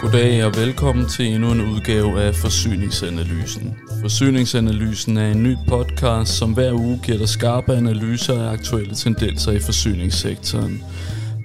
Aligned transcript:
Goddag 0.00 0.44
og 0.44 0.56
velkommen 0.56 1.08
til 1.08 1.26
endnu 1.26 1.52
en 1.52 1.60
udgave 1.60 2.22
af 2.22 2.34
Forsyningsanalysen. 2.34 3.76
Forsyningsanalysen 4.00 5.16
er 5.16 5.30
en 5.30 5.42
ny 5.42 5.56
podcast, 5.68 6.32
som 6.32 6.52
hver 6.52 6.72
uge 6.72 7.00
giver 7.04 7.18
dig 7.18 7.28
skarpe 7.28 7.76
analyser 7.76 8.42
af 8.42 8.52
aktuelle 8.52 8.94
tendenser 8.94 9.52
i 9.52 9.60
forsyningssektoren. 9.60 10.82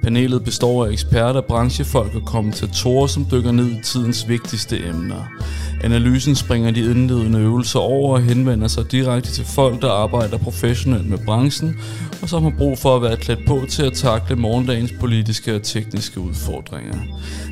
Panelet 0.04 0.43
består 0.43 0.86
af 0.86 0.91
eksperter, 0.91 1.41
branchefolk 1.41 2.15
og 2.15 2.25
kommentatorer, 2.25 3.07
som 3.07 3.25
dykker 3.31 3.51
ned 3.51 3.68
i 3.68 3.83
tidens 3.83 4.29
vigtigste 4.29 4.87
emner. 4.87 5.27
Analysen 5.83 6.36
springer 6.36 6.71
de 6.71 6.79
indledende 6.79 7.39
øvelser 7.39 7.79
over 7.79 8.14
og 8.14 8.21
henvender 8.21 8.68
sig 8.68 8.91
direkte 8.91 9.32
til 9.32 9.46
folk, 9.46 9.82
der 9.82 9.91
arbejder 9.91 10.37
professionelt 10.37 11.10
med 11.10 11.18
branchen, 11.25 11.79
og 12.21 12.29
som 12.29 12.43
har 12.43 12.54
brug 12.57 12.77
for 12.77 12.96
at 12.96 13.01
være 13.01 13.18
klædt 13.18 13.46
på 13.47 13.65
til 13.69 13.83
at 13.83 13.93
takle 13.93 14.36
morgendagens 14.36 14.93
politiske 15.00 15.55
og 15.55 15.64
tekniske 15.64 16.19
udfordringer. 16.19 16.97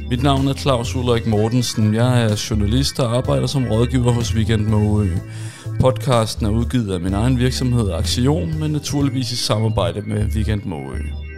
Mit 0.09 0.23
navn 0.23 0.47
er 0.47 0.53
Claus 0.53 0.95
Ulrik 0.95 1.27
Mortensen. 1.27 1.95
Jeg 1.95 2.23
er 2.23 2.47
journalist 2.49 2.99
og 2.99 3.17
arbejder 3.17 3.47
som 3.47 3.65
rådgiver 3.65 4.11
hos 4.11 4.35
Weekend 4.35 4.67
Måø. 4.67 5.07
Podcasten 5.79 6.45
er 6.45 6.49
udgivet 6.49 6.93
af 6.93 6.99
min 6.99 7.13
egen 7.13 7.39
virksomhed 7.39 7.91
Aktion, 7.91 8.59
men 8.59 8.71
naturligvis 8.71 9.31
i 9.31 9.35
samarbejde 9.35 10.01
med 10.01 10.25
Weekend 10.35 10.61
Måø. 10.65 11.28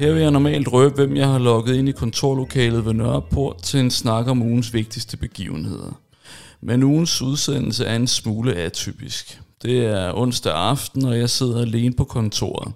Her 0.00 0.12
vil 0.12 0.22
jeg 0.22 0.30
normalt 0.30 0.72
røbe, 0.72 0.94
hvem 0.94 1.16
jeg 1.16 1.28
har 1.28 1.38
logget 1.38 1.76
ind 1.76 1.88
i 1.88 1.92
kontorlokalet 1.92 2.84
ved 2.84 2.92
Nørreport 2.92 3.62
til 3.62 3.80
en 3.80 3.90
snak 3.90 4.26
om 4.26 4.42
ugens 4.42 4.74
vigtigste 4.74 5.16
begivenheder. 5.16 6.00
Men 6.60 6.82
ugens 6.82 7.22
udsendelse 7.22 7.84
er 7.84 7.96
en 7.96 8.06
smule 8.06 8.54
atypisk. 8.54 9.40
Det 9.62 9.86
er 9.86 10.12
onsdag 10.14 10.52
aften, 10.52 11.04
og 11.04 11.18
jeg 11.18 11.30
sidder 11.30 11.60
alene 11.60 11.94
på 11.94 12.04
kontoret. 12.04 12.72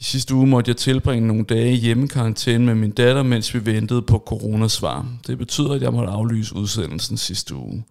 I 0.00 0.04
sidste 0.04 0.34
uge 0.34 0.46
måtte 0.46 0.68
jeg 0.68 0.76
tilbringe 0.76 1.26
nogle 1.26 1.44
dage 1.44 1.72
i 1.72 1.76
hjemmekarantæne 1.76 2.64
med 2.64 2.74
min 2.74 2.90
datter, 2.90 3.22
mens 3.22 3.54
vi 3.54 3.66
ventede 3.66 4.02
på 4.02 4.22
coronasvar. 4.26 5.06
Det 5.26 5.38
betyder, 5.38 5.72
at 5.72 5.82
jeg 5.82 5.92
måtte 5.92 6.12
aflyse 6.12 6.56
udsendelsen 6.56 7.16
sidste 7.16 7.54
uge. 7.54 7.84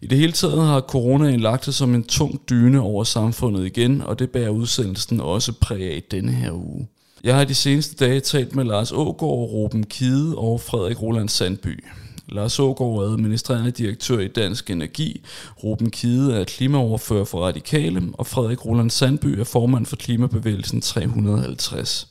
I 0.00 0.06
det 0.06 0.18
hele 0.18 0.32
taget 0.32 0.66
har 0.66 0.80
coronaen 0.80 1.40
lagt 1.40 1.64
sig 1.64 1.74
som 1.74 1.94
en 1.94 2.04
tung 2.04 2.40
dyne 2.50 2.80
over 2.80 3.04
samfundet 3.04 3.66
igen, 3.66 4.02
og 4.02 4.18
det 4.18 4.30
bærer 4.30 4.50
udsendelsen 4.50 5.20
også 5.20 5.52
præg 5.52 5.82
af 5.82 6.02
denne 6.10 6.32
her 6.32 6.52
uge. 6.52 6.86
Jeg 7.24 7.36
har 7.36 7.44
de 7.44 7.54
seneste 7.54 8.04
dage 8.04 8.20
talt 8.20 8.54
med 8.54 8.64
Lars 8.64 8.92
Ågaard, 8.92 9.50
Ruben 9.52 9.86
Kide 9.86 10.34
og 10.36 10.60
Frederik 10.60 11.02
Roland 11.02 11.28
Sandby. 11.28 11.84
Lars 12.28 12.58
Ågaard 12.58 12.98
er 12.98 13.12
administrerende 13.12 13.70
direktør 13.70 14.18
i 14.18 14.28
Dansk 14.28 14.70
Energi, 14.70 15.22
Ruben 15.64 15.90
Kide 15.90 16.36
er 16.40 16.44
klimaoverfører 16.44 17.24
for 17.24 17.46
Radikale, 17.46 18.02
og 18.12 18.26
Frederik 18.26 18.64
Roland 18.64 18.90
Sandby 18.90 19.26
er 19.26 19.44
formand 19.44 19.86
for 19.86 19.96
Klimabevægelsen 19.96 20.80
350. 20.80 22.08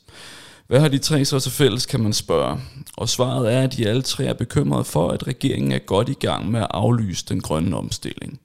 Hvad 0.67 0.79
har 0.79 0.87
de 0.87 0.97
tre 0.97 1.25
så 1.25 1.39
til 1.39 1.51
fælles, 1.51 1.85
kan 1.85 1.99
man 1.99 2.13
spørge. 2.13 2.59
Og 2.97 3.09
svaret 3.09 3.53
er, 3.53 3.61
at 3.61 3.77
de 3.77 3.87
alle 3.87 4.01
tre 4.01 4.23
er 4.25 4.33
bekymrede 4.33 4.83
for, 4.83 5.09
at 5.09 5.27
regeringen 5.27 5.71
er 5.71 5.79
godt 5.79 6.09
i 6.09 6.13
gang 6.13 6.51
med 6.51 6.59
at 6.59 6.67
aflyse 6.71 7.25
den 7.29 7.41
grønne 7.41 7.77
omstilling. 7.77 8.39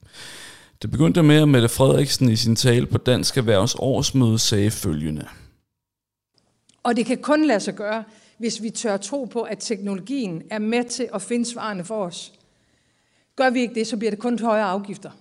Det 0.81 0.91
begyndte 0.91 1.23
med, 1.23 1.41
at 1.41 1.47
Mette 1.47 1.69
Frederiksen 1.69 2.29
i 2.29 2.35
sin 2.35 2.55
tale 2.55 2.85
på 2.85 2.97
Dansk 2.97 3.37
Erhvervs 3.37 3.75
årsmøde 3.79 4.39
sagde 4.39 4.71
følgende– 4.71 5.25
og 6.83 6.95
det 6.95 7.05
kan 7.05 7.17
kun 7.17 7.45
lade 7.45 7.59
sig 7.59 7.75
gøre, 7.75 8.03
hvis 8.37 8.61
vi 8.61 8.69
tør 8.69 8.97
tro 8.97 9.25
på, 9.25 9.41
at 9.41 9.57
teknologien 9.59 10.43
er 10.49 10.59
med 10.59 10.83
til 10.83 11.09
at 11.13 11.21
finde 11.21 11.45
svarene 11.45 11.83
for 11.83 12.05
os. 12.05 12.33
Gør 13.35 13.49
vi 13.49 13.61
ikke 13.61 13.75
det, 13.75 13.87
så 13.87 13.97
bliver 13.97 14.11
det 14.11 14.19
kun 14.19 14.39
højere 14.39 14.65
afgifter. 14.65 15.11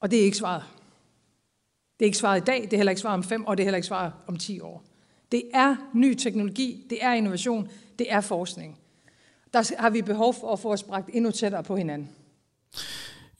Og 0.00 0.10
det 0.10 0.20
er 0.20 0.24
ikke 0.24 0.36
svaret. 0.36 0.62
Det 1.98 2.04
er 2.04 2.06
ikke 2.06 2.18
svaret 2.18 2.40
i 2.40 2.44
dag, 2.44 2.62
det 2.62 2.72
er 2.72 2.76
heller 2.76 2.90
ikke 2.90 3.00
svaret 3.00 3.14
om 3.14 3.24
fem, 3.24 3.44
og 3.44 3.56
det 3.56 3.62
er 3.62 3.64
heller 3.64 3.76
ikke 3.76 3.88
svaret 3.88 4.12
om 4.26 4.36
10 4.36 4.60
år. 4.60 4.84
Det 5.32 5.42
er 5.54 5.76
ny 5.94 6.14
teknologi, 6.14 6.86
det 6.90 6.98
er 7.04 7.12
innovation, 7.12 7.68
det 7.98 8.12
er 8.12 8.20
forskning. 8.20 8.78
Der 9.52 9.74
har 9.78 9.90
vi 9.90 10.02
behov 10.02 10.34
for 10.34 10.52
at 10.52 10.58
få 10.58 10.72
os 10.72 10.82
bragt 10.82 11.10
endnu 11.12 11.30
tættere 11.30 11.62
på 11.62 11.76
hinanden. 11.76 12.08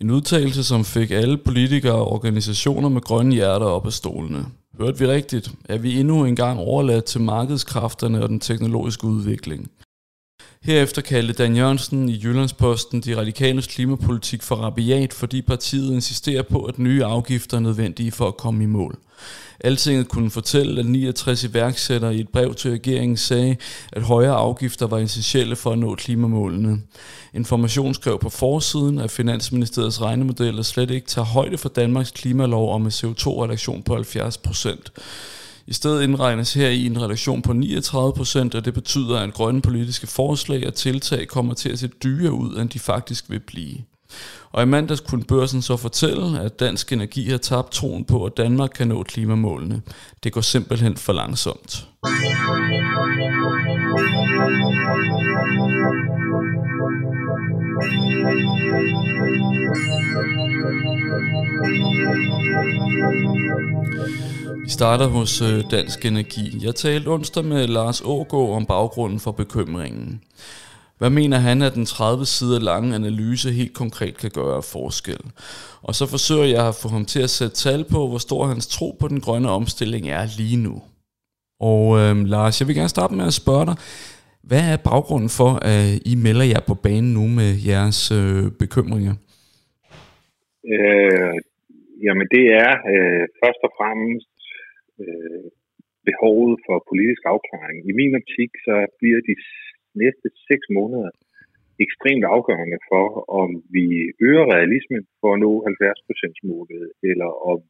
En 0.00 0.11
udtalelse, 0.11 0.65
som 0.65 0.84
fik 0.84 1.11
alle 1.11 1.39
politikere 1.39 1.95
og 1.95 2.12
organisationer 2.12 2.89
med 2.89 3.00
grønne 3.00 3.34
hjerter 3.34 3.67
op 3.67 3.87
af 3.87 3.93
stolene. 3.93 4.47
Hørte 4.79 4.99
vi 4.99 5.07
rigtigt? 5.07 5.51
Er 5.69 5.79
vi 5.79 6.01
endnu 6.01 6.25
engang 6.25 6.61
overladt 6.61 7.05
til 7.05 7.21
markedskræfterne 7.21 8.23
og 8.23 8.29
den 8.29 8.41
teknologiske 8.41 9.05
udvikling? 9.05 9.71
Herefter 10.62 11.03
kaldte 11.03 11.33
Dan 11.33 11.57
Jørgensen 11.57 12.09
i 12.09 12.21
Jyllandsposten 12.25 13.01
de 13.01 13.19
radikales 13.19 13.67
klimapolitik 13.67 14.43
for 14.43 14.57
rabiat, 14.57 15.12
fordi 15.12 15.43
partiet 15.43 15.93
insisterer 15.93 16.43
på, 16.43 16.65
at 16.65 16.79
nye 16.79 17.05
afgifter 17.05 17.57
er 17.57 17.61
nødvendige 17.61 18.12
for 18.12 18.29
at 18.29 18.37
komme 18.37 18.62
i 18.65 18.67
mål. 18.67 18.99
Altinget 19.61 20.09
kunne 20.09 20.31
fortælle, 20.31 20.81
at 20.81 20.87
69 20.87 21.45
iværksættere 21.45 22.17
i 22.17 22.21
et 22.21 22.29
brev 22.29 22.55
til 22.55 22.71
regeringen 22.71 23.17
sagde, 23.17 23.57
at 23.93 24.03
højere 24.03 24.35
afgifter 24.35 24.87
var 24.87 24.99
essentielle 24.99 25.57
for 25.57 25.71
at 25.71 25.79
nå 25.79 25.95
klimamålene. 25.95 26.81
Information 27.35 27.95
skrev 27.95 28.19
på 28.19 28.31
forsiden, 28.31 28.99
at 28.99 29.11
Finansministeriets 29.11 30.03
regnemodeller 30.03 30.63
slet 30.63 30.91
ikke 30.91 31.07
tager 31.07 31.27
højde 31.27 31.59
for 31.59 31.69
Danmarks 31.69 32.11
klimalov 32.11 32.75
om 32.75 32.83
en 32.83 32.91
CO2-reduktion 32.91 33.83
på 33.83 33.95
70 33.95 34.39
procent. 34.39 34.93
I 35.67 35.73
stedet 35.73 36.03
indregnes 36.03 36.55
her 36.55 36.69
i 36.69 36.87
en 36.87 37.03
reduktion 37.03 37.43
på 37.43 37.53
39 37.53 38.13
procent, 38.13 38.55
og 38.55 38.65
det 38.65 38.75
betyder, 38.75 39.19
at 39.19 39.35
grønne 39.35 39.61
politiske 39.61 40.07
forslag 40.07 40.67
og 40.67 40.75
tiltag 40.75 41.29
kommer 41.29 41.55
til 41.55 41.69
at 41.69 41.79
se 41.79 41.89
dyre 41.89 42.33
ud, 42.33 42.57
end 42.57 42.69
de 42.69 42.79
faktisk 42.79 43.31
vil 43.31 43.41
blive. 43.41 43.79
Og 44.53 44.63
i 44.63 44.67
mandags 44.67 45.01
kunne 45.01 45.25
børsen 45.25 45.63
så 45.63 45.77
fortælle, 45.77 46.41
at 46.41 46.61
Dansk 46.61 46.93
Energi 46.93 47.31
har 47.31 47.39
tabt 47.39 47.73
troen 47.73 48.05
på, 48.05 48.25
at 48.25 48.37
Danmark 48.37 48.71
kan 48.75 48.89
nå 48.89 49.03
klimamålene. 49.03 49.83
Det 50.25 50.33
går 50.33 50.41
simpelthen 50.41 50.97
for 50.97 51.13
langsomt. 51.13 51.87
Vi 64.65 64.71
starter 64.71 65.07
hos 65.07 65.43
øh, 65.43 65.65
Dansk 65.71 66.05
Energi. 66.05 66.59
Jeg 66.65 66.75
talte 66.75 67.09
onsdag 67.09 67.45
med 67.45 67.67
Lars 67.67 68.03
Ågaard 68.05 68.57
om 68.57 68.67
baggrunden 68.67 69.21
for 69.21 69.33
bekymringen. 69.33 70.21
Hvad 70.99 71.10
mener 71.10 71.38
han, 71.49 71.62
at 71.62 71.75
den 71.75 71.87
30 71.87 72.25
sider 72.34 72.60
lange 72.71 72.94
analyse 72.94 73.49
helt 73.60 73.75
konkret 73.82 74.15
kan 74.22 74.32
gøre 74.41 74.60
forskel? 74.75 75.22
Og 75.88 75.93
så 75.99 76.05
forsøger 76.15 76.49
jeg 76.56 76.65
at 76.69 76.78
få 76.82 76.88
ham 76.97 77.05
til 77.12 77.22
at 77.27 77.34
sætte 77.38 77.56
tal 77.65 77.82
på, 77.93 78.00
hvor 78.09 78.21
stor 78.27 78.43
hans 78.53 78.66
tro 78.77 78.88
på 79.00 79.06
den 79.12 79.21
grønne 79.27 79.49
omstilling 79.59 80.05
er 80.19 80.25
lige 80.41 80.60
nu. 80.66 80.75
Og 81.71 81.82
øh, 82.00 82.15
Lars, 82.32 82.60
jeg 82.60 82.66
vil 82.69 82.78
gerne 82.81 82.97
starte 82.97 83.15
med 83.19 83.27
at 83.31 83.41
spørge 83.43 83.66
dig, 83.71 83.77
hvad 84.49 84.65
er 84.72 84.84
baggrunden 84.91 85.32
for, 85.38 85.50
at 85.72 85.87
I 86.12 86.15
melder 86.27 86.47
jer 86.53 86.62
på 86.71 86.75
banen 86.87 87.11
nu 87.19 87.25
med 87.38 87.50
jeres 87.71 88.00
øh, 88.21 88.44
bekymringer? 88.62 89.15
Øh, 90.75 91.37
jamen 92.06 92.26
det 92.34 92.44
er 92.65 92.72
øh, 92.93 93.25
først 93.41 93.61
og 93.66 93.72
fremmest 93.78 94.37
øh, 95.03 95.47
behovet 96.09 96.55
for 96.66 96.76
politisk 96.91 97.22
afklaring. 97.34 97.78
I 97.91 97.93
min 98.00 98.12
optik 98.21 98.50
så 98.66 98.76
bliver 99.00 99.21
de 99.28 99.34
næste 100.03 100.28
seks 100.49 100.66
måneder 100.78 101.10
ekstremt 101.87 102.25
afgørende 102.34 102.78
for, 102.91 103.06
om 103.43 103.50
vi 103.77 103.87
øger 104.28 104.47
realismen 104.55 105.03
for 105.21 105.31
at 105.34 105.41
nå 105.44 105.53
70 105.66 106.38
målet, 106.50 106.87
eller 107.10 107.31
om 107.53 107.60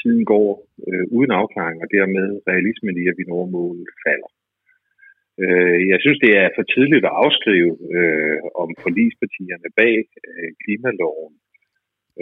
tiden 0.00 0.24
går 0.32 0.48
øh, 0.88 1.04
uden 1.16 1.32
afklaring, 1.40 1.78
og 1.84 1.88
dermed 1.96 2.26
realismen 2.50 2.94
i, 3.02 3.04
at 3.10 3.18
vi 3.18 3.24
når 3.28 3.44
målet 3.56 3.88
falder. 4.04 4.30
Øh, 5.42 5.80
jeg 5.92 5.98
synes, 6.00 6.18
det 6.24 6.32
er 6.42 6.48
for 6.56 6.64
tidligt 6.74 7.04
at 7.08 7.16
afskrive, 7.24 7.72
øh, 7.96 8.38
om 8.62 8.68
forlispartierne 8.84 9.68
bag 9.80 9.96
øh, 10.28 10.50
klimaloven 10.62 11.34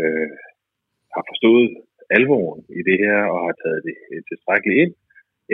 øh, 0.01 0.31
har 1.15 1.25
forstået 1.31 1.69
alvoren 2.19 2.63
i 2.79 2.81
det 2.89 2.99
her 3.05 3.21
og 3.35 3.39
har 3.47 3.55
taget 3.63 3.83
det 3.89 3.97
øh, 4.13 4.23
tilstrækkeligt 4.31 4.81
ind, 4.85 4.93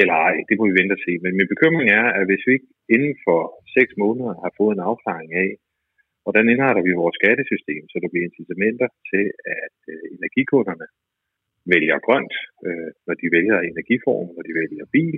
eller 0.01 0.15
ej, 0.29 0.35
det 0.49 0.55
må 0.57 0.65
vi 0.67 0.79
vente 0.81 0.97
og 0.99 1.03
se. 1.07 1.13
Men 1.25 1.33
min 1.39 1.53
bekymring 1.55 1.89
er, 2.01 2.07
at 2.19 2.25
hvis 2.29 2.47
vi 2.47 2.53
ikke 2.57 2.71
inden 2.95 3.15
for 3.27 3.41
seks 3.77 3.93
måneder 4.03 4.33
har 4.45 4.53
fået 4.59 4.75
en 4.75 4.87
afklaring 4.91 5.31
af, 5.45 5.51
hvordan 6.25 6.51
indretter 6.53 6.83
vi 6.87 7.01
vores 7.03 7.17
skattesystem, 7.21 7.83
så 7.91 7.97
der 8.03 8.09
bliver 8.11 8.27
incitamenter 8.29 8.89
til, 9.11 9.25
at 9.63 9.77
øh, 9.93 10.05
energikunderne 10.17 10.87
vælger 11.73 11.99
grønt, 12.07 12.35
øh, 12.67 12.91
når 13.07 13.15
de 13.21 13.27
vælger 13.37 13.59
energiform, 13.71 14.29
når 14.37 14.45
de 14.49 14.53
vælger 14.61 14.87
bil. 14.97 15.17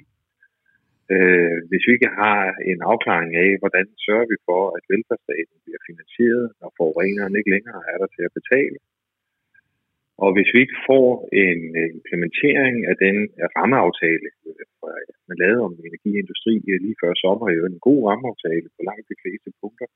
Øh, 1.14 1.58
hvis 1.68 1.84
vi 1.86 1.90
ikke 1.96 2.12
har 2.22 2.40
en 2.70 2.80
afklaring 2.92 3.32
af, 3.46 3.50
hvordan 3.62 3.86
sørger 4.06 4.26
vi 4.32 4.36
for, 4.48 4.62
at 4.76 4.82
velfærdsstaten 4.92 5.56
bliver 5.64 5.80
finansieret, 5.88 6.46
når 6.60 6.70
forureneren 6.78 7.34
ikke 7.38 7.52
længere 7.54 7.80
er 7.92 7.96
der 8.02 8.08
til 8.16 8.24
at 8.28 8.36
betale, 8.38 8.76
og 10.24 10.30
hvis 10.34 10.50
vi 10.54 10.58
ikke 10.64 10.80
får 10.90 11.08
en 11.44 11.60
øh, 11.80 11.88
implementering 11.98 12.76
af 12.90 12.96
den 13.04 13.16
rammeaftale, 13.56 14.28
øh, 14.46 14.64
man 15.28 15.36
lavede 15.42 15.62
om 15.68 15.74
energiindustri 15.88 16.54
øh, 16.70 16.78
lige 16.84 17.00
før 17.02 17.12
sommer, 17.24 17.46
jo 17.58 17.62
en 17.66 17.78
god 17.88 18.00
rammeaftale 18.10 18.68
på 18.76 18.80
langt 18.88 19.06
de 19.12 19.20
fleste 19.22 19.50
punkter, 19.60 19.88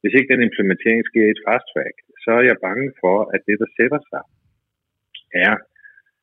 hvis 0.00 0.14
ikke 0.16 0.32
den 0.32 0.46
implementering 0.48 1.02
sker 1.10 1.24
i 1.26 1.34
et 1.34 1.44
fast 1.46 1.66
track, 1.72 1.96
så 2.22 2.30
er 2.38 2.44
jeg 2.50 2.64
bange 2.68 2.88
for, 3.02 3.16
at 3.34 3.40
det, 3.48 3.56
der 3.62 3.68
sætter 3.78 4.00
sig, 4.12 4.24
er 5.46 5.54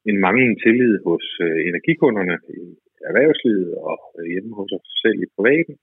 en 0.10 0.18
manglende 0.26 0.58
tillid 0.64 0.94
hos 1.08 1.26
energikunderne 1.70 2.38
i 2.62 2.64
erhvervslivet 3.10 3.72
og 3.90 3.98
hjemme 4.32 4.52
hos 4.60 4.72
os 4.78 4.88
selv 5.04 5.20
i 5.26 5.34
privaten, 5.36 5.76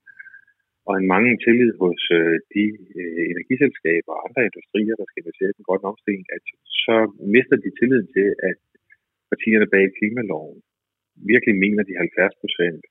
og 0.87 0.93
en 0.95 1.07
manglende 1.11 1.41
tillid 1.45 1.71
hos 1.83 2.01
øh, 2.19 2.37
de 2.53 2.65
øh, 2.99 3.23
energiselskaber 3.33 4.11
og 4.17 4.23
andre 4.27 4.41
industrier, 4.49 4.95
der 4.99 5.07
skal 5.07 5.21
investere 5.23 5.51
i 5.51 5.57
den 5.57 5.67
grønne 5.67 5.89
omstilling, 5.91 6.25
at 6.35 6.43
så 6.85 6.95
mister 7.35 7.57
de 7.63 7.69
tilliden 7.79 8.07
til, 8.15 8.27
at 8.49 8.59
partierne 9.31 9.67
bag 9.73 9.85
klimaloven 9.99 10.57
virkelig 11.31 11.55
mener 11.63 11.83
de 11.89 11.95
70 11.97 12.41
procent 12.41 12.83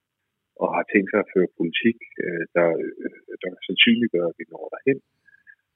og 0.63 0.69
har 0.77 0.85
tænkt 0.93 1.09
sig 1.11 1.21
at 1.23 1.31
føre 1.35 1.57
politik, 1.61 1.99
øh, 2.23 2.45
der, 2.57 2.69
øh, 3.03 3.11
der 3.43 3.51
sandsynliggør, 3.67 4.27
at 4.29 4.39
vi 4.39 4.45
når 4.53 4.67
derhen. 4.75 4.99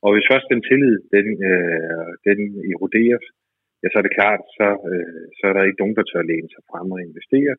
Og 0.04 0.10
hvis 0.12 0.28
først 0.30 0.46
den 0.52 0.62
tillid, 0.68 0.96
den, 1.16 1.26
øh, 1.50 2.10
den 2.28 2.40
eroderes, 2.72 3.26
ja, 3.80 3.86
så 3.88 3.96
er 3.98 4.04
det 4.06 4.18
klart, 4.18 4.42
så, 4.58 4.68
øh, 4.90 5.24
så 5.38 5.42
er 5.48 5.54
der 5.54 5.62
ikke 5.64 5.82
nogen, 5.82 5.98
der 5.98 6.04
tør 6.06 6.28
læne 6.30 6.50
sig 6.54 6.62
frem 6.70 6.86
og 6.94 7.00
investere. 7.08 7.54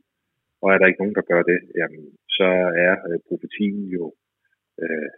Og 0.62 0.68
er 0.70 0.78
der 0.78 0.88
ikke 0.88 1.02
nogen, 1.04 1.18
der 1.20 1.30
gør 1.32 1.44
det, 1.52 1.60
jamen, 1.80 2.06
så 2.38 2.50
er 2.88 2.96
øh, 3.10 3.20
profetien 3.28 3.84
jo 3.98 4.04
øh, 4.84 5.10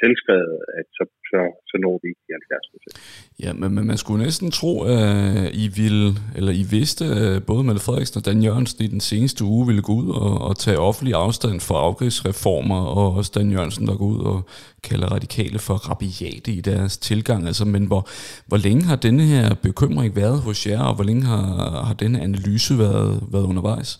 selvskrevet, 0.00 0.58
at 0.78 0.86
så, 0.96 1.04
så, 1.30 1.40
så 1.70 1.76
når 1.84 1.94
vi 2.02 2.06
ikke 2.10 2.22
de 2.26 2.32
70 2.32 2.72
procent. 2.72 2.96
Ja, 3.44 3.50
men, 3.60 3.68
men 3.74 3.84
man 3.86 3.98
skulle 4.02 4.24
næsten 4.24 4.50
tro, 4.50 4.72
at 4.82 5.50
I 5.64 5.66
ville, 5.80 6.06
eller 6.36 6.52
I 6.62 6.64
vidste, 6.76 7.04
at 7.04 7.46
både 7.50 7.64
Mette 7.64 7.82
Frederiksen 7.86 8.18
og 8.18 8.26
Dan 8.26 8.42
Jørgensen 8.46 8.84
i 8.84 8.88
den 8.96 9.00
seneste 9.00 9.44
uge 9.44 9.66
ville 9.66 9.82
gå 9.82 9.92
ud 10.02 10.08
og, 10.24 10.32
og 10.48 10.52
tage 10.64 10.78
offentlig 10.78 11.14
afstand 11.14 11.56
for 11.68 11.76
afgiftsreformer, 11.86 12.80
og 12.98 13.06
også 13.18 13.32
Dan 13.34 13.50
Jørgensen, 13.54 13.86
der 13.86 13.96
går 13.96 14.08
ud 14.14 14.20
og 14.32 14.38
kalder 14.88 15.06
radikale 15.16 15.58
for 15.66 15.76
rabiate 15.90 16.50
i 16.58 16.60
deres 16.60 16.98
tilgang. 16.98 17.46
Altså, 17.46 17.64
men 17.64 17.84
hvor, 17.86 18.02
hvor 18.48 18.60
længe 18.66 18.82
har 18.90 18.96
denne 18.96 19.22
her 19.22 19.46
bekymring 19.62 20.16
været 20.16 20.38
hos 20.46 20.66
jer, 20.66 20.82
og 20.88 20.94
hvor 20.94 21.04
længe 21.04 21.24
har, 21.32 21.44
har 21.86 21.94
denne 21.94 22.20
analyse 22.20 22.78
været, 22.78 23.12
været 23.32 23.46
undervejs? 23.52 23.90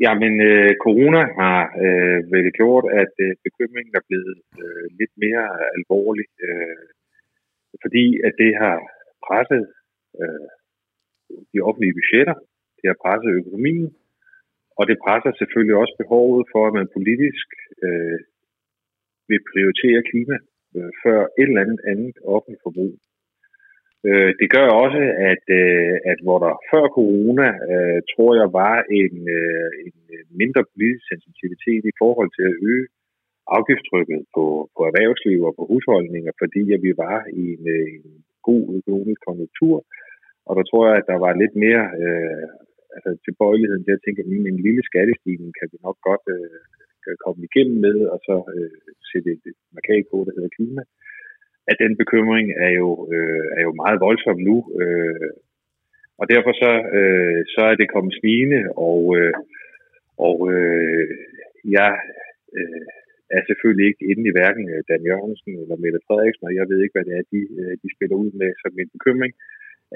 Jamen, 0.00 0.34
øh, 0.50 0.72
corona 0.84 1.22
har 1.40 1.60
øh, 1.84 2.20
vel 2.32 2.52
gjort, 2.58 2.84
at 3.02 3.12
øh, 3.24 3.32
bekymringen 3.46 3.94
er 3.96 4.04
blevet 4.08 4.38
øh, 4.62 4.86
lidt 5.00 5.14
mere 5.24 5.46
alvorlig, 5.76 6.26
øh, 6.46 6.86
fordi 7.82 8.06
at 8.26 8.32
det 8.42 8.52
har 8.62 8.76
presset 9.26 9.64
øh, 10.20 10.48
de 11.52 11.58
offentlige 11.66 11.96
budgetter, 11.98 12.36
det 12.78 12.86
har 12.90 12.98
presset 13.04 13.30
økonomien, 13.40 13.88
og 14.78 14.84
det 14.88 15.02
presser 15.04 15.32
selvfølgelig 15.32 15.76
også 15.82 15.94
behovet 16.02 16.44
for, 16.52 16.62
at 16.66 16.76
man 16.78 16.94
politisk 16.96 17.48
øh, 17.84 18.18
vil 19.28 19.40
prioritere 19.50 20.08
klima 20.10 20.36
øh, 20.76 20.90
før 21.02 21.18
et 21.38 21.48
eller 21.48 21.64
andet 21.64 21.80
andet 21.92 22.16
offentligt 22.34 22.64
forbrug. 22.66 22.94
Øh, 24.08 24.30
det 24.40 24.48
gør 24.56 24.68
også, 24.84 25.02
at, 25.32 25.44
øh, 25.60 25.94
at 26.10 26.18
hvor 26.24 26.38
der 26.44 26.52
før 26.70 26.84
corona, 26.98 27.48
øh, 27.72 27.98
tror 28.12 28.30
jeg, 28.40 28.48
var 28.62 28.76
en, 29.00 29.14
øh, 29.38 29.68
en 29.86 29.96
mindre 30.40 30.62
politisk 30.72 31.04
sensitivitet 31.12 31.82
i 31.92 31.98
forhold 32.02 32.30
til 32.36 32.44
at 32.50 32.58
øge 32.70 32.86
afgiftstrykket 33.56 34.20
på, 34.34 34.44
på 34.74 34.80
erhvervsliv 34.88 35.38
og 35.48 35.52
på 35.58 35.64
husholdninger, 35.70 36.32
fordi 36.42 36.62
at 36.74 36.80
vi 36.86 36.92
var 37.06 37.18
i 37.42 37.44
en, 37.56 37.64
øh, 37.76 37.88
en 37.96 38.14
god 38.48 38.62
økonomisk 38.78 39.20
konjunktur. 39.28 39.76
Og 40.48 40.52
der 40.58 40.64
tror 40.66 40.82
jeg, 40.88 40.96
at 40.98 41.08
der 41.12 41.18
var 41.26 41.32
lidt 41.42 41.54
mere 41.64 41.84
øh, 42.02 42.46
altså 42.94 43.10
tilbøjeligheden 43.26 43.84
til 43.84 43.96
at 43.96 44.02
tænke, 44.04 44.20
at 44.22 44.28
en 44.52 44.64
lille 44.66 44.82
skattestigning 44.90 45.50
kan 45.58 45.68
vi 45.72 45.76
nok 45.86 45.98
godt 46.08 46.24
øh, 46.36 47.16
komme 47.24 47.40
igennem 47.48 47.78
med, 47.86 47.98
og 48.12 48.18
så 48.28 48.36
øh, 48.54 48.78
sætte 49.10 49.28
et 49.36 49.44
markat 49.76 50.04
på, 50.12 50.16
der 50.26 50.32
hedder 50.36 50.56
klima. 50.58 50.82
Øh, 50.82 51.13
at 51.70 51.76
den 51.84 51.92
bekymring 52.02 52.46
er 52.66 52.72
jo, 52.82 52.88
øh, 53.14 53.44
er 53.58 53.62
jo 53.68 53.72
meget 53.82 53.98
voldsom 54.06 54.38
nu. 54.48 54.56
Øh, 54.82 55.30
og 56.20 56.24
derfor 56.32 56.52
så, 56.62 56.72
øh, 56.98 57.40
så 57.54 57.60
er 57.70 57.74
det 57.76 57.92
kommet 57.94 58.14
snigende, 58.20 58.60
og, 58.90 59.00
øh, 59.18 59.34
og 60.28 60.38
øh, 60.54 61.08
jeg 61.76 61.92
øh, 62.58 62.86
er 63.36 63.42
selvfølgelig 63.48 63.86
ikke 63.88 64.04
inde 64.10 64.24
i 64.28 64.34
hverken 64.36 64.64
øh, 64.74 64.80
Dan 64.88 65.06
Jørgensen 65.08 65.52
eller 65.62 65.76
Mette 65.82 66.00
Frederiksen, 66.06 66.48
og 66.48 66.54
jeg 66.58 66.66
ved 66.70 66.78
ikke, 66.80 66.96
hvad 66.96 67.06
det 67.08 67.14
er, 67.18 67.24
de, 67.34 67.40
øh, 67.60 67.74
de 67.82 67.88
spiller 67.94 68.16
ud 68.22 68.30
med. 68.40 68.50
Så 68.60 68.66
min 68.78 68.94
bekymring 68.96 69.32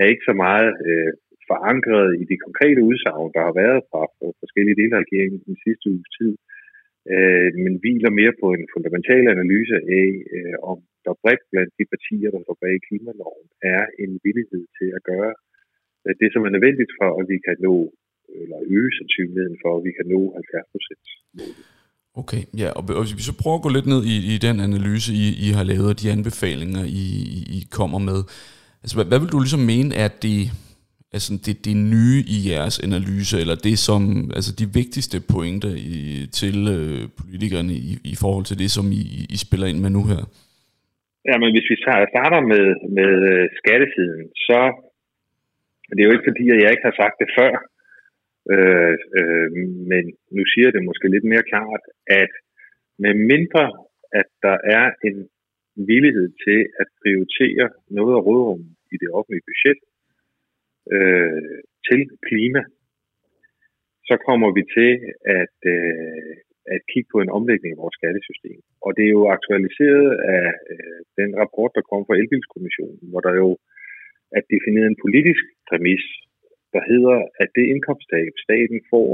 er 0.00 0.06
ikke 0.12 0.28
så 0.30 0.34
meget 0.46 0.70
øh, 0.88 1.12
forankret 1.50 2.10
i 2.22 2.24
de 2.30 2.36
konkrete 2.46 2.80
udsagn, 2.88 3.30
der 3.36 3.42
har 3.48 3.54
været 3.62 3.80
fra 3.90 4.02
forskellige 4.42 4.78
dele 4.80 4.94
af 4.96 5.02
regeringen 5.04 5.40
den 5.48 5.56
sidste 5.64 5.86
uges 5.94 6.10
tid, 6.18 6.32
øh, 6.34 6.57
øh, 7.12 7.48
men 7.64 7.72
hviler 7.82 8.12
mere 8.20 8.34
på 8.42 8.46
en 8.56 8.64
fundamental 8.74 9.24
analyse 9.34 9.76
af, 10.00 10.08
øh, 10.36 10.56
om 10.72 10.78
der 11.04 11.20
bredt 11.22 11.44
blandt 11.52 11.72
de 11.78 11.84
partier, 11.94 12.30
der 12.34 12.40
står 12.42 12.58
bag 12.64 12.74
klimaloven, 12.88 13.46
er 13.74 13.82
en 14.02 14.12
villighed 14.26 14.64
til 14.78 14.88
at 14.98 15.02
gøre 15.10 15.32
øh, 16.04 16.14
det, 16.20 16.28
som 16.32 16.42
er 16.46 16.52
nødvendigt 16.54 16.92
for, 16.98 17.08
at 17.20 17.24
vi 17.32 17.38
kan 17.46 17.56
nå, 17.66 17.74
eller 18.42 18.58
øge 18.76 18.92
sandsynligheden 18.98 19.58
for, 19.62 19.72
at 19.78 19.82
vi 19.86 19.92
kan 19.98 20.06
nå 20.14 20.20
70 20.34 20.72
procent 20.74 21.04
Okay, 22.22 22.42
ja, 22.62 22.68
og, 22.78 22.82
hvis 23.02 23.16
vi 23.18 23.22
så 23.30 23.34
prøver 23.42 23.56
at 23.58 23.62
gå 23.66 23.70
lidt 23.76 23.88
ned 23.92 24.02
i, 24.14 24.16
i 24.34 24.36
den 24.46 24.56
analyse, 24.68 25.08
I, 25.24 25.26
I 25.46 25.48
har 25.56 25.64
lavet, 25.70 25.88
og 25.92 26.00
de 26.00 26.10
anbefalinger, 26.16 26.82
I, 27.02 27.04
I, 27.56 27.58
kommer 27.78 27.98
med. 28.10 28.20
Altså, 28.82 28.94
hvad, 28.96 29.06
hvad 29.10 29.18
vil 29.20 29.32
du 29.34 29.38
ligesom 29.40 29.64
mene 29.72 29.90
at 30.06 30.14
det, 30.22 30.38
altså 31.14 31.30
det, 31.46 31.54
det 31.66 31.76
nye 31.94 32.20
i 32.36 32.38
jeres 32.50 32.76
analyse, 32.86 33.34
eller 33.42 33.56
det 33.66 33.76
som, 33.88 34.02
altså 34.36 34.50
de 34.60 34.66
vigtigste 34.80 35.18
pointer 35.34 35.72
i, 35.96 35.98
til 36.40 36.56
øh, 36.76 37.02
politikerne 37.20 37.72
i, 37.88 37.90
i 38.12 38.14
forhold 38.22 38.44
til 38.46 38.58
det, 38.62 38.70
som 38.76 38.86
I, 39.00 39.02
I 39.34 39.36
spiller 39.44 39.66
ind 39.70 39.80
med 39.84 39.92
nu 39.96 40.02
her? 40.12 40.22
Ja, 41.28 41.34
men 41.42 41.50
hvis 41.54 41.70
vi 41.72 41.76
starter 41.84 42.40
med, 42.52 42.66
med 42.98 43.12
øh, 43.32 43.44
skattesiden, 43.60 44.26
så 44.48 44.60
det 45.94 46.00
er 46.00 46.08
jo 46.08 46.16
ikke 46.16 46.30
fordi, 46.30 46.44
at 46.54 46.60
jeg 46.62 46.70
ikke 46.72 46.88
har 46.90 47.00
sagt 47.02 47.16
det 47.22 47.30
før, 47.38 47.52
øh, 48.54 48.94
øh, 49.18 49.48
men 49.90 50.04
nu 50.36 50.42
siger 50.50 50.66
jeg 50.66 50.74
det 50.76 50.88
måske 50.88 51.14
lidt 51.14 51.26
mere 51.32 51.48
klart, 51.52 51.82
at 52.22 52.32
med 53.04 53.14
mindre, 53.32 53.66
at 54.20 54.28
der 54.46 54.56
er 54.76 54.86
en 55.08 55.18
villighed 55.90 56.28
til 56.44 56.60
at 56.80 56.88
prioritere 57.00 57.66
noget 57.98 58.14
af 58.18 58.24
rådrummet 58.26 58.72
i 58.94 58.96
det 59.02 59.08
offentlige 59.16 59.46
budget 59.50 59.78
øh, 60.96 61.58
til 61.88 62.00
klima, 62.28 62.62
så 64.08 64.14
kommer 64.26 64.48
vi 64.58 64.62
til 64.76 64.92
at, 65.40 65.56
øh, 65.76 66.32
at 66.74 66.80
kigge 66.90 67.08
på 67.12 67.18
en 67.20 67.34
omlægning 67.38 67.70
af 67.72 67.82
vores 67.82 67.96
skattesystem. 67.98 68.60
Og 68.84 68.90
det 68.96 69.04
er 69.06 69.14
jo 69.18 69.24
aktualiseret 69.36 70.08
af 70.36 70.46
øh, 70.72 71.00
den 71.20 71.30
rapport, 71.40 71.72
der 71.76 71.88
kom 71.90 72.02
fra 72.06 72.18
Elbilskommissionen, 72.20 73.04
hvor 73.10 73.22
der 73.26 73.34
jo 73.42 73.50
er 74.36 74.42
defineret 74.54 74.88
en 74.90 75.02
politisk 75.04 75.44
præmis, 75.68 76.04
der 76.74 76.82
hedder, 76.90 77.16
at 77.42 77.48
det 77.56 77.64
indkomsttab, 77.72 78.32
staten 78.46 78.80
får, 78.90 79.08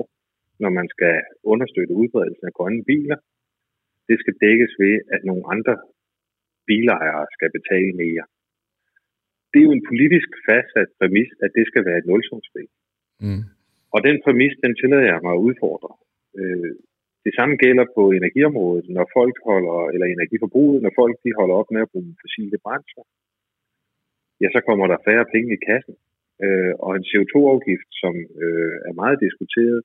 når 0.63 0.71
man 0.79 0.89
skal 0.95 1.17
understøtte 1.53 1.99
udbredelsen 2.01 2.47
af 2.47 2.57
grønne 2.59 2.85
biler, 2.91 3.19
det 4.09 4.17
skal 4.23 4.35
dækkes 4.45 4.73
ved, 4.83 4.97
at 5.15 5.21
nogle 5.29 5.45
andre 5.55 5.75
bilejere 6.67 7.27
skal 7.37 7.51
betale 7.59 7.93
mere. 8.03 8.25
Det 9.55 9.61
er 9.61 9.69
jo 9.69 9.79
en 9.79 9.89
politisk 9.91 10.29
fastsat 10.47 10.91
præmis, 10.99 11.31
at 11.45 11.51
det 11.57 11.65
skal 11.71 11.83
være 11.89 11.99
et 11.99 12.07
nulsumsspil. 12.11 12.69
Mm. 13.25 13.43
Og 13.95 14.01
den 14.09 14.17
præmis, 14.25 14.55
den 14.65 14.73
tillader 14.81 15.07
jeg 15.13 15.21
mig 15.25 15.35
at 15.35 15.45
udfordre. 15.49 15.93
Øh, 16.41 16.73
det 17.27 17.33
samme 17.39 17.55
gælder 17.65 17.87
på 17.97 18.03
energiområdet, 18.21 18.87
når 18.97 19.07
folk 19.19 19.37
holder, 19.49 19.79
eller 19.95 20.07
energiforbruget, 20.07 20.79
når 20.85 20.93
folk 21.01 21.15
de 21.25 21.31
holder 21.39 21.55
op 21.61 21.71
med 21.75 21.81
at 21.83 21.91
bruge 21.93 22.17
fossile 22.23 22.59
brændsler. 22.65 23.07
Ja, 24.43 24.49
så 24.55 24.61
kommer 24.69 24.87
der 24.87 25.05
færre 25.09 25.27
penge 25.35 25.51
i 25.57 25.65
kassen. 25.69 25.97
Øh, 26.45 26.73
og 26.85 26.91
en 26.99 27.09
CO2-afgift, 27.11 27.91
som 28.03 28.15
øh, 28.45 28.75
er 28.89 28.95
meget 29.03 29.19
diskuteret, 29.27 29.81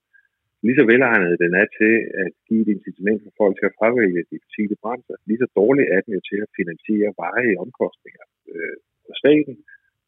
lige 0.64 0.78
så 0.78 0.84
velegnet 0.92 1.42
den 1.44 1.52
er 1.62 1.68
til 1.80 1.94
at 2.20 2.28
give 2.48 2.62
et 2.64 2.70
incitament 2.76 3.20
for 3.24 3.32
folk 3.40 3.54
til 3.56 3.68
at 3.70 3.76
fravælge 3.78 4.22
de 4.30 4.36
fossile 4.44 4.76
brændsler, 4.82 5.18
lige 5.28 5.42
så 5.42 5.48
dårligt 5.60 5.88
er 5.94 6.00
den 6.04 6.12
jo 6.16 6.20
til 6.30 6.38
at 6.44 6.54
finansiere 6.58 7.10
varige 7.22 7.60
omkostninger 7.64 8.24
øh, 8.52 8.76
for 9.10 9.18
staten, 9.24 9.54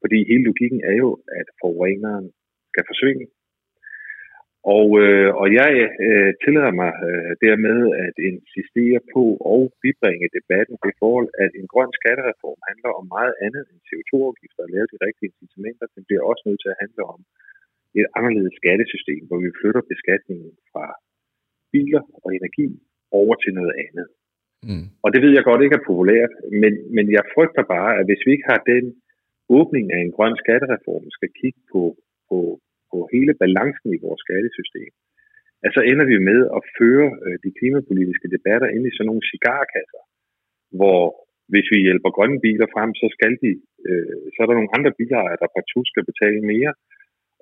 fordi 0.02 0.18
hele 0.30 0.44
logikken 0.50 0.80
er 0.90 0.96
jo, 1.02 1.10
at 1.40 1.46
forureneren 1.60 2.26
skal 2.70 2.84
forsvinde, 2.90 3.26
og, 4.78 4.88
øh, 5.04 5.30
og 5.40 5.46
jeg 5.60 5.72
øh, 6.06 6.30
tillader 6.42 6.74
mig 6.82 6.92
øh, 7.08 7.32
dermed 7.46 7.78
at 8.06 8.14
insistere 8.30 9.00
på 9.14 9.24
og 9.54 9.62
bibringe 9.84 10.34
debatten 10.38 10.76
det 10.84 10.94
forhold, 11.02 11.28
at 11.44 11.52
en 11.60 11.68
grøn 11.72 11.92
skattereform 11.98 12.60
handler 12.70 12.92
om 13.00 13.04
meget 13.16 13.34
andet 13.46 13.64
end 13.70 13.80
CO2-afgifter 13.88 14.62
og 14.66 14.72
lave 14.74 14.86
de 14.92 15.02
rigtige 15.06 15.30
incitamenter. 15.30 15.86
Den 15.96 16.04
bliver 16.06 16.22
også 16.30 16.42
nødt 16.46 16.60
til 16.62 16.72
at 16.74 16.80
handle 16.84 17.02
om 17.14 17.20
et 18.00 18.06
anderledes 18.18 18.54
skattesystem, 18.60 19.22
hvor 19.28 19.38
vi 19.44 19.50
flytter 19.60 19.82
beskatningen 19.92 20.52
fra 20.70 20.86
biler 21.72 22.02
og 22.22 22.28
energi 22.38 22.68
over 23.20 23.34
til 23.42 23.52
noget 23.58 23.74
andet. 23.86 24.06
Mm. 24.68 24.86
Og 25.04 25.08
det 25.12 25.20
ved 25.22 25.32
jeg 25.34 25.44
godt 25.50 25.62
ikke 25.62 25.78
er 25.80 25.88
populært, 25.90 26.32
men, 26.62 26.72
men 26.96 27.06
jeg 27.16 27.30
frygter 27.34 27.64
bare, 27.74 27.92
at 27.98 28.04
hvis 28.08 28.22
vi 28.24 28.30
ikke 28.32 28.50
har 28.52 28.60
den 28.72 28.84
åbning 29.58 29.86
af 29.94 30.00
en 30.02 30.14
grøn 30.16 30.36
skattereform 30.42 31.04
skal 31.16 31.30
kigge 31.40 31.60
på, 31.72 31.82
på, 32.28 32.38
på 32.90 32.96
hele 33.12 33.32
balancen 33.42 33.88
i 33.92 34.02
vores 34.04 34.20
skattesystem, 34.24 34.92
at 35.64 35.70
så 35.76 35.80
ender 35.90 36.06
vi 36.12 36.18
med 36.30 36.40
at 36.56 36.62
føre 36.78 37.08
øh, 37.24 37.36
de 37.44 37.50
klimapolitiske 37.58 38.28
debatter 38.34 38.68
ind 38.74 38.84
i 38.86 38.94
sådan 38.94 39.08
nogle 39.10 39.28
cigarkasser, 39.32 40.02
hvor 40.78 41.00
hvis 41.52 41.66
vi 41.72 41.78
hjælper 41.86 42.10
grønne 42.16 42.40
biler 42.46 42.68
frem, 42.74 42.90
så 43.00 43.06
skal 43.16 43.32
de, 43.42 43.50
øh, 43.88 44.16
så 44.32 44.38
er 44.40 44.46
der 44.46 44.58
nogle 44.58 44.74
andre 44.76 44.92
bilejere, 44.98 45.40
der 45.42 45.54
partout 45.56 45.86
skal 45.92 46.04
betale 46.10 46.42
mere. 46.52 46.72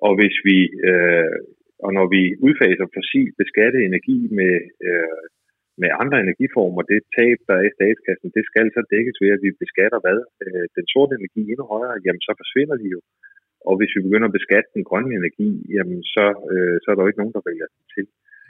Og 0.05 0.11
hvis 0.19 0.35
vi, 0.47 0.57
øh, 0.89 1.37
og 1.85 1.89
når 1.97 2.05
vi 2.15 2.21
udfaser 2.45 2.87
fossil 2.95 3.29
beskattet 3.41 3.81
energi 3.81 4.17
med, 4.39 4.53
øh, 4.87 5.23
med 5.81 5.89
andre 6.01 6.17
energiformer, 6.25 6.81
det 6.91 6.99
tab, 7.17 7.37
der 7.47 7.55
er 7.59 7.65
i 7.67 7.75
statskassen, 7.77 8.35
det 8.37 8.43
skal 8.49 8.67
så 8.75 8.81
dækkes 8.93 9.17
ved, 9.21 9.31
at 9.35 9.43
vi 9.45 9.61
beskatter 9.63 9.99
hvad? 10.05 10.19
Øh, 10.43 10.65
den 10.77 10.85
sorte 10.93 11.13
energi 11.19 11.41
endnu 11.51 11.65
højere, 11.75 12.01
jamen 12.05 12.23
så 12.27 12.31
forsvinder 12.41 12.77
de 12.83 12.87
jo. 12.95 12.99
Og 13.67 13.73
hvis 13.77 13.91
vi 13.95 14.05
begynder 14.05 14.27
at 14.29 14.37
beskatte 14.39 14.69
den 14.75 14.83
grønne 14.89 15.13
energi, 15.21 15.49
jamen 15.75 15.99
så, 16.13 16.25
øh, 16.53 16.75
så 16.81 16.87
er 16.87 16.95
der 16.95 17.03
jo 17.03 17.09
ikke 17.11 17.21
nogen, 17.21 17.37
der 17.37 17.47
vælger 17.49 17.67
det 17.73 17.85
til. 17.95 18.05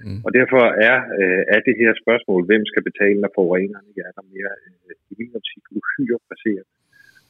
Mm. 0.05 0.21
Og 0.25 0.29
derfor 0.39 0.63
er, 0.89 0.97
øh, 1.19 1.43
er 1.55 1.59
det 1.67 1.75
her 1.81 1.91
spørgsmål, 2.03 2.41
hvem 2.49 2.63
skal 2.71 2.83
betale, 2.89 3.17
når 3.21 3.31
forurenerne 3.37 3.91
er 4.09 4.13
der 4.17 4.25
mere 4.33 4.53
øh, 4.65 4.95
i 5.11 5.13
min 5.19 5.31
optik 5.37 5.65
uhyre 5.77 6.19
baseret. 6.31 6.67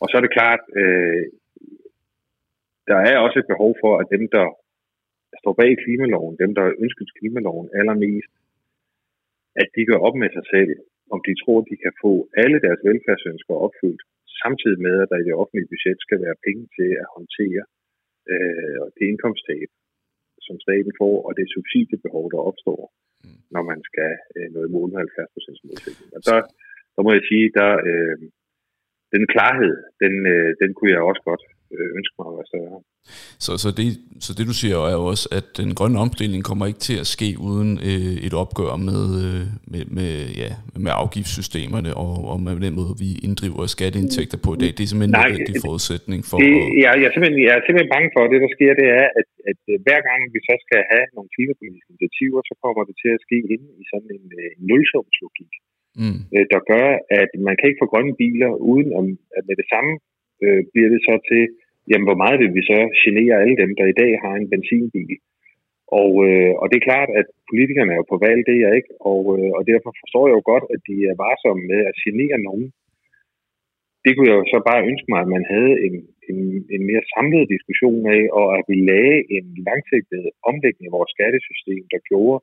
Og 0.02 0.06
så 0.08 0.14
er 0.18 0.24
det 0.24 0.36
klart, 0.38 0.64
øh, 0.82 1.24
der 2.90 3.00
er 3.10 3.16
også 3.26 3.38
et 3.40 3.52
behov 3.54 3.72
for, 3.84 3.94
at 4.02 4.08
dem, 4.16 4.24
der 4.36 4.46
står 5.42 5.54
bag 5.62 5.72
klimaloven, 5.84 6.36
dem, 6.44 6.52
der 6.60 6.66
ønsker 6.84 7.04
klimaloven 7.20 7.68
allermest, 7.80 8.32
at 9.62 9.68
de 9.76 9.82
gør 9.90 10.00
op 10.08 10.16
med 10.22 10.30
sig 10.38 10.46
selv, 10.54 10.74
om 11.14 11.20
de 11.28 11.34
tror, 11.42 11.60
de 11.72 11.78
kan 11.84 11.94
få 12.04 12.14
alle 12.44 12.58
deres 12.66 12.82
velfærdsønsker 12.90 13.56
opfyldt, 13.66 14.04
samtidig 14.42 14.80
med, 14.88 14.96
at 15.04 15.10
der 15.12 15.20
i 15.22 15.28
det 15.30 15.40
offentlige 15.42 15.72
budget 15.74 16.00
skal 16.06 16.20
være 16.26 16.42
penge 16.48 16.64
til 16.78 16.90
at 17.04 17.08
håndtere 17.16 17.64
øh, 18.32 18.82
det 18.98 19.06
indkomsttab, 19.12 19.70
som 20.48 20.56
staten 20.66 20.94
får, 21.02 21.16
og 21.28 21.32
det 21.38 21.54
subsidiebehov, 21.56 22.26
der 22.34 22.48
opstår, 22.50 22.82
mm. 23.24 23.40
når 23.56 23.64
man 23.72 23.80
skal 23.90 24.12
øh, 24.36 24.48
nå 24.54 24.60
i 24.68 24.74
mål 24.76 24.88
med 24.90 25.00
70 25.00 25.34
procents 25.36 25.62
målsætning. 25.68 26.10
Og 26.18 26.22
der, 26.30 26.40
der 26.96 27.02
må 27.06 27.10
jeg 27.18 27.24
sige, 27.30 27.46
der 27.60 27.72
øh, 27.90 28.18
den 29.16 29.24
klarhed, 29.34 29.76
den, 30.04 30.16
øh, 30.34 30.50
den 30.62 30.70
kunne 30.74 30.92
jeg 30.96 31.02
også 31.10 31.24
godt 31.30 31.44
ønske 32.00 32.16
mig 32.18 32.28
at 32.32 32.36
være 32.38 32.50
større. 32.52 32.80
Så, 33.46 33.52
så, 33.64 33.70
det, 33.78 33.86
så 34.26 34.32
det 34.38 34.46
du 34.50 34.56
siger 34.62 34.78
er 34.90 34.96
jo 35.00 35.04
også, 35.14 35.26
at 35.40 35.48
den 35.60 35.70
grønne 35.80 35.98
omstilling 36.06 36.42
kommer 36.50 36.66
ikke 36.70 36.84
til 36.90 36.98
at 37.04 37.08
ske 37.16 37.30
uden 37.50 37.72
øh, 37.90 38.16
et 38.28 38.34
opgør 38.44 38.74
med, 38.90 39.02
øh, 39.24 39.44
med, 39.74 39.84
med, 39.98 40.12
ja, 40.42 40.52
med 40.86 40.92
afgiftssystemerne 41.02 41.92
og, 42.04 42.14
og 42.32 42.38
med 42.46 42.54
den 42.68 42.76
måde, 42.80 42.94
vi 43.04 43.10
inddriver 43.28 43.62
skatteindtægter 43.76 44.40
på 44.46 44.50
i 44.56 44.60
dag. 44.64 44.72
Det 44.78 44.84
er 44.84 44.90
simpelthen 44.92 45.16
Nej, 45.18 45.28
en 45.28 45.32
nødvendig 45.32 45.62
forudsætning 45.68 46.22
for... 46.30 46.38
Det, 46.44 46.54
at... 46.62 46.70
jeg, 46.84 46.92
jeg, 47.02 47.08
er 47.10 47.14
simpelthen, 47.14 47.40
jeg 47.48 47.54
er 47.58 47.64
simpelthen 47.66 47.94
bange 47.96 48.10
for, 48.14 48.22
at 48.24 48.32
det 48.34 48.40
der 48.46 48.52
sker, 48.58 48.72
det 48.82 48.88
er, 49.02 49.08
at, 49.20 49.30
at 49.52 49.60
hver 49.86 50.00
gang 50.08 50.20
vi 50.34 50.40
så 50.50 50.56
skal 50.66 50.82
have 50.92 51.06
nogle 51.16 51.30
klimapolitiske 51.36 51.90
initiativer, 51.94 52.40
så 52.50 52.54
kommer 52.64 52.84
det 52.90 52.96
til 53.04 53.12
at 53.18 53.24
ske 53.28 53.38
inde 53.54 53.68
i 53.82 53.84
sådan 53.92 54.10
en, 54.18 54.26
en 54.56 54.62
nulsumslogik. 54.70 55.54
Mm. 56.02 56.20
Øh, 56.36 56.46
der 56.54 56.62
gør, 56.72 56.88
at 57.22 57.32
man 57.48 57.56
kan 57.56 57.68
ikke 57.70 57.82
få 57.84 57.92
grønne 57.94 58.16
biler, 58.22 58.52
uden 58.72 58.90
om, 59.00 59.06
at 59.38 59.44
med 59.50 59.56
det 59.62 59.68
samme 59.74 59.94
øh, 60.44 60.62
bliver 60.72 60.90
det 60.94 61.02
så 61.08 61.16
til, 61.32 61.44
jamen 61.92 62.08
hvor 62.10 62.22
meget 62.24 62.38
vil 62.42 62.54
vi 62.58 62.64
så 62.72 62.80
genere 63.04 63.42
alle 63.44 63.58
dem, 63.64 63.72
der 63.80 63.86
i 63.90 63.98
dag 64.02 64.12
har 64.24 64.34
en 64.36 64.50
benzinbil. 64.54 65.16
Og, 66.02 66.12
øh, 66.28 66.52
og 66.62 66.66
det 66.70 66.78
er 66.78 66.90
klart, 66.90 67.10
at 67.20 67.28
politikerne 67.50 67.92
er 67.92 68.00
jo 68.02 68.12
på 68.14 68.18
valg, 68.26 68.40
det 68.48 68.56
er 68.56 68.64
jeg 68.66 68.74
ikke, 68.80 68.94
og, 69.12 69.22
øh, 69.36 69.52
og 69.58 69.62
derfor 69.72 69.92
forstår 70.02 70.24
jeg 70.28 70.36
jo 70.38 70.44
godt, 70.52 70.66
at 70.74 70.80
de 70.90 70.96
er 71.12 71.22
varsomme 71.26 71.64
med 71.72 71.82
at 71.90 72.00
genere 72.04 72.38
nogen. 72.48 72.68
Det 74.04 74.12
kunne 74.12 74.30
jeg 74.32 74.40
jo 74.42 74.48
så 74.54 74.60
bare 74.70 74.88
ønske 74.90 75.08
mig, 75.12 75.20
at 75.22 75.34
man 75.36 75.46
havde 75.54 75.74
en, 75.88 75.96
en, 76.30 76.40
en 76.76 76.84
mere 76.90 77.04
samlet 77.14 77.52
diskussion 77.56 78.04
af, 78.18 78.24
og 78.40 78.48
at 78.58 78.66
vi 78.72 78.78
lagde 78.92 79.18
en 79.38 79.46
langsigtet 79.68 80.24
omlægning 80.50 80.86
af 80.88 80.96
vores 80.98 81.12
skattesystem, 81.16 81.84
der 81.94 82.08
gjorde, 82.10 82.38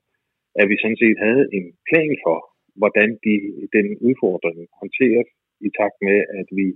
at 0.60 0.66
vi 0.70 0.76
sådan 0.82 1.00
set 1.02 1.18
havde 1.26 1.44
en 1.56 1.66
plan 1.88 2.12
for, 2.24 2.38
hvordan 2.80 3.08
de, 3.24 3.34
den 3.76 3.86
udfordring 4.08 4.58
håndteres 4.80 5.28
i 5.66 5.68
takt 5.78 5.98
med, 6.08 6.18
at 6.40 6.48
vi 6.58 6.66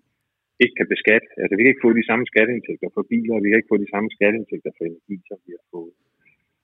ikke 0.64 0.78
kan 0.80 0.92
beskatte. 0.94 1.28
Altså 1.42 1.54
vi 1.54 1.62
kan 1.62 1.72
ikke 1.72 1.86
få 1.86 1.92
de 2.00 2.08
samme 2.10 2.24
skatteindtægter 2.30 2.88
for 2.94 3.02
biler, 3.12 3.34
og 3.36 3.42
vi 3.42 3.48
kan 3.48 3.58
ikke 3.60 3.72
få 3.74 3.80
de 3.84 3.92
samme 3.94 4.08
skatteindtægter 4.16 4.72
for 4.76 4.84
energi, 4.90 5.16
som 5.28 5.38
vi 5.46 5.52
har 5.58 5.66
fået. 5.74 5.94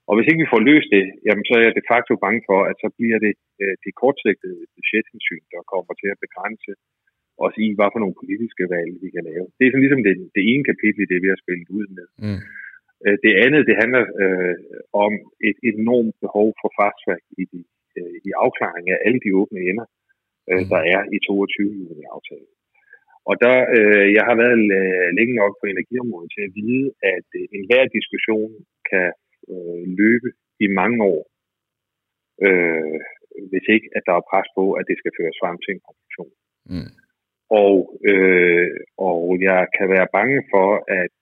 Og 0.09 0.13
hvis 0.15 0.29
ikke 0.29 0.43
vi 0.45 0.53
får 0.55 0.63
løst 0.71 0.91
det, 0.97 1.05
jamen 1.27 1.45
så 1.49 1.53
er 1.59 1.65
jeg 1.65 1.75
de 1.79 1.89
facto 1.93 2.13
bange 2.25 2.43
for, 2.49 2.61
at 2.71 2.77
så 2.83 2.89
bliver 2.99 3.19
det 3.27 3.33
øh, 3.63 3.75
de 3.85 3.91
kortsigtede 4.03 4.61
budgethensyn, 4.75 5.45
der 5.53 5.71
kommer 5.73 5.93
til 6.01 6.09
at 6.15 6.23
begrænse 6.25 6.73
os 7.47 7.57
i, 7.67 7.69
hvad 7.77 7.89
for 7.93 8.01
nogle 8.03 8.21
politiske 8.23 8.65
valg 8.75 8.93
vi 9.05 9.09
kan 9.17 9.25
lave. 9.31 9.47
Det 9.57 9.63
er 9.65 9.71
sådan 9.71 9.85
ligesom 9.85 10.05
det, 10.07 10.15
det 10.37 10.43
ene 10.51 10.65
kapitel 10.71 11.01
i 11.03 11.11
det, 11.13 11.19
vi 11.25 11.33
har 11.33 11.41
spillet 11.45 11.69
ud 11.79 11.87
med. 11.99 12.07
Mm. 12.25 12.41
Øh, 13.05 13.17
det 13.25 13.33
andet, 13.45 13.63
det 13.69 13.77
handler 13.83 14.03
øh, 14.23 14.57
om 15.07 15.13
et 15.49 15.59
enormt 15.73 16.17
behov 16.25 16.49
for 16.61 16.71
fast 16.81 17.27
i, 17.43 17.45
de, 17.53 17.61
øh, 17.99 18.17
i 18.29 18.31
afklaring 18.45 18.85
af 18.95 18.99
alle 19.07 19.21
de 19.25 19.31
åbne 19.41 19.61
ender, 19.71 19.87
øh, 20.51 20.63
mm. 20.63 20.69
der 20.73 20.81
er 20.95 21.01
i 21.17 21.19
22 21.27 21.73
juni 21.81 22.05
aftalen. 22.17 22.53
Og 23.31 23.35
der, 23.45 23.57
øh, 23.77 24.07
jeg 24.17 24.25
har 24.29 24.37
været 24.43 24.59
øh, 24.79 25.09
længe 25.19 25.35
nok 25.41 25.53
på 25.61 25.65
energiområdet 25.75 26.31
til 26.35 26.43
at 26.47 26.55
vide, 26.59 26.87
at 27.15 27.29
øh, 27.39 27.45
enhver 27.57 27.85
diskussion 27.97 28.51
kan 28.91 29.09
øh, 29.53 29.83
løbe 30.01 30.29
i 30.65 30.67
mange 30.81 30.99
år, 31.15 31.23
øh, 32.47 32.97
hvis 33.51 33.67
ikke 33.75 33.89
at 33.97 34.03
der 34.09 34.15
er 34.17 34.29
pres 34.31 34.49
på, 34.59 34.65
at 34.79 34.85
det 34.89 34.97
skal 34.99 35.13
føres 35.19 35.41
frem 35.43 35.57
til 35.65 35.73
en 35.75 35.85
konklusion. 35.87 36.33
Mm. 36.73 36.91
Og, 37.65 37.75
øh, 38.11 38.71
og 39.09 39.23
jeg 39.49 39.63
kan 39.77 39.87
være 39.95 40.15
bange 40.19 40.41
for, 40.53 40.69
at 41.03 41.13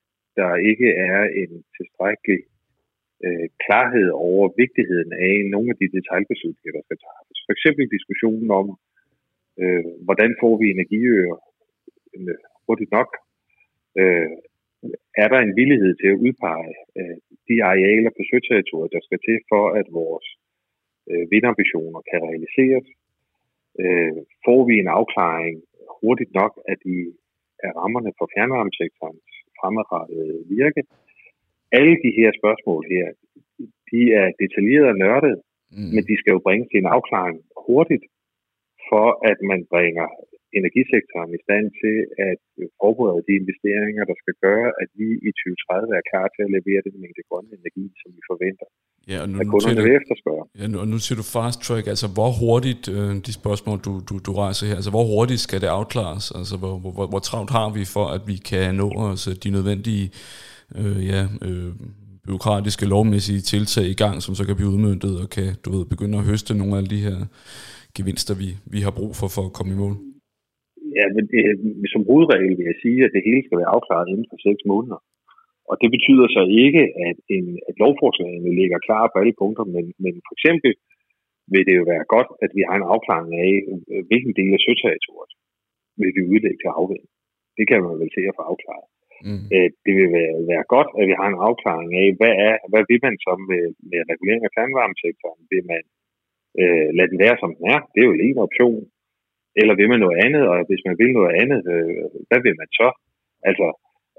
der 0.40 0.52
ikke 0.70 0.88
er 1.10 1.20
en 1.42 1.52
tilstrækkelig 1.76 2.40
øh, 3.26 3.48
klarhed 3.64 4.08
over 4.28 4.44
vigtigheden 4.62 5.12
af 5.28 5.34
nogle 5.54 5.68
af 5.72 5.76
de 5.80 5.88
detaljbeslutninger, 5.96 6.74
der 6.76 6.84
skal 6.86 6.98
tages. 7.06 7.38
For 7.46 7.52
eksempel 7.56 7.84
diskussionen 7.96 8.50
om, 8.60 8.66
øh, 9.62 9.84
hvordan 10.06 10.30
får 10.40 10.54
vi 10.60 10.66
energiøer 10.76 11.36
hurtigt 12.66 12.90
nok. 12.98 13.10
Øh, 14.00 14.30
er 15.22 15.28
der 15.32 15.38
en 15.42 15.56
villighed 15.60 15.92
til 15.96 16.08
at 16.12 16.20
udpege 16.26 16.74
øh, 16.98 17.16
de 17.48 17.56
arealer 17.70 18.10
på 18.16 18.22
søterritoriet, 18.30 18.94
der 18.94 19.00
skal 19.06 19.20
til 19.26 19.38
for, 19.52 19.64
at 19.80 19.86
vores 20.00 20.26
øh, 21.10 21.24
vindambitioner 21.32 22.00
kan 22.10 22.20
realiseres? 22.28 22.86
Øh, 23.82 24.16
får 24.44 24.60
vi 24.68 24.74
en 24.78 24.90
afklaring 24.98 25.56
hurtigt 26.00 26.32
nok 26.40 26.52
af 26.72 26.76
de 26.86 26.96
af 27.66 27.70
rammerne 27.80 28.12
for 28.18 28.26
fjernvarmesektorens 28.34 29.26
fremadrettede 29.58 30.34
virke? 30.56 30.82
Alle 31.78 31.94
de 32.04 32.10
her 32.18 32.30
spørgsmål 32.40 32.82
her, 32.94 33.06
de 33.90 34.00
er 34.20 34.28
detaljeret 34.42 34.88
og 34.92 34.98
nørdet, 35.04 35.34
mm. 35.76 35.90
men 35.94 36.02
de 36.08 36.14
skal 36.20 36.32
jo 36.36 36.40
bringes 36.46 36.68
til 36.68 36.78
en 36.80 36.92
afklaring 36.96 37.38
hurtigt, 37.66 38.04
for 38.90 39.06
at 39.30 39.38
man 39.50 39.60
bringer 39.72 40.08
energisektoren 40.60 41.30
i 41.38 41.40
stand 41.46 41.66
til 41.82 41.96
at 42.28 42.40
forberede 42.80 43.22
de 43.28 43.32
investeringer, 43.42 44.02
der 44.10 44.16
skal 44.22 44.34
gøre, 44.46 44.68
at 44.82 44.88
vi 45.00 45.08
i 45.28 45.30
2030 45.40 46.00
er 46.00 46.04
klar 46.10 46.26
til 46.34 46.42
at 46.46 46.50
levere 46.56 46.80
den 46.86 46.94
mængde 47.02 47.22
grønne 47.28 47.52
energi, 47.60 47.86
som 48.00 48.08
vi 48.16 48.22
forventer. 48.30 48.68
Ja, 49.10 49.18
og 49.22 49.28
nu, 49.30 49.36
at 49.42 49.46
kunderne 49.52 49.82
vil 49.86 49.94
efterspørge. 50.00 50.44
Ja, 50.60 50.64
nu, 50.72 50.76
og 50.82 50.88
nu 50.92 50.98
siger 51.04 51.16
du 51.22 51.26
fast 51.38 51.58
track, 51.66 51.84
altså 51.94 52.06
hvor 52.16 52.30
hurtigt, 52.42 52.84
øh, 52.96 53.10
de 53.26 53.32
spørgsmål, 53.40 53.78
du, 53.86 53.92
du, 54.08 54.14
du 54.26 54.32
rejser 54.42 54.64
her, 54.68 54.76
altså 54.80 54.92
hvor 54.96 55.06
hurtigt 55.12 55.42
skal 55.46 55.58
det 55.64 55.70
afklares? 55.78 56.24
Altså 56.38 56.54
hvor, 56.62 56.74
hvor, 56.82 57.06
hvor 57.12 57.22
travlt 57.28 57.52
har 57.58 57.68
vi 57.78 57.84
for, 57.96 58.06
at 58.16 58.22
vi 58.30 58.36
kan 58.50 58.74
nå 58.82 58.88
os 59.10 59.22
øh, 59.30 59.34
de 59.44 59.50
nødvendige 59.56 60.06
øh, 60.80 60.98
ja, 61.12 61.22
øh, 61.48 61.72
byråkratiske, 62.26 62.86
lovmæssige 62.86 63.40
tiltag 63.40 63.84
i 63.94 63.98
gang, 64.02 64.22
som 64.22 64.34
så 64.34 64.42
kan 64.46 64.56
blive 64.56 64.70
udmyndtet 64.74 65.12
og 65.22 65.30
kan 65.30 65.48
du 65.64 65.68
ved, 65.76 65.84
begynde 65.84 66.18
at 66.18 66.24
høste 66.24 66.58
nogle 66.60 66.78
af 66.78 66.84
de 66.84 67.00
her 67.06 67.18
gevinster, 67.96 68.34
vi, 68.34 68.48
vi 68.74 68.80
har 68.80 68.90
brug 68.90 69.16
for 69.16 69.28
for 69.28 69.44
at 69.46 69.52
komme 69.52 69.72
i 69.72 69.76
mål? 69.76 69.96
Ja, 70.98 71.04
men 71.16 71.24
det, 71.32 71.42
som 71.94 72.06
hovedregel 72.10 72.52
vil 72.58 72.70
jeg 72.70 72.78
sige, 72.84 73.00
at 73.06 73.14
det 73.14 73.26
hele 73.28 73.42
skal 73.44 73.58
være 73.60 73.74
afklaret 73.76 74.08
inden 74.12 74.28
for 74.30 74.38
seks 74.48 74.62
måneder. 74.72 75.00
Og 75.70 75.74
det 75.82 75.90
betyder 75.96 76.26
så 76.36 76.42
ikke, 76.64 76.82
at, 77.08 77.18
en, 77.36 77.46
at 77.68 77.74
lovforslagene 77.82 78.50
ligger 78.60 78.78
klar 78.86 79.04
på 79.08 79.16
alle 79.20 79.34
punkter, 79.42 79.64
men, 79.74 79.84
men 80.04 80.14
for 80.26 80.32
eksempel 80.36 80.72
vil 81.52 81.66
det 81.68 81.74
jo 81.80 81.84
være 81.92 82.06
godt, 82.14 82.30
at 82.44 82.50
vi 82.58 82.62
har 82.68 82.76
en 82.78 82.90
afklaring 82.94 83.32
af, 83.46 83.52
hvilken 84.08 84.34
del 84.40 84.50
af 84.56 84.62
søterritoriet 84.66 85.34
vil 86.00 86.12
vi 86.16 86.22
udlægge 86.32 86.60
til 86.60 86.76
afvinding. 86.78 87.12
Det 87.58 87.64
kan 87.70 87.80
man 87.86 87.94
vel 88.02 88.10
se 88.16 88.22
at 88.30 88.36
få 88.38 88.44
afklaret. 88.52 88.86
Mm. 89.26 89.44
Øh, 89.54 89.68
det 89.84 89.92
vil 89.98 90.08
være, 90.16 90.34
være 90.52 90.64
godt, 90.74 90.90
at 90.98 91.04
vi 91.10 91.14
har 91.20 91.28
en 91.30 91.42
afklaring 91.48 91.90
af, 92.02 92.08
hvad, 92.18 92.34
er, 92.48 92.54
hvad 92.72 92.84
vil 92.90 93.00
man 93.06 93.16
så 93.26 93.32
med, 93.50 93.64
med 93.90 94.00
regulering 94.12 94.42
af 94.44 94.54
fjernvarmesektoren? 94.56 95.40
Vil 95.52 95.64
man 95.72 95.82
øh, 96.60 96.88
lade 96.96 97.10
den 97.12 97.18
være, 97.24 97.36
som 97.42 97.50
den 97.58 97.66
er? 97.74 97.80
Det 97.92 97.98
er 98.00 98.08
jo 98.10 98.16
en 98.28 98.38
option. 98.46 98.82
Eller 99.60 99.74
vil 99.80 99.88
man 99.92 100.00
noget 100.04 100.18
andet, 100.26 100.42
og 100.50 100.56
hvis 100.68 100.82
man 100.88 100.96
vil 101.00 101.12
noget 101.18 101.32
andet, 101.42 101.60
øh, 101.74 102.04
hvad 102.28 102.40
vil 102.46 102.54
man 102.60 102.70
så? 102.80 102.88
Altså, 103.48 103.66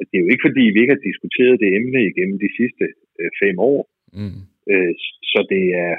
det 0.07 0.15
er 0.15 0.23
jo 0.23 0.31
ikke 0.31 0.47
fordi, 0.47 0.63
vi 0.73 0.79
ikke 0.81 0.95
har 0.97 1.07
diskuteret 1.09 1.61
det 1.63 1.69
emne 1.77 1.99
igennem 2.11 2.37
de 2.45 2.51
sidste 2.59 2.85
øh, 3.19 3.31
fem 3.41 3.55
år. 3.71 3.79
Mm. 4.19 4.39
Øh, 4.71 4.93
så 5.31 5.39
det 5.53 5.63
er 5.85 5.93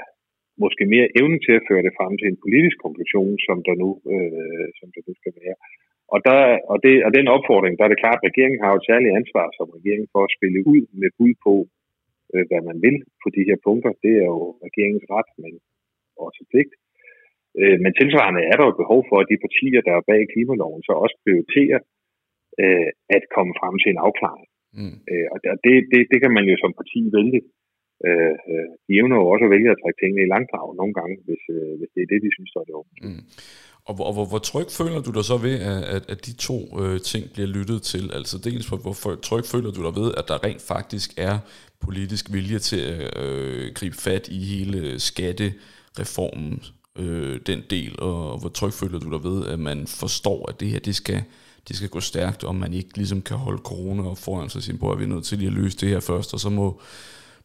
måske 0.64 0.84
mere 0.94 1.08
evnen 1.18 1.40
til 1.46 1.54
at 1.58 1.66
føre 1.68 1.84
det 1.86 1.96
frem 1.98 2.12
til 2.16 2.28
en 2.28 2.42
politisk 2.44 2.76
konklusion, 2.84 3.34
som 3.46 3.58
der 3.66 3.74
nu, 3.82 3.90
øh, 4.12 4.66
som 4.78 4.88
der 4.94 5.02
nu 5.06 5.12
skal 5.20 5.34
være. 5.42 5.56
Og, 6.14 6.18
der, 6.28 6.38
og, 6.72 6.76
det, 6.84 6.94
og 7.06 7.10
den 7.18 7.26
opfordring, 7.36 7.74
der 7.74 7.84
er 7.84 7.92
det 7.92 8.02
klart, 8.04 8.20
at 8.20 8.28
regeringen 8.28 8.60
har 8.62 8.70
jo 8.72 8.78
et 8.80 8.88
særligt 8.90 9.16
ansvar 9.20 9.46
som 9.58 9.74
regering 9.78 10.04
for 10.14 10.22
at 10.24 10.34
spille 10.36 10.60
ud 10.72 10.82
med 11.00 11.10
bud 11.18 11.34
på, 11.46 11.54
øh, 12.34 12.44
hvad 12.48 12.62
man 12.68 12.78
vil 12.84 12.96
på 13.22 13.28
de 13.36 13.46
her 13.48 13.58
punkter. 13.66 13.92
Det 14.04 14.12
er 14.22 14.28
jo 14.34 14.44
regeringens 14.66 15.06
ret, 15.14 15.30
men 15.42 15.52
også 16.26 16.42
pligt. 16.52 16.72
Øh, 17.60 17.76
men 17.84 17.92
tilsvarende 18.00 18.42
er 18.50 18.56
der 18.56 18.64
jo 18.68 18.80
behov 18.82 19.00
for, 19.08 19.16
at 19.20 19.30
de 19.30 19.42
partier, 19.46 19.80
der 19.88 19.94
er 19.96 20.08
bag 20.10 20.22
klimaloven, 20.32 20.82
så 20.88 20.92
også 21.04 21.16
prioriterer 21.24 21.80
øh, 22.62 22.90
at 23.16 23.24
komme 23.36 23.52
frem 23.60 23.74
til 23.82 23.90
en 23.94 24.04
afklaring. 24.06 24.48
Mm. 24.78 24.96
Øh, 25.10 25.26
og 25.32 25.38
det, 25.64 25.74
det, 25.92 26.00
det 26.12 26.18
kan 26.22 26.32
man 26.36 26.44
jo 26.50 26.56
som 26.62 26.72
parti 26.80 27.00
vælge. 27.18 27.40
Øh, 28.06 28.36
øh, 28.52 28.68
de 28.86 28.92
evner 28.98 29.16
jo 29.20 29.26
også 29.32 29.44
at 29.46 29.52
vælge 29.54 29.70
at 29.72 29.80
trække 29.82 30.00
tingene 30.00 30.24
i 30.24 30.32
langdrag 30.34 30.66
nogle 30.80 30.94
gange, 30.98 31.14
hvis, 31.26 31.42
øh, 31.56 31.72
hvis 31.78 31.90
det 31.94 32.00
er 32.02 32.10
det, 32.12 32.20
de 32.26 32.30
synes, 32.36 32.50
der 32.54 32.60
er 32.60 32.66
det 32.68 32.76
mm. 33.06 33.22
Og, 33.88 33.94
og 34.08 34.12
hvor, 34.16 34.26
hvor 34.32 34.42
tryg 34.50 34.68
føler 34.80 35.00
du 35.06 35.10
dig 35.18 35.24
så 35.30 35.36
ved, 35.46 35.56
at, 35.94 36.02
at 36.12 36.20
de 36.26 36.32
to 36.48 36.58
øh, 36.80 36.96
ting 37.10 37.24
bliver 37.34 37.50
lyttet 37.56 37.80
til? 37.92 38.04
Altså 38.18 38.36
dels, 38.46 38.64
hvor, 38.68 38.78
hvor 38.84 39.14
tryg 39.28 39.44
føler 39.52 39.70
du 39.76 39.80
dig 39.86 39.94
ved, 40.00 40.08
at 40.20 40.24
der 40.30 40.38
rent 40.46 40.62
faktisk 40.74 41.08
er 41.28 41.36
politisk 41.86 42.24
vilje 42.34 42.58
til 42.68 42.80
at 42.92 43.00
øh, 43.24 43.64
gribe 43.78 43.98
fat 44.06 44.24
i 44.38 44.40
hele 44.52 44.80
skattereformen, 45.08 46.54
øh, 47.02 47.40
den 47.46 47.60
del, 47.70 47.92
og 48.08 48.40
hvor 48.40 48.48
tryg 48.48 48.72
føler 48.80 48.98
du 48.98 49.08
dig 49.14 49.22
ved, 49.30 49.38
at 49.52 49.58
man 49.58 49.78
forstår, 49.86 50.48
at 50.50 50.60
det 50.60 50.68
her, 50.68 50.78
det 50.78 50.94
skal, 50.94 51.20
det 51.68 51.76
skal 51.76 51.88
gå 51.88 52.00
stærkt, 52.00 52.44
og 52.44 52.54
man 52.54 52.72
ikke 52.72 52.96
ligesom 52.96 53.20
kan 53.28 53.36
holde 53.36 53.62
corona 53.70 54.02
og 54.12 54.18
foran 54.18 54.48
sig 54.48 54.58
og 54.58 54.62
sige, 54.62 54.90
at 54.92 54.98
vi 54.98 55.04
er 55.04 55.14
nødt 55.14 55.24
til 55.24 55.38
lige 55.38 55.52
at 55.52 55.58
løse 55.60 55.80
det 55.80 55.88
her 55.88 56.00
først, 56.00 56.34
og 56.34 56.40
så 56.44 56.50
må, 56.50 56.66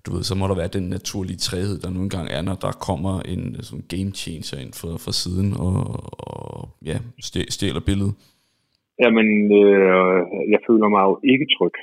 du 0.05 0.09
ved, 0.13 0.23
så 0.23 0.35
må 0.35 0.47
der 0.47 0.55
være 0.55 0.77
den 0.77 0.87
naturlige 0.89 1.37
træhed, 1.37 1.75
der 1.83 1.89
nogle 1.89 2.09
gange 2.09 2.29
er, 2.37 2.41
når 2.41 2.55
der 2.65 2.71
kommer 2.87 3.13
en 3.33 3.43
sådan 3.67 3.85
game 3.93 4.11
changer 4.21 4.57
ind 4.63 4.73
fra, 4.79 4.91
fra 5.03 5.13
siden 5.21 5.49
og, 5.67 5.77
og 6.31 6.69
ja, 6.85 6.97
stjæler 7.49 7.83
billedet. 7.89 8.15
Jamen, 9.03 9.27
øh, 9.61 10.19
jeg 10.53 10.59
føler 10.67 10.87
mig 10.95 11.03
jo 11.09 11.15
ikke 11.31 11.47
tryg. 11.55 11.77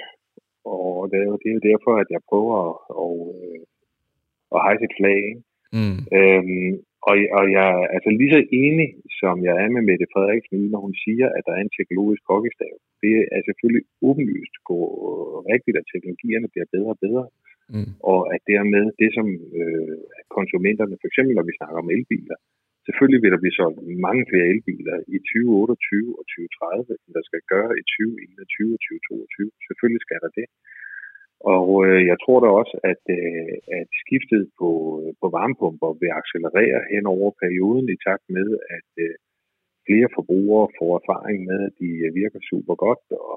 Og 0.64 1.08
det 1.10 1.18
er 1.22 1.26
jo, 1.30 1.36
det 1.42 1.48
er 1.50 1.56
jo 1.58 1.68
derfor, 1.70 1.92
at 2.02 2.08
jeg 2.14 2.20
prøver 2.30 2.54
at, 2.68 2.74
at, 3.02 3.12
øh, 3.28 3.60
at 4.54 4.58
hejse 4.66 4.84
et 4.88 4.98
flag. 5.00 5.20
Mm. 5.78 5.98
Øhm, 6.18 6.72
og, 7.09 7.14
og 7.38 7.45
jeg 7.57 7.66
er 7.76 7.85
altså 7.95 8.11
lige 8.21 8.35
så 8.37 8.42
enig, 8.62 8.88
som 9.21 9.35
jeg 9.49 9.54
er 9.64 9.69
med 9.75 9.83
Mette 9.88 10.07
Frederiksen 10.12 10.59
når 10.75 10.80
hun 10.87 10.95
siger, 11.04 11.26
at 11.37 11.42
der 11.47 11.52
er 11.54 11.62
en 11.62 11.76
teknologisk 11.78 12.23
hockeystav. 12.30 12.75
Det 13.04 13.14
er 13.35 13.40
selvfølgelig 13.49 13.85
åbenlyst 14.09 14.54
går 14.71 14.87
rigtigt, 15.52 15.76
at 15.80 15.88
teknologierne 15.92 16.49
bliver 16.52 16.69
bedre 16.75 16.92
og 16.97 17.00
bedre. 17.07 17.26
Mm. 17.75 17.90
Og 18.12 18.21
at 18.35 18.40
dermed 18.52 18.85
det, 19.02 19.11
som 19.16 19.26
øh, 19.61 19.97
konsumenterne, 20.37 20.95
for 21.00 21.07
eksempel 21.11 21.33
når 21.37 21.47
vi 21.49 21.59
snakker 21.59 21.78
om 21.83 21.90
elbiler, 21.97 22.38
selvfølgelig 22.87 23.21
vil 23.23 23.33
der 23.35 23.42
blive 23.42 23.59
solgt 23.61 23.78
mange 24.07 24.25
flere 24.30 24.47
elbiler 24.52 24.97
i 25.14 25.16
2028 25.19 26.19
og 26.19 26.25
2030, 26.33 26.92
end 27.02 27.12
der 27.19 27.25
skal 27.28 27.42
gøre 27.52 27.73
i 27.80 27.83
2021 27.95 28.76
og 28.76 28.80
2022. 28.80 29.50
Selvfølgelig 29.69 30.02
skal 30.07 30.21
der 30.25 30.33
det. 30.40 30.47
Og 31.40 31.68
øh, 31.87 32.00
jeg 32.11 32.16
tror 32.25 32.38
da 32.40 32.49
også, 32.61 32.76
at, 32.92 33.02
øh, 33.18 33.54
at 33.78 33.88
skiftet 34.02 34.42
på, 34.61 34.70
på 35.20 35.26
varmepumper 35.37 35.90
vil 36.00 36.16
accelerere 36.20 36.80
hen 36.92 37.04
over 37.14 37.28
perioden 37.42 37.87
i 37.94 38.02
takt 38.06 38.26
med, 38.37 38.49
at 38.76 38.90
øh, 39.04 39.14
flere 39.87 40.09
forbrugere 40.16 40.66
får 40.78 40.90
erfaring 41.00 41.38
med, 41.50 41.59
at 41.68 41.75
de 41.82 41.90
øh, 42.06 42.14
virker 42.20 42.40
super 42.50 42.75
godt, 42.85 43.04
og 43.25 43.35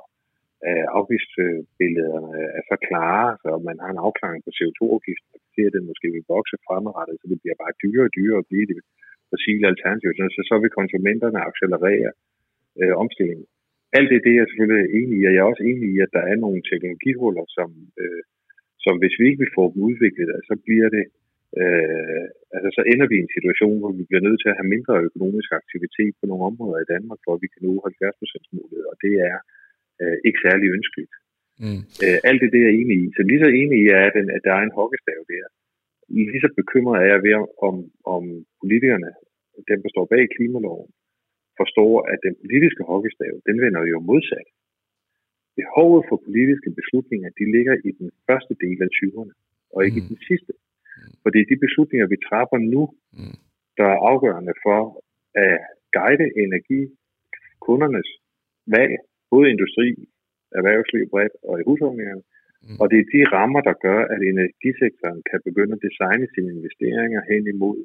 at 0.72 0.83
afgiftsbillederne 1.00 2.33
øh, 2.43 2.57
er 2.57 2.63
så 2.72 2.77
klare, 2.88 3.29
så 3.43 3.50
man 3.69 3.77
har 3.83 3.89
en 3.91 4.03
afklaring 4.05 4.41
på 4.43 4.51
CO2-afgiften, 4.57 5.31
og 5.36 5.39
ser, 5.53 5.67
at 5.69 5.75
den 5.77 5.89
måske 5.89 6.07
vil 6.15 6.31
vokse 6.36 6.55
fremadrettet, 6.67 7.15
så 7.17 7.25
det 7.31 7.39
bliver 7.41 7.57
bare 7.63 7.79
dyrere 7.83 8.07
og 8.10 8.15
dyrere 8.17 8.41
at 8.43 8.50
blive 8.51 8.67
det 8.72 8.79
fossile 9.31 9.65
alternativ. 9.72 10.10
Så, 10.36 10.41
så 10.50 10.55
vil 10.62 10.77
konsumenterne 10.79 11.39
accelerere 11.50 12.12
øh, 12.81 12.93
omstillingen 13.03 13.48
alt 13.97 14.09
det, 14.12 14.23
det 14.25 14.31
er 14.31 14.39
jeg 14.41 14.50
selvfølgelig 14.50 14.83
enig 15.00 15.15
i, 15.19 15.25
og 15.27 15.33
jeg 15.33 15.41
er 15.41 15.51
også 15.51 15.63
enig 15.71 15.88
i, 15.93 15.97
at 16.05 16.12
der 16.17 16.23
er 16.31 16.38
nogle 16.45 16.62
teknologihuller, 16.71 17.45
som, 17.57 17.69
øh, 18.01 18.23
som 18.85 18.93
hvis 19.01 19.15
vi 19.19 19.23
ikke 19.27 19.43
vil 19.43 19.55
få 19.57 19.63
dem 19.73 19.79
udviklet, 19.89 20.29
så 20.50 20.55
bliver 20.65 20.89
det, 20.95 21.05
øh, 21.62 22.25
altså 22.55 22.69
så 22.77 22.81
ender 22.91 23.07
vi 23.09 23.15
i 23.17 23.25
en 23.25 23.35
situation, 23.38 23.77
hvor 23.81 23.91
vi 24.00 24.03
bliver 24.09 24.25
nødt 24.27 24.39
til 24.41 24.51
at 24.51 24.57
have 24.59 24.73
mindre 24.75 25.05
økonomisk 25.07 25.50
aktivitet 25.62 26.13
på 26.19 26.25
nogle 26.29 26.47
områder 26.50 26.79
i 26.81 26.91
Danmark, 26.93 27.19
for 27.23 27.31
at 27.33 27.41
vi 27.43 27.50
kan 27.51 27.62
nå 27.67 27.73
70 27.83 28.53
målet, 28.57 28.83
og 28.91 28.95
det 29.03 29.13
er 29.29 29.38
øh, 30.01 30.18
ikke 30.27 30.44
særlig 30.46 30.68
ønskeligt. 30.77 31.13
Mm. 31.63 31.81
Øh, 32.03 32.18
alt 32.29 32.39
det, 32.41 32.50
det 32.53 32.59
er 32.61 32.68
jeg 32.70 32.75
enig 32.81 32.98
i. 33.03 33.05
Så 33.15 33.22
lige 33.29 33.44
så 33.44 33.50
enig 33.61 33.77
i 33.83 33.87
er, 34.00 34.03
at, 34.09 34.15
at 34.37 34.41
der 34.48 34.53
er 34.55 34.63
en 34.65 34.77
hockeystav 34.77 35.22
der. 35.33 35.48
Lige 36.18 36.44
så 36.46 36.50
bekymret 36.59 36.98
er 37.03 37.09
jeg 37.13 37.22
ved, 37.25 37.33
om, 37.68 37.75
om 38.15 38.24
politikerne, 38.61 39.11
dem 39.70 39.79
der 39.83 39.89
står 39.96 40.05
bag 40.13 40.24
klimaloven, 40.35 40.89
forstår, 41.59 41.94
at 42.13 42.20
den 42.27 42.35
politiske 42.44 42.83
hockeystav, 42.89 43.33
den 43.48 43.57
vender 43.66 43.81
jo 43.94 43.98
modsat. 44.11 44.48
Behovet 45.59 46.03
for 46.09 46.18
politiske 46.27 46.70
beslutninger, 46.79 47.29
de 47.39 47.46
ligger 47.55 47.75
i 47.87 47.92
den 48.00 48.09
første 48.27 48.53
del 48.63 48.77
af 48.85 48.89
20'erne, 48.98 49.33
og 49.74 49.79
ikke 49.85 50.00
mm. 50.00 50.05
i 50.05 50.09
den 50.11 50.20
sidste. 50.29 50.53
For 51.22 51.29
det 51.29 51.39
er 51.42 51.51
de 51.51 51.63
beslutninger, 51.66 52.07
vi 52.13 52.18
træffer 52.27 52.59
nu, 52.74 52.83
mm. 53.18 53.35
der 53.77 53.87
er 53.94 54.03
afgørende 54.11 54.53
for 54.66 54.79
at 55.46 55.57
guide 55.96 56.27
energi 56.44 56.81
kundernes 57.68 58.09
valg, 58.75 58.94
både 59.33 59.46
industri, 59.53 59.89
erhvervsliv 60.57 61.03
bredt 61.13 61.35
og 61.50 61.53
i 61.59 61.63
husholdningerne. 61.68 62.24
Mm. 62.63 62.77
Og 62.81 62.85
det 62.92 62.98
er 63.00 63.11
de 63.13 63.22
rammer, 63.35 63.61
der 63.70 63.75
gør, 63.85 64.01
at 64.13 64.22
energisektoren 64.33 65.22
kan 65.29 65.39
begynde 65.48 65.74
at 65.77 65.85
designe 65.87 66.27
sine 66.33 66.50
investeringer 66.57 67.22
hen 67.31 67.44
imod 67.53 67.77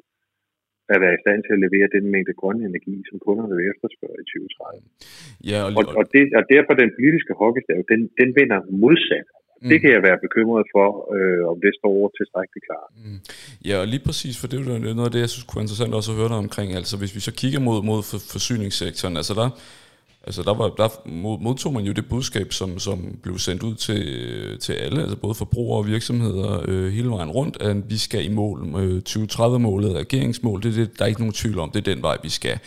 at 0.93 0.99
være 1.03 1.15
i 1.17 1.21
stand 1.23 1.39
til 1.43 1.53
at 1.57 1.61
levere 1.65 1.87
den 1.95 2.03
mængde 2.13 2.33
grønne 2.41 2.63
energi, 2.71 2.95
som 3.09 3.15
kunderne 3.25 3.53
vil 3.57 3.65
efterspørge 3.73 4.17
i 4.23 4.27
2030. 4.29 5.51
Ja, 5.51 5.59
og, 5.65 5.71
og, 5.79 5.83
og, 5.99 6.05
det, 6.13 6.23
og 6.39 6.43
derfor 6.55 6.73
den 6.83 6.91
politiske 6.97 7.33
hockeystav, 7.41 7.79
den, 7.91 8.01
den 8.19 8.29
vinder 8.39 8.59
modsat. 8.83 9.27
Mm. 9.61 9.69
Det 9.71 9.77
kan 9.81 9.91
jeg 9.95 10.01
være 10.07 10.19
bekymret 10.25 10.65
for, 10.75 10.87
øh, 11.15 11.41
om 11.51 11.57
det 11.65 11.71
står 11.79 11.95
tilstrækkeligt 12.19 12.65
klart. 12.69 12.91
Mm. 13.05 13.19
Ja, 13.67 13.75
og 13.81 13.87
lige 13.93 14.03
præcis, 14.07 14.35
for 14.39 14.47
det 14.47 14.57
er 14.57 14.93
noget 14.99 15.09
af 15.09 15.13
det, 15.15 15.21
jeg 15.25 15.31
synes 15.33 15.45
kunne 15.45 15.59
være 15.59 15.67
interessant 15.67 15.93
også 15.99 16.11
at 16.11 16.17
høre 16.19 16.31
dig 16.33 16.39
omkring. 16.45 16.69
Altså, 16.79 16.95
hvis 17.01 17.15
vi 17.17 17.21
så 17.27 17.33
kigger 17.41 17.61
mod, 17.67 17.77
mod 17.89 17.99
forsyningssektoren, 18.33 19.15
altså 19.21 19.33
der, 19.39 19.47
Altså 20.29 20.43
der, 20.43 20.53
var, 20.53 20.69
der 20.69 21.09
modtog 21.37 21.73
man 21.73 21.85
jo 21.85 21.91
det 21.91 22.09
budskab, 22.09 22.53
som, 22.53 22.79
som 22.79 23.17
blev 23.23 23.39
sendt 23.39 23.63
ud 23.63 23.75
til, 23.75 24.59
til 24.59 24.73
alle, 24.73 25.01
altså 25.01 25.17
både 25.17 25.35
forbrugere 25.35 25.77
og 25.77 25.87
virksomheder 25.87 26.63
øh, 26.67 26.91
hele 26.91 27.09
vejen 27.09 27.29
rundt, 27.29 27.61
at 27.61 27.89
vi 27.89 27.97
skal 27.97 28.25
i 28.25 28.29
mål. 28.29 28.75
Øh, 28.75 29.01
2030-målet 29.09 29.95
regeringsmål, 29.95 30.63
det, 30.63 30.75
det, 30.75 30.99
der 30.99 31.05
er 31.05 31.07
ikke 31.07 31.21
nogen 31.21 31.33
tvivl 31.33 31.59
om, 31.59 31.71
det 31.71 31.87
er 31.87 31.93
den 31.93 32.03
vej, 32.03 32.17
vi 32.23 32.29
skal. 32.29 32.59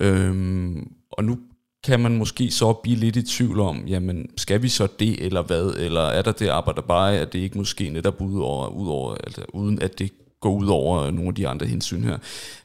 Øhm, 0.00 0.92
og 1.10 1.24
nu 1.24 1.38
kan 1.84 2.00
man 2.00 2.16
måske 2.16 2.50
så 2.50 2.72
blive 2.72 2.96
lidt 2.96 3.16
i 3.16 3.22
tvivl 3.22 3.60
om, 3.60 3.84
jamen 3.86 4.30
skal 4.36 4.62
vi 4.62 4.68
så 4.68 4.88
det 4.98 5.24
eller 5.24 5.42
hvad, 5.42 5.74
eller 5.78 6.02
er 6.02 6.22
der 6.22 6.32
det 6.32 6.48
arbejde 6.48 6.82
bare, 6.82 7.18
at 7.18 7.32
det 7.32 7.38
ikke 7.38 7.58
måske 7.58 7.90
netop 7.90 8.20
ud 8.20 8.40
over, 8.40 8.68
ud 8.68 8.88
over 8.88 9.14
altså, 9.14 9.42
uden 9.52 9.82
at 9.82 9.98
det 9.98 10.12
går 10.40 10.54
ud 10.54 10.66
over 10.66 11.10
nogle 11.10 11.28
af 11.28 11.34
de 11.34 11.48
andre 11.48 11.66
hensyn 11.66 12.02
her. 12.02 12.18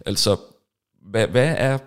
Altså, 0.06 0.38
hvad, 1.02 1.28
hvad 1.28 1.56
er 1.58 1.78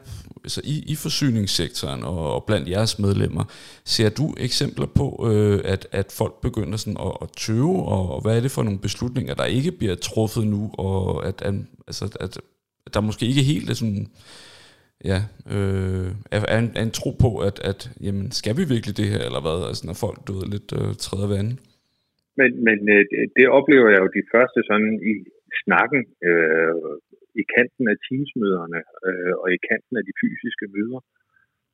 altså 0.45 0.61
i, 0.65 0.77
i 0.93 0.95
forsyningssektoren 1.05 2.03
og, 2.03 2.35
og 2.35 2.45
blandt 2.49 2.69
jeres 2.69 2.99
medlemmer, 2.99 3.45
ser 3.85 4.11
du 4.21 4.35
eksempler 4.47 4.87
på, 4.87 5.07
øh, 5.31 5.61
at, 5.65 5.83
at 5.93 6.09
folk 6.19 6.35
begynder 6.47 6.77
sådan 6.77 7.01
at, 7.07 7.13
at 7.23 7.29
tøve, 7.45 7.77
og, 7.95 8.03
og 8.15 8.23
hvad 8.23 8.37
er 8.37 8.41
det 8.41 8.51
for 8.51 8.63
nogle 8.63 8.79
beslutninger, 8.87 9.35
der 9.35 9.45
ikke 9.45 9.73
bliver 9.73 9.95
truffet 9.95 10.47
nu, 10.47 10.71
og 10.79 11.27
at, 11.29 11.43
at, 11.43 11.55
altså, 11.87 12.05
at, 12.21 12.33
at 12.87 12.95
der 12.95 13.01
måske 13.01 13.27
ikke 13.27 13.43
helt 13.53 13.71
er 13.71 13.75
sådan, 13.75 14.07
ja, 15.11 15.19
øh, 15.55 16.09
er, 16.35 16.41
er, 16.55 16.59
en, 16.59 16.71
er 16.79 16.83
en 16.83 16.97
tro 17.01 17.11
på, 17.25 17.31
at, 17.49 17.57
at 17.71 17.81
jamen, 18.01 18.31
skal 18.31 18.57
vi 18.59 18.65
virkelig 18.75 18.97
det 18.97 19.09
her, 19.13 19.23
eller 19.29 19.41
hvad, 19.45 19.59
altså 19.69 19.83
når 19.87 19.97
folk 20.05 20.19
du 20.27 20.33
ved, 20.39 20.47
lidt 20.55 20.69
øh, 20.79 20.91
træder 21.05 21.29
vandet? 21.37 21.57
Men, 22.41 22.51
men 22.67 22.79
øh, 22.95 23.03
det 23.37 23.47
oplever 23.59 23.89
jeg 23.95 24.01
jo 24.05 24.11
de 24.19 24.25
første 24.35 24.61
sådan 24.71 24.93
i 25.13 25.15
snakken 25.65 26.01
øh, 26.29 26.75
i 27.41 27.43
kanten 27.57 27.85
af 27.93 27.97
teamsmøderne 28.07 28.81
øh, 29.09 29.35
og 29.43 29.49
i 29.57 29.59
kanten 29.71 29.95
af 30.01 30.05
de 30.09 30.15
fysiske 30.23 30.67
møder, 30.77 31.01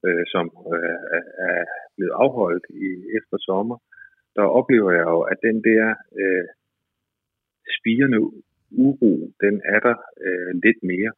øh, 0.06 0.24
som 0.32 0.46
øh, 0.74 0.98
er 1.48 1.64
blevet 1.96 2.14
afholdt 2.22 2.66
i 2.86 2.88
efter 3.18 3.36
sommer, 3.48 3.78
der 4.36 4.54
oplever 4.58 4.90
jeg 4.98 5.06
jo, 5.14 5.20
at 5.32 5.38
den 5.48 5.56
der 5.68 5.84
øh, 6.20 6.46
spirende 7.78 8.20
uro, 8.84 9.12
den 9.44 9.54
er 9.74 9.80
der 9.86 9.96
øh, 10.26 10.52
lidt 10.64 10.80
mere. 10.92 11.12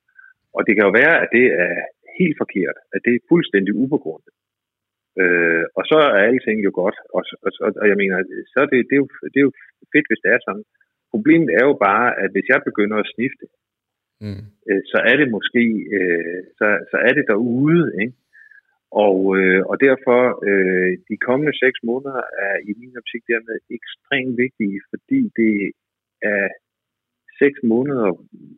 Og 0.56 0.60
det 0.66 0.72
kan 0.74 0.86
jo 0.88 0.92
være, 1.02 1.16
at 1.22 1.28
det 1.36 1.46
er 1.64 1.74
helt 2.20 2.36
forkert, 2.42 2.76
at 2.94 3.00
det 3.04 3.12
er 3.14 3.26
fuldstændig 3.32 3.72
ubegrundet. 3.82 4.34
Øh, 5.22 5.64
og 5.78 5.82
så 5.90 5.98
er 6.16 6.26
alting 6.28 6.58
jo 6.68 6.72
godt, 6.82 6.96
og, 7.16 7.22
og, 7.46 7.50
og 7.82 7.86
jeg 7.90 7.96
mener, 8.02 8.16
så 8.52 8.58
er 8.64 8.68
det, 8.72 8.80
det, 8.88 8.94
er 8.96 9.02
jo, 9.04 9.08
det 9.32 9.38
er 9.40 9.46
jo 9.48 9.52
fedt, 9.92 10.06
hvis 10.08 10.22
det 10.24 10.30
er 10.32 10.40
sådan. 10.46 10.64
Problemet 11.14 11.50
er 11.60 11.64
jo 11.70 11.74
bare, 11.88 12.08
at 12.22 12.30
hvis 12.32 12.48
jeg 12.52 12.60
begynder 12.68 12.96
at 12.98 13.10
snifte, 13.14 13.46
mm. 14.24 14.42
øh, 14.68 14.82
så 14.92 14.98
er 15.10 15.16
det 15.20 15.28
måske, 15.36 15.64
øh, 15.96 16.40
så, 16.58 16.66
så 16.90 16.96
er 17.08 17.12
det 17.18 17.24
derude, 17.32 17.84
ikke? 18.02 18.16
Og, 19.06 19.18
øh, 19.38 19.62
og 19.70 19.76
derfor, 19.86 20.20
øh, 20.48 20.92
de 21.08 21.16
kommende 21.26 21.54
seks 21.64 21.78
måneder 21.90 22.22
er 22.46 22.56
i 22.70 22.72
min 22.80 22.96
optik 23.00 23.22
dermed 23.32 23.56
ekstremt 23.78 24.34
vigtige, 24.44 24.78
fordi 24.90 25.20
det 25.40 25.56
er 26.34 26.48
seks 27.42 27.58
måneder, 27.72 28.10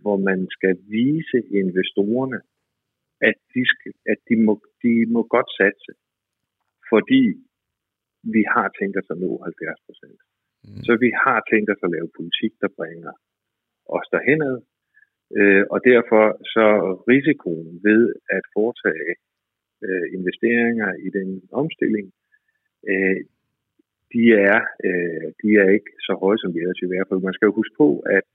hvor 0.02 0.16
man 0.28 0.40
skal 0.56 0.74
vise 0.98 1.38
investorerne, 1.60 2.40
at 3.28 3.36
de, 3.54 3.62
skal, 3.72 3.92
at 4.12 4.18
de, 4.28 4.34
må, 4.46 4.54
de 4.82 4.92
må 5.14 5.22
godt 5.34 5.50
satse. 5.60 5.92
fordi 6.90 7.24
vi 8.34 8.42
har 8.54 8.68
tænkt 8.78 8.96
os 9.00 9.12
at 9.14 9.18
nå 9.24 9.30
70 9.44 9.86
procent. 9.86 10.20
Mm. 10.64 10.82
Så 10.86 10.92
vi 11.04 11.10
har 11.24 11.38
tænkt 11.50 11.68
os 11.74 11.84
at 11.86 11.92
lave 11.96 12.08
politik, 12.18 12.52
der 12.62 12.70
bringer 12.78 13.14
os 13.96 14.06
derhenad, 14.14 14.56
øh, 15.38 15.64
og 15.72 15.78
derfor 15.90 16.24
så 16.54 16.66
risikoen 17.10 17.80
ved 17.88 18.02
at 18.36 18.44
foretage 18.54 19.14
øh, 19.84 20.06
investeringer 20.18 20.90
i 21.06 21.08
den 21.18 21.28
omstilling, 21.60 22.06
øh, 22.90 23.20
de 24.14 24.24
er, 24.50 24.60
øh, 24.86 25.26
de 25.42 25.48
er 25.62 25.68
ikke 25.76 25.92
så 26.06 26.12
høje, 26.22 26.38
som 26.42 26.52
de 26.52 26.58
ellers 26.62 26.82
i 26.84 26.90
være. 26.92 27.06
For 27.08 27.18
Man 27.18 27.36
skal 27.36 27.46
jo 27.46 27.58
huske 27.60 27.74
på, 27.82 27.88
at, 28.16 28.26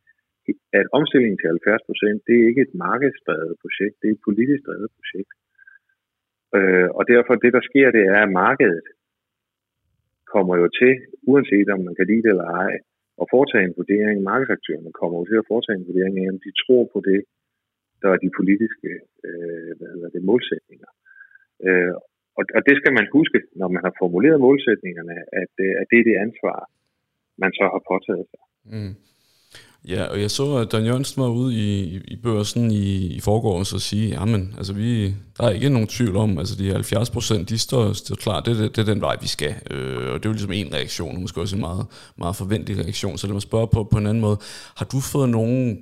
at 0.79 0.85
omstillingen 0.97 1.37
til 1.39 1.49
70 1.49 1.87
procent, 1.89 2.19
det 2.27 2.35
er 2.37 2.47
ikke 2.49 2.65
et 2.67 2.75
markedsdrevet 2.87 3.55
projekt, 3.63 3.95
det 4.01 4.07
er 4.07 4.15
et 4.15 4.25
politisk 4.27 4.61
drevet 4.67 4.91
projekt. 4.97 5.31
Øh, 6.57 6.89
og 6.97 7.03
derfor 7.13 7.33
det, 7.35 7.51
der 7.57 7.63
sker, 7.69 7.87
det 7.97 8.03
er, 8.15 8.19
at 8.23 8.35
markedet 8.45 8.87
kommer 10.33 10.55
jo 10.61 10.67
til, 10.81 10.93
uanset 11.29 11.69
om 11.73 11.79
man 11.87 11.95
kan 11.95 12.07
lide 12.11 12.23
det 12.25 12.33
eller 12.35 12.49
ej, 12.65 12.73
at 13.21 13.25
foretage 13.33 13.65
en 13.67 13.77
vurdering. 13.79 14.17
Markedsaktørerne 14.29 14.91
kommer 14.99 15.15
jo 15.19 15.25
til 15.27 15.41
at 15.41 15.49
foretage 15.51 15.77
en 15.77 15.87
vurdering 15.89 16.15
af, 16.21 16.27
om 16.33 16.39
de 16.45 16.51
tror 16.61 16.83
på 16.93 16.99
det, 17.09 17.21
der 18.01 18.09
er 18.13 18.19
de 18.25 18.31
politiske 18.39 18.91
øh, 19.27 19.71
hvad 19.77 19.89
hedder 19.93 20.09
det, 20.15 20.21
målsætninger. 20.29 20.89
Øh, 21.67 21.93
og, 22.37 22.43
og 22.57 22.61
det 22.67 22.75
skal 22.79 22.93
man 22.97 23.07
huske, 23.17 23.39
når 23.59 23.69
man 23.75 23.81
har 23.85 23.93
formuleret 24.01 24.43
målsætningerne, 24.47 25.15
at, 25.41 25.53
øh, 25.65 25.73
at 25.81 25.85
det 25.91 25.97
er 25.99 26.07
det 26.09 26.23
ansvar, 26.25 26.57
man 27.43 27.51
så 27.59 27.65
har 27.73 27.81
påtaget 27.91 28.25
sig. 28.31 28.43
Mm. 28.73 28.93
Ja, 29.87 30.03
og 30.03 30.21
jeg 30.21 30.31
så, 30.31 30.55
at 30.55 30.71
Dan 30.71 30.85
Jørgensen 30.85 31.21
var 31.21 31.29
ude 31.29 31.55
i, 31.55 31.97
i 32.07 32.15
børsen 32.15 32.71
i, 32.71 33.07
i 33.07 33.19
forgårs 33.19 33.73
og 33.73 33.81
sige, 33.81 34.09
jamen, 34.09 34.53
altså 34.57 34.73
vi, 34.73 35.05
der 35.37 35.43
er 35.43 35.49
ikke 35.49 35.69
nogen 35.69 35.87
tvivl 35.87 36.15
om, 36.15 36.37
altså 36.37 36.55
de 36.55 36.71
70 36.71 37.09
procent, 37.09 37.49
de 37.49 37.57
står, 37.57 37.93
står 37.93 38.15
klar, 38.15 38.39
det, 38.39 38.57
det, 38.57 38.75
det 38.75 38.81
er 38.81 38.93
den 38.93 39.01
vej, 39.01 39.17
vi 39.21 39.27
skal. 39.27 39.55
Øh, 39.71 40.13
og 40.13 40.19
det 40.19 40.25
er 40.25 40.29
jo 40.29 40.31
ligesom 40.31 40.51
en 40.51 40.73
reaktion, 40.73 41.15
og 41.15 41.21
måske 41.21 41.41
også 41.41 41.55
en 41.55 41.61
meget, 41.61 41.85
meget 42.17 42.35
forventelig 42.35 42.83
reaktion. 42.83 43.17
Så 43.17 43.27
lad 43.27 43.33
mig 43.33 43.41
spørge 43.41 43.67
på, 43.67 43.83
på 43.83 43.97
en 43.97 44.07
anden 44.07 44.21
måde. 44.21 44.37
Har 44.75 44.85
du 44.85 44.99
fået 44.99 45.29
nogen 45.29 45.77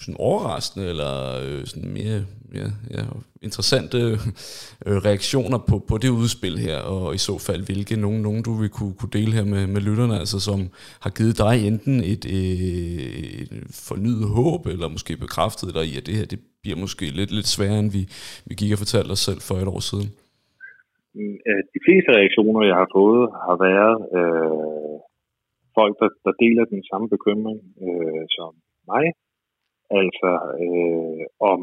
sådan 0.00 0.16
overraskende 0.18 0.86
eller 0.92 1.12
øh, 1.44 1.66
sådan 1.66 1.90
mere 1.98 2.20
ja, 2.60 2.68
ja, 2.96 3.04
interessante 3.46 3.98
øh, 4.86 4.96
reaktioner 5.08 5.58
på, 5.68 5.76
på 5.88 5.94
det 6.02 6.10
udspil 6.20 6.54
her, 6.66 6.78
og 6.94 7.14
i 7.14 7.20
så 7.28 7.34
fald 7.48 7.62
hvilke 7.68 8.00
nogen, 8.04 8.20
nogen 8.26 8.42
du 8.48 8.52
vil 8.60 8.70
kunne, 8.78 8.94
kunne 9.00 9.14
dele 9.18 9.32
her 9.38 9.46
med, 9.54 9.62
med 9.74 9.80
lytterne, 9.88 10.14
altså 10.22 10.38
som 10.48 10.60
har 11.04 11.12
givet 11.18 11.36
dig 11.44 11.54
enten 11.70 11.96
et, 12.12 12.24
øh, 12.36 12.58
et 13.42 13.52
fornyet 13.88 14.26
håb, 14.38 14.62
eller 14.72 14.88
måske 14.96 15.12
bekræftet 15.24 15.74
dig 15.76 15.84
i, 15.90 15.92
at 15.98 16.06
det 16.06 16.14
her 16.18 16.26
det 16.32 16.40
bliver 16.62 16.78
måske 16.84 17.04
lidt, 17.18 17.32
lidt 17.38 17.48
sværere, 17.54 17.80
end 17.82 17.90
vi, 17.96 18.02
vi 18.48 18.54
gik 18.60 18.72
og 18.74 18.82
fortalte 18.84 19.12
os 19.16 19.22
selv 19.28 19.40
for 19.48 19.56
et 19.62 19.68
år 19.74 19.82
siden? 19.90 20.08
Mm, 21.16 21.36
de 21.74 21.80
fleste 21.86 22.10
reaktioner, 22.18 22.60
jeg 22.70 22.78
har 22.82 22.90
fået, 22.98 23.24
har 23.46 23.56
været 23.68 23.96
øh, 24.18 24.96
folk, 25.78 25.94
der, 26.00 26.10
der 26.26 26.32
deler 26.44 26.64
den 26.74 26.82
samme 26.90 27.06
bekymring 27.14 27.58
øh, 27.86 28.24
som 28.36 28.50
mig, 28.92 29.04
Altså 29.98 30.30
øh, 30.64 31.24
om 31.52 31.60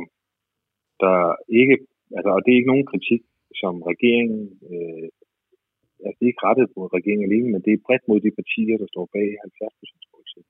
der 1.04 1.20
ikke, 1.62 1.76
altså, 2.18 2.30
og 2.36 2.40
det 2.42 2.52
er 2.52 2.60
ikke 2.60 2.74
nogen 2.74 2.92
kritik, 2.92 3.22
som 3.62 3.74
regeringen, 3.92 4.44
øh, 4.72 5.08
altså 6.04 6.16
det 6.18 6.26
er 6.26 6.34
ikke 6.34 6.46
rettet 6.50 6.68
mod 6.78 6.94
regeringen 6.98 7.26
alene, 7.28 7.50
men 7.54 7.62
det 7.66 7.72
er 7.74 7.86
bredt 7.86 8.06
mod 8.10 8.20
de 8.26 8.38
partier, 8.40 8.78
der 8.82 8.88
står 8.94 9.06
bag 9.16 9.28
70 9.42 9.74
procent 10.14 10.48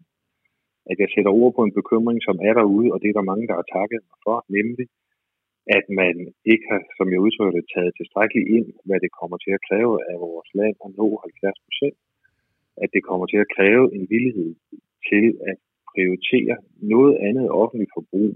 At 0.92 0.98
jeg 1.02 1.10
sætter 1.16 1.32
ord 1.42 1.54
på 1.56 1.64
en 1.64 1.78
bekymring, 1.80 2.20
som 2.28 2.38
er 2.48 2.54
derude, 2.60 2.88
og 2.94 2.98
det 3.02 3.10
er 3.10 3.18
der 3.18 3.32
mange, 3.32 3.48
der 3.50 3.56
har 3.60 3.68
takket 3.78 4.02
mig 4.10 4.18
for, 4.28 4.38
nemlig 4.58 4.88
at 5.78 5.86
man 6.02 6.16
ikke 6.52 6.66
har, 6.72 6.82
som 6.98 7.08
jeg 7.14 7.20
udtrykker 7.26 7.54
det, 7.58 7.72
taget 7.76 7.98
tilstrækkeligt 8.00 8.50
ind, 8.58 8.68
hvad 8.88 9.00
det 9.04 9.12
kommer 9.20 9.38
til 9.38 9.52
at 9.58 9.66
kræve 9.68 9.96
af 10.12 10.18
vores 10.26 10.50
land 10.60 10.76
at 10.86 10.92
nå 11.00 11.08
70 11.24 11.66
procent. 11.66 11.98
At 12.84 12.90
det 12.96 13.02
kommer 13.10 13.26
til 13.30 13.40
at 13.44 13.52
kræve 13.58 13.86
en 13.98 14.06
villighed 14.14 14.52
til 15.10 15.26
at 15.52 15.58
prioritere 15.98 16.56
noget 16.96 17.16
andet 17.28 17.48
offentligt 17.62 17.96
forbrug 17.98 18.34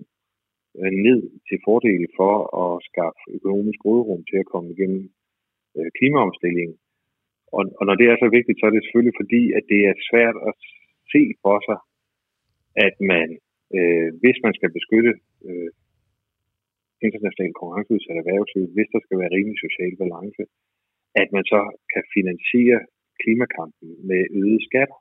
øh, 0.79 0.93
ned 1.07 1.21
til 1.47 1.57
fordel 1.67 2.03
for 2.19 2.33
at 2.63 2.71
skaffe 2.89 3.23
økonomisk 3.37 3.79
rådrum 3.87 4.21
til 4.29 4.37
at 4.41 4.49
komme 4.53 4.67
igennem 4.75 5.03
øh, 5.77 5.89
klimaomstillingen. 5.97 6.77
Og, 7.57 7.63
og 7.79 7.83
når 7.87 7.95
det 7.99 8.07
er 8.07 8.17
så 8.19 8.27
vigtigt, 8.37 8.57
så 8.57 8.65
er 8.65 8.73
det 8.73 8.83
selvfølgelig 8.83 9.19
fordi, 9.21 9.41
at 9.57 9.63
det 9.71 9.81
er 9.89 10.05
svært 10.09 10.37
at 10.49 10.53
se 11.13 11.21
for 11.43 11.57
sig, 11.67 11.79
at 12.87 12.95
man, 13.13 13.27
øh, 13.77 14.09
hvis 14.21 14.37
man 14.45 14.53
skal 14.57 14.71
beskytte 14.77 15.13
øh, 15.47 15.69
internationalt 17.05 17.55
konkurrenceudsat 17.59 18.17
erhvervsliv, 18.21 18.65
hvis 18.75 18.89
der 18.93 19.01
skal 19.03 19.17
være 19.21 19.35
rimelig 19.37 19.59
social 19.65 19.93
balance, 20.01 20.43
at 21.21 21.27
man 21.35 21.45
så 21.53 21.61
kan 21.93 22.03
finansiere 22.15 22.79
klimakampen 23.21 23.87
med 24.09 24.21
øgede 24.39 24.65
skatter 24.69 24.97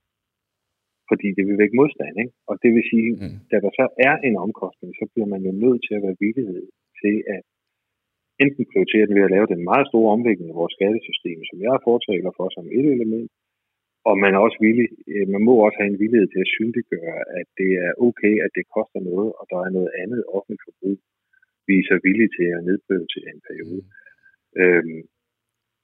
fordi 1.10 1.28
det 1.36 1.44
vil 1.48 1.60
vække 1.62 1.78
modstand. 1.80 2.14
Ikke? 2.22 2.34
Og 2.50 2.54
det 2.62 2.70
vil 2.76 2.84
sige, 2.92 3.10
mm. 3.22 3.36
da 3.50 3.56
der 3.64 3.72
så 3.80 3.86
er 4.08 4.14
en 4.28 4.36
omkostning, 4.46 4.90
så 5.00 5.04
bliver 5.12 5.28
man 5.34 5.42
jo 5.48 5.52
nødt 5.64 5.82
til 5.86 5.94
at 5.96 6.04
være 6.06 6.20
villighed 6.24 6.62
til 7.00 7.16
at 7.34 7.42
enten 8.44 8.64
prioritere 8.70 9.06
den 9.06 9.16
ved 9.18 9.28
at 9.28 9.34
lave 9.36 9.50
den 9.52 9.62
meget 9.70 9.86
store 9.90 10.12
omlægning 10.16 10.48
af 10.50 10.58
vores 10.60 10.74
skattesystem, 10.78 11.38
som 11.48 11.56
jeg 11.64 11.72
er 11.74 11.86
fortaler 11.90 12.32
for 12.38 12.46
som 12.56 12.66
et 12.78 12.86
element, 12.96 13.30
og 14.08 14.14
man 14.22 14.32
er 14.34 14.40
også 14.46 14.58
villig, 14.66 14.88
øh, 15.12 15.26
man 15.34 15.42
må 15.48 15.54
også 15.66 15.78
have 15.80 15.90
en 15.92 16.02
villighed 16.02 16.28
til 16.30 16.40
at 16.44 16.52
synliggøre, 16.56 17.18
at 17.38 17.46
det 17.60 17.70
er 17.86 17.92
okay, 18.08 18.34
at 18.44 18.50
det 18.56 18.72
koster 18.76 19.00
noget, 19.10 19.30
og 19.38 19.44
der 19.52 19.58
er 19.66 19.70
noget 19.76 19.90
andet 20.02 20.20
offentligt 20.36 20.64
forbrug, 20.66 20.98
vi 21.68 21.74
er 21.78 21.88
så 21.90 21.96
villige 22.06 22.34
til 22.38 22.48
at 22.56 22.64
nedprioritere 22.68 23.28
en 23.34 23.42
periode. 23.48 23.82
Mm. 23.86 24.60
Øhm, 24.60 25.00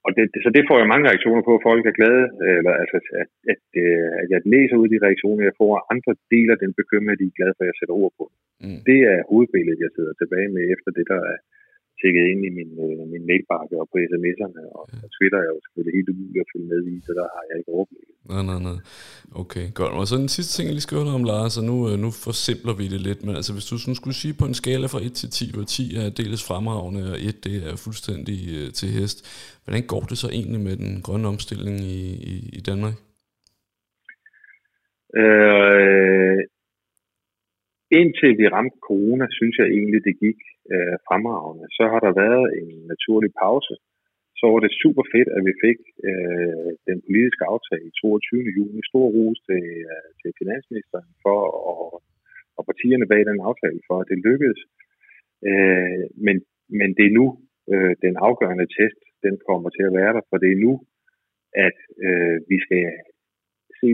og 0.06 0.10
det, 0.16 0.24
så 0.44 0.50
det 0.56 0.62
får 0.68 0.78
jeg 0.78 0.92
mange 0.92 1.08
reaktioner 1.10 1.42
på, 1.46 1.52
at 1.56 1.66
folk 1.68 1.82
er 1.86 1.98
glade, 2.00 2.24
eller 2.58 2.72
altså, 2.82 2.96
at, 3.00 3.06
at, 3.22 3.30
at, 3.52 3.64
øh, 3.84 4.08
at 4.22 4.28
jeg 4.34 4.40
læser 4.54 4.76
ud 4.80 4.88
de 4.94 5.04
reaktioner, 5.06 5.42
jeg 5.48 5.58
får, 5.60 5.70
og 5.78 5.82
andre 5.94 6.12
deler 6.34 6.56
den 6.64 6.72
bekymring, 6.80 7.18
de 7.20 7.28
er 7.30 7.38
glade 7.38 7.54
for, 7.54 7.62
at 7.64 7.70
jeg 7.70 7.78
sætter 7.78 7.96
ord 8.02 8.12
på. 8.20 8.24
Mm. 8.64 8.80
Det 8.88 8.98
er 9.12 9.18
hovedbilledet, 9.30 9.84
jeg 9.84 9.92
sidder 9.96 10.14
tilbage 10.16 10.48
med 10.56 10.64
efter 10.74 10.90
det, 10.98 11.06
der 11.12 11.20
er 11.32 11.38
tjekket 12.00 12.24
ind 12.32 12.42
i 12.48 12.50
min, 12.58 12.70
øh, 12.84 13.02
min 13.12 13.24
mailbakke 13.30 13.74
og 13.80 13.86
på 13.92 13.96
sms'erne, 14.10 14.62
og 14.76 14.82
ja. 14.92 15.06
Twitter 15.16 15.40
er 15.44 15.50
jo 15.54 15.58
selvfølgelig 15.64 15.94
helt 15.98 16.08
umuligt 16.12 16.44
at 16.44 16.50
følge 16.52 16.68
med 16.72 16.80
i, 16.92 16.94
så 17.06 17.10
der 17.18 17.26
har 17.34 17.42
jeg 17.48 17.56
ikke 17.60 17.72
overblik. 17.76 18.06
Nej, 18.32 18.42
nej, 18.50 18.60
nej. 18.68 18.78
Okay, 19.42 19.66
godt. 19.80 19.92
Og 19.98 20.04
så 20.06 20.14
den 20.24 20.32
sidste 20.36 20.52
ting, 20.52 20.64
jeg 20.66 20.74
lige 20.76 20.86
skal 20.86 20.98
høre 20.98 21.18
om, 21.20 21.28
Lars, 21.32 21.54
og 21.60 21.64
nu, 21.70 21.76
øh, 21.88 21.94
nu 22.04 22.08
forsimpler 22.26 22.74
vi 22.80 22.84
det 22.94 23.00
lidt, 23.08 23.20
men 23.26 23.34
altså 23.38 23.52
hvis 23.56 23.70
du 23.70 23.76
sådan 23.78 24.00
skulle 24.00 24.18
sige 24.22 24.34
på 24.40 24.46
en 24.48 24.60
skala 24.62 24.86
fra 24.86 25.00
1 25.06 25.12
til 25.20 25.28
10, 25.30 25.54
hvor 25.54 25.64
10 25.64 25.96
er 26.02 26.08
dels 26.20 26.42
fremragende, 26.48 27.02
og 27.12 27.18
1 27.28 27.44
det 27.46 27.56
er 27.68 27.74
fuldstændig 27.86 28.38
uh, 28.56 28.66
til 28.78 28.88
hest, 28.96 29.18
hvordan 29.64 29.82
går 29.92 30.02
det 30.10 30.18
så 30.22 30.28
egentlig 30.38 30.60
med 30.68 30.76
den 30.82 30.92
grønne 31.06 31.28
omstilling 31.32 31.76
i, 31.96 31.98
i, 32.32 32.36
i 32.58 32.60
Danmark? 32.70 32.96
Øh, 35.20 36.38
indtil 38.00 38.32
vi 38.40 38.46
ramte 38.54 38.78
corona, 38.88 39.26
synes 39.38 39.56
jeg 39.60 39.68
egentlig, 39.76 40.00
det 40.08 40.20
gik 40.24 40.38
øh, 40.72 40.96
fremragende. 41.08 41.66
Så 41.76 41.84
har 41.92 42.00
der 42.06 42.20
været 42.24 42.46
en 42.60 42.70
naturlig 42.92 43.30
pause. 43.42 43.74
Så 44.40 44.44
var 44.52 44.60
det 44.62 44.80
super 44.82 45.04
fedt, 45.12 45.28
at 45.36 45.42
vi 45.48 45.54
fik 45.64 45.78
øh, 46.08 46.70
den 46.88 46.98
politiske 47.06 47.44
aftale 47.54 47.84
i 47.90 47.96
22. 48.00 48.56
juni. 48.58 48.80
Stor 48.90 49.06
ros 49.16 49.38
til, 49.48 49.64
øh, 49.92 50.08
til 50.20 50.30
finansministeren 50.40 51.10
for 51.24 51.40
og, 51.72 52.02
og 52.58 52.62
partierne 52.70 53.06
bag 53.12 53.22
den 53.30 53.40
aftale 53.50 53.80
for, 53.88 53.96
at 54.00 54.08
det 54.10 54.24
lykkedes. 54.28 54.60
Øh, 55.48 56.04
men, 56.26 56.36
men 56.78 56.88
det 56.98 57.04
er 57.06 57.16
nu, 57.20 57.26
øh, 57.72 57.94
den 58.06 58.14
afgørende 58.28 58.68
test, 58.76 59.00
den 59.26 59.34
kommer 59.48 59.68
til 59.76 59.84
at 59.86 59.96
være 59.98 60.12
der, 60.16 60.22
for 60.30 60.36
det 60.42 60.50
er 60.52 60.62
nu, 60.66 60.72
at 61.66 61.78
øh, 62.06 62.36
vi 62.50 62.56
skal 62.64 62.84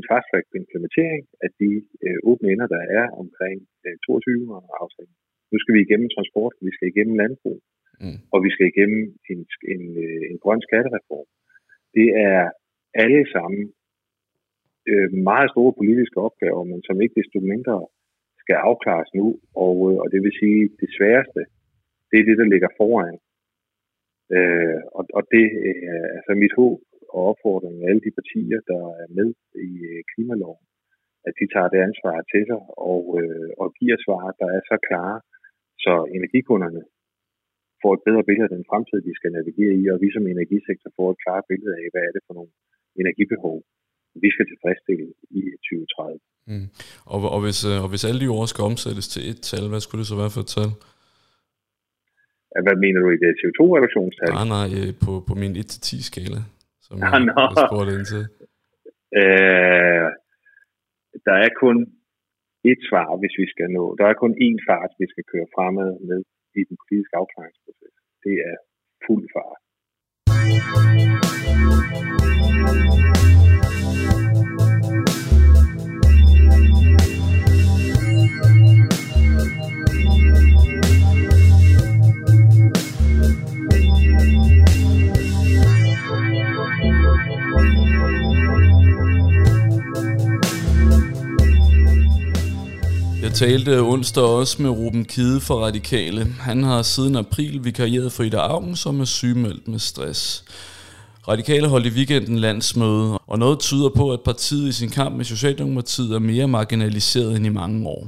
et 0.01 0.09
fast 0.11 0.27
track 0.31 0.47
implementering 0.63 1.25
af 1.45 1.51
de 1.61 1.71
øh, 2.05 2.19
åbne 2.31 2.49
ender, 2.53 2.69
der 2.75 2.83
er 2.99 3.07
omkring 3.23 3.59
øh, 3.85 3.97
22 4.07 4.61
aftalen. 4.85 5.17
Nu 5.53 5.57
skal 5.59 5.75
vi 5.75 5.81
igennem 5.83 6.09
transport, 6.17 6.55
vi 6.67 6.73
skal 6.77 6.89
igennem 6.89 7.17
landbrug, 7.23 7.59
mm. 8.03 8.19
og 8.35 8.39
vi 8.45 8.51
skal 8.55 8.67
igennem 8.73 9.03
en, 9.31 9.41
en, 9.73 9.83
øh, 10.05 10.23
en 10.31 10.39
grøn 10.45 10.63
skattereform. 10.69 11.29
Det 11.97 12.09
er 12.31 12.43
alle 13.05 13.25
sammen 13.35 13.63
øh, 14.91 15.09
meget 15.31 15.49
store 15.51 15.73
politiske 15.81 16.19
opgaver, 16.27 16.65
men 16.71 16.81
som 16.87 17.01
ikke 17.03 17.19
desto 17.21 17.39
mindre 17.53 17.77
skal 18.43 18.57
afklares 18.69 19.11
nu, 19.21 19.27
og, 19.67 19.77
øh, 19.89 19.97
og 20.03 20.07
det 20.13 20.21
vil 20.25 20.39
sige, 20.43 20.63
det 20.81 20.91
sværeste, 20.97 21.43
det 22.11 22.17
er 22.19 22.27
det, 22.29 22.37
der 22.41 22.53
ligger 22.53 22.71
foran. 22.81 23.17
Øh, 24.37 24.81
og, 24.99 25.05
og 25.17 25.23
det 25.35 25.45
er 25.93 26.05
altså 26.17 26.33
mit 26.43 26.55
håb 26.61 26.79
og 27.15 27.21
opfordring 27.31 27.77
af 27.79 27.87
alle 27.91 28.03
de 28.07 28.17
partier, 28.19 28.61
der 28.73 28.83
er 29.03 29.09
med 29.19 29.29
i 29.71 29.71
øh, 29.91 30.01
klimaloven, 30.13 30.65
at 31.29 31.35
de 31.41 31.47
tager 31.55 31.71
det 31.73 31.81
ansvar 31.89 32.17
til 32.33 32.43
sig 32.51 32.61
og, 32.93 33.03
øh, 33.21 33.51
og 33.63 33.67
giver 33.79 33.99
svar, 34.07 34.25
der 34.41 34.49
er 34.57 34.63
så 34.71 34.77
klare, 34.89 35.19
så 35.85 35.93
energikunderne 36.19 36.83
får 37.83 37.93
et 37.95 38.07
bedre 38.09 38.25
billede 38.29 38.49
af 38.49 38.55
den 38.57 38.69
fremtid, 38.71 38.99
de 39.09 39.19
skal 39.19 39.31
navigere 39.39 39.75
i, 39.81 39.85
og 39.93 39.97
vi 40.05 40.09
som 40.15 40.25
energisektor 40.27 40.91
får 40.99 41.09
et 41.11 41.23
klart 41.25 41.45
billede 41.51 41.75
af, 41.81 41.87
hvad 41.93 42.03
er 42.09 42.13
det 42.17 42.23
for 42.27 42.35
nogle 42.39 42.53
energibehov, 43.03 43.57
vi 44.25 44.29
skal 44.35 44.47
tilfredsstille 44.49 45.09
i 45.41 45.43
2030. 45.67 46.19
Mm. 46.51 46.67
Og, 47.13 47.19
og, 47.35 47.41
hvis, 47.45 47.61
øh, 47.71 47.79
og 47.85 47.89
hvis 47.93 48.07
alle 48.09 48.21
de 48.25 48.33
ord 48.37 48.47
skal 48.53 48.63
omsættes 48.71 49.07
til 49.15 49.23
et 49.33 49.41
tal, 49.51 49.65
hvad 49.71 49.81
skulle 49.83 50.01
det 50.03 50.11
så 50.13 50.17
være 50.23 50.35
for 50.35 50.43
et 50.47 50.53
tal? 50.57 50.71
Hvad 52.67 52.77
mener 52.85 53.01
du 53.05 53.09
i 53.17 53.19
det 53.25 53.33
CO2-reduktionstal? 53.41 54.31
Nej, 54.39 54.49
nej, 54.57 54.69
på, 55.05 55.13
på 55.29 55.35
min 55.43 55.53
1-10-skala. 55.65 56.41
Som 56.93 57.01
jeg 57.03 57.11
har 57.11 57.67
spurgt 57.69 57.91
ind 57.95 58.07
til. 58.13 58.25
Øh, 59.21 60.09
der 61.27 61.37
er 61.45 61.51
kun 61.65 61.77
et 62.71 62.81
svar, 62.89 63.09
hvis 63.21 63.35
vi 63.43 63.47
skal 63.53 63.69
nå. 63.79 63.85
Der 63.99 64.07
er 64.07 64.21
kun 64.23 64.33
én 64.47 64.59
fart, 64.69 64.91
vi 65.01 65.07
skal 65.13 65.25
køre 65.33 65.47
fremad 65.57 65.91
med 66.09 66.21
i 66.61 66.63
den 66.69 66.77
politiske 66.83 67.17
afklaringsproces. 67.21 67.95
Det 68.25 68.35
er 68.51 68.57
fuld 69.07 69.25
fart. 69.35 69.61
Jeg 93.33 93.39
talte 93.51 93.75
onsdag 93.93 94.25
også 94.41 94.55
med 94.63 94.71
Ruben 94.71 95.05
Kide 95.13 95.41
fra 95.47 95.57
Radikale. 95.67 96.23
Han 96.49 96.59
har 96.71 96.81
siden 96.83 97.15
april 97.25 97.55
vikarieret 97.69 98.11
for 98.13 98.23
Ida 98.29 98.41
Augen, 98.55 98.75
som 98.85 98.95
er 99.05 99.09
sygemeldt 99.19 99.65
med 99.73 99.81
stress. 99.91 100.21
Radikale 101.31 101.67
holdt 101.73 101.87
i 101.91 101.97
weekenden 101.99 102.39
landsmøde, 102.47 103.09
og 103.31 103.37
noget 103.45 103.59
tyder 103.67 103.91
på, 104.01 104.05
at 104.17 104.21
partiet 104.31 104.67
i 104.73 104.79
sin 104.81 104.93
kamp 104.99 105.13
med 105.17 105.25
Socialdemokratiet 105.35 106.11
er 106.19 106.29
mere 106.33 106.49
marginaliseret 106.59 107.31
end 107.37 107.47
i 107.51 107.59
mange 107.61 107.79
år. 107.97 108.03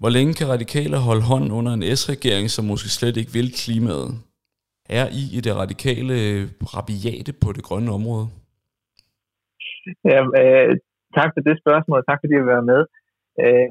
Hvor 0.00 0.10
længe 0.16 0.32
kan 0.38 0.48
Radikale 0.54 0.96
holde 1.08 1.24
hånd 1.30 1.46
under 1.58 1.72
en 1.72 1.84
S-regering, 1.96 2.46
som 2.50 2.64
måske 2.64 2.88
slet 2.98 3.16
ikke 3.16 3.32
vil 3.38 3.48
klimaet? 3.62 4.10
Er 4.98 5.06
I 5.20 5.22
i 5.38 5.40
det 5.46 5.54
radikale 5.62 6.14
rabiate 6.74 7.32
på 7.42 7.48
det 7.56 7.62
grønne 7.68 7.90
område? 7.98 8.26
Ja, 10.10 10.20
øh, 10.42 10.70
tak 11.16 11.30
for 11.34 11.40
det 11.48 11.54
spørgsmål, 11.62 12.00
tak 12.08 12.18
fordi 12.22 12.34
jeg 12.40 12.46
være 12.56 12.68
med. 12.72 12.82
Øh, 13.44 13.68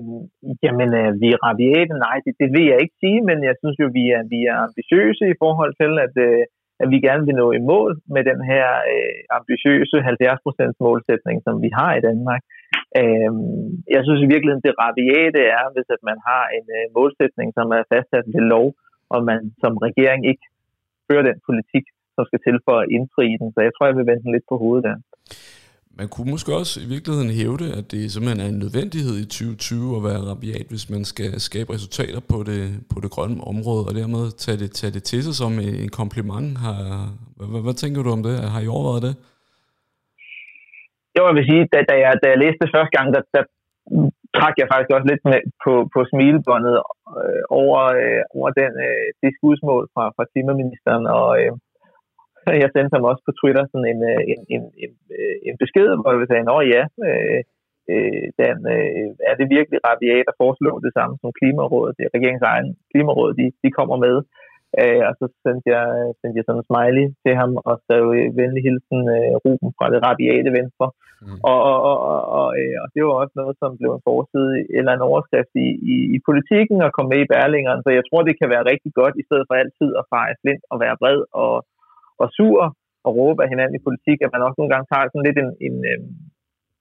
jamen, 0.65 0.89
øh, 1.01 1.12
vi 1.21 1.28
er 1.36 1.39
rabiate? 1.47 1.93
Nej, 2.06 2.17
det, 2.25 2.34
det 2.41 2.49
vil 2.56 2.65
jeg 2.71 2.80
ikke 2.84 2.97
sige, 3.04 3.19
men 3.30 3.38
jeg 3.49 3.56
synes 3.62 3.78
jo, 3.82 3.88
vi 3.97 4.04
er, 4.15 4.21
vi 4.34 4.39
er 4.51 4.56
ambitiøse 4.67 5.25
i 5.34 5.39
forhold 5.43 5.73
til, 5.82 5.91
at, 6.06 6.13
øh, 6.28 6.43
at 6.82 6.88
vi 6.93 6.97
gerne 7.08 7.23
vil 7.28 7.39
nå 7.41 7.47
i 7.60 7.65
mål 7.71 7.91
med 8.15 8.23
den 8.32 8.39
her 8.51 8.67
øh, 8.93 9.19
ambitiøse 9.38 9.97
70% 10.08 10.86
målsætning, 10.86 11.38
som 11.45 11.56
vi 11.65 11.69
har 11.80 11.91
i 11.95 12.06
Danmark. 12.10 12.41
Øh, 13.01 13.32
jeg 13.95 14.01
synes 14.04 14.21
i 14.21 14.32
virkeligheden, 14.34 14.65
det 14.67 14.80
rabiate 14.84 15.41
er, 15.60 15.65
hvis 15.73 15.89
at 15.95 16.01
man 16.10 16.19
har 16.30 16.43
en 16.58 16.65
øh, 16.78 16.86
målsætning, 16.97 17.47
som 17.58 17.67
er 17.78 17.84
fastsat 17.91 18.28
ved 18.36 18.43
lov, 18.54 18.67
og 19.13 19.19
man 19.30 19.41
som 19.63 19.73
regering 19.88 20.21
ikke 20.32 20.45
fører 21.08 21.25
den 21.30 21.39
politik, 21.47 21.86
som 22.15 22.23
skal 22.30 22.41
til 22.47 22.58
for 22.67 22.75
at 22.84 22.89
indfri 22.95 23.28
den. 23.41 23.47
Så 23.56 23.60
jeg 23.65 23.73
tror, 23.73 23.86
jeg 23.88 23.97
vil 23.97 24.12
vente 24.12 24.34
lidt 24.36 24.45
på 24.49 24.56
hovedet 24.63 24.84
der. 24.88 24.97
Man 25.99 26.08
kunne 26.13 26.29
måske 26.36 26.51
også 26.62 26.73
i 26.86 26.88
virkeligheden 26.95 27.31
hævde, 27.39 27.67
at 27.79 27.86
det 27.91 28.01
simpelthen 28.12 28.41
er 28.43 28.49
en 28.53 28.62
nødvendighed 28.65 29.15
i 29.23 29.25
2020 29.25 29.97
at 29.97 30.03
være 30.10 30.25
rabiat, 30.29 30.67
hvis 30.71 30.86
man 30.95 31.03
skal 31.13 31.29
skabe 31.47 31.69
resultater 31.75 32.21
på 32.34 32.38
det, 32.49 32.62
på 32.91 32.97
det 33.03 33.10
grønne 33.15 33.39
område, 33.51 33.84
og 33.88 33.93
dermed 33.99 34.23
tage 34.43 34.58
det, 34.62 34.69
tage 34.79 34.95
det 34.95 35.03
til 35.12 35.21
sig 35.25 35.36
som 35.41 35.53
en 35.67 35.91
kompliment. 36.01 36.47
Har, 36.65 36.77
hvad, 37.38 37.62
hvad 37.65 37.77
tænker 37.84 37.99
du 38.03 38.10
om 38.17 38.23
det? 38.27 38.36
Har 38.53 38.62
I 38.65 38.73
overvejet 38.75 39.05
det? 39.08 39.15
Jo, 41.15 41.21
jeg 41.27 41.36
vil 41.38 41.49
sige, 41.49 41.63
da, 41.73 41.77
da, 41.89 41.95
jeg, 42.03 42.12
da 42.21 42.27
jeg 42.34 42.39
læste 42.43 42.63
det 42.63 42.73
første 42.75 42.93
gang, 42.97 43.08
der, 43.15 43.21
der 43.36 43.43
trak 44.38 44.55
jeg 44.58 44.67
faktisk 44.71 44.91
også 44.95 45.08
lidt 45.12 45.23
med 45.31 45.39
på, 45.63 45.73
på 45.93 45.99
smilebåndet 46.12 46.75
øh, 47.21 47.43
over, 47.62 47.81
øh, 48.01 48.23
over 48.38 48.49
den, 48.62 48.71
øh, 48.88 49.05
det 49.21 49.29
skudsmål 49.38 49.84
fra, 49.93 50.03
fra 50.15 50.25
klimaministeren, 50.31 51.03
og, 51.19 51.29
øh, 51.41 51.51
jeg 52.63 52.69
sendte 52.71 52.95
ham 52.95 53.10
også 53.12 53.23
på 53.25 53.34
Twitter 53.39 53.63
sådan 53.65 53.89
en, 53.93 54.01
øh, 54.12 54.21
en, 54.31 54.41
en, 54.55 54.63
en, 54.84 54.93
øh, 55.17 55.36
en 55.49 55.55
besked, 55.63 55.88
hvor 56.01 56.12
jeg 56.12 56.29
sagde, 56.29 56.45
at 56.53 56.71
ja, 56.75 56.84
øh, 57.05 57.41
Dan, 58.38 58.60
øh, 58.75 59.10
er 59.29 59.36
det 59.39 59.53
virkelig 59.58 59.79
rabiat 59.88 60.27
at 60.31 60.39
foreslå 60.41 60.71
det 60.86 60.91
samme 60.97 61.15
som 61.21 61.38
Klimarådet, 61.39 61.95
det 61.97 62.03
er 62.05 62.15
regeringens 62.17 62.49
egen 62.53 62.69
Klimaråd, 62.91 63.31
de, 63.39 63.45
de 63.63 63.69
kommer 63.77 63.97
med. 64.08 64.17
Øh, 64.81 65.01
og 65.10 65.13
så 65.19 65.25
sendte 65.45 65.67
jeg, 65.75 65.88
sendte 66.19 66.38
jeg 66.38 66.45
sådan 66.47 66.62
en 66.62 66.69
smiley 66.69 67.05
til 67.23 67.34
ham 67.41 67.51
og 67.69 67.75
skrev 67.84 68.03
venlig 68.39 68.62
hilsen 68.67 69.01
øh, 69.15 69.34
Ruben 69.43 69.71
fra 69.77 69.86
det 69.93 69.99
rabiate 70.08 70.51
venstre. 70.60 70.88
Mm. 71.25 71.39
Og, 71.51 71.60
og, 71.71 71.97
og, 72.12 72.19
og, 72.39 72.47
og 72.81 72.88
det 72.93 73.01
var 73.05 73.15
også 73.21 73.36
noget, 73.41 73.55
som 73.62 73.71
blev 73.79 73.91
en 73.93 74.05
forside 74.10 74.53
eller 74.77 74.91
en 74.93 75.08
overskrift 75.10 75.53
i, 75.65 75.67
i, 75.93 75.95
i 76.15 76.17
politikken 76.29 76.77
og 76.86 76.93
kom 76.95 77.08
med 77.13 77.19
i 77.23 77.31
Berlingeren. 77.34 77.81
Så 77.86 77.89
jeg 77.97 78.03
tror, 78.05 78.21
det 78.29 78.36
kan 78.39 78.49
være 78.53 78.69
rigtig 78.71 78.91
godt, 78.99 79.15
i 79.21 79.27
stedet 79.27 79.45
for 79.47 79.55
altid 79.62 79.89
at 79.99 80.08
fare 80.13 80.39
flint 80.41 80.63
og 80.71 80.77
være 80.84 80.99
bred 81.01 81.19
og, 81.43 81.53
og 82.21 82.28
sur 82.38 82.62
og 83.06 83.12
råbe 83.19 83.39
af 83.43 83.49
hinanden 83.54 83.75
i 83.78 83.86
politik, 83.88 84.17
at 84.21 84.34
man 84.34 84.45
også 84.45 84.58
nogle 84.58 84.71
gange 84.73 84.88
tager 84.91 85.06
sådan 85.12 85.28
lidt 85.28 85.39
en, 85.43 85.51
en 85.67 85.75
øh, 85.91 85.99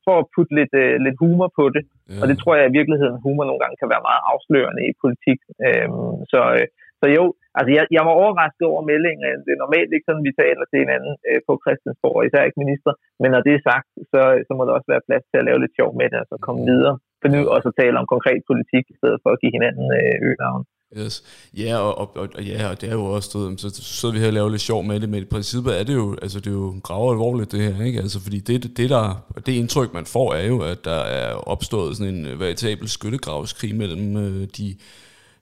for 0.06 0.14
at 0.20 0.28
putte 0.34 0.52
lidt, 0.58 0.74
øh, 0.82 0.94
lidt 1.06 1.20
humor 1.22 1.48
på 1.58 1.64
det. 1.74 1.82
Ja. 1.86 2.20
Og 2.20 2.24
det 2.30 2.36
tror 2.38 2.54
jeg 2.56 2.66
i 2.66 2.76
virkeligheden, 2.78 3.22
humor 3.26 3.44
nogle 3.46 3.62
gange 3.62 3.76
kan 3.80 3.92
være 3.94 4.06
meget 4.08 4.22
afslørende 4.32 4.82
i 4.90 4.92
politik. 5.04 5.40
Øhm, 5.66 6.16
så, 6.32 6.40
øh, 6.58 6.66
så 7.00 7.06
jo, 7.16 7.24
altså 7.58 7.70
jeg, 7.76 7.84
jeg 7.96 8.02
var 8.08 8.14
overrasket 8.22 8.64
over 8.72 8.82
meldingen. 8.90 9.44
Det 9.44 9.52
er 9.52 9.64
normalt 9.64 9.90
ikke 9.92 10.08
sådan, 10.08 10.28
vi 10.28 10.40
taler 10.42 10.64
til 10.66 10.82
hinanden 10.84 11.12
øh, 11.28 11.40
på 11.46 11.52
Christiansborg, 11.62 12.18
især 12.26 12.42
ikke 12.48 12.62
minister. 12.64 12.92
Men 13.22 13.28
når 13.34 13.42
det 13.46 13.54
er 13.54 13.66
sagt, 13.70 13.88
så, 14.12 14.20
så 14.46 14.52
må 14.54 14.62
der 14.64 14.76
også 14.78 14.90
være 14.92 15.06
plads 15.08 15.24
til 15.28 15.40
at 15.40 15.46
lave 15.48 15.62
lidt 15.62 15.76
sjov 15.78 15.90
med 16.00 16.08
det, 16.12 16.18
og 16.22 16.26
så 16.30 16.36
komme 16.46 16.62
videre. 16.72 16.94
For 17.20 17.28
nu 17.34 17.38
også 17.56 17.68
at 17.70 17.78
tale 17.82 17.96
om 18.00 18.06
konkret 18.14 18.42
politik, 18.50 18.84
i 18.94 18.98
stedet 19.00 19.18
for 19.22 19.30
at 19.32 19.40
give 19.42 19.54
hinanden 19.56 19.86
øh, 20.00 20.14
øgenavn. 20.28 20.62
Yes. 20.98 21.22
Ja, 21.56 21.76
og, 21.76 21.98
og, 21.98 22.28
og, 22.34 22.44
ja, 22.44 22.68
og 22.68 22.80
det 22.80 22.88
er 22.88 22.92
jo 22.92 23.04
også, 23.04 23.30
du, 23.32 23.54
så 23.58 23.82
sidder 23.82 24.12
vi 24.12 24.20
her 24.20 24.26
og 24.26 24.32
laver 24.32 24.48
lidt 24.48 24.62
sjov 24.62 24.84
med 24.84 25.00
det, 25.00 25.08
men 25.08 25.22
i 25.22 25.24
princippet 25.24 25.80
er 25.80 25.82
det 25.82 25.94
jo, 25.94 26.16
altså 26.22 26.40
det 26.40 26.46
er 26.46 26.54
jo 26.54 26.80
graver 26.82 27.12
alvorligt 27.12 27.52
det 27.52 27.74
her, 27.74 27.84
ikke? 27.84 28.00
Altså 28.00 28.20
fordi 28.20 28.38
det, 28.38 28.76
det, 28.76 28.90
der, 28.90 29.24
det 29.46 29.52
indtryk 29.52 29.94
man 29.94 30.06
får 30.06 30.34
er 30.34 30.46
jo, 30.46 30.60
at 30.60 30.84
der 30.84 31.00
er 31.00 31.34
opstået 31.34 31.96
sådan 31.96 32.14
en 32.14 32.38
veritabel 32.38 32.88
skyttegravskrig 32.88 33.74
mellem 33.74 34.16
øh, 34.16 34.48
de, 34.56 34.76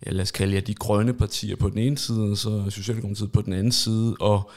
ja, 0.07 0.11
lad 0.11 0.23
os 0.23 0.31
kalde 0.31 0.55
jer, 0.55 0.61
de 0.61 0.75
grønne 0.75 1.15
partier 1.15 1.57
på 1.57 1.69
den 1.69 1.79
ene 1.79 1.99
side, 1.99 2.31
og 2.31 2.37
så 2.37 2.65
Socialdemokratiet 2.69 3.33
på 3.33 3.43
den 3.43 3.53
anden 3.53 3.73
side, 3.73 4.17
og 4.21 4.51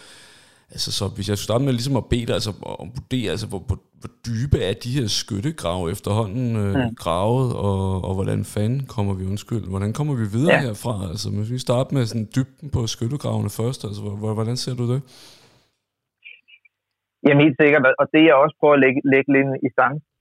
Altså, 0.74 0.90
så 1.00 1.06
hvis 1.16 1.28
jeg 1.30 1.36
skulle 1.38 1.50
starte 1.50 1.66
med 1.66 1.74
ligesom 1.74 1.98
at 2.02 2.10
bede 2.14 2.28
dig 2.30 2.36
altså, 2.40 2.52
at 2.82 2.88
vurdere, 2.98 3.30
altså, 3.36 3.48
hvor, 3.52 3.62
hvor, 3.68 3.80
hvor 4.02 4.12
dybe 4.28 4.58
er 4.68 4.74
de 4.86 4.96
her 4.98 5.08
skyttegrave 5.22 5.84
efterhånden 5.96 6.48
øh, 6.64 6.74
ja. 6.74 6.86
gravet, 7.04 7.50
og, 7.68 7.80
og 8.08 8.14
hvordan 8.18 8.42
fanden 8.56 8.82
kommer 8.96 9.14
vi, 9.20 9.24
undskyld, 9.32 9.66
hvordan 9.74 9.94
kommer 9.98 10.14
vi 10.22 10.26
videre 10.36 10.58
ja. 10.58 10.66
herfra? 10.68 10.96
Altså, 11.12 11.28
hvis 11.38 11.52
vi 11.56 11.60
starter 11.68 11.92
med 11.96 12.04
sådan 12.12 12.30
dybden 12.36 12.68
på 12.76 12.80
skyttegravene 12.96 13.52
først, 13.60 13.80
altså, 13.88 14.02
hvordan 14.40 14.58
ser 14.64 14.76
du 14.82 14.86
det? 14.94 15.02
Jamen 17.26 17.44
helt 17.46 17.60
sikkert, 17.62 17.84
og 18.02 18.06
det 18.14 18.24
jeg 18.30 18.36
også 18.44 18.56
prøver 18.60 18.76
at 18.78 18.84
lægge, 18.86 19.00
lægge 19.14 19.30
lidt 19.36 19.50
i 19.68 19.70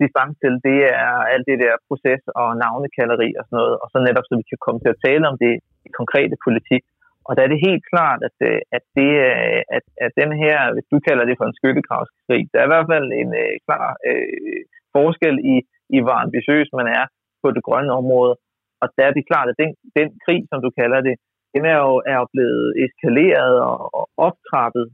distance 0.03 0.37
til, 0.43 0.55
det 0.69 0.79
er 1.05 1.15
alt 1.33 1.47
det 1.51 1.59
der 1.65 1.75
proces 1.89 2.23
og 2.41 2.49
navnekalleri 2.63 3.31
og 3.39 3.43
sådan 3.45 3.59
noget, 3.61 3.75
og 3.83 3.87
så 3.93 3.97
netop 4.07 4.27
så 4.27 4.35
vi 4.41 4.47
kan 4.51 4.61
komme 4.65 4.81
til 4.81 4.95
at 4.95 5.03
tale 5.07 5.25
om 5.31 5.37
det 5.45 5.53
konkrete 6.01 6.37
politik. 6.47 6.83
Og 7.27 7.33
der 7.37 7.43
er 7.43 7.51
det 7.53 7.67
helt 7.69 7.85
klart, 7.93 8.21
at, 8.29 8.37
øh, 8.49 8.61
at, 8.77 8.85
det, 8.99 9.11
øh, 9.29 9.61
at, 9.77 9.85
at 10.05 10.13
den 10.23 10.31
her, 10.43 10.59
hvis 10.75 10.89
du 10.93 10.99
kalder 11.09 11.25
det 11.27 11.39
for 11.39 11.47
en 11.49 11.59
skyttegravskrig, 11.59 12.45
der 12.53 12.59
er 12.59 12.67
i 12.67 12.73
hvert 12.75 12.91
fald 12.93 13.09
en 13.23 13.31
øh, 13.43 13.55
klar 13.67 13.87
øh, 14.09 14.61
forskel 14.97 15.37
i, 15.53 15.55
i, 15.95 15.99
hvor 16.05 16.17
ambitiøs 16.25 16.69
man 16.81 16.89
er 16.99 17.05
på 17.43 17.49
det 17.57 17.63
grønne 17.69 17.93
område. 18.01 18.35
Og 18.83 18.87
der 18.97 19.05
er 19.07 19.13
det 19.15 19.29
klart, 19.31 19.49
at 19.53 19.61
den, 19.63 19.71
den 19.99 20.09
krig, 20.25 20.41
som 20.51 20.59
du 20.67 20.71
kalder 20.81 21.01
det, 21.09 21.15
den 21.55 21.65
er 21.73 21.79
jo, 21.87 21.95
er 22.13 22.17
jo 22.23 22.27
blevet 22.35 22.69
eskaleret 22.85 23.55
og, 23.69 23.79
og 23.99 24.05
optrappet 24.29 24.87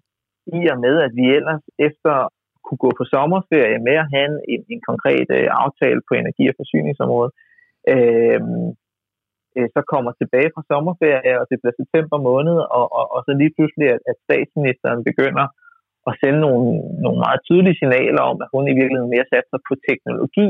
i 0.58 0.60
og 0.72 0.78
med, 0.84 0.94
at 1.06 1.12
vi 1.18 1.24
ellers 1.38 1.64
efter 1.88 2.14
kunne 2.64 2.84
gå 2.86 2.90
på 2.98 3.04
sommerferie 3.14 3.78
med 3.88 3.96
at 4.02 4.10
have 4.14 4.30
en, 4.54 4.62
en 4.74 4.82
konkret 4.90 5.28
øh, 5.38 5.48
aftale 5.64 6.00
på 6.08 6.12
energi- 6.14 6.50
og 6.52 6.58
forsyningsområdet, 6.60 7.32
øh, 7.92 8.40
øh, 9.60 9.68
så 9.74 9.80
kommer 9.92 10.12
tilbage 10.12 10.50
fra 10.54 10.66
sommerferie, 10.70 11.34
og 11.40 11.46
det 11.50 11.56
bliver 11.60 11.80
september 11.82 12.18
måned, 12.30 12.56
og, 12.78 12.86
og, 12.98 13.04
og 13.14 13.20
så 13.26 13.32
lige 13.40 13.54
pludselig, 13.56 13.86
at, 13.94 14.02
at 14.10 14.16
statsministeren 14.26 15.00
begynder 15.10 15.46
at 16.08 16.14
sende 16.22 16.40
nogle, 16.46 16.64
nogle 17.04 17.18
meget 17.24 17.40
tydelige 17.48 17.78
signaler 17.80 18.22
om, 18.30 18.36
at 18.44 18.48
hun 18.54 18.64
i 18.72 18.78
virkeligheden 18.80 19.14
mere 19.14 19.30
satser 19.32 19.58
på 19.68 19.72
teknologi, 19.88 20.48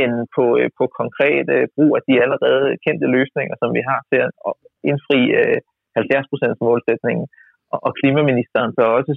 end 0.00 0.14
på, 0.36 0.44
øh, 0.60 0.70
på 0.78 0.84
konkret 1.00 1.46
øh, 1.56 1.64
brug 1.74 1.90
af 1.98 2.02
de 2.08 2.14
allerede 2.24 2.66
kendte 2.84 3.06
løsninger, 3.16 3.54
som 3.58 3.70
vi 3.76 3.82
har 3.90 4.00
til 4.10 4.20
at 4.48 4.54
indfri 4.90 5.20
øh, 5.40 5.58
70% 5.98 6.66
målsætningen. 6.66 7.26
Og, 7.72 7.78
og 7.86 7.90
klimaministeren 8.00 8.70
så 8.78 8.84
også, 8.98 9.12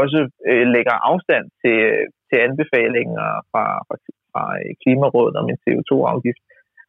også 0.00 0.20
øh, 0.50 0.66
lægger 0.74 0.96
afstand 1.10 1.44
til, 1.62 1.76
øh, 1.90 2.04
til 2.28 2.38
anbefalinger 2.46 3.28
fra, 3.50 3.64
fra, 3.86 3.96
fra 4.32 4.44
øh, 4.60 4.72
Klimarådet 4.82 5.34
om 5.40 5.46
en 5.52 5.62
CO2-afgift. 5.64 6.42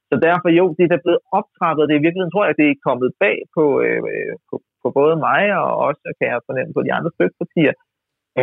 Så 0.09 0.15
derfor 0.27 0.49
jo, 0.59 0.65
det 0.77 0.83
er 0.85 1.05
blevet 1.05 1.21
optrappet. 1.39 1.83
Det 1.87 1.93
er 1.93 2.01
i 2.01 2.05
virkeligheden, 2.05 2.33
tror 2.33 2.45
jeg, 2.45 2.53
at 2.53 2.61
det 2.61 2.67
er 2.69 2.85
kommet 2.87 3.09
bag 3.23 3.37
på, 3.55 3.65
øh, 3.85 4.01
på, 4.49 4.55
på 4.81 4.87
både 4.99 5.15
mig 5.27 5.43
og 5.61 5.71
også, 5.87 6.01
kan 6.19 6.27
jeg 6.31 6.47
fornemme, 6.49 6.71
på 6.73 6.81
de 6.85 6.95
andre 6.97 7.11
støttepartier, 7.15 7.73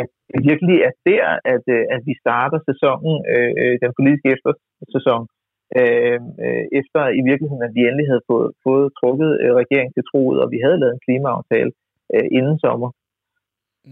at 0.01 0.09
det 0.31 0.41
virkelig 0.51 0.77
er 0.89 0.95
der, 1.11 1.27
at, 1.55 1.65
øh, 1.77 1.85
at 1.95 2.01
vi 2.09 2.15
starter 2.25 2.59
sæsonen, 2.71 3.15
øh, 3.33 3.53
øh 3.61 3.75
den 3.85 3.93
politiske 3.99 4.29
eftersæson, 4.35 5.23
øh, 5.79 6.19
øh, 6.45 6.65
efter 6.81 7.01
i 7.21 7.23
virkeligheden, 7.29 7.67
at 7.67 7.75
vi 7.77 7.83
endelig 7.89 8.09
havde 8.13 8.25
fået, 8.31 8.51
fået 8.67 8.87
trukket 8.99 9.31
øh, 9.43 9.53
regeringen 9.61 9.95
til 9.95 10.05
troet, 10.11 10.39
og 10.43 10.49
vi 10.55 10.59
havde 10.65 10.81
lavet 10.81 10.95
en 10.95 11.05
klimaaftale 11.07 11.71
øh, 12.15 12.27
inden 12.39 12.57
sommer. 12.65 12.91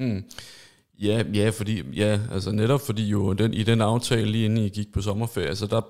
Mm. 0.01 0.21
Ja, 1.09 1.17
ja, 1.41 1.47
fordi, 1.59 1.75
ja, 2.03 2.13
altså 2.35 2.51
netop 2.61 2.83
fordi 2.89 3.05
jo 3.15 3.21
den, 3.41 3.51
i 3.61 3.63
den 3.71 3.81
aftale 3.93 4.29
lige 4.35 4.47
inden 4.49 4.65
I 4.67 4.77
gik 4.79 4.91
på 4.95 5.01
sommerferie, 5.09 5.53
altså 5.55 5.67
der 5.75 5.83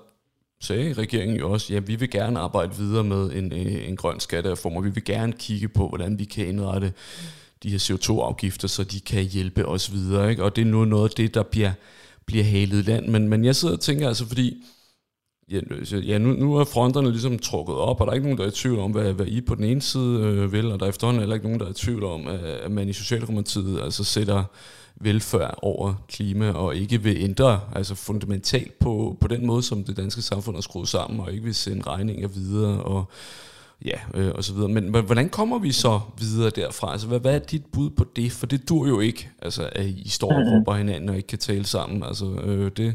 sagde 0.63 0.93
regeringen 0.93 1.37
jo 1.37 1.51
også, 1.51 1.73
ja, 1.73 1.79
vi 1.79 1.95
vil 1.95 2.09
gerne 2.09 2.39
arbejde 2.39 2.75
videre 2.77 3.03
med 3.03 3.31
en, 3.31 3.53
øh, 3.53 3.87
en 3.87 3.95
grøn 3.95 4.19
skattereform, 4.19 4.77
og 4.77 4.83
vi 4.83 4.89
vil 4.89 5.03
gerne 5.03 5.33
kigge 5.33 5.67
på, 5.67 5.87
hvordan 5.87 6.19
vi 6.19 6.25
kan 6.25 6.47
indrette 6.47 6.93
de 7.63 7.69
her 7.69 7.77
CO2-afgifter, 7.77 8.67
så 8.67 8.83
de 8.83 8.99
kan 8.99 9.23
hjælpe 9.23 9.65
os 9.65 9.93
videre. 9.93 10.29
Ikke? 10.29 10.43
Og 10.43 10.55
det 10.55 10.61
er 10.61 10.65
nu 10.65 10.85
noget 10.85 11.09
af 11.09 11.15
det, 11.15 11.33
der 11.33 11.43
bliver, 11.43 11.71
bliver 12.25 12.43
halet 12.43 12.87
i 12.87 12.89
land. 12.91 13.07
Men, 13.07 13.27
men 13.27 13.45
jeg 13.45 13.55
sidder 13.55 13.73
og 13.73 13.79
tænker 13.79 14.07
altså, 14.07 14.27
fordi 14.27 14.63
ja, 15.51 15.59
ja 15.91 16.17
nu, 16.17 16.33
nu 16.33 16.55
er 16.55 16.63
fronterne 16.63 17.11
ligesom 17.11 17.39
trukket 17.39 17.75
op, 17.75 18.01
og 18.01 18.07
der 18.07 18.11
er 18.11 18.15
ikke 18.15 18.27
nogen, 18.27 18.37
der 18.37 18.43
er 18.43 18.49
i 18.49 18.51
tvivl 18.51 18.79
om, 18.79 18.91
hvad, 18.91 19.13
hvad 19.13 19.25
I 19.25 19.41
på 19.41 19.55
den 19.55 19.63
ene 19.63 19.81
side 19.81 20.19
øh, 20.19 20.51
vil, 20.51 20.71
og 20.71 20.79
der 20.79 20.85
er 20.85 20.89
efterhånden 20.89 21.19
heller 21.21 21.35
ikke 21.35 21.45
nogen, 21.45 21.59
der 21.59 21.65
er 21.65 21.71
i 21.71 21.73
tvivl 21.73 22.03
om, 22.03 22.27
at, 22.27 22.39
at 22.39 22.71
man 22.71 22.89
i 22.89 22.93
Socialdemokratiet 22.93 23.81
altså 23.81 24.03
sætter 24.03 24.43
velfærd 25.03 25.59
over 25.61 25.93
klima, 26.07 26.51
og 26.51 26.75
ikke 26.75 27.01
vil 27.01 27.17
ændre 27.19 27.59
altså 27.75 27.95
fundamentalt 27.95 28.79
på, 28.79 29.17
på 29.21 29.27
den 29.27 29.45
måde, 29.45 29.63
som 29.63 29.83
det 29.83 29.97
danske 29.97 30.21
samfund 30.21 30.55
er 30.57 30.61
skruet 30.61 30.87
sammen, 30.87 31.19
og 31.19 31.31
ikke 31.31 31.43
vil 31.43 31.55
sende 31.55 31.81
regninger 31.87 32.27
videre, 32.27 32.83
og 32.83 33.05
ja, 33.85 33.97
øh, 34.17 34.31
og 34.37 34.43
så 34.43 34.53
videre. 34.53 34.71
Men 34.77 35.05
hvordan 35.05 35.29
kommer 35.29 35.57
vi 35.59 35.71
så 35.71 35.93
videre 36.21 36.49
derfra? 36.61 36.91
Altså, 36.91 37.07
hvad, 37.07 37.19
hvad 37.19 37.35
er 37.35 37.45
dit 37.53 37.65
bud 37.73 37.89
på 37.89 38.03
det? 38.15 38.29
For 38.39 38.45
det 38.53 38.69
dur 38.69 38.83
jo 38.93 38.99
ikke, 38.99 39.29
altså, 39.41 39.63
at 39.79 39.85
I 39.85 40.09
står 40.09 40.31
og 40.33 40.39
mm-hmm. 40.39 40.53
råber 40.53 40.73
hinanden 40.81 41.09
og 41.09 41.15
ikke 41.15 41.31
kan 41.33 41.39
tale 41.49 41.65
sammen. 41.75 42.03
Altså, 42.09 42.25
øh, 42.47 42.71
det, 42.77 42.89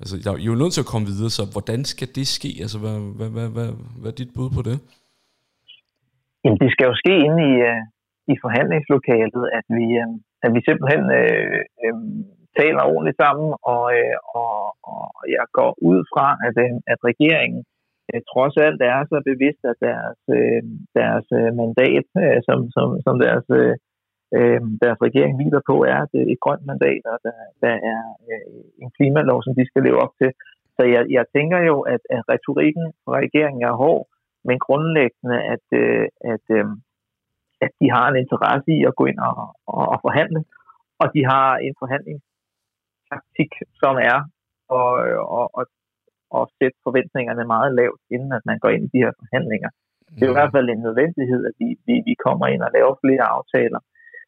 altså, 0.00 0.14
I 0.16 0.44
er 0.44 0.50
jo 0.52 0.54
nødt 0.62 0.72
til 0.74 0.84
at 0.84 0.92
komme 0.92 1.06
videre, 1.12 1.30
så 1.38 1.42
hvordan 1.54 1.80
skal 1.92 2.08
det 2.18 2.26
ske? 2.38 2.50
Altså, 2.64 2.78
hvad, 2.84 2.96
hvad, 3.18 3.30
hvad, 3.36 3.48
hvad, 3.56 3.68
hvad 4.00 4.10
er 4.12 4.18
dit 4.22 4.32
bud 4.36 4.50
på 4.56 4.62
det? 4.68 4.76
Jamen, 6.42 6.58
det 6.62 6.70
skal 6.72 6.86
jo 6.90 6.94
ske 7.02 7.14
inde 7.26 7.40
i, 7.50 7.54
uh, 7.70 7.80
i 8.32 8.34
forhandlingslokalet, 8.44 9.44
at 9.58 9.66
vi, 9.76 9.84
uh, 10.02 10.12
at 10.44 10.50
vi 10.54 10.60
simpelthen 10.68 11.04
øh, 11.20 11.60
øh, 11.84 11.96
taler 12.60 12.82
ordentligt 12.92 13.20
sammen, 13.24 13.48
og, 13.74 13.84
øh, 13.98 14.16
og, 14.40 14.54
og 14.92 15.06
jeg 15.36 15.46
går 15.58 15.72
ud 15.90 16.00
fra, 16.12 16.26
at, 16.46 16.54
uh, 16.64 16.76
at 16.92 16.98
regeringen 17.10 17.62
øh, 18.10 18.20
trods 18.32 18.56
alt 18.66 18.80
er 18.92 18.98
så 19.12 19.18
bevidst, 19.30 19.62
at 19.70 19.78
deres, 19.88 20.20
øh, 20.38 20.62
deres 20.98 21.26
øh, 21.38 21.50
mandat, 21.60 22.06
øh, 22.24 22.38
som, 22.48 22.58
som, 22.76 22.88
som 23.06 23.14
deres, 23.26 23.46
øh, 23.60 23.74
øh 24.38 24.60
deres 24.84 24.98
regering 25.06 25.32
hviler 25.36 25.62
på, 25.70 25.76
er 25.92 26.00
et, 26.06 26.14
et 26.32 26.40
grønt 26.44 26.64
mandat, 26.70 27.02
og 27.12 27.18
der, 27.26 27.36
der 27.64 27.74
er 27.92 28.02
øh, 28.30 28.62
en 28.82 28.90
klimalov, 28.96 29.38
som 29.42 29.54
de 29.58 29.64
skal 29.70 29.82
leve 29.86 30.02
op 30.04 30.14
til. 30.20 30.30
Så 30.76 30.82
jeg, 30.94 31.02
jeg 31.16 31.24
tænker 31.36 31.58
jo, 31.70 31.76
at, 31.94 32.02
at 32.16 32.22
retorikken 32.32 32.86
fra 33.04 33.12
regeringen 33.22 33.62
er 33.70 33.80
hård, 33.82 34.02
men 34.48 34.58
grundlæggende, 34.66 35.38
at, 35.54 35.66
øh, 35.82 36.06
at, 36.32 36.44
øh, 36.58 36.64
at 37.64 37.72
de 37.80 37.86
har 37.94 38.06
en 38.08 38.16
interesse 38.24 38.70
i 38.78 38.80
at 38.90 38.96
gå 39.00 39.04
ind 39.10 39.18
og, 39.28 39.36
og, 39.66 39.84
og 39.92 39.98
forhandle, 40.06 40.40
og 41.02 41.06
de 41.14 41.22
har 41.32 41.48
en 41.66 41.74
forhandlingstaktik, 41.82 43.52
som 43.82 43.94
er 44.10 44.18
og, 44.78 44.90
og, 45.36 45.44
og 46.34 46.42
at 46.42 46.48
sætte 46.58 46.78
forventningerne 46.86 47.44
meget 47.54 47.70
lavt, 47.80 48.00
inden 48.14 48.32
at 48.38 48.44
man 48.50 48.58
går 48.62 48.70
ind 48.74 48.84
i 48.84 48.92
de 48.94 49.02
her 49.04 49.12
forhandlinger. 49.20 49.70
Det 50.16 50.24
er 50.24 50.34
i 50.34 50.40
hvert 50.40 50.54
fald 50.56 50.68
en 50.70 50.86
nødvendighed, 50.88 51.40
at 51.50 51.54
vi, 51.60 51.68
vi, 51.86 51.94
vi 52.08 52.14
kommer 52.26 52.46
ind 52.52 52.62
og 52.66 52.70
laver 52.76 52.94
flere 53.04 53.24
aftaler. 53.36 53.80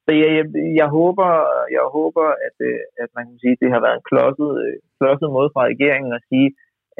Så 0.05 0.11
jeg, 0.21 0.31
jeg, 0.39 0.47
jeg 0.81 0.89
håber, 0.99 1.29
jeg 1.77 1.85
håber 1.99 2.27
at, 2.47 2.57
øh, 2.69 2.81
at 3.03 3.11
man 3.17 3.25
kan 3.29 3.39
sige, 3.43 3.55
at 3.57 3.63
det 3.63 3.71
har 3.75 3.81
været 3.85 3.97
en 3.99 4.09
klodset, 4.11 4.53
klodset 4.99 5.31
måde 5.37 5.51
fra 5.55 5.63
regeringen 5.73 6.13
at 6.19 6.27
sige, 6.31 6.49
at, 6.49 6.55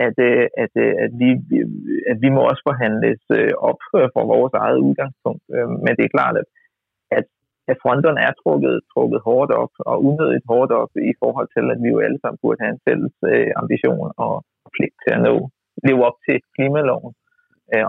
at, 0.07 0.17
øh, 0.29 0.47
at, 0.63 0.73
øh, 0.85 0.93
at, 1.05 1.13
vi, 1.21 1.31
øh, 1.59 1.69
at 2.11 2.17
vi 2.25 2.29
må 2.35 2.41
også 2.51 2.63
forhandles 2.71 3.23
op 3.69 3.81
fra 4.15 4.23
vores 4.35 4.55
eget 4.65 4.81
udgangspunkt. 4.87 5.45
Men 5.85 5.93
det 5.97 6.05
er 6.05 6.17
klart, 6.17 6.37
at, 6.43 6.49
at, 7.19 7.27
at 7.71 7.77
fronterne 7.83 8.21
er 8.29 8.33
trukket, 8.43 8.75
trukket 8.93 9.21
hårdt 9.29 9.53
op, 9.63 9.75
og 9.91 9.97
unødigt 10.09 10.49
hårdt 10.51 10.73
op 10.83 10.93
i 11.11 11.13
forhold 11.23 11.49
til, 11.57 11.65
at 11.73 11.79
vi 11.83 11.89
jo 11.95 11.99
alle 12.07 12.19
sammen 12.21 12.39
burde 12.43 12.63
have 12.63 12.75
en 12.77 12.85
fælles 12.87 13.17
ambition 13.63 14.09
og, 14.27 14.35
pligt 14.77 14.97
til 15.03 15.13
at 15.17 15.23
nå, 15.29 15.35
leve 15.89 16.03
op 16.09 16.19
til 16.27 16.37
klimaloven 16.57 17.15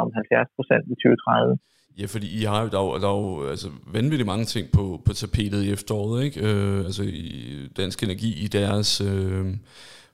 om 0.02 0.08
70 0.16 0.58
procent 0.58 0.84
i 0.94 0.96
2030. 1.04 1.58
Ja, 2.00 2.06
fordi 2.16 2.28
I 2.40 2.44
har 2.52 2.60
jo, 2.64 2.68
der 2.74 2.80
er 2.82 3.00
der 3.04 3.10
er 3.14 3.20
jo 3.26 3.50
altså, 3.54 3.68
vanvittigt 3.98 4.32
mange 4.34 4.48
ting 4.54 4.66
på, 4.78 4.84
på 5.06 5.12
tapetet 5.14 5.62
i 5.64 5.74
efteråret, 5.78 6.18
ikke? 6.26 6.38
Øh, 6.48 6.80
altså 6.88 7.04
i 7.04 7.32
Dansk 7.78 8.04
Energi 8.04 8.32
i 8.46 8.48
deres 8.60 8.90
øh, 9.10 9.46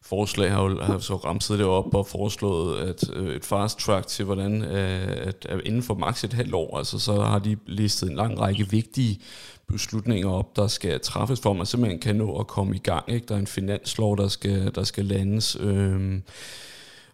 forslag 0.05 0.51
har 0.51 0.63
jo 0.63 0.81
har 0.81 0.97
så 0.97 1.15
ramset 1.15 1.59
det 1.59 1.67
op 1.67 1.95
og 1.95 2.07
foreslået 2.07 2.89
at 2.89 3.09
øh, 3.13 3.35
et 3.35 3.45
fast 3.45 3.79
track 3.79 4.07
til, 4.07 4.25
hvordan 4.25 4.61
øh, 4.61 5.27
at, 5.27 5.45
at 5.49 5.61
inden 5.65 5.83
for 5.83 5.93
maks 5.93 6.23
et 6.23 6.33
halvt 6.33 6.53
år, 6.53 6.77
altså 6.77 6.99
så 6.99 7.21
har 7.21 7.39
de 7.39 7.57
listet 7.65 8.09
en 8.09 8.15
lang 8.15 8.39
række 8.39 8.69
vigtige 8.69 9.19
beslutninger 9.67 10.29
op, 10.29 10.55
der 10.55 10.67
skal 10.67 10.99
træffes 10.99 11.39
for, 11.39 11.49
at 11.49 11.55
man 11.55 11.65
simpelthen 11.65 11.99
kan 11.99 12.15
nå 12.15 12.39
at 12.39 12.47
komme 12.47 12.75
i 12.75 12.79
gang. 12.79 13.11
Ikke? 13.11 13.25
Der 13.27 13.35
er 13.35 13.39
en 13.39 13.47
finanslov, 13.47 14.17
der 14.17 14.27
skal, 14.27 14.75
der 14.75 14.83
skal 14.83 15.05
landes. 15.05 15.57
Øh, 15.59 16.19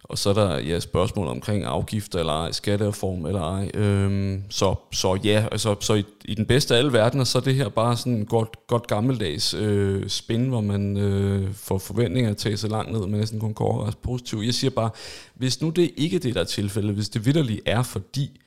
og 0.04 0.18
så 0.18 0.30
er 0.30 0.34
der 0.34 0.58
ja, 0.58 0.80
spørgsmål 0.80 1.26
omkring 1.26 1.64
afgifter 1.64 2.18
eller 2.18 2.32
ej, 2.32 2.52
skattereform 2.52 3.26
eller 3.26 3.40
ej. 3.40 3.70
Øhm, 3.74 4.42
så, 4.50 4.74
så 4.92 5.18
ja, 5.24 5.46
altså, 5.52 5.76
så 5.80 5.94
i, 5.94 6.04
i 6.24 6.34
den 6.34 6.46
bedste 6.46 6.74
af 6.74 6.78
alle 6.78 6.92
verdener, 6.92 7.24
så 7.24 7.38
er 7.38 7.42
det 7.42 7.54
her 7.54 7.68
bare 7.68 7.96
sådan 7.96 8.12
en 8.12 8.26
godt, 8.26 8.66
godt 8.66 8.86
gammeldags 8.86 9.54
øh, 9.54 10.08
spin, 10.08 10.48
hvor 10.48 10.60
man 10.60 10.96
øh, 10.96 11.54
får 11.54 11.78
forventninger 11.78 12.32
til 12.34 12.48
at 12.50 12.58
så 12.58 12.68
langt 12.68 12.92
ned, 12.92 13.00
men 13.00 13.20
næsten 13.20 13.40
kun 13.40 13.54
går 13.54 13.86
ret 13.86 13.98
positivt. 13.98 14.46
Jeg 14.46 14.54
siger 14.54 14.70
bare, 14.70 14.90
hvis 15.34 15.60
nu 15.60 15.70
det 15.70 15.90
ikke 15.96 16.16
er 16.16 16.20
det, 16.20 16.34
der 16.34 16.40
er 16.40 16.44
tilfældet, 16.44 16.94
hvis 16.94 17.08
det 17.08 17.26
vidderligt 17.26 17.60
er 17.66 17.82
fordi, 17.82 18.40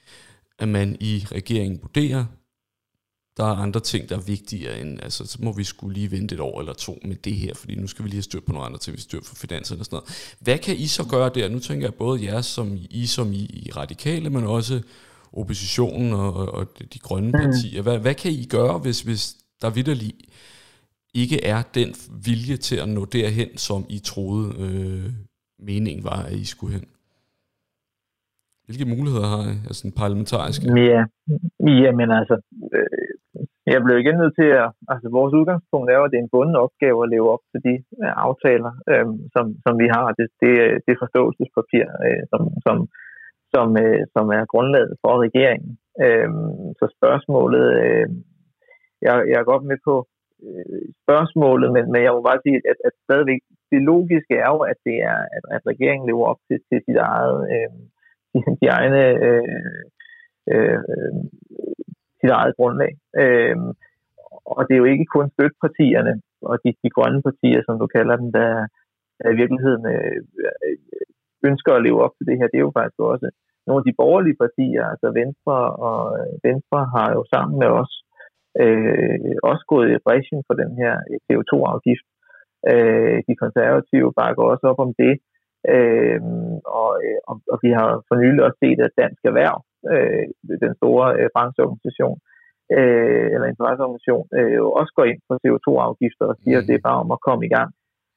at 0.60 0.68
man 0.68 0.98
i 1.00 1.26
regeringen 1.32 1.80
vurderer, 1.82 2.26
der 3.38 3.44
er 3.44 3.56
andre 3.56 3.80
ting, 3.80 4.10
der 4.10 4.16
er 4.16 4.22
vigtigere 4.22 4.80
end, 4.80 5.04
altså 5.04 5.26
så 5.28 5.38
må 5.42 5.54
vi 5.54 5.64
skulle 5.64 5.94
lige 5.94 6.12
vente 6.12 6.36
et 6.36 6.42
år 6.42 6.60
eller 6.60 6.74
to 6.74 7.00
med 7.06 7.16
det 7.16 7.34
her, 7.34 7.54
fordi 7.56 7.76
nu 7.76 7.88
skal 7.88 8.04
vi 8.06 8.10
lige 8.10 8.18
have 8.18 8.24
styr 8.24 8.40
på 8.40 8.52
nogle 8.52 8.66
andre 8.66 8.80
ting, 8.80 8.98
vi 8.98 9.02
styr 9.02 9.20
for 9.24 9.36
finanserne 9.36 9.82
og 9.82 9.86
sådan 9.86 9.96
noget. 9.96 10.36
Hvad 10.42 10.58
kan 10.58 10.76
I 10.76 10.88
så 10.88 11.08
gøre 11.08 11.30
der? 11.30 11.50
Nu 11.50 11.60
tænker 11.60 11.88
jeg 11.88 11.94
både 11.94 12.26
jer 12.26 12.42
som 12.42 12.78
I 12.90 13.06
som 13.06 13.34
I, 13.34 13.44
I 13.66 13.72
radikale, 13.76 14.30
men 14.30 14.44
også 14.44 14.82
oppositionen 15.34 16.14
og, 16.14 16.34
og 16.34 16.68
de 16.94 17.00
grønne 17.00 17.28
mm. 17.28 17.40
partier. 17.40 17.82
Hvad, 17.82 18.00
hvad 18.00 18.16
kan 18.16 18.32
I 18.32 18.46
gøre, 18.46 18.78
hvis, 18.78 19.02
hvis 19.02 19.36
der 19.62 19.70
vidderligt 19.70 20.16
ikke 21.14 21.44
er 21.44 21.62
den 21.74 21.96
vilje 22.26 22.58
til 22.58 22.76
at 22.76 22.90
nå 22.90 23.06
derhen, 23.06 23.58
som 23.58 23.86
I 23.90 24.00
troede 24.00 24.54
øh, 24.60 25.12
meningen 25.60 26.04
var, 26.04 26.24
at 26.24 26.34
I 26.34 26.46
skulle 26.46 26.74
hen? 26.74 26.86
Hvilke 28.66 28.86
muligheder 28.86 29.28
har 29.28 29.44
I, 29.52 29.56
altså 29.68 29.82
den 29.84 29.92
parlamentariske? 29.92 30.66
Ja, 30.68 31.04
ja 31.84 31.92
men 32.00 32.12
altså, 32.12 32.42
øh, 32.74 33.15
jeg 33.74 33.84
blev 33.86 33.98
igen 34.00 34.18
nødt 34.22 34.36
til 34.42 34.50
at, 34.62 34.70
altså 34.94 35.08
vores 35.18 35.34
udgangspunkt 35.40 35.88
er 35.90 35.98
jo, 35.98 36.06
at 36.06 36.12
det 36.12 36.20
er 36.20 36.26
en 36.26 36.36
bunden 36.36 36.56
opgave 36.66 37.00
at 37.04 37.12
leve 37.14 37.28
op 37.36 37.44
til 37.52 37.60
de 37.68 37.76
uh, 38.04 38.14
aftaler, 38.26 38.74
øh, 38.92 39.08
som, 39.34 39.46
som 39.66 39.74
vi 39.82 39.88
har. 39.96 40.06
Det, 40.20 40.28
det, 40.42 40.54
det 40.88 41.02
forståelsespapir, 41.04 41.86
øh, 42.06 42.24
som, 42.32 42.42
som, 42.66 42.78
som, 43.54 43.68
øh, 43.84 44.02
som 44.16 44.26
er 44.38 44.52
grundlaget 44.54 44.94
for 45.04 45.14
regeringen. 45.26 45.72
Øh, 46.06 46.30
så 46.80 46.86
spørgsmålet, 46.98 47.66
øh, 47.84 48.08
jeg, 49.06 49.14
jeg 49.32 49.38
er 49.40 49.52
godt 49.52 49.64
med 49.72 49.78
på 49.88 49.96
øh, 50.46 50.86
spørgsmålet, 51.04 51.68
men, 51.76 51.84
men 51.92 52.02
jeg 52.06 52.14
må 52.14 52.22
bare 52.30 52.44
sige, 52.46 52.58
at, 52.72 52.78
at 52.88 52.94
stadigvæk 53.06 53.42
det 53.72 53.82
logiske 53.92 54.36
er 54.46 54.50
jo, 54.56 54.60
at 54.72 54.78
det 54.88 54.98
er, 55.12 55.20
at, 55.36 55.44
at 55.56 55.62
regeringen 55.72 56.08
lever 56.08 56.26
op 56.32 56.42
til, 56.48 56.60
til 56.70 56.80
sit 56.88 57.00
eget, 57.12 57.40
øh, 57.54 57.72
de, 58.34 58.40
de 58.62 58.68
egne 58.78 59.04
øh, 59.28 59.74
øh, 60.54 60.80
sit 62.20 62.32
eget 62.40 62.54
grundlag. 62.60 62.94
Øh, 63.22 63.58
og 64.54 64.62
det 64.66 64.74
er 64.74 64.82
jo 64.84 64.92
ikke 64.94 65.14
kun 65.16 65.28
støttepartierne 65.36 66.14
og 66.50 66.56
de, 66.64 66.70
de 66.84 66.90
grønne 66.96 67.22
partier, 67.28 67.62
som 67.66 67.76
du 67.82 67.88
kalder 67.98 68.16
dem, 68.22 68.30
der, 68.38 68.50
der 69.20 69.30
i 69.32 69.40
virkeligheden 69.42 69.86
øh, 69.96 70.20
ønsker 71.50 71.72
at 71.74 71.84
leve 71.88 72.04
op 72.06 72.14
til 72.16 72.28
det 72.30 72.38
her. 72.38 72.48
Det 72.48 72.58
er 72.60 72.68
jo 72.68 72.78
faktisk 72.80 73.00
også 73.00 73.28
nogle 73.68 73.82
af 73.82 73.88
de 73.88 73.98
borgerlige 74.02 74.42
partier, 74.44 74.84
altså 74.94 75.08
Venstre 75.22 75.58
og 75.88 76.00
øh, 76.20 76.34
Venstre 76.48 76.80
har 76.96 77.10
jo 77.18 77.22
sammen 77.34 77.56
med 77.62 77.70
os 77.82 77.94
øh, 78.64 79.36
også 79.50 79.64
gået 79.74 79.88
i 79.90 80.04
bræschen 80.06 80.42
for 80.48 80.56
den 80.62 80.72
her 80.82 80.94
øh, 81.12 81.20
CO2-afgift. 81.26 82.08
Øh, 82.72 83.18
de 83.28 83.36
konservative 83.44 84.10
bakker 84.20 84.44
også 84.44 84.66
op 84.72 84.80
om 84.86 84.92
det. 85.04 85.14
Øh, 85.76 86.22
og, 86.80 86.92
øh, 87.06 87.20
og, 87.30 87.36
og 87.54 87.58
vi 87.64 87.70
har 87.78 87.90
for 88.08 88.16
nylig 88.24 88.42
også 88.48 88.60
set, 88.64 88.80
at 88.86 88.98
Dansk 89.02 89.22
Erhverv 89.30 89.58
øh, 89.94 90.26
den 90.64 90.74
store 90.80 91.06
øh, 91.20 91.28
brancheorganisation, 91.36 92.18
øh, 92.78 93.28
eller 93.34 93.48
interesseorganisation, 93.54 94.26
øh, 94.38 94.60
også 94.80 94.92
går 94.98 95.06
ind 95.12 95.22
for 95.28 95.36
CO2-afgifter 95.44 96.26
og 96.32 96.38
siger, 96.44 96.58
mm. 96.58 96.62
at 96.62 96.68
det 96.70 96.76
er 96.76 96.88
bare 96.90 97.02
om 97.04 97.12
at 97.16 97.24
komme 97.28 97.44
i 97.46 97.54
gang. 97.58 97.72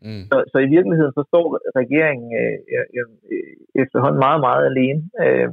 Mm. 0.07 0.25
Så, 0.31 0.37
så 0.53 0.57
i 0.67 0.73
virkeligheden 0.77 1.13
så 1.19 1.23
står 1.31 1.47
regeringen 1.81 2.31
øh, 2.43 2.57
øh, 2.99 3.57
efterhånden 3.83 4.21
meget, 4.27 4.41
meget 4.49 4.65
alene 4.71 5.03
øh, 5.25 5.49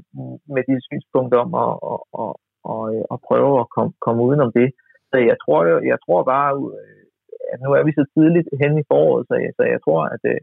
med 0.55 0.63
de 0.70 0.76
synspunkter 0.88 1.39
om 1.45 1.51
at, 1.66 1.74
at, 1.91 1.99
at, 2.24 2.32
at, 2.74 2.86
at 3.13 3.18
prøve 3.28 3.53
at 3.63 3.68
komme, 3.76 3.91
komme 4.05 4.20
udenom 4.28 4.51
det. 4.59 4.70
Så 5.11 5.18
jeg 5.30 5.38
tror, 5.43 5.59
jeg, 5.70 5.78
jeg 5.91 5.97
tror 6.05 6.22
bare, 6.34 6.51
øh, 6.80 7.03
at 7.51 7.57
nu 7.63 7.70
er 7.80 7.84
vi 7.88 7.91
så 7.99 8.05
tidligt 8.16 8.49
hen 8.61 8.74
i 8.82 8.88
foråret, 8.91 9.24
så 9.30 9.36
jeg, 9.43 9.51
så 9.57 9.63
jeg 9.74 9.80
tror, 9.86 10.01
at 10.16 10.24
øh, 10.34 10.39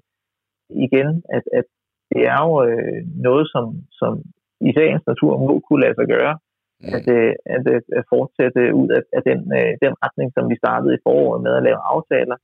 igen, 0.87 1.09
at, 1.37 1.45
at 1.59 1.67
det 2.13 2.23
er 2.33 2.39
jo 2.47 2.53
øh, 2.69 3.01
noget, 3.27 3.47
som, 3.55 3.65
som 4.01 4.13
i 4.69 4.71
sagens 4.79 5.05
natur 5.11 5.33
må 5.47 5.55
kunne 5.67 5.83
lade 5.85 5.97
sig 6.01 6.09
gøre. 6.17 6.35
mm. 6.83 6.95
at, 6.97 7.05
øh, 7.17 7.33
at, 7.55 7.63
at, 7.77 7.85
at 7.99 8.05
fortsætte 8.15 8.63
ud 8.81 8.89
af, 8.97 9.03
af 9.17 9.23
den, 9.29 9.41
øh, 9.59 9.73
den 9.85 9.93
retning, 10.05 10.29
som 10.37 10.45
vi 10.51 10.57
startede 10.63 10.95
i 10.95 11.03
foråret 11.07 11.41
med 11.47 11.53
at 11.59 11.65
lave 11.69 11.81
aftaler 11.95 12.37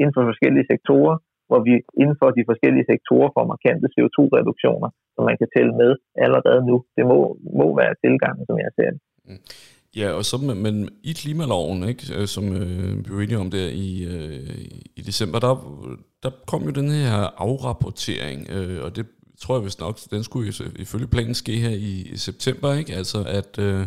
inden 0.00 0.14
for 0.16 0.24
forskellige 0.30 0.66
sektorer, 0.72 1.16
hvor 1.48 1.60
vi 1.66 1.72
inden 2.02 2.16
for 2.20 2.28
de 2.38 2.44
forskellige 2.50 2.88
sektorer 2.92 3.30
får 3.36 3.44
markante 3.54 3.86
CO2-reduktioner, 3.94 4.90
som 5.14 5.22
man 5.28 5.36
kan 5.40 5.48
tælle 5.56 5.74
med 5.82 5.92
allerede 6.24 6.60
nu. 6.70 6.76
Det 6.96 7.04
må, 7.10 7.18
må 7.60 7.66
være 7.80 7.94
tilgangen, 8.04 8.44
som 8.48 8.56
jeg 8.64 8.70
ser 8.78 8.90
det. 8.94 9.00
Mm. 9.28 9.42
Ja, 10.00 10.08
og 10.18 10.24
så, 10.24 10.36
men 10.66 10.76
i 11.10 11.12
klimaloven, 11.12 11.78
ikke, 11.92 12.04
øh, 12.18 12.26
som 12.34 12.44
øh, 12.60 12.92
vi 13.04 13.10
var 13.14 13.22
enige 13.22 13.42
om 13.44 13.50
der 13.50 13.68
i, 13.86 13.90
øh, 14.14 14.54
i 14.98 15.00
december, 15.10 15.38
der, 15.46 15.54
der 16.22 16.30
kom 16.50 16.62
jo 16.68 16.72
den 16.80 16.90
her 16.90 17.18
afrapportering, 17.46 18.38
øh, 18.56 18.78
og 18.84 18.96
det 18.96 19.06
tror 19.42 19.56
jeg 19.56 19.64
vist 19.64 19.80
nok, 19.80 19.98
den 20.10 20.24
skulle 20.24 20.52
ifølge 20.76 21.06
planen 21.06 21.34
ske 21.34 21.56
her 21.56 21.70
i, 21.70 22.08
i 22.12 22.16
september, 22.16 22.74
ikke? 22.74 22.94
Altså 22.94 23.22
at, 23.22 23.58
øh, 23.58 23.86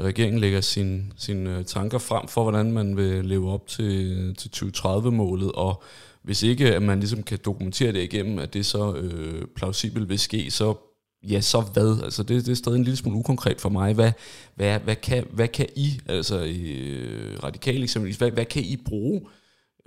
regeringen 0.00 0.40
lægger 0.40 0.60
sine 0.60 1.04
sin, 1.16 1.46
øh, 1.46 1.64
tanker 1.64 1.98
frem 1.98 2.28
for, 2.28 2.42
hvordan 2.42 2.72
man 2.72 2.96
vil 2.96 3.24
leve 3.24 3.50
op 3.50 3.66
til, 3.66 4.34
til 4.34 4.50
2030-målet, 4.56 5.52
og 5.52 5.82
hvis 6.22 6.42
ikke 6.42 6.74
at 6.74 6.82
man 6.82 6.98
ligesom 6.98 7.22
kan 7.22 7.38
dokumentere 7.44 7.92
det 7.92 8.02
igennem, 8.02 8.38
at 8.38 8.54
det 8.54 8.66
så 8.66 8.94
øh, 8.94 9.44
plausibelt 9.56 10.08
vil 10.08 10.18
ske, 10.18 10.50
så 10.50 10.74
ja, 11.22 11.40
så 11.40 11.60
hvad? 11.60 12.02
Altså 12.04 12.22
det, 12.22 12.46
det 12.46 12.52
er 12.52 12.56
stadig 12.56 12.76
en 12.78 12.84
lille 12.84 12.96
smule 12.96 13.18
ukonkret 13.18 13.60
for 13.60 13.68
mig. 13.68 13.94
Hvad, 13.94 14.12
hvad, 14.54 14.80
hvad, 14.80 14.96
kan, 14.96 15.26
hvad 15.30 15.48
kan 15.48 15.66
I, 15.76 16.00
altså 16.08 16.40
i 16.40 16.70
øh, 16.70 17.42
radikale 17.42 17.82
eksempelvis, 17.82 18.16
hvad, 18.16 18.30
hvad 18.30 18.44
kan 18.44 18.62
I 18.62 18.76
bruge 18.76 19.20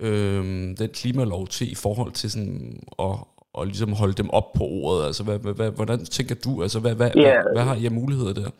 øh, 0.00 0.44
den 0.78 0.88
klimalov 0.92 1.48
til 1.48 1.72
i 1.72 1.74
forhold 1.74 2.12
til 2.12 2.30
sådan 2.30 2.82
at, 2.98 3.16
og 3.56 3.62
ligesom 3.70 3.90
holde 4.00 4.16
dem 4.22 4.28
op 4.38 4.48
på 4.58 4.64
ordet? 4.80 5.00
Altså, 5.08 5.22
hvad, 5.26 5.38
hvad, 5.58 5.70
hvordan 5.78 5.98
tænker 6.16 6.36
du? 6.44 6.52
Altså, 6.64 6.78
hvad, 6.82 6.94
hvad, 6.98 7.10
yeah. 7.10 7.24
hvad, 7.24 7.52
hvad 7.54 7.64
har 7.68 7.76
I 7.84 7.88
muligheder 8.00 8.34
der? 8.40 8.50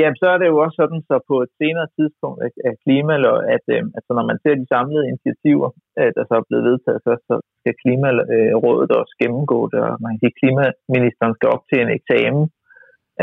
Ja, 0.00 0.08
så 0.20 0.26
er 0.34 0.38
det 0.40 0.48
jo 0.52 0.56
også 0.64 0.76
sådan, 0.82 1.02
så 1.08 1.14
på 1.30 1.36
et 1.44 1.52
senere 1.60 1.88
tidspunkt 1.96 2.38
af 2.68 2.74
klimalov, 2.84 3.38
at 3.54 3.64
øh, 3.74 3.82
altså, 3.96 4.10
når 4.18 4.24
man 4.30 4.38
ser 4.42 4.54
de 4.60 4.72
samlede 4.74 5.08
initiativer, 5.12 5.68
øh, 5.98 6.10
der 6.16 6.22
så 6.26 6.34
er 6.40 6.48
blevet 6.48 6.64
vedtaget, 6.70 7.00
så, 7.06 7.12
så 7.28 7.34
skal 7.60 7.74
Klimarådet 7.82 8.90
også 9.00 9.14
gennemgå 9.22 9.58
det, 9.72 9.80
og 9.88 9.94
man 10.04 10.12
kan 10.12 10.20
sige, 10.22 10.38
klimaministeren 10.40 11.34
skal 11.36 11.52
op 11.54 11.64
til 11.68 11.78
en 11.80 11.90
eksamen 11.98 12.44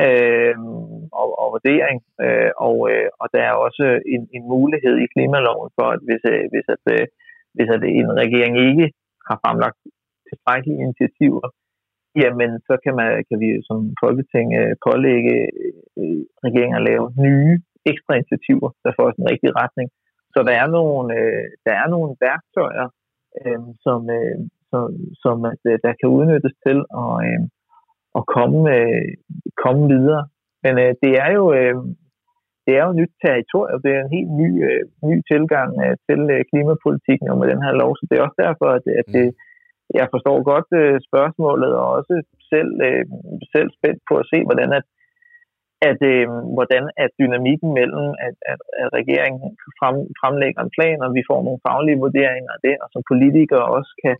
øh, 0.03 0.55
og, 1.21 1.29
og 1.41 1.47
vurdering, 1.55 1.99
øh, 2.25 2.51
og, 2.67 2.77
øh, 2.91 3.07
og 3.21 3.27
der 3.33 3.41
er 3.49 3.63
også 3.65 3.85
en, 4.13 4.21
en 4.35 4.43
mulighed 4.55 4.95
i 4.99 5.11
klimaloven 5.13 5.69
for, 5.77 5.87
at 5.95 6.01
hvis, 6.07 6.23
øh, 6.33 6.43
hvis, 6.51 6.67
at, 6.75 6.83
øh, 6.95 7.05
hvis 7.55 7.69
at 7.75 7.81
en 7.99 8.09
regering 8.21 8.55
ikke 8.69 8.87
har 9.29 9.37
fremlagt 9.43 9.79
tilstrækkelige 10.29 10.81
initiativer, 10.85 11.47
jamen 12.21 12.51
så 12.67 12.73
kan, 12.83 12.93
man, 12.99 13.09
kan 13.27 13.37
vi 13.43 13.49
som 13.67 13.79
Folketing 14.03 14.47
øh, 14.59 14.73
pålægge 14.87 15.35
øh, 15.99 16.21
regeringen 16.45 16.77
at 16.79 16.87
lave 16.89 17.05
nye 17.27 17.53
ekstra 17.91 18.13
initiativer, 18.19 18.69
der 18.83 18.91
får 18.97 19.05
os 19.09 19.19
en 19.21 19.31
rigtig 19.33 19.49
retning. 19.61 19.89
Så 20.33 20.39
der 20.47 20.53
er 20.61 20.67
nogle, 20.77 21.05
øh, 21.19 21.45
der 21.65 21.73
er 21.81 21.87
nogle 21.93 22.11
værktøjer, 22.25 22.87
øh, 23.39 23.61
som, 23.85 23.99
øh, 24.17 24.37
som, 24.69 24.83
som 25.23 25.35
at, 25.51 25.61
øh, 25.71 25.77
der 25.85 25.93
kan 25.99 26.09
udnyttes 26.17 26.55
til 26.65 26.77
at, 27.01 27.13
øh, 27.27 27.41
at 28.19 28.23
komme, 28.35 28.59
øh, 28.77 29.09
komme 29.63 29.83
videre. 29.95 30.23
Men 30.63 30.73
øh, 30.83 30.91
det 31.03 31.11
er 31.23 31.29
jo 31.39 31.45
øh, 31.59 31.77
det 32.65 32.73
er 32.79 32.83
jo 32.87 32.93
nyt 32.99 33.13
territorium. 33.25 33.79
Det 33.85 33.91
er 33.93 34.01
en 34.03 34.15
helt 34.17 34.31
ny, 34.41 34.49
øh, 34.69 34.83
ny 35.09 35.17
tilgang 35.31 35.71
øh, 35.83 35.95
til 36.07 36.21
øh, 36.35 36.41
klimapolitikken 36.51 37.27
og 37.31 37.37
med 37.39 37.47
den 37.51 37.61
her 37.65 37.73
lov. 37.81 37.91
Så 37.95 38.03
det 38.09 38.15
er 38.15 38.25
også 38.27 38.39
derfor, 38.45 38.67
at, 38.77 38.85
at 39.01 39.07
det, 39.15 39.25
mm 39.27 39.48
jeg 39.97 40.07
forstår 40.13 40.37
godt 40.51 40.69
øh, 40.81 40.95
spørgsmålet, 41.09 41.71
og 41.81 41.87
også 41.97 42.15
selv, 42.51 42.71
øh, 42.87 43.05
selv 43.53 43.69
spændt 43.77 44.01
på 44.09 44.13
at 44.21 44.29
se, 44.31 44.37
hvordan 44.47 44.69
at, 44.79 44.85
at, 45.89 45.99
øh, 46.11 46.27
hvordan 46.55 46.83
at 47.03 47.11
dynamikken 47.21 47.69
mellem, 47.79 48.05
at, 48.27 48.35
at, 48.51 48.61
at 48.81 48.87
regeringen 48.99 49.49
frem, 49.79 49.95
fremlægger 50.21 50.61
en 50.63 50.75
plan, 50.77 50.99
og 51.05 51.09
vi 51.17 51.23
får 51.29 51.39
nogle 51.43 51.63
faglige 51.67 52.01
vurderinger 52.03 52.51
af 52.55 52.61
det, 52.67 52.75
og 52.83 52.87
som 52.93 53.01
politikere 53.11 53.65
også 53.77 53.91
kan, 54.03 54.15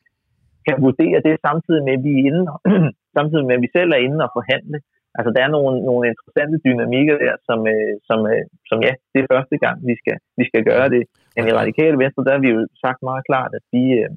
kan 0.68 0.78
vurdere 0.86 1.20
det, 1.28 1.44
samtidig 1.48 1.82
med, 1.88 1.94
at 1.98 2.04
vi 2.06 2.12
er 2.16 2.24
inde, 2.30 2.44
samtidig 3.18 3.46
med, 3.46 3.56
at 3.58 3.64
vi 3.66 3.76
selv 3.78 3.90
er 3.92 4.02
inde 4.08 4.20
og 4.26 4.32
forhandle. 4.38 4.80
Altså, 5.18 5.30
der 5.36 5.42
er 5.44 5.52
nogle, 5.56 5.74
nogle 5.90 6.04
interessante 6.12 6.58
dynamikker 6.68 7.16
der, 7.26 7.36
som, 7.48 7.60
øh, 7.74 7.94
som, 8.10 8.20
øh, 8.32 8.44
som 8.70 8.78
ja, 8.88 8.94
det 9.12 9.20
er 9.20 9.34
første 9.36 9.58
gang, 9.64 9.78
vi 9.90 9.96
skal, 10.02 10.18
vi 10.40 10.44
skal 10.50 10.64
gøre 10.72 10.88
det. 10.96 11.04
Men 11.36 11.48
i 11.50 11.58
Radikale 11.62 11.98
Venstre, 12.02 12.26
der 12.26 12.34
har 12.36 12.44
vi 12.46 12.52
jo 12.56 12.60
sagt 12.84 13.00
meget 13.10 13.24
klart, 13.30 13.52
at 13.60 13.66
vi, 13.76 13.84
øh, 14.00 14.10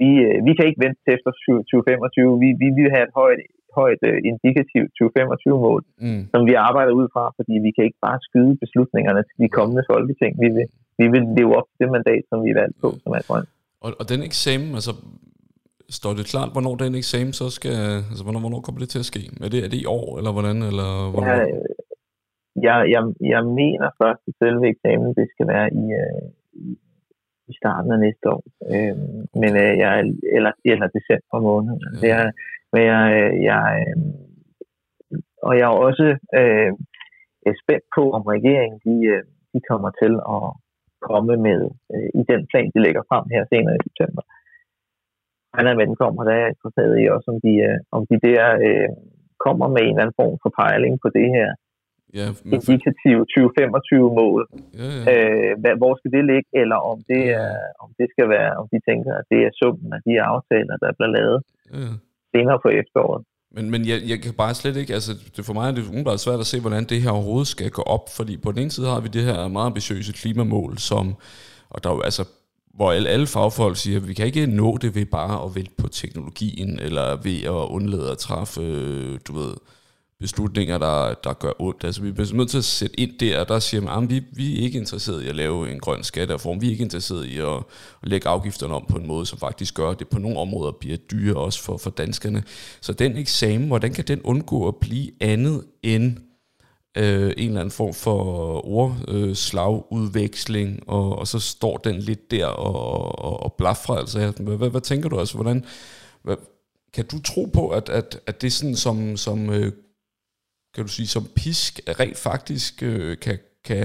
vi, 0.00 0.10
øh, 0.26 0.36
vi 0.46 0.52
kan 0.56 0.66
ikke 0.68 0.82
vente 0.84 1.00
til 1.02 1.12
efter 1.16 1.30
2025. 1.40 2.42
Vi, 2.44 2.48
vi 2.62 2.68
vil 2.76 2.88
have 2.94 3.06
et 3.08 3.14
højt, 3.20 3.40
højt 3.80 4.02
uh, 4.10 4.18
indikativt 4.30 4.90
2025-mål, 4.98 5.80
mm. 6.06 6.22
som 6.32 6.40
vi 6.48 6.54
arbejder 6.68 6.92
ud 7.00 7.08
fra, 7.14 7.24
fordi 7.38 7.54
vi 7.66 7.70
kan 7.74 7.84
ikke 7.88 8.02
bare 8.06 8.18
skyde 8.26 8.54
beslutningerne 8.64 9.22
til 9.28 9.36
de 9.44 9.48
kommende 9.58 9.84
folketing. 9.92 10.32
Vi 10.44 10.48
vil, 10.56 10.66
vi 11.00 11.06
vil 11.14 11.24
leve 11.38 11.52
op 11.58 11.68
til 11.68 11.78
det 11.82 11.90
mandat, 11.96 12.22
som 12.30 12.38
vi 12.44 12.50
er 12.54 12.58
valgt 12.62 12.78
på, 12.84 12.88
som 13.02 13.10
er 13.18 13.22
grønt. 13.28 13.50
Og, 13.84 13.90
og 14.00 14.04
den 14.12 14.20
eksamen, 14.30 14.70
altså 14.78 14.92
står 15.98 16.12
det 16.18 16.24
klart, 16.32 16.50
hvornår 16.54 16.74
den 16.84 16.94
eksamen 17.02 17.32
så 17.40 17.46
skal, 17.58 17.76
altså 18.10 18.22
hvornår, 18.24 18.40
hvornår 18.44 18.60
kommer 18.64 18.80
det 18.82 18.90
til 18.92 19.02
at 19.04 19.10
ske? 19.12 19.22
Er 19.44 19.50
det, 19.54 19.60
er 19.64 19.70
det 19.72 19.80
i 19.84 19.90
år, 19.98 20.08
eller 20.18 20.32
hvordan? 20.36 20.56
Eller 20.70 20.90
hvornår? 21.10 21.36
Ja, 21.36 21.44
jeg, 22.66 22.76
jeg, 22.94 23.02
jeg 23.34 23.42
mener 23.60 23.88
først, 24.02 24.22
at 24.28 24.34
selve 24.42 24.64
eksamen, 24.74 25.10
det 25.18 25.26
skal 25.34 25.46
være 25.54 25.66
i, 25.82 25.84
uh, 26.02 26.24
i 27.52 27.54
starten 27.60 27.92
af 27.92 27.98
næste 28.06 28.26
år. 28.34 28.42
Øh, 28.72 28.96
men 29.40 29.52
øh, 29.62 29.72
jeg 29.82 29.92
eller, 30.36 30.52
eller 30.72 30.86
december 30.96 31.38
måned. 31.48 31.74
Ja. 31.82 31.88
Det 32.02 32.10
er, 32.18 32.26
men 32.72 32.82
jeg, 32.92 33.02
jeg, 33.50 33.64
øh, 33.80 33.96
og 35.46 35.52
jeg 35.58 35.66
er 35.70 35.76
også 35.88 36.06
øh, 36.38 36.70
spændt 37.62 37.86
på, 37.96 38.02
om 38.16 38.22
regeringen 38.34 38.78
de, 38.86 38.96
øh, 39.12 39.22
de 39.52 39.60
kommer 39.70 39.90
til 40.02 40.12
at 40.36 40.44
komme 41.08 41.34
med 41.48 41.60
øh, 41.94 42.08
i 42.20 42.22
den 42.30 42.40
plan, 42.50 42.70
de 42.74 42.84
lægger 42.86 43.02
frem 43.10 43.24
her 43.34 43.42
senere 43.52 43.76
i 43.76 43.86
september. 43.88 44.22
Han 45.56 45.66
er 45.66 45.74
med, 45.74 45.86
den 45.86 46.02
kommer, 46.02 46.20
der 46.24 46.34
er 46.42 46.52
interesseret 46.54 46.94
i 47.02 47.04
også, 47.14 47.28
om 47.34 47.38
de, 47.46 47.52
øh, 47.68 47.78
om 47.96 48.02
de 48.10 48.16
der 48.26 48.42
øh, 48.66 48.90
kommer 49.46 49.66
med 49.74 49.82
en 49.82 49.94
eller 49.94 50.02
anden 50.02 50.20
form 50.20 50.36
for 50.42 50.50
pejling 50.60 50.94
på 51.04 51.08
det 51.18 51.28
her 51.36 51.48
ja, 52.18 52.26
men... 52.44 52.54
indikative 52.54 53.22
2025-mål. 53.34 54.40
Ja, 54.80 54.88
ja. 54.96 55.02
Øh, 55.12 55.52
hvad, 55.60 55.74
hvor 55.80 55.92
skal 55.98 56.10
det 56.16 56.24
ligge, 56.32 56.48
eller 56.62 56.78
om 56.92 56.98
det, 57.12 57.22
er, 57.42 57.52
om 57.84 57.88
det 57.98 58.06
skal 58.14 58.26
være, 58.36 58.52
om 58.60 58.66
de 58.72 58.78
tænker, 58.88 59.12
at 59.20 59.24
det 59.32 59.40
er 59.46 59.50
summen 59.60 59.90
af 59.96 60.00
de 60.06 60.14
aftaler, 60.32 60.74
der 60.82 60.90
bliver 60.96 61.12
lavet 61.18 61.38
ja. 61.78 61.90
senere 62.32 62.58
på 62.64 62.68
efteråret. 62.80 63.22
Men, 63.56 63.64
men 63.72 63.80
jeg, 63.90 63.98
jeg 64.12 64.18
kan 64.24 64.34
bare 64.42 64.54
slet 64.54 64.76
ikke, 64.76 64.92
altså 64.98 65.12
det 65.36 65.42
for 65.48 65.54
mig 65.58 65.66
er 65.68 65.74
det 65.74 65.88
umiddelbart 65.88 66.20
svært 66.20 66.40
at 66.44 66.50
se, 66.52 66.60
hvordan 66.60 66.84
det 66.84 67.02
her 67.02 67.10
overhovedet 67.10 67.48
skal 67.54 67.70
gå 67.78 67.82
op, 67.96 68.04
fordi 68.16 68.34
på 68.44 68.52
den 68.52 68.60
ene 68.62 68.70
side 68.70 68.86
har 68.94 69.00
vi 69.00 69.08
det 69.16 69.22
her 69.28 69.48
meget 69.48 69.66
ambitiøse 69.66 70.12
klimamål, 70.20 70.72
som, 70.78 71.04
og 71.70 71.78
der 71.82 71.90
er 71.90 71.94
jo 71.94 72.02
altså 72.10 72.24
hvor 72.76 72.92
alle, 72.92 73.08
alle 73.08 73.26
fagfolk 73.26 73.76
siger, 73.76 73.96
at 74.00 74.08
vi 74.08 74.14
kan 74.14 74.26
ikke 74.26 74.46
nå 74.46 74.76
det 74.82 74.94
ved 74.94 75.06
bare 75.06 75.44
at 75.44 75.54
vælge 75.54 75.70
på 75.78 75.88
teknologien, 75.88 76.78
eller 76.78 77.06
ved 77.22 77.38
at 77.44 77.70
undlade 77.76 78.10
at 78.10 78.18
træffe, 78.18 78.60
øh, 78.60 79.18
du 79.28 79.32
ved, 79.32 79.52
beslutninger, 80.20 80.78
der, 80.78 81.14
der 81.14 81.32
gør 81.32 81.52
ondt. 81.58 81.84
Altså, 81.84 82.02
vi 82.02 82.12
bliver 82.12 82.34
nødt 82.34 82.50
til 82.50 82.58
at 82.58 82.64
sætte 82.64 83.00
ind 83.00 83.18
der, 83.18 83.40
og 83.40 83.48
der 83.48 83.58
siger 83.58 83.80
man, 83.80 83.92
ah, 83.92 84.02
at 84.02 84.10
vi, 84.10 84.22
vi 84.32 84.58
er 84.58 84.62
ikke 84.62 84.78
interesseret 84.78 85.22
i 85.22 85.28
at 85.28 85.36
lave 85.36 85.72
en 85.72 85.80
grøn 85.80 86.04
skattereform. 86.04 86.60
Vi 86.60 86.66
er 86.66 86.70
ikke 86.70 86.84
interesseret 86.84 87.26
i 87.26 87.38
at, 87.38 87.56
at 88.02 88.08
lægge 88.08 88.28
afgifterne 88.28 88.74
om 88.74 88.86
på 88.88 88.96
en 88.96 89.06
måde, 89.06 89.26
som 89.26 89.38
faktisk 89.38 89.74
gør, 89.74 89.90
at 89.90 89.98
det 89.98 90.08
på 90.08 90.18
nogle 90.18 90.38
områder 90.38 90.72
bliver 90.72 90.96
dyre 90.96 91.36
også 91.36 91.62
for, 91.62 91.76
for 91.76 91.90
danskerne. 91.90 92.42
Så 92.80 92.92
den 92.92 93.16
eksamen, 93.16 93.68
hvordan 93.68 93.92
kan 93.92 94.04
den 94.04 94.22
undgå 94.22 94.68
at 94.68 94.76
blive 94.76 95.10
andet 95.20 95.64
end 95.82 96.16
øh, 96.98 97.32
en 97.36 97.48
eller 97.48 97.60
anden 97.60 97.70
form 97.70 97.94
for 97.94 98.66
ordslagudveksling, 98.66 100.72
øh, 100.72 100.78
og, 100.86 101.18
og 101.18 101.28
så 101.28 101.38
står 101.38 101.76
den 101.76 101.98
lidt 101.98 102.30
der 102.30 102.46
og, 102.46 103.24
og, 103.24 103.42
og 103.42 103.52
blaffer. 103.52 103.94
Altså, 103.94 104.32
hvad, 104.38 104.56
hvad, 104.56 104.70
hvad 104.70 104.80
tænker 104.80 105.08
du 105.08 105.18
altså? 105.18 105.34
Hvordan, 105.34 105.64
hvad, 106.22 106.36
kan 106.92 107.06
du 107.06 107.22
tro 107.22 107.44
på, 107.44 107.68
at, 107.68 107.88
at, 107.88 108.20
at 108.26 108.40
det 108.40 108.46
er 108.46 108.50
sådan, 108.50 108.76
som, 108.76 109.16
som 109.16 109.50
øh, 109.50 109.72
kan 110.76 110.84
du 110.88 110.92
sige, 110.98 111.14
som 111.16 111.24
pisk 111.42 111.72
rent 112.00 112.18
faktisk 112.28 112.74
øh, 112.90 113.12
kan, 113.24 113.38
kan 113.68 113.84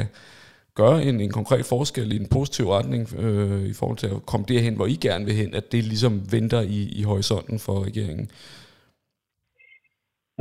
gøre 0.82 0.98
en, 1.08 1.16
en 1.26 1.34
konkret 1.40 1.66
forskel 1.74 2.10
i 2.16 2.18
en 2.24 2.32
positiv 2.38 2.66
retning 2.76 3.04
øh, 3.26 3.64
i 3.74 3.76
forhold 3.80 4.00
til 4.02 4.10
at 4.16 4.26
komme 4.32 4.46
derhen, 4.52 4.76
hvor 4.78 4.88
I 4.94 4.96
gerne 5.08 5.26
vil 5.28 5.40
hen, 5.42 5.52
at 5.60 5.66
det 5.74 5.82
ligesom 5.92 6.14
venter 6.36 6.62
i, 6.78 6.80
i 7.00 7.02
horisonten 7.10 7.58
for 7.66 7.76
regeringen? 7.88 8.28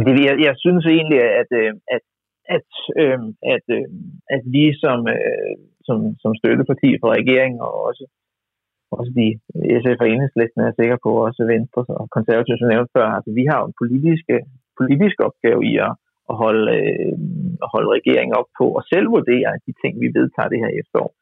Det, 0.06 0.14
jeg, 0.28 0.36
jeg 0.46 0.54
synes 0.64 0.84
egentlig, 0.96 1.20
at, 1.42 1.50
øh, 1.60 1.72
at, 1.94 2.04
at, 2.56 2.68
øh, 3.02 3.18
at, 3.54 3.64
øh, 3.76 3.86
at 4.34 4.42
vi 4.54 4.64
som, 4.84 4.98
øh, 5.16 5.54
som, 5.86 5.98
som 6.22 6.32
støtteparti 6.40 6.88
for 7.00 7.08
regeringen, 7.18 7.60
og 7.66 7.72
også, 7.88 8.04
også 8.98 9.10
de 9.18 9.26
SF 9.82 9.98
og 10.04 10.08
enhedslisten 10.12 10.60
er 10.62 10.78
sikker 10.80 10.98
på, 11.04 11.10
også 11.26 11.42
Venstre 11.54 11.82
og 12.00 12.06
konservative, 12.16 12.58
som 12.58 12.68
nævnte 12.72 12.94
før, 12.96 13.06
altså 13.16 13.30
vi 13.38 13.44
har 13.50 13.58
jo 13.60 13.66
en 13.68 13.78
politisk, 13.82 14.24
politisk 14.80 15.16
opgave 15.28 15.60
i 15.70 15.72
at, 15.88 15.92
at 16.30 16.34
holde, 16.42 16.64
øh, 16.78 17.14
at 17.64 17.68
holde 17.74 17.88
regeringen 17.96 18.34
op 18.40 18.48
på 18.58 18.66
og 18.78 18.82
selv 18.92 19.06
vurdere, 19.16 19.48
at 19.54 19.62
de 19.66 19.72
ting, 19.82 19.92
vi 20.04 20.08
vedtager 20.18 20.52
det 20.52 20.62
her 20.64 20.72
efterår, 20.80 21.12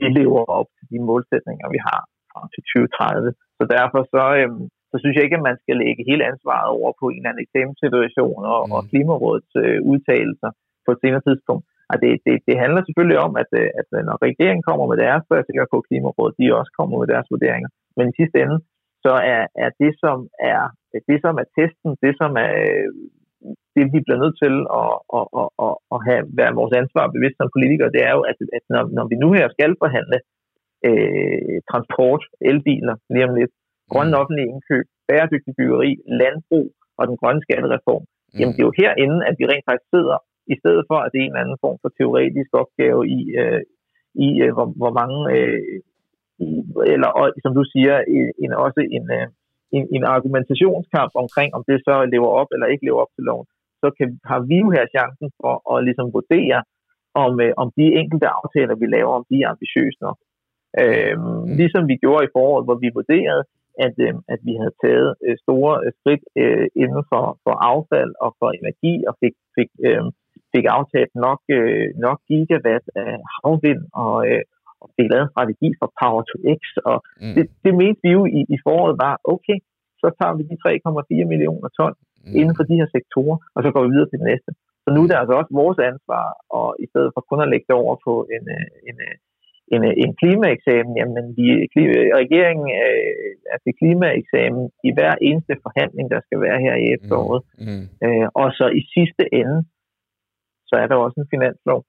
de 0.00 0.08
lever 0.18 0.42
op 0.58 0.68
til 0.76 0.86
de 0.92 0.98
målsætninger, 1.08 1.66
vi 1.76 1.80
har 1.88 2.00
frem 2.32 2.46
til 2.54 2.62
2030. 2.64 3.32
Så 3.58 3.64
derfor 3.76 4.00
så, 4.14 4.24
øh, 4.40 4.50
så 4.90 4.96
synes 4.98 5.14
jeg 5.14 5.24
ikke, 5.24 5.40
at 5.40 5.48
man 5.50 5.60
skal 5.62 5.76
lægge 5.82 6.08
hele 6.10 6.24
ansvaret 6.32 6.68
over 6.78 6.90
på 7.00 7.04
en 7.08 7.20
eller 7.20 7.30
anden 7.30 7.44
eksamensituation 7.46 8.40
og, 8.54 8.62
mm. 8.66 8.72
og 8.74 8.80
Klimarådets 8.90 9.52
øh, 9.64 9.78
udtalelser. 9.92 10.50
på 10.86 10.90
et 10.94 11.02
senere 11.04 11.24
tidspunkt. 11.28 11.64
Og 11.90 11.96
det, 12.02 12.10
det, 12.26 12.34
det 12.48 12.56
handler 12.62 12.80
selvfølgelig 12.82 13.20
om, 13.26 13.32
at, 13.42 13.50
øh, 13.60 13.68
at 13.80 13.88
når 14.08 14.16
regeringen 14.28 14.64
kommer 14.68 14.84
med 14.90 14.98
deres, 15.04 15.22
så 15.22 15.30
er 15.32 15.40
jeg 15.40 15.48
sikker 15.48 15.66
på, 15.72 15.76
at 15.80 15.86
Klimarådet 15.88 16.38
de 16.38 16.56
også 16.60 16.72
kommer 16.78 16.94
med 16.98 17.08
deres 17.12 17.28
vurderinger. 17.32 17.70
Men 17.96 18.04
i 18.08 18.18
sidste 18.20 18.36
ende, 18.42 18.58
så 19.04 19.12
er, 19.34 19.42
er 19.64 19.70
det, 19.82 19.92
som 20.02 20.16
er, 20.54 20.62
det, 21.08 21.18
som 21.24 21.34
er 21.42 21.46
testen, 21.58 21.90
det, 22.04 22.12
som 22.20 22.30
er 22.46 22.54
det, 23.76 23.84
vi 23.94 24.00
bliver 24.04 24.20
nødt 24.22 24.36
til 24.44 24.54
at, 24.80 24.92
at, 25.18 25.26
at, 25.40 25.48
at, 25.66 25.74
at 25.94 25.98
have, 26.08 26.22
være 26.40 26.58
vores 26.60 26.74
ansvar 26.82 27.04
bevidst 27.14 27.36
som 27.38 27.54
politikere, 27.56 27.94
det 27.96 28.02
er 28.08 28.12
jo, 28.18 28.22
at, 28.30 28.38
at 28.58 28.64
når, 28.72 28.82
når 28.96 29.04
vi 29.10 29.16
nu 29.22 29.28
her 29.38 29.46
skal 29.56 29.72
forhandle 29.84 30.18
øh, 30.88 31.56
transport, 31.70 32.22
elbiler 32.50 32.96
lige 33.14 33.26
om 33.28 33.34
lidt, 33.38 33.52
grønne 33.92 34.14
mm. 34.14 34.20
offentlige 34.20 34.50
indkøb, 34.52 34.86
bæredygtig 35.08 35.52
byggeri, 35.58 35.90
landbrug 36.20 36.66
og 36.98 37.04
den 37.08 37.16
grønne 37.20 37.42
skattereform, 37.46 38.04
mm. 38.06 38.36
jamen 38.38 38.54
det 38.54 38.62
er 38.62 38.68
jo 38.70 38.78
herinde, 38.82 39.18
at 39.28 39.34
vi 39.38 39.44
rent 39.46 39.66
faktisk 39.68 39.90
sidder, 39.94 40.18
i 40.54 40.56
stedet 40.60 40.82
for 40.88 40.98
at 41.00 41.10
det 41.12 41.18
er 41.18 41.26
en 41.26 41.32
eller 41.32 41.44
anden 41.44 41.62
form 41.64 41.78
for 41.82 41.90
teoretisk 41.98 42.50
opgave 42.62 43.00
i, 43.18 43.20
øh, 43.42 43.62
i 44.26 44.28
øh, 44.44 44.52
hvor, 44.56 44.68
hvor 44.80 44.92
mange, 45.00 45.18
øh, 45.34 45.60
eller 46.94 47.08
og, 47.20 47.26
som 47.44 47.52
du 47.58 47.62
siger, 47.72 47.94
en, 48.42 48.50
også 48.66 48.80
en, 48.96 49.04
øh, 49.18 49.26
en, 49.76 49.84
en 49.96 50.04
argumentationskamp 50.16 51.12
omkring, 51.22 51.48
om 51.56 51.62
det 51.68 51.76
så 51.86 51.94
lever 52.12 52.30
op 52.40 52.50
eller 52.54 52.66
ikke 52.66 52.84
lever 52.86 53.00
op 53.04 53.12
til 53.16 53.24
loven, 53.30 53.46
så 53.82 53.88
kan, 53.96 54.08
har 54.30 54.40
vi 54.50 54.56
jo 54.64 54.68
her 54.76 54.86
chancen 54.96 55.28
for 55.40 55.54
at 55.72 55.84
ligesom 55.84 56.06
vurdere, 56.18 56.60
om, 57.14 57.32
øh, 57.40 57.52
om 57.62 57.68
de 57.78 57.86
enkelte 58.00 58.28
aftaler, 58.38 58.74
vi 58.82 58.86
laver, 58.86 59.12
om 59.18 59.24
de 59.30 59.36
er 59.42 59.48
ambitiøse 59.54 59.98
nok. 60.06 60.18
Øhm. 60.82 61.42
Ligesom 61.60 61.82
vi 61.90 61.96
gjorde 62.02 62.24
i 62.24 62.32
foråret, 62.36 62.64
hvor 62.66 62.78
vi 62.84 62.88
vurderede, 62.98 63.44
at, 63.86 63.94
øh, 64.06 64.14
at 64.32 64.40
vi 64.46 64.52
havde 64.60 64.74
taget 64.84 65.10
øh, 65.26 65.36
store 65.44 65.72
øh, 65.84 65.92
skridt 65.98 66.24
øh, 66.42 66.66
inden 66.82 67.04
for, 67.10 67.24
for 67.44 67.54
affald 67.72 68.12
og 68.24 68.30
for 68.38 68.48
energi, 68.60 68.94
og 69.08 69.14
fik, 69.22 69.34
fik, 69.56 69.70
øh, 69.88 70.04
fik 70.54 70.66
aftalt 70.78 71.14
nok, 71.26 71.40
øh, 71.56 71.86
nok 72.06 72.18
gigawatt 72.28 72.86
af 73.04 73.12
havvind, 73.36 73.82
og, 74.04 74.16
øh, 74.30 74.42
og 74.82 74.86
fik 74.96 75.08
lavet 75.10 75.24
en 75.26 75.34
strategi 75.34 75.68
for 75.80 75.88
Power 76.00 76.22
to 76.30 76.36
X. 76.58 76.60
Og 76.90 76.98
mm. 77.22 77.34
det, 77.36 77.44
det 77.64 77.72
mente 77.82 78.00
vi 78.04 78.10
jo 78.18 78.22
i, 78.38 78.40
i 78.54 78.56
foråret 78.64 78.96
var, 79.04 79.14
okay, 79.34 79.58
så 80.00 80.06
tager 80.18 80.34
vi 80.38 80.42
de 80.50 80.56
3,4 80.64 81.32
millioner 81.32 81.68
ton 81.78 81.94
mm. 81.98 82.34
inden 82.40 82.54
for 82.58 82.64
de 82.68 82.78
her 82.80 82.88
sektorer, 82.96 83.36
og 83.54 83.60
så 83.64 83.68
går 83.74 83.82
vi 83.84 83.90
videre 83.94 84.10
til 84.10 84.20
det 84.22 84.30
næste. 84.32 84.50
Så 84.84 84.88
nu 84.94 85.00
er 85.02 85.08
det 85.08 85.20
altså 85.22 85.34
også 85.40 85.52
vores 85.62 85.78
ansvar, 85.90 86.26
og 86.58 86.68
i 86.84 86.86
stedet 86.90 87.10
for 87.14 87.20
kun 87.28 87.44
at 87.44 87.50
lægge 87.52 87.66
det 87.68 87.76
over 87.82 87.96
på 88.06 88.14
en, 88.36 88.44
øh, 88.56 88.66
en, 88.88 88.96
øh, 89.06 89.16
en, 89.74 89.82
øh, 89.88 89.94
en 90.04 90.12
klimaeksamen, 90.20 90.92
jamen 91.00 91.24
vi, 91.38 91.46
regeringen 92.22 92.68
øh, 92.86 93.32
er 93.52 93.58
til 93.64 93.72
klimaeksamen 93.80 94.64
i 94.88 94.90
hver 94.96 95.14
eneste 95.28 95.54
forhandling, 95.66 96.06
der 96.14 96.20
skal 96.26 96.38
være 96.46 96.58
her 96.66 96.74
i 96.84 96.86
efteråret. 96.96 97.42
Mm. 97.58 97.66
Mm. 97.66 97.84
Øh, 98.04 98.26
og 98.40 98.48
så 98.58 98.66
i 98.80 98.82
sidste 98.94 99.24
ende, 99.40 99.58
så 100.68 100.74
er 100.82 100.86
der 100.88 100.96
også 100.96 101.18
en 101.20 101.32
finanslov, 101.34 101.80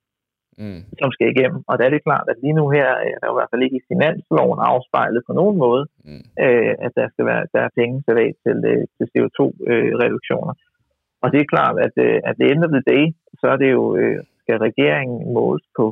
mm. 0.58 0.82
som 1.00 1.10
skal 1.16 1.28
igennem. 1.34 1.60
Og 1.70 1.74
der 1.78 1.86
er 1.86 1.94
det 1.94 2.08
klart, 2.08 2.26
at 2.32 2.42
lige 2.44 2.58
nu 2.60 2.66
her 2.78 2.88
er 3.12 3.18
der 3.22 3.30
i 3.32 3.38
hvert 3.38 3.52
fald 3.52 3.66
ikke 3.66 3.80
i 3.80 3.88
finansloven 3.92 4.60
afspejlet 4.72 5.22
på 5.28 5.34
nogen 5.40 5.58
måde, 5.66 5.84
mm. 6.10 6.24
øh, 6.46 6.74
at 6.86 6.92
der 7.00 7.08
skal 7.14 7.26
være 7.32 7.44
der 7.54 7.62
er 7.68 7.78
penge 7.80 8.04
sat 8.06 8.18
af 8.26 8.32
til, 8.44 8.58
øh, 8.72 8.84
til 8.98 9.06
CO2-reduktioner. 9.14 10.54
Øh, 10.58 10.62
og 11.24 11.28
det 11.32 11.40
er 11.40 11.54
klart, 11.54 11.76
at, 11.86 11.96
øh, 12.06 12.18
at 12.30 12.36
det 12.40 12.46
ender 12.52 12.70
the 12.76 12.84
day, 12.94 13.04
så 13.40 13.46
er 13.54 13.58
det 13.64 13.70
jo, 13.78 13.84
øh, 14.02 14.20
skal 14.42 14.58
regeringen 14.68 15.20
måles 15.38 15.66
på 15.78 15.86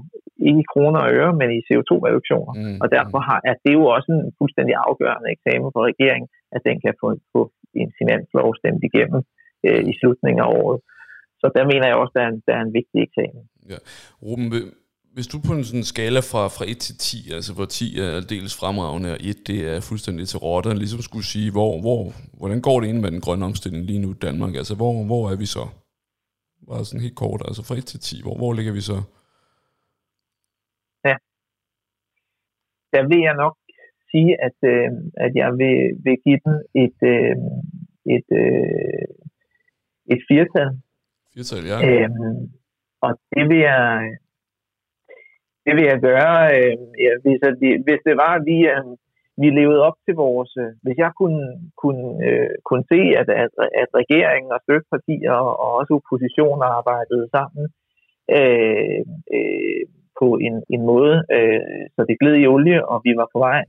ikke 0.47 0.61
i 0.65 0.69
kroner 0.73 0.99
og 1.05 1.11
øre, 1.19 1.31
men 1.39 1.49
i 1.57 1.59
CO2-reduktioner. 1.67 2.53
Mm. 2.59 2.77
Og 2.83 2.87
derfor 2.97 3.19
har, 3.27 3.39
er 3.49 3.55
det 3.63 3.73
jo 3.79 3.83
også 3.95 4.09
en 4.17 4.33
fuldstændig 4.39 4.75
afgørende 4.87 5.29
eksamen 5.35 5.69
for 5.75 5.81
regeringen, 5.91 6.29
at 6.55 6.61
den 6.67 6.77
kan 6.83 6.93
få, 7.01 7.07
få 7.33 7.41
en 7.81 7.91
finanslov 7.99 8.47
stemt 8.59 8.83
igennem 8.89 9.21
øh, 9.67 9.81
i 9.91 9.93
slutningen 9.99 10.41
af 10.45 10.49
året. 10.61 10.79
Så 11.41 11.47
der 11.55 11.63
mener 11.71 11.85
jeg 11.87 11.97
også, 12.01 12.13
at 12.15 12.17
der 12.17 12.25
er 12.25 12.31
en, 12.33 12.41
der 12.47 12.53
er 12.57 12.63
en 12.67 12.73
vigtig 12.79 12.99
eksamen. 13.07 13.43
Ja. 13.69 13.77
Ruben, 14.21 14.73
hvis 15.13 15.27
du 15.27 15.37
på 15.47 15.53
en 15.53 15.63
sådan 15.63 15.83
skala 15.83 16.19
fra, 16.31 16.43
fra 16.55 16.65
1 16.67 16.77
til 16.77 16.95
10, 16.97 17.31
altså 17.37 17.51
hvor 17.55 17.65
10 17.65 17.99
er 17.99 18.09
aldeles 18.19 18.55
fremragende, 18.59 19.09
og 19.13 19.17
1 19.19 19.47
det 19.47 19.59
er 19.73 19.79
fuldstændig 19.89 20.27
til 20.27 20.39
rotter, 20.39 20.73
ligesom 20.73 21.01
skulle 21.01 21.25
sige, 21.33 21.51
hvor, 21.51 21.71
hvor, 21.83 22.01
hvordan 22.39 22.61
går 22.61 22.79
det 22.79 22.87
ind 22.87 22.99
med 23.01 23.11
den 23.11 23.21
grønne 23.21 23.45
omstilling 23.45 23.85
lige 23.85 23.99
nu 23.99 24.09
i 24.11 24.21
Danmark? 24.27 24.53
Altså 24.55 24.75
hvor, 24.75 24.93
hvor 25.09 25.23
er 25.31 25.37
vi 25.43 25.45
så? 25.45 25.65
Bare 26.69 26.85
sådan 26.85 27.05
helt 27.07 27.21
kort, 27.23 27.41
altså 27.47 27.61
fra 27.67 27.75
1 27.75 27.85
til 27.85 27.99
10, 27.99 28.21
hvor, 28.25 28.35
hvor 28.37 28.53
ligger 28.53 28.73
vi 28.73 28.81
så? 28.81 28.97
Ja. 31.07 31.15
Der 32.93 33.01
vil 33.09 33.21
jeg 33.27 33.35
nok 33.43 33.55
sige, 34.11 34.31
at, 34.47 34.57
øh, 34.73 34.89
at 35.25 35.31
jeg 35.41 35.49
vil, 35.61 35.77
vil 36.05 36.17
give 36.25 36.39
den 36.45 36.55
et, 36.83 36.99
øh, 37.13 37.35
et, 38.15 38.29
øh, 38.43 39.07
et 40.13 40.21
firtal. 40.29 40.69
Firtal, 41.33 41.63
ja. 41.71 41.77
Øhm, 41.87 42.58
og 43.05 43.11
det 43.35 43.43
vil 43.49 43.61
jeg, 43.71 43.83
det 45.65 45.73
vil 45.77 45.85
jeg 45.91 45.99
gøre, 46.09 46.37
øh, 46.57 46.77
ja, 47.05 47.11
hvis, 47.23 47.39
at 47.49 47.55
vi, 47.61 47.69
hvis 47.85 48.01
det 48.07 48.15
var, 48.23 48.31
at 48.39 48.43
vi, 48.51 48.57
øh, 48.73 48.85
vi 49.41 49.47
levede 49.59 49.81
op 49.87 49.97
til 50.05 50.15
vores... 50.25 50.51
Øh, 50.63 50.71
hvis 50.83 50.97
jeg 51.05 51.11
kunne, 51.19 51.43
kunne, 51.81 52.05
øh, 52.27 52.53
kunne 52.67 52.85
se, 52.93 53.01
at, 53.19 53.27
at, 53.43 53.51
at 53.83 53.89
regeringen 54.01 54.51
og 54.55 54.59
støttepartier 54.65 55.33
og, 55.45 55.51
og 55.63 55.69
også 55.79 55.91
opposition 55.99 56.59
arbejdede 56.77 57.27
sammen 57.35 57.63
øh, 58.37 58.99
øh, 59.35 59.83
på 60.19 60.27
en, 60.47 60.55
en 60.73 60.81
måde, 60.91 61.15
øh, 61.35 61.83
så 61.95 61.99
det 62.09 62.19
gled 62.21 62.35
i 62.39 62.49
olie, 62.53 62.79
og 62.91 62.97
vi 63.05 63.11
var 63.19 63.27
på 63.33 63.39
vej, 63.47 63.59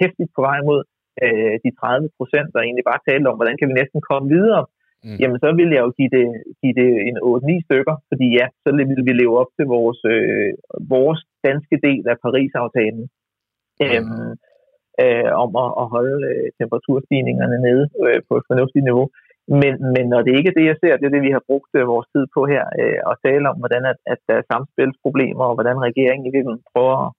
hæftigt 0.00 0.30
på 0.36 0.40
vej 0.48 0.58
mod 0.68 0.80
øh, 1.24 1.54
de 1.64 1.70
30 1.80 2.08
procent, 2.18 2.50
og 2.56 2.60
egentlig 2.62 2.86
bare 2.90 3.04
talte 3.08 3.28
om, 3.30 3.38
hvordan 3.38 3.56
kan 3.58 3.68
vi 3.68 3.74
næsten 3.80 4.00
komme 4.10 4.28
videre? 4.36 4.62
Mm. 5.06 5.18
jamen 5.20 5.38
så 5.44 5.48
vil 5.58 5.70
jeg 5.76 5.82
jo 5.86 5.90
give 5.98 6.12
det, 6.16 6.26
give 6.62 6.74
det 6.80 6.90
en 7.08 7.16
8-9 7.32 7.66
stykker, 7.66 7.94
fordi 8.10 8.26
ja, 8.38 8.46
så 8.62 8.68
vil 8.76 9.06
vi 9.08 9.12
leve 9.22 9.34
op 9.42 9.50
til 9.56 9.66
vores, 9.76 10.00
øh, 10.14 10.50
vores 10.94 11.20
danske 11.48 11.76
del 11.86 12.02
af 12.12 12.16
Paris-aftalen 12.24 13.04
mm. 13.80 13.86
øhm, 13.86 14.30
øh, 15.02 15.30
om 15.44 15.50
at, 15.64 15.70
at 15.82 15.86
holde 15.94 16.16
øh, 16.30 16.46
temperaturstigningerne 16.60 17.58
nede 17.66 17.84
øh, 18.04 18.20
på 18.28 18.32
et 18.38 18.44
fornuftigt 18.50 18.86
niveau. 18.90 19.06
Men, 19.62 19.74
men 19.94 20.04
når 20.12 20.20
det 20.26 20.32
ikke 20.38 20.50
er 20.52 20.58
det, 20.58 20.66
jeg 20.70 20.78
ser, 20.82 20.96
det 20.96 21.06
er 21.06 21.14
det, 21.16 21.26
vi 21.28 21.36
har 21.36 21.48
brugt 21.50 21.72
øh, 21.78 21.92
vores 21.92 22.08
tid 22.14 22.24
på 22.36 22.40
her, 22.52 22.64
øh, 22.80 22.98
at 23.10 23.20
tale 23.26 23.44
om, 23.50 23.56
hvordan 23.62 23.82
at, 23.92 23.98
at 24.12 24.20
der 24.28 24.34
er 24.38 24.48
samspilsproblemer, 24.50 25.44
og 25.50 25.56
hvordan 25.56 25.84
regeringen 25.88 26.26
i 26.26 26.32
virkeligheden 26.34 26.70
prøver 26.72 26.96
at, 27.06 27.10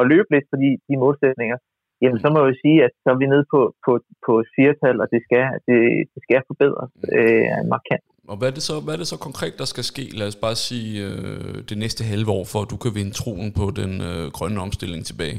at 0.00 0.04
løbe 0.12 0.28
lidt 0.34 0.46
for 0.50 0.58
de, 0.62 0.70
de 0.88 0.94
målsætninger, 1.04 1.58
jamen 2.02 2.20
så 2.22 2.28
må 2.30 2.36
jeg 2.40 2.48
jo 2.50 2.56
sige, 2.64 2.78
at 2.86 2.92
så 3.02 3.08
er 3.14 3.18
vi 3.22 3.26
nede 3.32 3.46
på, 3.54 3.60
på, 3.84 3.92
på 4.26 4.32
et 4.42 4.48
firtal, 4.56 4.96
og 5.02 5.06
det 5.12 5.20
skal, 5.26 5.44
det, 5.68 5.78
det 6.12 6.20
skal 6.26 6.40
forbedres 6.50 6.92
øh, 7.16 7.60
markant. 7.74 8.06
Og 8.30 8.36
hvad 8.38 8.48
er, 8.50 8.56
det 8.58 8.64
så, 8.70 8.74
hvad 8.84 8.94
er 8.94 9.00
det 9.02 9.12
så 9.14 9.18
konkret, 9.28 9.54
der 9.62 9.68
skal 9.72 9.84
ske? 9.92 10.04
Lad 10.20 10.26
os 10.32 10.42
bare 10.46 10.56
sige 10.68 10.90
øh, 11.06 11.56
det 11.70 11.76
næste 11.84 12.02
halve 12.12 12.30
år, 12.38 12.44
for 12.52 12.60
at 12.62 12.70
du 12.72 12.78
kan 12.84 12.92
vinde 12.98 13.14
troen 13.20 13.50
på 13.60 13.66
den 13.80 13.92
øh, 14.10 14.24
grønne 14.36 14.58
omstilling 14.66 15.02
tilbage. 15.10 15.38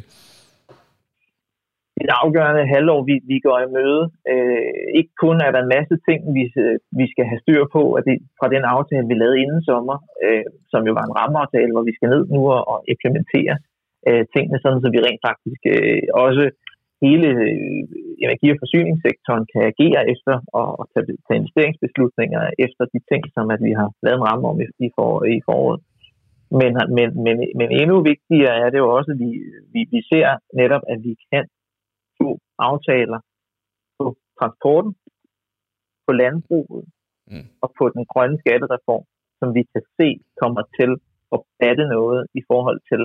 Det 2.00 2.10
afgørende 2.24 2.66
halvår, 2.76 3.00
vi, 3.10 3.16
vi 3.32 3.38
går 3.46 3.58
i 3.66 3.72
møde. 3.78 4.04
Øh, 4.32 4.84
ikke 5.00 5.14
kun 5.24 5.38
er 5.46 5.52
der 5.52 5.62
en 5.62 5.74
masse 5.78 5.96
ting, 6.08 6.20
vi, 6.38 6.44
vi 7.00 7.06
skal 7.12 7.26
have 7.32 7.42
styr 7.44 7.62
på 7.76 7.82
at 7.98 8.04
det, 8.08 8.16
fra 8.40 8.48
den 8.56 8.64
aftale, 8.76 9.10
vi 9.12 9.16
lavede 9.22 9.42
inden 9.44 9.62
sommer, 9.70 9.98
øh, 10.26 10.46
som 10.72 10.82
jo 10.88 10.92
var 10.98 11.06
en 11.06 11.18
rammeaftale, 11.20 11.72
hvor 11.74 11.86
vi 11.90 11.94
skal 11.98 12.10
ned 12.14 12.24
nu 12.36 12.42
og, 12.56 12.62
og 12.72 12.78
implementere 12.94 13.56
øh, 13.58 13.71
tingene, 14.34 14.58
sådan 14.60 14.82
så 14.82 14.90
vi 14.96 15.00
rent 15.08 15.24
faktisk 15.30 15.62
øh, 15.76 16.02
også 16.26 16.44
hele 17.06 17.28
øh, 17.44 17.82
energi- 18.26 18.54
og 18.54 18.60
forsyningssektoren 18.64 19.46
kan 19.52 19.62
agere 19.72 20.02
efter 20.14 20.34
og, 20.60 20.68
og 20.80 20.86
tage, 20.94 21.06
tage 21.26 21.40
investeringsbeslutninger 21.42 22.42
efter 22.66 22.84
de 22.94 23.00
ting, 23.10 23.24
som 23.36 23.46
at 23.56 23.62
vi 23.68 23.72
har 23.80 23.88
lavet 24.06 24.18
en 24.20 24.28
ramme 24.30 24.46
om 24.52 24.58
i, 24.86 24.88
for, 24.96 25.10
i 25.36 25.38
foråret. 25.48 25.82
Men, 26.60 26.72
men, 26.98 27.10
men, 27.26 27.36
men 27.60 27.70
endnu 27.82 27.96
vigtigere 28.12 28.56
er 28.64 28.70
det 28.70 28.80
jo 28.84 28.90
også, 28.98 29.10
at 29.14 29.20
vi, 29.24 29.32
vi, 29.74 29.82
vi 29.94 30.00
ser 30.12 30.28
netop, 30.60 30.84
at 30.94 31.00
vi 31.08 31.14
kan 31.32 31.46
få 32.20 32.30
aftaler 32.70 33.20
på 33.98 34.06
transporten, 34.40 34.94
på 36.06 36.12
landbruget 36.22 36.86
mm. 37.32 37.48
og 37.64 37.70
på 37.78 37.84
den 37.96 38.04
grønne 38.12 38.38
skattereform, 38.44 39.06
som 39.40 39.50
vi 39.58 39.64
kan 39.74 39.84
se 39.98 40.10
kommer 40.42 40.64
til 40.78 40.92
at 41.36 41.40
batte 41.60 41.86
noget 41.96 42.22
i 42.40 42.42
forhold 42.50 42.80
til 42.92 43.02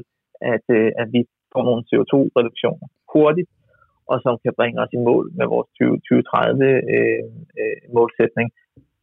at, 0.54 0.66
øh, 0.78 0.88
at 1.00 1.08
vi 1.14 1.20
får 1.52 1.62
nogle 1.68 1.82
CO2-reduktioner 1.90 2.88
hurtigt, 3.12 3.50
og 4.10 4.16
som 4.24 4.34
kan 4.44 4.52
bringe 4.58 4.78
os 4.82 4.92
i 4.98 5.00
mål 5.08 5.24
med 5.38 5.46
vores 5.54 5.68
2030-målsætning. 5.78 8.48
Øh, 8.50 8.56
øh, 8.56 8.60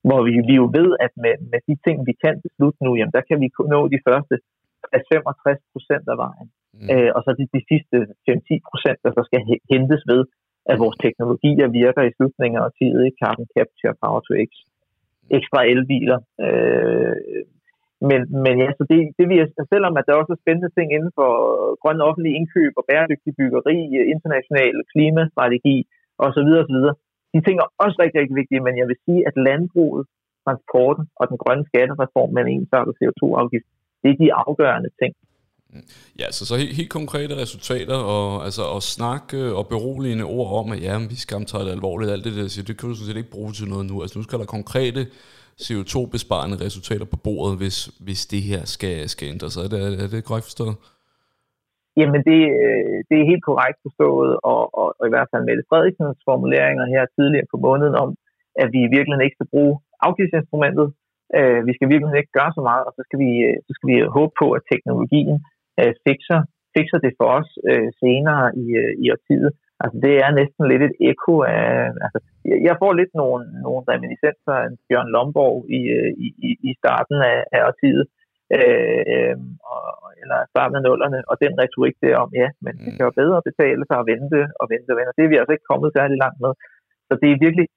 hvor 0.07 0.19
vi, 0.27 0.33
vi 0.49 0.53
jo 0.61 0.65
ved, 0.77 0.89
at 1.05 1.13
med, 1.23 1.35
med 1.51 1.59
de 1.67 1.75
ting, 1.85 1.97
vi 2.09 2.13
kan 2.23 2.35
beslutte 2.45 2.79
nu, 2.85 2.91
jamen, 2.97 3.15
der 3.17 3.23
kan 3.29 3.37
vi 3.43 3.47
nå 3.73 3.79
de 3.95 3.99
første 4.07 4.35
65 5.11 5.73
procent 5.73 6.05
af 6.13 6.17
vejen. 6.25 6.47
Mm. 6.79 6.87
Øh, 6.93 7.09
og 7.15 7.21
så 7.25 7.29
de, 7.39 7.45
de 7.55 7.61
sidste 7.71 7.97
5-10 8.27 8.69
procent, 8.69 8.97
der 9.05 9.11
så 9.17 9.21
skal 9.27 9.41
hentes 9.71 10.03
ved, 10.11 10.21
at 10.71 10.77
vores 10.83 10.97
teknologier 11.05 11.67
virker 11.81 12.03
i 12.05 12.15
slutningen 12.17 12.57
af 12.59 12.65
årtiet, 12.67 13.03
carbon 13.21 13.47
capture, 13.55 13.93
power 14.03 14.21
to 14.27 14.33
x, 14.47 14.49
ekstra 15.37 15.59
elbiler, 15.73 16.19
øh, 16.45 17.15
men, 18.09 18.21
men 18.45 18.55
ja, 18.63 18.69
så 18.77 18.83
det, 18.91 18.99
det 19.17 19.25
vil 19.29 19.37
jeg, 19.41 19.47
selvom 19.73 19.97
at 19.99 20.07
der 20.07 20.19
også 20.21 20.33
er 20.33 20.43
spændende 20.43 20.71
ting 20.77 20.87
inden 20.95 21.11
for 21.19 21.31
grøn 21.81 22.05
offentlig 22.09 22.31
indkøb 22.39 22.73
og 22.79 22.85
bæredygtig 22.89 23.31
byggeri, 23.39 23.77
øh, 23.99 24.05
international 24.15 24.75
klimastrategi 24.93 25.77
osv. 26.25 26.49
osv. 26.63 26.79
De 27.33 27.39
ting 27.45 27.55
er 27.59 27.67
også 27.83 27.97
rigtig, 28.03 28.17
rigtig 28.21 28.37
vigtige, 28.41 28.65
men 28.65 28.75
jeg 28.81 28.87
vil 28.89 29.03
sige, 29.05 29.21
at 29.29 29.35
landbruget 29.47 30.03
transporten 30.45 31.05
og 31.19 31.25
den 31.31 31.37
grønne 31.43 31.65
skattereform 31.71 32.29
med 32.33 32.41
en 32.43 32.53
ensartet 32.57 32.93
CO2-afgift, 32.99 33.67
det 34.01 34.09
er 34.11 34.17
de 34.23 34.33
afgørende 34.43 34.91
ting. 35.01 35.13
Mm. 35.73 35.85
Ja, 36.21 36.27
så, 36.31 36.41
så 36.49 36.55
helt, 36.61 36.75
helt 36.79 36.93
konkrete 36.99 37.33
resultater 37.43 37.97
og, 38.15 38.45
altså, 38.47 38.63
at 38.77 38.83
snakke 38.83 39.37
øh, 39.37 39.57
og 39.59 39.65
beroligende 39.67 40.25
ord 40.37 40.49
om, 40.59 40.71
at 40.71 40.81
ja, 40.87 40.93
vi 41.13 41.15
skal 41.15 41.45
tage 41.45 41.65
det 41.65 41.71
alvorligt, 41.71 42.11
alt 42.11 42.25
det 42.25 42.35
der 42.35 42.47
siger, 42.47 42.65
det 42.65 42.77
kan 42.77 42.89
du 42.89 42.95
sådan 42.95 43.07
set 43.07 43.21
ikke 43.21 43.35
bruge 43.37 43.51
til 43.51 43.67
noget 43.73 43.85
nu. 43.91 43.95
Altså 44.01 44.19
nu 44.19 44.23
skal 44.23 44.39
der 44.39 44.55
konkrete 44.57 45.01
CO2-besparende 45.65 46.57
resultater 46.65 47.07
på 47.13 47.17
bordet, 47.27 47.57
hvis, 47.61 47.77
hvis 48.05 48.21
det 48.33 48.41
her 48.41 48.61
skal, 48.75 48.95
skal 49.13 49.27
ændre 49.33 49.49
sig. 49.51 49.61
Er 49.65 49.69
det, 49.73 49.79
er 50.03 50.09
det 50.13 50.27
korrekt 50.29 50.47
forstået? 50.49 50.75
Jamen, 51.99 52.21
det, 52.29 52.41
øh, 52.61 52.97
det 53.09 53.15
er 53.17 53.31
helt 53.31 53.45
korrekt 53.49 53.79
forstået, 53.85 54.31
og, 54.51 54.61
og, 54.79 54.87
og 54.99 55.03
i 55.09 55.13
hvert 55.13 55.29
fald 55.31 55.43
Mette 55.47 55.63
Frederiksens 55.69 56.19
formuleringer 56.29 56.85
her 56.93 57.03
tidligere 57.17 57.51
på 57.53 57.57
måneden 57.67 57.95
om, 58.03 58.09
at 58.63 58.67
vi 58.73 58.79
i 58.83 58.93
virkeligheden 58.95 59.27
ikke 59.27 59.39
skal 59.39 59.53
bruge 59.55 59.73
afgiftsinstrumentet. 60.07 60.87
Øh, 61.37 61.59
vi 61.67 61.73
skal 61.75 61.89
virkelig 61.89 62.19
ikke 62.21 62.37
gøre 62.39 62.51
så 62.57 62.61
meget, 62.69 62.83
og 62.87 62.93
så 62.97 63.01
skal 63.07 63.19
vi, 63.23 63.31
øh, 63.47 63.57
så 63.67 63.71
skal 63.75 63.87
vi 63.91 63.97
øh, 64.03 64.09
håbe 64.17 64.33
på, 64.41 64.47
at 64.57 64.65
teknologien 64.71 65.37
øh, 65.79 65.93
fikser, 66.05 66.39
fikser 66.75 66.99
det 67.05 67.13
for 67.19 67.27
os 67.39 67.49
øh, 67.69 67.89
senere 68.01 68.43
i, 68.63 68.65
i 69.03 69.05
årtiet. 69.15 69.51
Altså, 69.83 69.97
det 70.05 70.13
er 70.25 70.31
næsten 70.39 70.63
lidt 70.71 70.83
et 70.89 70.95
ekko 71.09 71.35
af... 71.57 71.67
Altså, 72.05 72.19
jeg 72.67 72.75
får 72.81 72.91
lidt 72.93 73.13
nogle, 73.21 73.43
nogle 73.65 73.83
reminiscenser 73.91 74.53
af 74.63 74.67
Bjørn 74.87 75.09
Lomborg 75.15 75.57
i, 75.79 75.81
øh, 75.97 76.11
i, 76.47 76.49
i 76.69 76.71
starten 76.81 77.17
af, 77.31 77.39
af 77.55 77.61
årtiet, 77.69 78.03
øh, 78.57 79.35
og, 79.73 79.83
eller 80.21 80.37
starten 80.53 80.75
af 80.79 80.83
nullerne, 80.87 81.19
og 81.29 81.35
den 81.43 81.53
retorik 81.61 81.95
der 82.03 82.21
om, 82.23 82.29
ja, 82.41 82.47
men 82.65 82.73
det 82.83 82.91
kan 82.95 83.07
jo 83.07 83.13
bedre 83.21 83.47
betale 83.49 83.83
sig 83.89 83.97
at 83.99 84.07
vente 84.11 84.39
og 84.61 84.65
vente 84.73 84.89
og 84.93 84.97
vente. 84.99 85.15
Det 85.17 85.23
er 85.23 85.31
vi 85.33 85.39
altså 85.39 85.53
ikke 85.55 85.71
kommet 85.71 85.95
særlig 85.97 86.17
langt 86.23 86.39
med. 86.45 86.53
Så 87.07 87.13
det 87.21 87.29
er 87.29 87.43
virkelig 87.45 87.67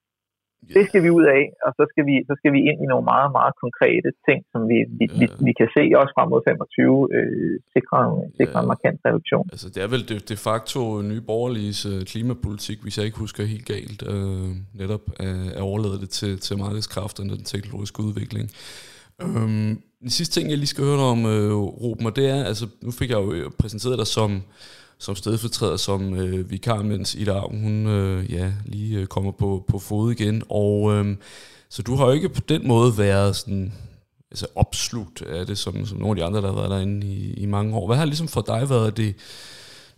det 0.74 0.82
skal 0.88 1.02
vi 1.06 1.10
ud 1.18 1.26
af, 1.38 1.42
og 1.66 1.70
så 1.78 1.84
skal 1.90 2.04
vi, 2.08 2.14
så 2.28 2.34
skal 2.38 2.50
vi 2.56 2.60
ind 2.70 2.78
i 2.84 2.86
nogle 2.92 3.04
meget, 3.14 3.30
meget 3.38 3.54
konkrete 3.64 4.10
ting, 4.26 4.40
som 4.52 4.60
vi, 4.70 4.78
vi, 4.98 5.04
ja. 5.08 5.18
vi, 5.20 5.24
vi 5.46 5.52
kan 5.58 5.68
se 5.76 5.82
også 6.00 6.12
frem 6.16 6.28
mod 6.32 6.42
25 6.48 7.08
øh, 7.16 7.54
sikre, 7.74 7.98
sikre 8.40 8.58
ja. 8.58 8.62
en 8.62 8.68
markant 8.74 8.98
reduktion. 9.06 9.46
Altså 9.54 9.68
det 9.74 9.80
er 9.84 9.88
vel 9.94 10.02
de, 10.10 10.14
de 10.32 10.36
facto 10.48 10.80
nye 11.10 11.22
borgerliges 11.30 11.80
øh, 11.92 12.00
klimapolitik, 12.12 12.78
hvis 12.82 12.94
jeg 12.98 13.04
ikke 13.08 13.18
husker 13.24 13.52
helt 13.54 13.66
galt, 13.74 14.00
øh, 14.12 14.48
netop 14.82 15.04
at, 15.26 15.38
at 15.58 15.62
overlade 15.70 15.98
det 16.02 16.10
til, 16.18 16.32
til 16.46 16.54
markedskræfterne 16.64 17.30
og 17.32 17.38
den 17.42 17.48
teknologiske 17.54 17.98
udvikling. 18.08 18.46
Øhm, 19.22 19.72
den 20.00 20.10
sidste 20.10 20.32
ting, 20.34 20.50
jeg 20.50 20.58
lige 20.58 20.74
skal 20.74 20.84
høre 20.84 21.06
om, 21.14 21.20
øh, 21.34 21.54
Ruben, 21.82 22.06
og 22.06 22.16
det 22.16 22.26
er, 22.34 22.44
altså 22.44 22.66
nu 22.82 22.90
fik 22.90 23.10
jeg 23.10 23.18
jo 23.18 23.50
præsenteret 23.58 23.98
dig 23.98 24.06
som 24.06 24.30
som 24.98 25.16
stedfortræder 25.16 25.76
som 25.76 26.14
øh, 26.14 26.50
vikar, 26.50 26.82
mens 26.82 27.14
Ida 27.14 27.40
hun 27.40 27.86
øh, 27.86 28.32
ja, 28.32 28.52
lige 28.64 28.98
øh, 28.98 29.06
kommer 29.06 29.32
på, 29.32 29.64
på 29.68 29.78
fod 29.78 30.12
igen. 30.12 30.42
Og 30.48 30.92
øh, 30.92 31.16
så 31.68 31.82
du 31.82 31.94
har 31.94 32.06
jo 32.06 32.12
ikke 32.12 32.28
på 32.28 32.40
den 32.48 32.68
måde 32.68 32.98
været 32.98 33.36
sådan, 33.36 33.72
altså 34.30 34.46
opslugt 34.54 35.22
af 35.22 35.46
det, 35.46 35.58
som, 35.58 35.86
som 35.86 35.98
nogle 35.98 36.10
af 36.10 36.16
de 36.16 36.24
andre, 36.24 36.40
der 36.40 36.46
har 36.46 36.60
været 36.60 36.70
derinde 36.70 37.06
i, 37.06 37.34
i 37.34 37.46
mange 37.46 37.76
år. 37.76 37.86
Hvad 37.86 37.96
har 37.96 38.04
ligesom 38.04 38.28
for 38.28 38.40
dig 38.40 38.70
været 38.70 38.96
det, 38.96 39.14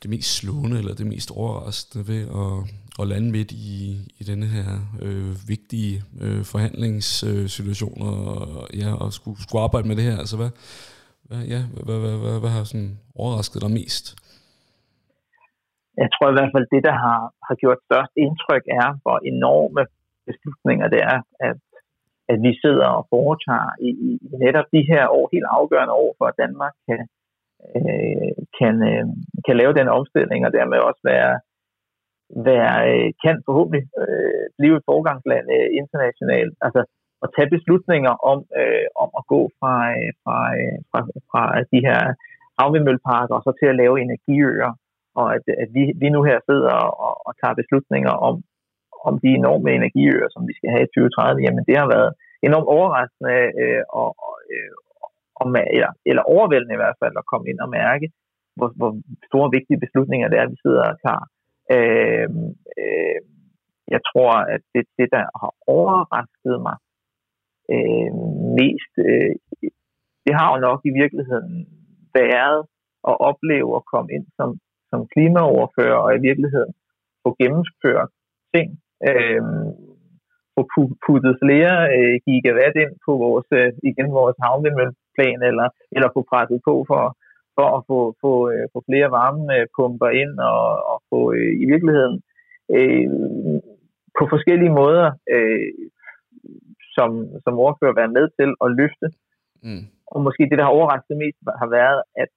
det 0.03 0.11
mest 0.11 0.35
slående, 0.35 0.79
eller 0.79 0.95
det 0.95 1.07
mest 1.07 1.31
overraskende 1.31 2.09
ved 2.09 2.23
at, 2.23 2.75
at 3.03 3.09
lande 3.09 3.31
midt 3.31 3.53
i, 3.53 3.99
i 4.19 4.25
denne 4.25 4.47
her 4.47 4.79
øh, 5.03 5.49
vigtige 5.49 6.05
øh, 6.21 6.45
forhandlingssituation, 6.45 8.03
og, 8.03 8.69
ja, 8.75 8.95
og 8.95 9.13
skulle, 9.13 9.43
skulle 9.43 9.63
arbejde 9.63 9.89
med 9.89 9.97
det 9.97 10.05
her? 10.05 10.19
Altså 10.19 10.37
hvad, 10.37 10.51
hvad, 11.23 11.45
ja, 11.45 11.63
hvad, 11.85 11.99
hvad, 11.99 12.17
hvad, 12.17 12.41
hvad 12.41 12.51
har 12.51 12.65
sådan 12.65 12.99
overrasket 13.15 13.63
dig 13.63 13.71
mest? 13.71 14.17
Jeg 16.03 16.09
tror 16.15 16.29
i 16.31 16.37
hvert 16.37 16.55
fald, 16.55 16.67
det, 16.75 16.83
der 16.89 16.97
har, 17.05 17.21
har 17.47 17.57
gjort 17.63 17.87
størst 17.89 18.15
indtryk, 18.25 18.65
er, 18.81 18.89
hvor 19.03 19.17
enorme 19.33 19.83
beslutninger 20.29 20.87
det 20.95 21.01
er, 21.13 21.19
at, 21.49 21.59
at 22.33 22.39
vi 22.47 22.53
sidder 22.63 22.89
og 22.99 23.07
foretager 23.15 23.73
i, 23.89 23.91
i 24.09 24.11
netop 24.45 24.69
de 24.75 24.83
her 24.91 25.05
år, 25.17 25.25
helt 25.35 25.49
afgørende 25.59 25.95
år, 26.05 26.11
for 26.19 26.27
at 26.31 26.39
Danmark 26.45 26.75
kan, 26.89 27.01
øh, 27.77 28.33
kan, 28.59 28.75
øh, 28.91 29.07
kan 29.47 29.57
lave 29.61 29.75
den 29.81 29.89
omstilling, 29.99 30.41
og 30.47 30.53
dermed 30.59 30.79
også 30.89 31.03
være, 31.13 31.35
være 32.51 32.75
øh, 32.91 33.09
kan 33.25 33.37
forhåbentlig 33.47 33.85
øh, 34.03 34.45
blive 34.59 34.77
et 34.77 34.89
forgangsland 34.91 35.47
øh, 35.57 35.69
internationalt. 35.81 36.55
Altså 36.67 36.81
at 37.25 37.29
tage 37.37 37.51
beslutninger 37.57 38.15
om, 38.31 38.39
øh, 38.61 38.87
om 39.03 39.11
at 39.21 39.25
gå 39.33 39.41
fra, 39.59 39.75
øh, 39.99 40.11
fra, 40.23 40.39
øh, 40.61 40.79
fra, 40.91 41.01
fra 41.31 41.43
de 41.73 41.81
her 41.89 42.01
havvindmølleparker 42.59 43.35
og 43.39 43.43
så 43.47 43.53
til 43.61 43.69
at 43.71 43.81
lave 43.83 44.01
energiøer, 44.07 44.71
og 45.19 45.27
at, 45.37 45.45
at 45.63 45.69
vi, 45.77 45.83
vi 46.03 46.09
nu 46.15 46.21
her 46.29 46.39
sidder 46.49 46.77
og, 47.07 47.15
og 47.27 47.33
tager 47.41 47.61
beslutninger 47.61 48.15
om, 48.29 48.35
om 49.09 49.15
de 49.23 49.31
enorme 49.41 49.71
energiøer, 49.79 50.29
som 50.35 50.43
vi 50.49 50.55
skal 50.59 50.71
have 50.75 50.85
i 50.87 50.93
2030, 50.95 51.45
jamen 51.47 51.65
det 51.69 51.77
har 51.81 51.89
været 51.97 52.11
enormt 52.49 52.69
overraskende 52.77 53.39
øh, 53.63 53.83
og, 54.01 54.11
og, 54.27 54.35
øh, 54.55 54.73
og, 55.41 55.47
eller, 55.77 55.91
eller 56.11 56.23
overvældende 56.35 56.77
i 56.77 56.83
hvert 56.83 57.01
fald 57.03 57.15
at 57.19 57.29
komme 57.31 57.47
ind 57.51 57.61
og 57.65 57.71
mærke, 57.81 58.07
hvor, 58.57 58.69
hvor 58.79 58.91
store 59.29 59.49
vigtige 59.57 59.83
beslutninger 59.85 60.29
det 60.29 60.39
er, 60.39 60.53
vi 60.53 60.59
sidder 60.65 60.85
og 60.93 60.99
tager. 61.07 61.25
Øh, 61.75 62.29
øh, 62.81 63.21
jeg 63.95 64.01
tror, 64.11 64.33
at 64.55 64.63
det, 64.75 64.85
det 64.99 65.09
der 65.17 65.25
har 65.41 65.53
overrasket 65.77 66.57
mig 66.67 66.77
øh, 67.75 68.11
mest, 68.61 68.93
øh, 69.09 69.35
det 70.25 70.33
har 70.39 70.49
jo 70.53 70.59
nok 70.69 70.81
i 70.91 70.93
virkeligheden 71.01 71.55
været 72.21 72.61
at 73.11 73.17
opleve 73.31 73.71
at 73.77 73.89
komme 73.93 74.09
ind 74.17 74.27
som, 74.39 74.49
som 74.91 75.01
klimaoverfører 75.13 75.99
og 76.05 76.11
i 76.15 76.21
virkeligheden 76.29 76.73
få 77.23 77.29
gennemført 77.41 78.11
ting, 78.55 78.69
øh, 79.09 79.43
få 80.55 80.61
puttet 81.07 81.35
flere 81.45 81.75
øh, 81.97 82.15
gigawatt 82.27 82.77
ind 82.85 82.95
på 83.07 83.13
vores, 83.25 83.49
øh, 83.59 83.73
igen 83.91 84.09
vores 84.21 84.37
havvindmølleplan, 84.45 85.41
eller, 85.51 85.69
eller 85.97 86.09
få 86.15 86.21
presset 86.31 86.61
på 86.69 86.75
for, 86.91 87.03
for 87.57 87.69
at 87.77 87.83
få, 87.91 87.99
få, 88.23 88.33
øh, 88.53 88.65
få 88.73 88.79
flere 88.89 89.09
varmepumper 89.19 90.11
ind 90.23 90.35
og, 90.53 90.67
og 90.93 90.99
få 91.11 91.21
øh, 91.39 91.53
i 91.63 91.65
virkeligheden 91.73 92.17
øh, 92.77 93.09
på 94.19 94.23
forskellige 94.33 94.77
måder 94.81 95.09
øh, 95.35 95.69
som, 96.97 97.11
som 97.45 97.55
ordfører 97.67 98.01
være 98.01 98.15
med 98.17 98.27
til 98.39 98.51
at 98.65 98.69
løfte. 98.81 99.09
Mm. 99.67 99.85
Og 100.13 100.19
måske 100.27 100.43
det, 100.51 100.59
der 100.59 100.65
har 100.67 100.77
overrasket 100.79 101.17
mest, 101.23 101.39
har 101.63 101.71
været, 101.79 102.01
at 102.23 102.31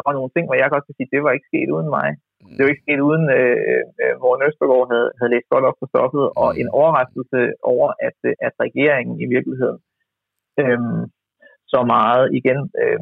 der 0.00 0.08
var 0.10 0.18
nogle 0.18 0.34
ting, 0.34 0.44
hvor 0.46 0.58
jeg 0.60 0.72
godt 0.74 0.86
kan 0.86 0.96
sige, 0.96 1.12
det 1.14 1.22
var 1.24 1.32
ikke 1.34 1.50
sket 1.50 1.68
uden 1.76 1.90
mig. 1.98 2.08
Mm. 2.16 2.54
Det 2.54 2.60
var 2.62 2.72
ikke 2.72 2.86
sket 2.86 3.00
uden, 3.08 3.24
øh, 3.38 3.84
øh, 4.02 4.14
hvor 4.20 4.32
Østergaard 4.48 4.88
havde, 4.92 5.08
havde 5.18 5.32
læst 5.34 5.48
godt 5.54 5.68
op 5.68 5.78
på 5.80 5.86
stoffet, 5.92 6.24
og 6.42 6.48
mm. 6.52 6.60
en 6.60 6.68
overraskelse 6.80 7.40
over, 7.72 7.88
at, 8.08 8.18
øh, 8.28 8.34
at 8.46 8.54
regeringen 8.66 9.16
i 9.24 9.26
virkeligheden 9.34 9.78
øh, 10.62 10.80
så 11.72 11.80
meget 11.94 12.24
igen 12.38 12.60
øh, 12.82 13.00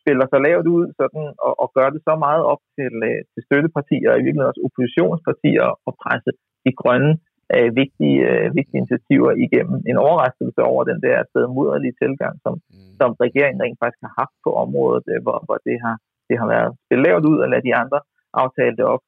spiller 0.00 0.26
så 0.32 0.38
lavt 0.46 0.66
ud 0.76 0.84
sådan, 1.00 1.26
og, 1.46 1.52
og 1.62 1.68
gør 1.76 1.88
det 1.94 2.00
så 2.08 2.14
meget 2.26 2.42
op 2.52 2.62
til, 2.76 2.94
øh, 3.08 3.20
til 3.32 3.42
støttepartier, 3.46 4.08
og 4.10 4.18
i 4.18 4.24
virkeligheden 4.24 4.52
også 4.52 4.66
oppositionspartier, 4.68 5.66
og 5.86 5.92
presse 6.02 6.30
de 6.64 6.72
grønne 6.82 7.12
øh, 7.54 7.70
vigtige, 7.82 8.18
øh, 8.30 8.46
vigtige 8.58 8.80
initiativer 8.82 9.30
igennem. 9.46 9.76
En 9.90 9.98
overraskelse 10.06 10.60
over 10.72 10.82
den 10.90 10.98
der 11.06 11.16
stedmoderlige 11.30 11.98
tilgang, 12.02 12.34
som, 12.44 12.54
mm. 12.54 12.92
som 13.00 13.10
regeringen 13.24 13.62
rent 13.64 13.80
faktisk 13.82 14.02
har 14.06 14.14
haft 14.22 14.36
på 14.44 14.50
området, 14.64 15.04
øh, 15.12 15.20
hvor, 15.24 15.38
hvor 15.46 15.58
det 15.68 15.76
har 15.86 15.96
det 16.30 16.36
har 16.40 16.48
været 16.54 16.70
spillet 16.84 17.06
lavt 17.06 17.24
ud 17.30 17.38
og 17.44 17.48
lade 17.52 17.66
de 17.68 17.74
andre 17.82 18.00
aftale 18.42 18.76
det 18.78 18.86
op. 18.94 19.02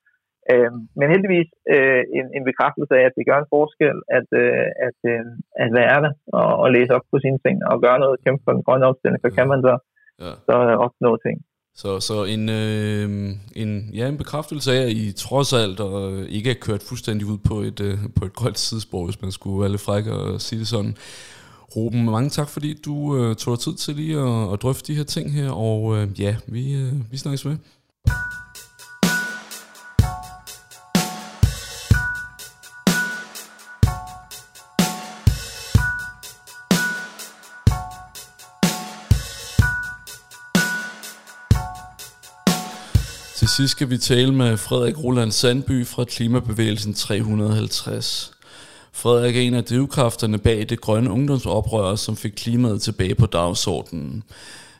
Øh, 0.52 0.72
men 0.98 1.06
heldigvis 1.12 1.48
øh, 1.74 2.02
en, 2.18 2.26
en 2.36 2.44
bekræftelse 2.50 2.94
af, 2.98 3.04
at 3.08 3.16
det 3.18 3.28
gør 3.28 3.38
en 3.40 3.52
forskel 3.56 3.98
at, 4.18 4.28
øh, 4.42 4.66
at, 4.86 4.98
øh, 5.12 5.24
at 5.62 5.68
være 5.80 5.98
der 6.04 6.12
og, 6.38 6.48
og 6.62 6.68
læse 6.76 6.92
op 6.96 7.06
på 7.12 7.18
sine 7.24 7.38
ting 7.44 7.56
og 7.70 7.76
gøre 7.84 7.98
noget 8.02 8.22
kæmpe 8.24 8.42
for 8.44 8.52
den 8.56 8.66
grønne 8.66 8.88
omstilling, 8.90 9.20
så 9.24 9.30
kan 9.36 9.46
man 9.52 9.60
så, 9.66 9.74
ja. 10.24 10.32
så 10.46 10.54
opnå 10.86 11.12
ting. 11.26 11.36
Så, 11.74 11.90
så 12.08 12.16
en, 12.34 12.44
øh, 12.60 13.08
en, 13.62 13.70
ja, 13.98 14.04
en 14.08 14.18
bekræftelse 14.22 14.72
af, 14.72 14.82
at 14.82 14.92
I 15.02 15.12
trods 15.24 15.50
alt 15.62 15.80
og 15.80 15.96
ikke 16.36 16.50
er 16.50 16.64
kørt 16.66 16.82
fuldstændig 16.88 17.24
ud 17.32 17.38
på 17.50 17.56
et, 17.68 17.78
øh, 17.88 17.96
på 18.18 18.24
et 18.24 18.34
grønt 18.38 18.58
sidespor, 18.58 19.04
hvis 19.04 19.22
man 19.22 19.32
skulle 19.32 19.60
være 19.60 19.72
lidt 19.74 19.86
fræk 19.88 20.06
og 20.06 20.40
sige 20.40 20.60
det 20.60 20.68
sådan. 20.74 20.94
Ruben, 21.76 22.04
mange 22.04 22.30
tak, 22.30 22.48
fordi 22.48 22.78
du 22.84 23.16
øh, 23.16 23.36
tog 23.36 23.56
dig 23.56 23.64
tid 23.64 23.74
til 23.74 23.96
lige 23.96 24.18
at, 24.18 24.52
at 24.52 24.62
drøfte 24.62 24.92
de 24.92 24.96
her 24.96 25.04
ting 25.04 25.32
her, 25.32 25.50
og 25.50 25.96
øh, 25.96 26.20
ja, 26.20 26.36
vi, 26.46 26.72
øh, 26.74 26.92
vi 27.12 27.16
snakkes 27.16 27.44
med. 27.44 27.56
Til 43.36 43.48
sidst 43.48 43.72
skal 43.72 43.90
vi 43.90 43.98
tale 43.98 44.34
med 44.34 44.56
Frederik 44.56 45.04
Roland 45.04 45.32
Sandby 45.32 45.86
fra 45.86 46.04
Klimabevægelsen 46.04 46.94
350. 46.94 48.32
Frederik 48.92 49.36
er 49.36 49.40
en 49.40 49.54
af 49.54 49.64
drivkræfterne 49.64 50.38
bag 50.38 50.66
det 50.68 50.80
grønne 50.80 51.10
ungdomsoprør, 51.10 51.94
som 51.96 52.16
fik 52.16 52.32
klimaet 52.36 52.82
tilbage 52.82 53.14
på 53.14 53.26
dagsordenen. 53.26 54.22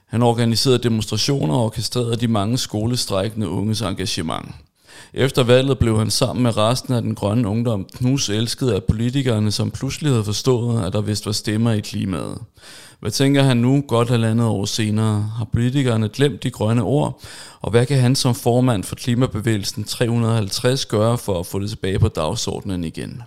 Han 0.06 0.22
organiserede 0.22 0.78
demonstrationer 0.78 1.54
og 1.54 1.64
orkestrerede 1.64 2.16
de 2.16 2.28
mange 2.28 2.58
skolestrækkende 2.58 3.48
unges 3.48 3.80
engagement. 3.80 4.54
Efter 5.14 5.42
valget 5.42 5.78
blev 5.78 5.98
han 5.98 6.10
sammen 6.10 6.42
med 6.42 6.56
resten 6.56 6.94
af 6.94 7.02
den 7.02 7.14
grønne 7.14 7.48
ungdom 7.48 7.86
knus 7.96 8.28
elsket 8.28 8.70
af 8.70 8.84
politikerne, 8.84 9.50
som 9.50 9.70
pludselig 9.70 10.12
havde 10.12 10.24
forstået, 10.24 10.84
at 10.84 10.92
der 10.92 11.00
vist 11.00 11.26
var 11.26 11.32
stemmer 11.32 11.72
i 11.72 11.80
klimaet. 11.80 12.38
Hvad 13.00 13.10
tænker 13.10 13.42
han 13.42 13.56
nu, 13.56 13.84
godt 13.88 14.08
halvandet 14.08 14.46
år 14.46 14.64
senere? 14.64 15.30
Har 15.36 15.44
politikerne 15.52 16.08
glemt 16.08 16.42
de 16.42 16.50
grønne 16.50 16.82
ord? 16.82 17.20
Og 17.60 17.70
hvad 17.70 17.86
kan 17.86 18.00
han 18.00 18.16
som 18.16 18.34
formand 18.34 18.84
for 18.84 18.96
klimabevægelsen 18.96 19.84
350 19.84 20.86
gøre 20.86 21.18
for 21.18 21.40
at 21.40 21.46
få 21.46 21.58
det 21.58 21.70
tilbage 21.70 21.98
på 21.98 22.08
dagsordenen 22.08 22.84
igen? 22.84 23.22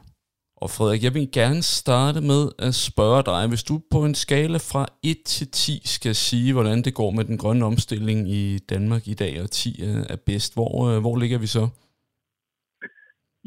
Og 0.63 0.69
Frederik, 0.75 1.03
jeg 1.03 1.13
vil 1.13 1.27
gerne 1.39 1.61
starte 1.79 2.19
med 2.31 2.41
at 2.67 2.73
spørge 2.87 3.23
dig, 3.31 3.41
hvis 3.51 3.63
du 3.69 3.75
på 3.93 3.99
en 4.07 4.15
skala 4.23 4.59
fra 4.71 4.83
1 5.03 5.17
til 5.25 5.47
10 5.51 5.81
skal 5.95 6.15
sige, 6.15 6.53
hvordan 6.53 6.77
det 6.85 6.93
går 6.99 7.11
med 7.17 7.23
den 7.29 7.37
grønne 7.37 7.65
omstilling 7.65 8.19
i 8.41 8.43
Danmark 8.73 9.03
i 9.13 9.13
dag, 9.23 9.33
og 9.43 9.49
10 9.51 9.69
er 10.13 10.17
bedst, 10.29 10.51
hvor, 10.57 10.73
øh, 10.89 10.97
hvor 11.03 11.15
ligger 11.17 11.39
vi 11.39 11.49
så? 11.57 11.63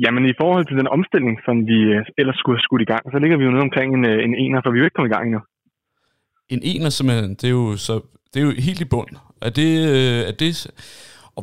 Jamen 0.04 0.24
i 0.32 0.34
forhold 0.40 0.66
til 0.66 0.76
den 0.80 0.88
omstilling, 0.96 1.34
som 1.46 1.56
vi 1.70 1.78
øh, 1.96 2.04
ellers 2.20 2.36
skulle 2.38 2.56
have 2.56 2.66
skudt 2.66 2.82
i 2.86 2.90
gang, 2.92 3.02
så 3.12 3.18
ligger 3.22 3.36
vi 3.38 3.44
jo 3.44 3.50
nede 3.50 3.66
omkring 3.68 3.88
en, 3.96 4.04
øh, 4.10 4.18
en 4.26 4.34
ener, 4.44 4.60
for 4.62 4.70
vi 4.70 4.76
er 4.76 4.82
jo 4.82 4.88
ikke 4.88 4.98
kommet 4.98 5.12
i 5.12 5.14
gang 5.16 5.26
endnu. 5.26 5.42
En 6.54 6.62
ener 6.72 6.90
simpelthen, 6.90 7.30
det 7.40 7.44
er 7.44 7.56
jo, 7.60 7.76
så, 7.86 7.94
det 8.30 8.36
er 8.40 8.46
jo 8.48 8.52
helt 8.66 8.80
i 8.80 8.92
bund. 8.94 9.12
Er 9.46 9.50
det, 9.58 9.70
er 10.28 10.34
det 10.42 10.52
og 11.36 11.42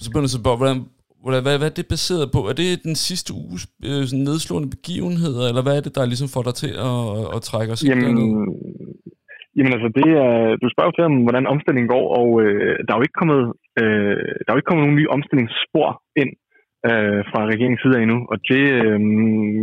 så 0.00 0.10
begynder 0.10 0.28
så 0.28 0.42
bare, 0.42 0.56
hvordan, 0.60 0.78
hvad, 1.30 1.42
hvad, 1.46 1.56
hvad 1.60 1.70
er 1.70 1.78
det 1.80 1.92
baseret 1.94 2.26
på? 2.34 2.40
Er 2.50 2.54
det 2.62 2.70
den 2.88 2.96
sidste 3.08 3.30
uges 3.42 3.62
øh, 3.88 4.02
sådan 4.08 4.26
nedslående 4.28 4.70
begivenheder, 4.76 5.44
eller 5.50 5.62
hvad 5.64 5.76
er 5.76 5.84
det, 5.86 5.96
der 5.98 6.12
ligesom 6.12 6.28
får 6.34 6.44
dig 6.48 6.54
til 6.62 6.72
at, 6.90 7.00
at 7.36 7.40
trække 7.50 7.72
os 7.74 7.82
jamen, 7.90 8.16
Jamen 9.56 9.74
altså, 9.76 9.90
det 9.98 10.08
er, 10.24 10.32
du 10.62 10.66
spørger 10.74 10.94
til 10.94 11.08
om, 11.08 11.14
hvordan 11.26 11.50
omstillingen 11.54 11.92
går, 11.96 12.06
og 12.20 12.28
øh, 12.42 12.74
der 12.84 12.90
er 12.92 12.98
jo 12.98 13.06
ikke 13.06 13.20
kommet, 13.20 13.42
øh, 13.80 14.26
der 14.42 14.48
er 14.48 14.54
jo 14.54 14.60
ikke 14.60 14.70
kommet 14.70 14.84
nogen 14.84 14.98
nye 15.00 15.12
omstillingsspor 15.16 15.90
ind 16.22 16.32
øh, 16.88 17.20
fra 17.30 17.40
regeringens 17.50 17.82
side 17.84 17.96
endnu. 18.04 18.18
Og 18.32 18.36
det, 18.50 18.64
øh, 18.78 18.98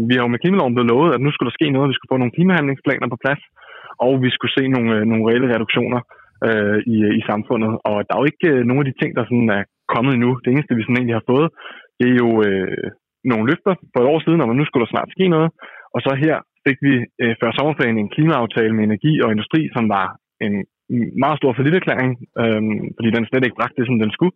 vi 0.08 0.14
har 0.16 0.24
jo 0.24 0.34
med 0.34 0.44
klimaloven 0.44 0.76
blevet 0.76 0.92
lovet, 0.94 1.10
at 1.16 1.22
nu 1.22 1.30
skulle 1.32 1.50
der 1.50 1.58
ske 1.60 1.68
noget, 1.74 1.92
vi 1.92 1.98
skulle 1.98 2.14
få 2.14 2.22
nogle 2.22 2.36
klimahandlingsplaner 2.38 3.08
på 3.10 3.22
plads, 3.24 3.44
og 4.06 4.12
vi 4.26 4.30
skulle 4.36 4.56
se 4.58 4.64
nogle, 4.76 4.90
øh, 4.96 5.04
nogle 5.10 5.26
reelle 5.28 5.54
reduktioner 5.56 6.02
øh, 6.48 6.78
i, 6.94 6.98
i 7.20 7.22
samfundet. 7.30 7.72
Og 7.90 7.96
der 8.06 8.14
er 8.14 8.22
jo 8.22 8.32
ikke 8.32 8.48
øh, 8.54 8.62
nogen 8.68 8.84
af 8.84 8.88
de 8.90 9.00
ting, 9.02 9.12
der 9.18 9.24
sådan 9.26 9.50
er 9.58 9.64
kommet 9.94 10.12
endnu. 10.14 10.32
Det 10.44 10.50
eneste, 10.50 10.76
vi 10.76 10.84
sådan 10.84 11.00
egentlig 11.00 11.20
har 11.20 11.30
fået, 11.34 11.48
det 12.00 12.08
er 12.10 12.18
jo 12.24 12.30
øh, 12.48 12.88
nogle 13.32 13.48
løfter 13.50 13.74
for 13.92 14.00
et 14.02 14.12
år 14.14 14.20
siden, 14.26 14.44
om 14.44 14.52
at 14.52 14.58
nu 14.58 14.66
skulle 14.66 14.84
der 14.86 14.94
snart 14.94 15.14
ske 15.16 15.26
noget. 15.36 15.50
Og 15.96 16.00
så 16.06 16.12
her 16.26 16.36
fik 16.66 16.78
vi 16.88 16.94
øh, 17.22 17.34
før 17.40 17.50
sommerferien 17.52 17.98
en 17.98 18.14
klimaaftale 18.16 18.74
med 18.76 18.84
energi 18.84 19.14
og 19.24 19.30
industri, 19.32 19.62
som 19.76 19.86
var 19.96 20.08
en 20.46 20.56
meget 21.24 21.38
stor 21.40 21.52
forlitterklæring, 21.58 22.12
øh, 22.42 22.62
fordi 22.98 23.10
den 23.16 23.26
slet 23.26 23.46
ikke 23.46 23.60
bragte 23.60 23.78
det, 23.80 23.88
som 23.90 24.00
den 24.04 24.12
skulle. 24.16 24.36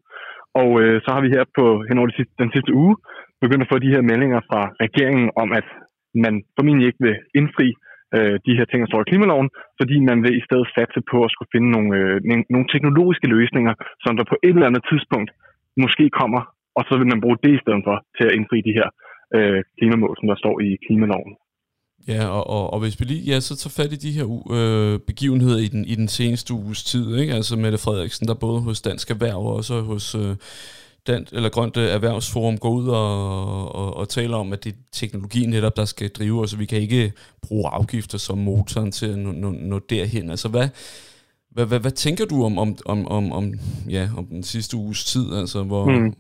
Og 0.62 0.70
øh, 0.82 0.96
så 1.04 1.10
har 1.14 1.22
vi 1.26 1.34
her 1.36 1.44
på 1.58 1.66
henover 1.90 2.08
den 2.10 2.18
sidste, 2.18 2.34
den 2.44 2.52
sidste 2.56 2.72
uge 2.82 2.96
begyndt 3.44 3.64
at 3.64 3.72
få 3.72 3.78
de 3.80 3.94
her 3.94 4.04
meldinger 4.12 4.40
fra 4.50 4.62
regeringen 4.86 5.28
om, 5.44 5.50
at 5.60 5.68
man 6.26 6.34
formentlig 6.56 6.88
ikke 6.88 7.04
vil 7.08 7.18
indfri 7.40 7.68
øh, 7.70 7.89
øh, 8.16 8.36
de 8.46 8.58
her 8.58 8.66
ting, 8.68 8.80
der 8.82 8.92
står 8.92 9.02
i 9.04 9.10
klimaloven, 9.12 9.50
fordi 9.80 9.96
man 10.10 10.18
vil 10.24 10.34
i 10.40 10.46
stedet 10.48 10.68
satse 10.76 11.02
på 11.12 11.18
at 11.26 11.34
skulle 11.34 11.54
finde 11.56 11.70
nogle, 11.76 11.90
øh, 12.00 12.16
nogle 12.54 12.68
teknologiske 12.74 13.28
løsninger, 13.36 13.74
som 14.04 14.14
der 14.18 14.26
på 14.32 14.38
et 14.48 14.56
eller 14.56 14.70
andet 14.72 14.84
tidspunkt 14.92 15.30
måske 15.84 16.06
kommer, 16.22 16.42
og 16.78 16.84
så 16.88 16.94
vil 17.00 17.12
man 17.12 17.22
bruge 17.24 17.38
det 17.44 17.54
i 17.56 17.64
stedet 17.64 17.84
for 17.88 17.96
til 18.18 18.26
at 18.28 18.36
indfri 18.38 18.58
de 18.68 18.78
her 18.80 18.88
øh, 19.38 19.60
klimamål, 19.78 20.16
som 20.20 20.28
der 20.32 20.38
står 20.44 20.56
i 20.68 20.70
klimaloven. 20.86 21.34
Ja, 22.08 22.24
og, 22.38 22.44
og, 22.56 22.74
og 22.74 22.80
hvis 22.80 23.00
vi 23.00 23.06
lige 23.06 23.24
ja, 23.32 23.40
så 23.40 23.54
tager 23.56 23.78
fat 23.80 23.94
i 23.94 24.04
de 24.06 24.16
her 24.18 24.28
øh, 24.58 25.00
begivenheder 25.10 25.60
i 25.66 25.68
den, 25.74 25.86
i 25.86 25.96
den 25.96 26.08
seneste 26.08 26.54
uges 26.54 26.84
tid, 26.84 27.06
ikke? 27.22 27.34
altså 27.34 27.54
Mette 27.56 27.78
Frederiksen, 27.78 28.28
der 28.28 28.44
både 28.46 28.60
hos 28.62 28.82
Dansk 28.82 29.12
Erhverv 29.12 29.42
og 29.48 29.56
også 29.56 29.82
hos 29.82 30.16
øh, 30.16 30.36
Dan, 31.08 31.26
eller 31.32 31.50
Grønt 31.50 31.78
Erhvervsforum 31.78 32.58
går 32.58 32.70
ud 32.70 32.88
og, 32.88 33.76
og, 33.76 33.98
og 33.98 34.10
taler 34.10 34.38
om, 34.38 34.54
at 34.54 34.64
det 34.64 34.74
er 34.74 34.78
teknologien 34.92 35.50
netop, 35.50 35.78
der 35.78 35.86
skal 35.86 36.10
drive 36.10 36.42
os, 36.42 36.54
og 36.54 36.60
vi 36.60 36.66
kan 36.66 36.80
ikke 36.80 37.12
bruge 37.42 37.70
afgifter 37.70 38.18
som 38.18 38.38
motoren 38.38 38.92
til 38.92 39.08
at 39.14 39.18
nå, 39.18 39.32
nå, 39.32 39.50
nå 39.52 39.80
derhen. 39.90 40.30
Altså 40.30 40.50
hvad, 40.50 40.68
hvad, 41.52 41.66
hvad, 41.66 41.80
hvad 41.80 41.92
tænker 41.92 42.26
du 42.26 42.44
om, 42.44 42.58
om, 42.58 42.70
om, 42.86 43.08
om, 43.08 43.32
om, 43.32 43.54
ja, 43.90 44.04
om 44.18 44.26
den 44.26 44.44
sidste 44.44 44.78
uges 44.78 45.06
tid? 45.06 45.26
Altså 45.42 45.64
hvor, 45.64 45.86
mm. 45.86 46.14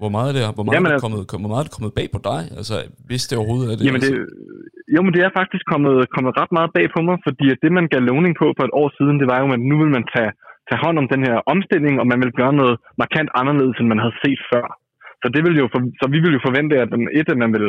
hvor 0.00 0.08
meget 0.08 0.28
er 0.28 0.34
det, 0.36 0.54
hvor 0.54 0.64
meget 0.64 0.76
jamen, 0.76 0.90
er 0.90 0.94
det 0.94 1.02
kommet, 1.04 1.20
hvor 1.30 1.50
meget 1.52 1.62
er 1.62 1.66
det 1.68 1.76
kommet 1.76 1.94
bag 1.98 2.08
på 2.12 2.20
dig? 2.30 2.40
Altså 2.58 2.74
hvis 3.08 3.22
det 3.28 3.38
overhovedet 3.38 3.72
er 3.72 3.76
det? 3.76 3.84
Jamen 3.84 4.02
altså? 4.02 4.12
det, 4.12 4.18
jo, 4.94 5.00
men 5.04 5.12
det 5.14 5.22
er 5.26 5.32
faktisk 5.40 5.64
kommet, 5.72 5.96
kommet 6.14 6.32
ret 6.40 6.52
meget 6.58 6.70
bag 6.76 6.86
på 6.94 7.00
mig, 7.08 7.16
fordi 7.26 7.46
det, 7.62 7.70
man 7.78 7.86
gav 7.92 8.00
lovning 8.10 8.34
på 8.42 8.46
for 8.56 8.64
et 8.68 8.74
år 8.80 8.88
siden, 8.98 9.14
det 9.20 9.26
var 9.32 9.38
jo, 9.42 9.46
at 9.56 9.60
nu 9.70 9.74
vil 9.82 9.90
man 9.96 10.04
tage 10.14 10.32
tage 10.68 10.82
hånd 10.84 10.96
om 11.02 11.08
den 11.14 11.22
her 11.28 11.36
omstilling, 11.52 11.94
og 12.00 12.06
man 12.12 12.20
vil 12.22 12.32
gøre 12.40 12.54
noget 12.60 12.74
markant 13.02 13.30
anderledes, 13.40 13.76
end 13.78 13.88
man 13.92 14.02
havde 14.04 14.20
set 14.24 14.40
før. 14.52 14.66
Så, 15.22 15.26
det 15.34 15.42
vil 15.46 15.56
jo 15.62 15.66
for, 15.72 15.80
så 16.00 16.06
vi 16.14 16.18
vil 16.24 16.36
jo 16.36 16.46
forvente, 16.48 16.74
at 16.82 16.88
den, 16.94 17.02
et, 17.18 17.28
at 17.32 17.42
man 17.44 17.52
vil 17.56 17.66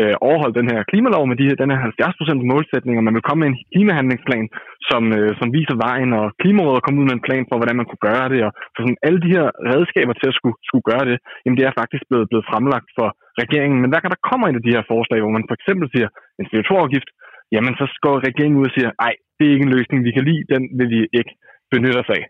øh, 0.00 0.14
overholde 0.28 0.58
den 0.60 0.70
her 0.72 0.80
klimalov 0.90 1.24
med 1.28 1.36
de 1.40 1.46
her, 1.48 1.56
den 1.62 1.72
her 1.72 1.80
70% 1.80 2.50
målsætning, 2.52 2.94
og 2.96 3.04
man 3.06 3.14
vil 3.16 3.26
komme 3.26 3.40
med 3.42 3.50
en 3.50 3.60
klimahandlingsplan, 3.72 4.46
som, 4.90 5.02
øh, 5.18 5.30
som 5.40 5.48
viser 5.56 5.76
vejen, 5.86 6.10
og 6.20 6.24
Klimarådet 6.42 6.82
kommer 6.82 6.98
ud 7.00 7.08
med 7.08 7.16
en 7.16 7.26
plan 7.26 7.44
for, 7.48 7.56
hvordan 7.58 7.78
man 7.78 7.88
kunne 7.88 8.06
gøre 8.10 8.26
det, 8.32 8.40
og 8.46 8.50
for 8.72 8.80
sådan 8.82 9.02
alle 9.06 9.20
de 9.24 9.34
her 9.36 9.46
redskaber 9.72 10.14
til 10.16 10.30
at 10.30 10.36
skulle, 10.38 10.56
skulle 10.68 10.86
gøre 10.92 11.04
det, 11.10 11.16
jamen 11.42 11.56
det 11.58 11.64
er 11.66 11.78
faktisk 11.80 12.02
blevet, 12.10 12.26
blevet 12.30 12.48
fremlagt 12.50 12.88
for 12.98 13.08
regeringen. 13.42 13.78
Men 13.80 13.90
hver 13.90 14.02
gang 14.02 14.12
der 14.14 14.28
kommer 14.30 14.46
ind 14.46 14.60
af 14.60 14.66
de 14.66 14.74
her 14.76 14.84
forslag, 14.92 15.18
hvor 15.20 15.36
man 15.36 15.48
for 15.48 15.56
eksempel 15.58 15.86
siger 15.94 16.08
en 16.40 16.48
CO2-afgift, 16.50 17.10
jamen 17.54 17.74
så 17.80 17.84
går 18.06 18.16
regeringen 18.28 18.60
ud 18.60 18.68
og 18.70 18.74
siger, 18.76 18.90
nej, 19.02 19.14
det 19.36 19.44
er 19.44 19.54
ikke 19.54 19.68
en 19.68 19.76
løsning, 19.76 19.98
vi 20.08 20.14
kan 20.16 20.24
lide, 20.28 20.50
den 20.54 20.62
vil 20.78 20.88
vi 20.94 21.00
ikke 21.20 21.32
benytter 21.72 22.02
sig 22.06 22.16
af. 22.20 22.26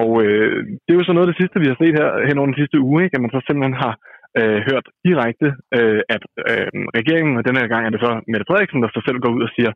Og 0.00 0.08
øh, 0.24 0.56
det 0.82 0.90
er 0.90 0.98
jo 1.00 1.08
så 1.08 1.14
noget 1.14 1.26
af 1.26 1.32
det 1.32 1.40
sidste, 1.40 1.62
vi 1.62 1.70
har 1.70 1.78
set 1.78 1.98
her 2.00 2.10
hen 2.28 2.38
over 2.38 2.48
den 2.50 2.60
sidste 2.60 2.78
uge, 2.88 2.98
ikke? 3.04 3.16
at 3.16 3.22
man 3.24 3.34
så 3.34 3.40
simpelthen 3.42 3.76
har 3.84 3.94
øh, 4.40 4.58
hørt 4.68 4.86
direkte, 5.08 5.48
øh, 5.76 6.00
at 6.14 6.22
øh, 6.50 6.68
regeringen, 6.98 7.34
og 7.38 7.42
denne 7.44 7.60
her 7.62 7.72
gang 7.72 7.82
er 7.84 7.92
det 7.92 8.00
så 8.06 8.10
Mette 8.30 8.48
Frederiksen, 8.48 8.82
der 8.82 8.90
så 8.90 9.00
selv 9.06 9.18
går 9.24 9.32
ud 9.36 9.42
og 9.48 9.52
siger, 9.56 9.72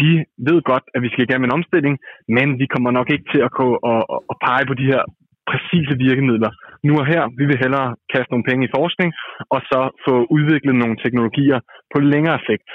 vi 0.00 0.12
ved 0.48 0.58
godt, 0.70 0.86
at 0.94 1.02
vi 1.04 1.08
skal 1.10 1.24
igennem 1.24 1.46
en 1.46 1.56
omstilling, 1.58 1.94
men 2.36 2.48
vi 2.60 2.66
kommer 2.74 2.90
nok 2.98 3.08
ikke 3.14 3.26
til 3.32 3.40
at 3.46 3.54
gå 3.60 3.68
og, 3.90 4.00
og, 4.14 4.20
og 4.30 4.36
pege 4.46 4.64
på 4.70 4.74
de 4.80 4.90
her 4.92 5.02
præcise 5.50 5.94
virkemidler. 6.06 6.50
Nu 6.86 6.92
og 7.00 7.06
her, 7.12 7.22
vi 7.38 7.44
vil 7.50 7.62
hellere 7.64 7.88
kaste 8.12 8.30
nogle 8.32 8.48
penge 8.48 8.66
i 8.66 8.74
forskning, 8.78 9.10
og 9.54 9.60
så 9.70 9.80
få 10.06 10.14
udviklet 10.36 10.74
nogle 10.82 10.96
teknologier 11.04 11.58
på 11.92 11.98
længere 12.12 12.38
sigt. 12.48 12.68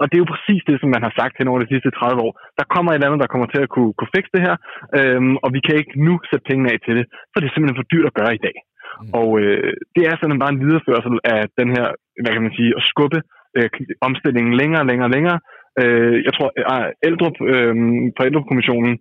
Og 0.00 0.04
det 0.06 0.14
er 0.16 0.24
jo 0.24 0.32
præcis 0.34 0.62
det, 0.68 0.76
som 0.78 0.90
man 0.94 1.04
har 1.06 1.12
sagt 1.20 1.34
hen 1.38 1.50
over 1.50 1.60
de 1.60 1.72
sidste 1.72 1.90
30 1.90 2.24
år. 2.26 2.32
Der 2.58 2.66
kommer 2.74 2.90
et 2.92 3.04
andet, 3.04 3.22
der 3.22 3.32
kommer 3.32 3.48
til 3.50 3.60
at 3.64 3.72
kunne, 3.74 3.92
kunne 3.96 4.14
fikse 4.16 4.32
det 4.36 4.42
her, 4.46 4.56
øhm, 4.98 5.34
og 5.44 5.48
vi 5.56 5.60
kan 5.66 5.74
ikke 5.80 5.94
nu 6.06 6.14
sætte 6.30 6.48
pengene 6.48 6.70
af 6.72 6.78
til 6.86 6.94
det, 6.98 7.06
for 7.30 7.36
det 7.38 7.46
er 7.46 7.54
simpelthen 7.54 7.80
for 7.80 7.90
dyrt 7.92 8.10
at 8.10 8.18
gøre 8.20 8.34
i 8.38 8.44
dag. 8.46 8.56
Mm. 8.62 9.10
Og 9.20 9.28
øh, 9.42 9.72
det 9.96 10.04
er 10.10 10.14
sådan 10.16 10.42
bare 10.42 10.52
en 10.54 10.62
videreførsel 10.64 11.16
af 11.34 11.40
den 11.60 11.68
her, 11.76 11.86
hvad 12.22 12.32
kan 12.34 12.46
man 12.46 12.56
sige, 12.58 12.70
at 12.78 12.86
skubbe 12.92 13.18
øh, 13.58 13.68
omstillingen 14.08 14.54
længere 14.60 14.82
og 14.84 14.88
længere 14.90 15.08
og 15.10 15.14
længere. 15.16 15.38
Øh, 15.80 16.16
jeg 16.26 16.32
tror, 16.36 16.48
øh, 16.60 17.08
Eldrup, 17.08 17.36
øh, 17.52 17.74
fra 18.16 18.26
Eldrup-kommissionen 18.28 18.94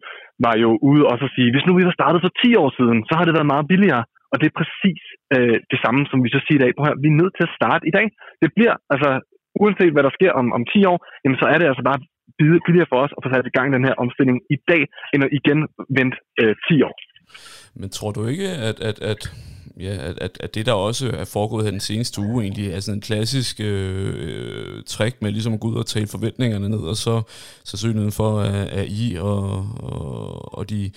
var 0.45 0.55
jo 0.63 0.69
ude 0.89 1.03
også 1.11 1.25
at 1.27 1.35
sige, 1.35 1.49
hvis 1.53 1.65
nu 1.67 1.73
vi 1.79 1.87
var 1.89 1.99
startet 1.99 2.19
for 2.23 2.31
10 2.43 2.49
år 2.63 2.69
siden, 2.79 2.97
så 3.07 3.13
har 3.17 3.25
det 3.25 3.37
været 3.37 3.53
meget 3.53 3.69
billigere. 3.73 4.03
Og 4.31 4.35
det 4.39 4.47
er 4.47 4.59
præcis 4.61 5.01
øh, 5.35 5.57
det 5.71 5.79
samme, 5.83 6.01
som 6.11 6.19
vi 6.25 6.29
så 6.35 6.39
siger 6.43 6.57
i 6.59 6.63
dag. 6.63 6.71
Prøv 6.73 6.85
her, 6.87 7.03
vi 7.03 7.09
er 7.11 7.21
nødt 7.21 7.33
til 7.35 7.47
at 7.47 7.55
starte 7.59 7.83
i 7.89 7.93
dag. 7.97 8.07
Det 8.43 8.49
bliver, 8.57 8.75
altså, 8.93 9.09
uanset 9.63 9.93
hvad 9.93 10.05
der 10.07 10.17
sker 10.17 10.31
om, 10.41 10.47
om 10.57 10.63
10 10.73 10.85
år, 10.91 10.97
jamen 11.23 11.39
så 11.41 11.45
er 11.53 11.57
det 11.59 11.67
altså 11.71 11.83
bare 11.89 11.99
billigere 12.67 12.91
for 12.91 12.99
os 13.03 13.13
at 13.17 13.23
få 13.23 13.29
sat 13.33 13.49
i 13.51 13.55
gang 13.57 13.67
den 13.77 13.87
her 13.87 13.95
omstilling 14.03 14.37
i 14.55 14.57
dag, 14.71 14.81
end 15.13 15.21
at 15.25 15.31
igen 15.39 15.59
vente 15.97 16.17
øh, 16.41 16.55
10 16.69 16.81
år. 16.89 16.95
Men 17.79 17.89
tror 17.89 18.11
du 18.11 18.21
ikke, 18.33 18.49
at, 18.69 18.77
at, 18.89 18.97
at, 19.11 19.21
ja, 19.85 19.93
at, 20.09 20.15
at, 20.25 20.33
at 20.45 20.55
det, 20.55 20.65
der 20.65 20.73
også 20.73 21.05
er 21.21 21.27
foregået 21.33 21.63
her 21.63 21.71
den 21.71 21.87
seneste 21.89 22.21
uge, 22.21 22.43
egentlig 22.43 22.67
er 22.71 22.79
sådan 22.79 22.97
en 22.97 23.07
klassisk 23.09 23.55
øh, 23.69 24.13
øh 24.27 24.83
trick 24.93 25.15
med 25.21 25.31
ligesom 25.31 25.53
at 25.53 25.59
gå 25.59 25.67
ud 25.67 25.75
og 25.75 25.85
tale 25.85 26.07
forventningerne 26.15 26.69
ned, 26.69 26.83
og 26.91 26.95
så, 26.95 27.15
sandsynligheden 27.69 28.17
for, 28.21 28.31
øh, 28.37 28.61
at, 28.61 28.67
at 28.81 28.87
I 29.03 29.17
og, 29.19 29.41
og, 29.93 30.57
og 30.57 30.69
de 30.69 30.91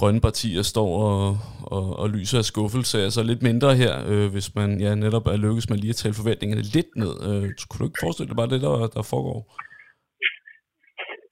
grønne 0.00 0.20
partier 0.28 0.62
står 0.72 0.90
og, 1.08 1.36
og, 1.76 1.86
og 2.00 2.06
lyser 2.16 2.38
af 2.42 2.46
skuffelse. 2.52 2.96
Altså 3.06 3.20
lidt 3.22 3.42
mindre 3.48 3.70
her, 3.82 3.94
øh, 4.10 4.26
hvis 4.34 4.48
man 4.58 4.70
ja, 4.84 4.90
netop 4.94 5.26
er 5.32 5.44
lykkes 5.46 5.70
med 5.70 5.78
lige 5.78 5.94
at 5.94 6.00
tale 6.02 6.20
forventningerne 6.20 6.64
lidt 6.76 6.90
ned. 7.02 7.14
Øh, 7.28 7.46
kunne 7.68 7.80
du 7.80 7.88
ikke 7.88 8.04
forestille 8.04 8.30
dig 8.30 8.38
bare 8.40 8.52
det, 8.54 8.60
der, 8.66 8.74
der 8.96 9.04
foregår? 9.12 9.40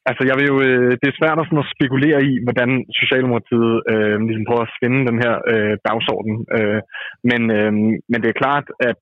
Altså, 0.08 0.22
jeg 0.28 0.36
vil 0.38 0.46
jo, 0.52 0.56
øh, 0.68 0.90
det 1.00 1.06
er 1.08 1.18
svært 1.20 1.38
at, 1.40 1.46
sådan 1.46 1.64
at 1.64 1.72
spekulere 1.74 2.18
i, 2.30 2.32
hvordan 2.46 2.70
Socialdemokratiet 3.00 3.74
øh, 3.92 4.16
ligesom 4.28 4.48
prøver 4.48 4.64
at 4.66 4.76
finde 4.82 5.00
den 5.10 5.18
her 5.24 5.34
øh, 5.52 5.74
dagsorden. 5.88 6.34
Øh, 6.56 6.80
men, 7.30 7.42
øh, 7.58 7.72
men 8.10 8.18
det 8.22 8.28
er 8.30 8.42
klart, 8.44 8.66
at 8.88 8.96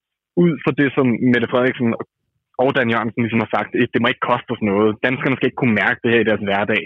ud 0.45 0.53
fra 0.63 0.73
det, 0.81 0.89
som 0.97 1.07
Mette 1.33 1.51
Frederiksen 1.53 1.91
og 2.63 2.69
Dan 2.77 2.93
Jørgensen 2.93 3.23
ligesom 3.23 3.45
har 3.45 3.53
sagt, 3.57 3.71
det 3.93 4.01
må 4.01 4.07
ikke 4.09 4.29
koste 4.31 4.51
os 4.55 4.65
noget. 4.71 4.91
Danskerne 5.07 5.37
skal 5.37 5.49
ikke 5.49 5.61
kunne 5.63 5.81
mærke 5.83 6.01
det 6.03 6.13
her 6.13 6.23
i 6.23 6.29
deres 6.31 6.45
hverdag. 6.47 6.83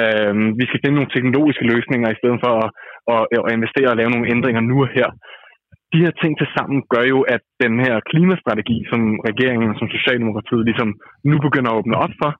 Øh, 0.00 0.34
vi 0.60 0.64
skal 0.66 0.80
finde 0.80 0.98
nogle 0.98 1.14
teknologiske 1.14 1.68
løsninger 1.72 2.08
i 2.10 2.18
stedet 2.20 2.38
for 2.44 2.52
at, 2.62 2.68
at, 3.14 3.22
at 3.48 3.54
investere 3.58 3.92
og 3.92 3.98
lave 4.00 4.12
nogle 4.12 4.30
ændringer 4.34 4.62
nu 4.70 4.76
og 4.86 4.90
her. 4.96 5.08
De 5.92 6.02
her 6.04 6.12
ting 6.22 6.32
til 6.36 6.48
sammen 6.56 6.78
gør 6.92 7.04
jo, 7.14 7.18
at 7.34 7.42
den 7.64 7.74
her 7.84 7.94
klimastrategi, 8.10 8.76
som 8.90 9.00
regeringen 9.28 9.70
som 9.78 9.88
Socialdemokratiet 9.96 10.64
ligesom 10.68 10.90
nu 11.30 11.36
begynder 11.46 11.70
at 11.70 11.78
åbne 11.80 11.96
op 12.04 12.14
for, 12.22 12.30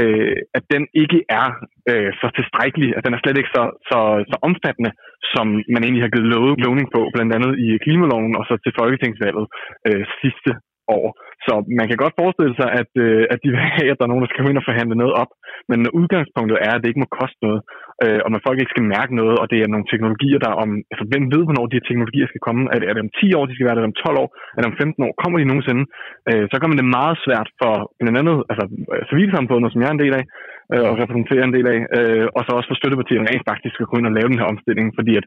øh, 0.00 0.36
at 0.56 0.64
den 0.74 0.82
ikke 1.02 1.20
er 1.40 1.48
øh, 1.90 2.10
så 2.20 2.26
tilstrækkelig, 2.38 2.88
at 2.96 3.04
den 3.04 3.14
er 3.14 3.20
slet 3.22 3.38
ikke 3.38 3.54
så, 3.58 3.64
så, 3.90 3.98
så 4.30 4.36
omfattende, 4.48 4.92
som 5.34 5.46
man 5.74 5.82
egentlig 5.82 6.04
har 6.04 6.14
givet 6.14 6.32
lovning 6.64 6.88
på, 6.96 7.00
blandt 7.14 7.34
andet 7.36 7.52
i 7.66 7.68
klimaloven 7.84 8.32
og 8.38 8.44
så 8.48 8.54
til 8.64 8.72
folketingsvalget 8.80 9.46
øh, 9.88 10.04
sidste 10.20 10.52
år. 10.96 11.06
Så 11.46 11.52
man 11.78 11.86
kan 11.88 11.98
godt 12.02 12.18
forestille 12.22 12.54
sig, 12.60 12.68
at, 12.80 12.90
øh, 13.04 13.22
at 13.32 13.38
de 13.42 13.48
vil 13.54 13.62
have, 13.76 13.90
at 13.90 13.98
der 13.98 14.04
er 14.06 14.12
nogen, 14.12 14.24
der 14.24 14.30
skal 14.30 14.50
ind 14.50 14.62
og 14.62 14.68
forhandle 14.68 14.96
noget 15.02 15.14
op. 15.22 15.32
Men 15.70 15.78
udgangspunktet 16.00 16.56
er, 16.66 16.72
at 16.74 16.80
det 16.80 16.90
ikke 16.90 17.04
må 17.04 17.10
koste 17.20 17.40
noget, 17.46 17.60
øh, 18.04 18.20
og 18.24 18.28
når 18.30 18.40
folk 18.46 18.58
ikke 18.58 18.74
skal 18.74 18.92
mærke 18.96 19.12
noget, 19.20 19.36
og 19.42 19.46
det 19.52 19.58
er 19.58 19.72
nogle 19.72 19.90
teknologier, 19.92 20.38
der 20.44 20.52
om... 20.62 20.70
Altså, 20.92 21.04
hvem 21.10 21.24
ved, 21.34 21.42
hvornår 21.46 21.64
de 21.66 21.76
her 21.78 21.88
teknologier 21.88 22.26
skal 22.28 22.44
komme? 22.46 22.62
Er 22.72 22.78
det, 22.78 22.86
er 22.88 22.94
det 22.94 23.06
om 23.06 23.14
10 23.20 23.36
år, 23.38 23.44
de 23.46 23.54
skal 23.54 23.66
være? 23.66 23.74
Er 23.76 23.80
det 23.80 23.90
om 23.92 24.00
12 24.06 24.22
år? 24.22 24.28
Er 24.56 24.60
det 24.60 24.70
om 24.70 24.78
15 24.82 25.06
år? 25.06 25.12
Kommer 25.22 25.36
de 25.38 25.50
nogensinde? 25.50 25.84
Øh, 26.30 26.44
så 26.50 26.56
kommer 26.58 26.76
det 26.76 26.94
meget 26.98 27.16
svært 27.24 27.48
for 27.60 27.72
blandt 28.00 28.18
andet 28.20 28.36
altså, 28.50 28.64
øh, 28.92 29.02
civilsamfundet, 29.10 29.68
som 29.70 29.80
jeg 29.80 29.88
er 29.90 29.96
en 29.96 30.04
del 30.04 30.14
af, 30.20 30.24
øh, 30.72 30.84
og 30.90 30.94
repræsenterer 31.02 31.44
en 31.44 31.56
del 31.56 31.66
af, 31.74 31.78
øh, 31.98 32.26
og 32.36 32.40
så 32.44 32.50
også 32.58 32.68
for 32.70 32.78
støttepartierne 32.80 33.28
rent 33.30 33.48
faktisk 33.50 33.74
skal 33.74 33.90
gå 33.90 33.96
ind 33.98 34.10
og 34.10 34.16
lave 34.16 34.30
den 34.30 34.40
her 34.40 34.52
omstilling, 34.52 34.88
fordi 34.98 35.14
at 35.20 35.26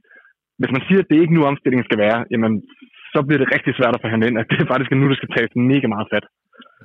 hvis 0.60 0.76
man 0.76 0.86
siger, 0.88 1.00
at 1.02 1.10
det 1.10 1.22
ikke 1.22 1.38
nu 1.38 1.42
omstillingen 1.52 1.88
skal 1.88 2.00
være, 2.06 2.20
jamen 2.32 2.54
så 3.16 3.22
bliver 3.28 3.42
det 3.42 3.54
rigtig 3.56 3.74
svært 3.80 3.96
at 3.96 4.04
forhandle 4.04 4.28
ind, 4.28 4.40
at 4.42 4.48
det 4.52 4.68
faktisk 4.72 4.92
er 4.92 5.00
nu, 5.00 5.08
der 5.10 5.18
skal 5.20 5.32
tages 5.36 5.52
mega 5.72 5.88
meget 5.96 6.08
fat. 6.14 6.26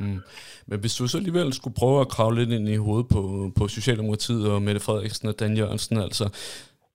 Mm. 0.01 0.21
Men 0.69 0.81
hvis 0.81 0.95
du 0.95 1.03
så 1.07 1.17
alligevel 1.19 1.53
skulle 1.53 1.79
prøve 1.81 2.01
at 2.01 2.09
kravle 2.09 2.39
lidt 2.39 2.53
ind 2.59 2.69
i 2.69 2.85
hovedet 2.87 3.09
på, 3.15 3.53
på 3.59 3.69
Socialdemokratiet 3.69 4.45
og 4.53 4.63
Mette 4.63 4.81
Frederiksen 4.81 5.29
og 5.29 5.41
Dan 5.41 5.57
Jørgensen, 5.57 5.97
altså, 6.07 6.27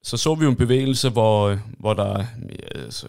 så 0.04 0.18
så 0.18 0.36
vi 0.36 0.44
jo 0.46 0.52
en 0.52 0.64
bevægelse, 0.66 1.10
hvor, 1.10 1.58
hvor 1.80 1.94
der 1.94 2.14
ja, 2.50 2.80
altså, 2.86 3.08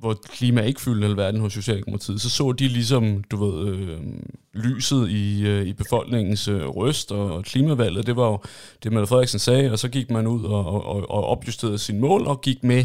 hvor 0.00 0.14
klima 0.14 0.60
ikke 0.60 0.80
fyldte 0.80 1.06
alverden 1.06 1.40
hos 1.40 1.52
Socialdemokratiet, 1.52 2.20
så 2.20 2.30
så 2.30 2.52
de 2.52 2.68
ligesom, 2.68 3.24
du 3.30 3.36
ved, 3.44 3.68
øh, 3.68 3.98
lyset 4.54 5.10
i, 5.10 5.48
øh, 5.48 5.62
i 5.66 5.72
befolkningens 5.72 6.48
øh, 6.48 6.66
røst, 6.66 7.12
og, 7.12 7.32
og 7.32 7.44
klimavalget, 7.44 8.06
det 8.06 8.16
var 8.16 8.26
jo 8.26 8.38
det, 8.82 8.92
Mette 8.92 9.06
Frederiksen 9.06 9.38
sagde, 9.38 9.72
og 9.72 9.78
så 9.78 9.88
gik 9.88 10.10
man 10.10 10.26
ud 10.26 10.44
og, 10.44 10.86
og, 10.86 11.10
og 11.10 11.24
opjusterede 11.24 11.78
sin 11.78 12.00
mål, 12.00 12.26
og 12.26 12.40
gik 12.40 12.64
med 12.64 12.84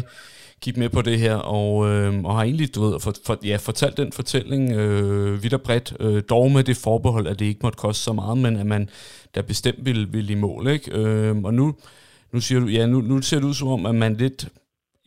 kigge 0.62 0.80
med 0.80 0.88
på 0.88 1.02
det 1.02 1.18
her, 1.18 1.34
og, 1.34 1.88
øh, 1.88 2.24
og 2.24 2.34
har 2.34 2.42
egentlig 2.42 2.74
du 2.74 2.84
ved, 2.84 3.00
for, 3.00 3.14
for, 3.24 3.38
ja, 3.44 3.56
fortalt 3.56 3.96
den 3.96 4.12
fortælling 4.12 4.72
øh, 4.72 5.42
vidt 5.42 5.54
og 5.54 5.62
bredt, 5.62 5.96
øh, 6.00 6.22
dog 6.30 6.50
med 6.50 6.64
det 6.64 6.76
forbehold, 6.76 7.26
at 7.26 7.38
det 7.38 7.46
ikke 7.46 7.60
måtte 7.62 7.76
koste 7.76 8.04
så 8.04 8.12
meget, 8.12 8.38
men 8.38 8.56
at 8.56 8.66
man 8.66 8.88
der 9.34 9.42
bestemt 9.42 9.84
ville, 9.84 10.08
ville 10.08 10.32
i 10.32 10.36
mål. 10.36 10.68
Ikke? 10.68 10.90
Øh, 10.92 11.36
og 11.44 11.54
nu, 11.54 11.74
nu, 12.32 12.40
siger 12.40 12.60
du, 12.60 12.66
ja, 12.66 12.86
nu, 12.86 13.00
nu 13.00 13.22
ser 13.22 13.36
det 13.36 13.46
ud 13.46 13.54
som 13.54 13.68
om, 13.68 13.86
at 13.86 13.94
man 13.94 14.14
lidt 14.14 14.48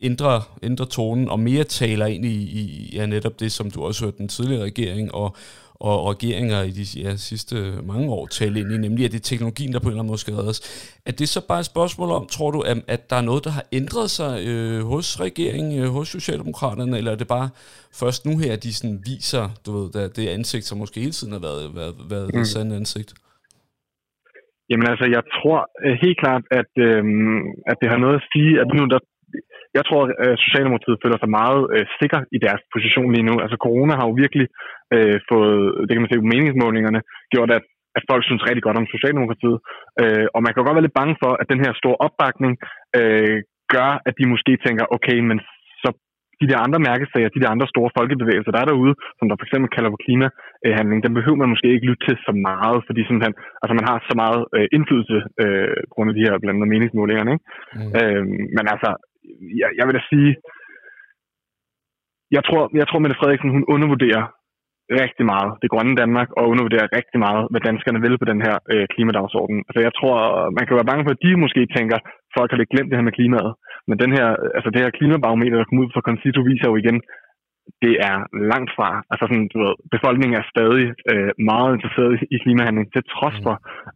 ændrer, 0.02 0.58
ændrer 0.62 0.86
tonen 0.86 1.28
og 1.28 1.40
mere 1.40 1.64
taler 1.64 2.06
ind 2.06 2.24
i, 2.24 2.34
i 2.34 2.90
ja, 2.92 3.06
netop 3.06 3.40
det, 3.40 3.52
som 3.52 3.70
du 3.70 3.82
også 3.82 4.04
hørte 4.04 4.18
den 4.18 4.28
tidligere 4.28 4.64
regering 4.64 5.14
og, 5.14 5.36
og 5.80 5.96
regeringer 6.10 6.62
i 6.62 6.70
de 6.70 6.84
ja, 7.04 7.16
sidste 7.16 7.54
mange 7.82 8.10
år 8.10 8.26
tale 8.26 8.60
ind 8.60 8.72
i, 8.72 8.78
nemlig 8.78 9.04
at 9.04 9.12
det 9.12 9.18
er 9.18 9.28
teknologien, 9.30 9.72
der 9.72 9.80
på 9.80 9.88
en 9.88 9.90
eller 9.90 10.02
anden 10.02 10.12
måde 10.12 10.24
skal 10.24 10.34
reddes. 10.34 10.60
Er 11.08 11.12
det 11.12 11.28
så 11.28 11.40
bare 11.48 11.60
et 11.60 11.70
spørgsmål 11.74 12.10
om, 12.18 12.26
tror 12.26 12.50
du, 12.50 12.60
at, 12.60 12.76
at 12.94 13.10
der 13.10 13.16
er 13.16 13.26
noget, 13.30 13.44
der 13.44 13.50
har 13.58 13.64
ændret 13.72 14.10
sig 14.18 14.32
øh, 14.48 14.80
hos 14.92 15.20
regeringen, 15.26 15.72
øh, 15.82 15.88
hos 15.96 16.08
Socialdemokraterne, 16.08 16.98
eller 16.98 17.12
er 17.12 17.16
det 17.16 17.28
bare 17.28 17.48
først 18.00 18.20
nu 18.26 18.32
her, 18.42 18.52
at 18.52 18.62
de 18.62 18.72
sådan 18.74 18.98
viser 19.10 19.44
du 19.64 19.70
ved, 19.76 19.86
der, 19.94 20.08
det 20.08 20.28
ansigt, 20.28 20.64
som 20.64 20.78
måske 20.78 21.00
hele 21.00 21.16
tiden 21.18 21.32
har 21.36 21.42
været, 21.48 21.64
været, 21.78 21.94
været 22.12 22.28
mm. 22.34 22.38
det 22.38 22.46
sande 22.46 22.76
ansigt? 22.76 23.10
Jamen 24.70 24.86
altså, 24.92 25.06
jeg 25.16 25.22
tror 25.36 25.58
øh, 25.84 25.96
helt 26.04 26.18
klart, 26.22 26.44
at, 26.60 26.72
øh, 26.86 27.02
at 27.70 27.76
det 27.80 27.88
har 27.92 27.98
noget 28.04 28.16
at 28.20 28.26
sige, 28.32 28.52
at 28.62 28.66
nu 28.76 28.82
der 28.94 29.00
jeg 29.78 29.84
tror, 29.88 30.02
at 30.26 30.38
Socialdemokratiet 30.46 31.00
føler 31.02 31.18
sig 31.20 31.30
meget 31.40 31.62
øh, 31.74 31.84
sikker 32.00 32.20
i 32.36 32.38
deres 32.46 32.62
position 32.74 33.12
lige 33.14 33.28
nu. 33.28 33.34
Altså 33.44 33.56
corona 33.66 33.92
har 33.98 34.06
jo 34.08 34.14
virkelig 34.22 34.46
øh, 34.94 35.16
fået, 35.30 35.60
det 35.86 35.92
kan 35.92 36.02
man 36.02 36.12
se 36.12 36.22
på 36.22 36.30
meningsmålingerne, 36.32 37.00
gjort, 37.34 37.50
at, 37.58 37.64
at 37.98 38.02
folk 38.10 38.22
synes 38.24 38.46
rigtig 38.48 38.64
godt 38.66 38.80
om 38.80 38.90
Socialdemokratiet. 38.94 39.58
Øh, 40.02 40.26
og 40.34 40.40
man 40.42 40.52
kan 40.52 40.64
godt 40.64 40.76
være 40.76 40.86
lidt 40.86 41.00
bange 41.00 41.16
for, 41.22 41.32
at 41.40 41.50
den 41.52 41.60
her 41.64 41.72
store 41.80 42.00
opbakning 42.06 42.52
øh, 42.98 43.38
gør, 43.74 43.90
at 44.08 44.14
de 44.18 44.32
måske 44.32 44.52
tænker, 44.66 44.84
okay, 44.96 45.18
men 45.28 45.38
så 45.82 45.88
de 46.40 46.50
der 46.50 46.64
andre 46.66 46.80
mærkesager, 46.90 47.28
de 47.36 47.42
der 47.42 47.54
andre 47.54 47.68
store 47.72 47.90
folkebevægelser, 47.98 48.52
der 48.52 48.60
er 48.60 48.68
derude, 48.70 48.94
som 49.18 49.26
der 49.26 49.36
for 49.38 49.46
eksempel 49.46 49.68
kalder 49.76 49.90
på 49.92 50.02
klimahandling, 50.04 50.98
den 51.06 51.16
behøver 51.18 51.40
man 51.42 51.52
måske 51.52 51.72
ikke 51.74 51.88
lytte 51.88 52.04
til 52.06 52.16
så 52.26 52.32
meget, 52.48 52.78
fordi 52.88 53.00
simpelthen, 53.04 53.34
altså 53.62 53.74
man 53.78 53.88
har 53.90 53.96
så 54.08 54.14
meget 54.22 54.40
øh, 54.56 54.66
indflydelse 54.76 55.18
øh, 55.42 55.76
på 55.88 55.92
grund 55.94 56.10
af 56.10 56.16
de 56.16 56.26
her 56.26 56.34
blandt 56.42 56.56
andet 56.58 56.72
meningsmålingerne. 56.74 57.32
Ikke? 57.34 57.44
Mm. 57.76 57.90
Øh, 57.98 58.24
men 58.56 58.64
altså, 58.74 58.90
jeg, 59.60 59.68
jeg 59.78 59.84
vil 59.86 59.96
da 59.98 60.02
sige, 60.12 60.30
jeg 62.36 62.42
tror, 62.44 62.62
jeg 62.80 62.86
tror, 62.88 62.98
Mette 62.98 63.18
Frederiksen, 63.18 63.54
hun 63.56 63.64
undervurderer 63.74 64.24
rigtig 65.02 65.24
meget 65.32 65.50
det 65.62 65.70
grønne 65.72 65.94
Danmark, 66.02 66.28
og 66.38 66.44
undervurderer 66.52 66.94
rigtig 66.98 67.18
meget, 67.26 67.42
hvad 67.50 67.62
danskerne 67.68 68.02
vil 68.04 68.18
på 68.18 68.26
den 68.32 68.40
her 68.46 68.54
øh, 68.72 68.86
klimadagsorden. 68.94 69.58
Altså 69.68 69.80
jeg 69.86 69.92
tror, 69.98 70.16
man 70.56 70.64
kan 70.66 70.76
være 70.78 70.90
bange 70.90 71.04
for, 71.04 71.12
at 71.14 71.22
de 71.24 71.30
måske 71.44 71.62
tænker, 71.76 71.98
folk 72.36 72.48
har 72.50 72.58
lidt 72.58 72.72
glemt 72.72 72.90
det 72.90 72.98
her 72.98 73.08
med 73.08 73.18
klimaet. 73.18 73.52
Men 73.88 73.96
den 74.02 74.10
her, 74.16 74.26
altså 74.56 74.68
det 74.70 74.80
her 74.82 74.96
klimabarometer, 74.98 75.56
der 75.56 75.68
kom 75.68 75.82
ud 75.82 75.90
fra 75.94 76.06
Concito, 76.08 76.40
viser 76.50 76.68
jo 76.70 76.76
igen, 76.82 76.98
det 77.84 77.94
er 78.10 78.16
langt 78.52 78.70
fra. 78.76 78.88
Altså 79.10 79.24
sådan, 79.26 79.48
du 79.52 79.58
ved, 79.64 79.74
befolkningen 79.96 80.36
er 80.40 80.50
stadig 80.54 80.86
øh, 81.12 81.30
meget 81.50 81.70
interesseret 81.76 82.12
i 82.34 82.36
klimahandling, 82.44 82.86
til 82.94 83.02
trods 83.14 83.36
mm. 83.38 83.44
for, 83.44 83.54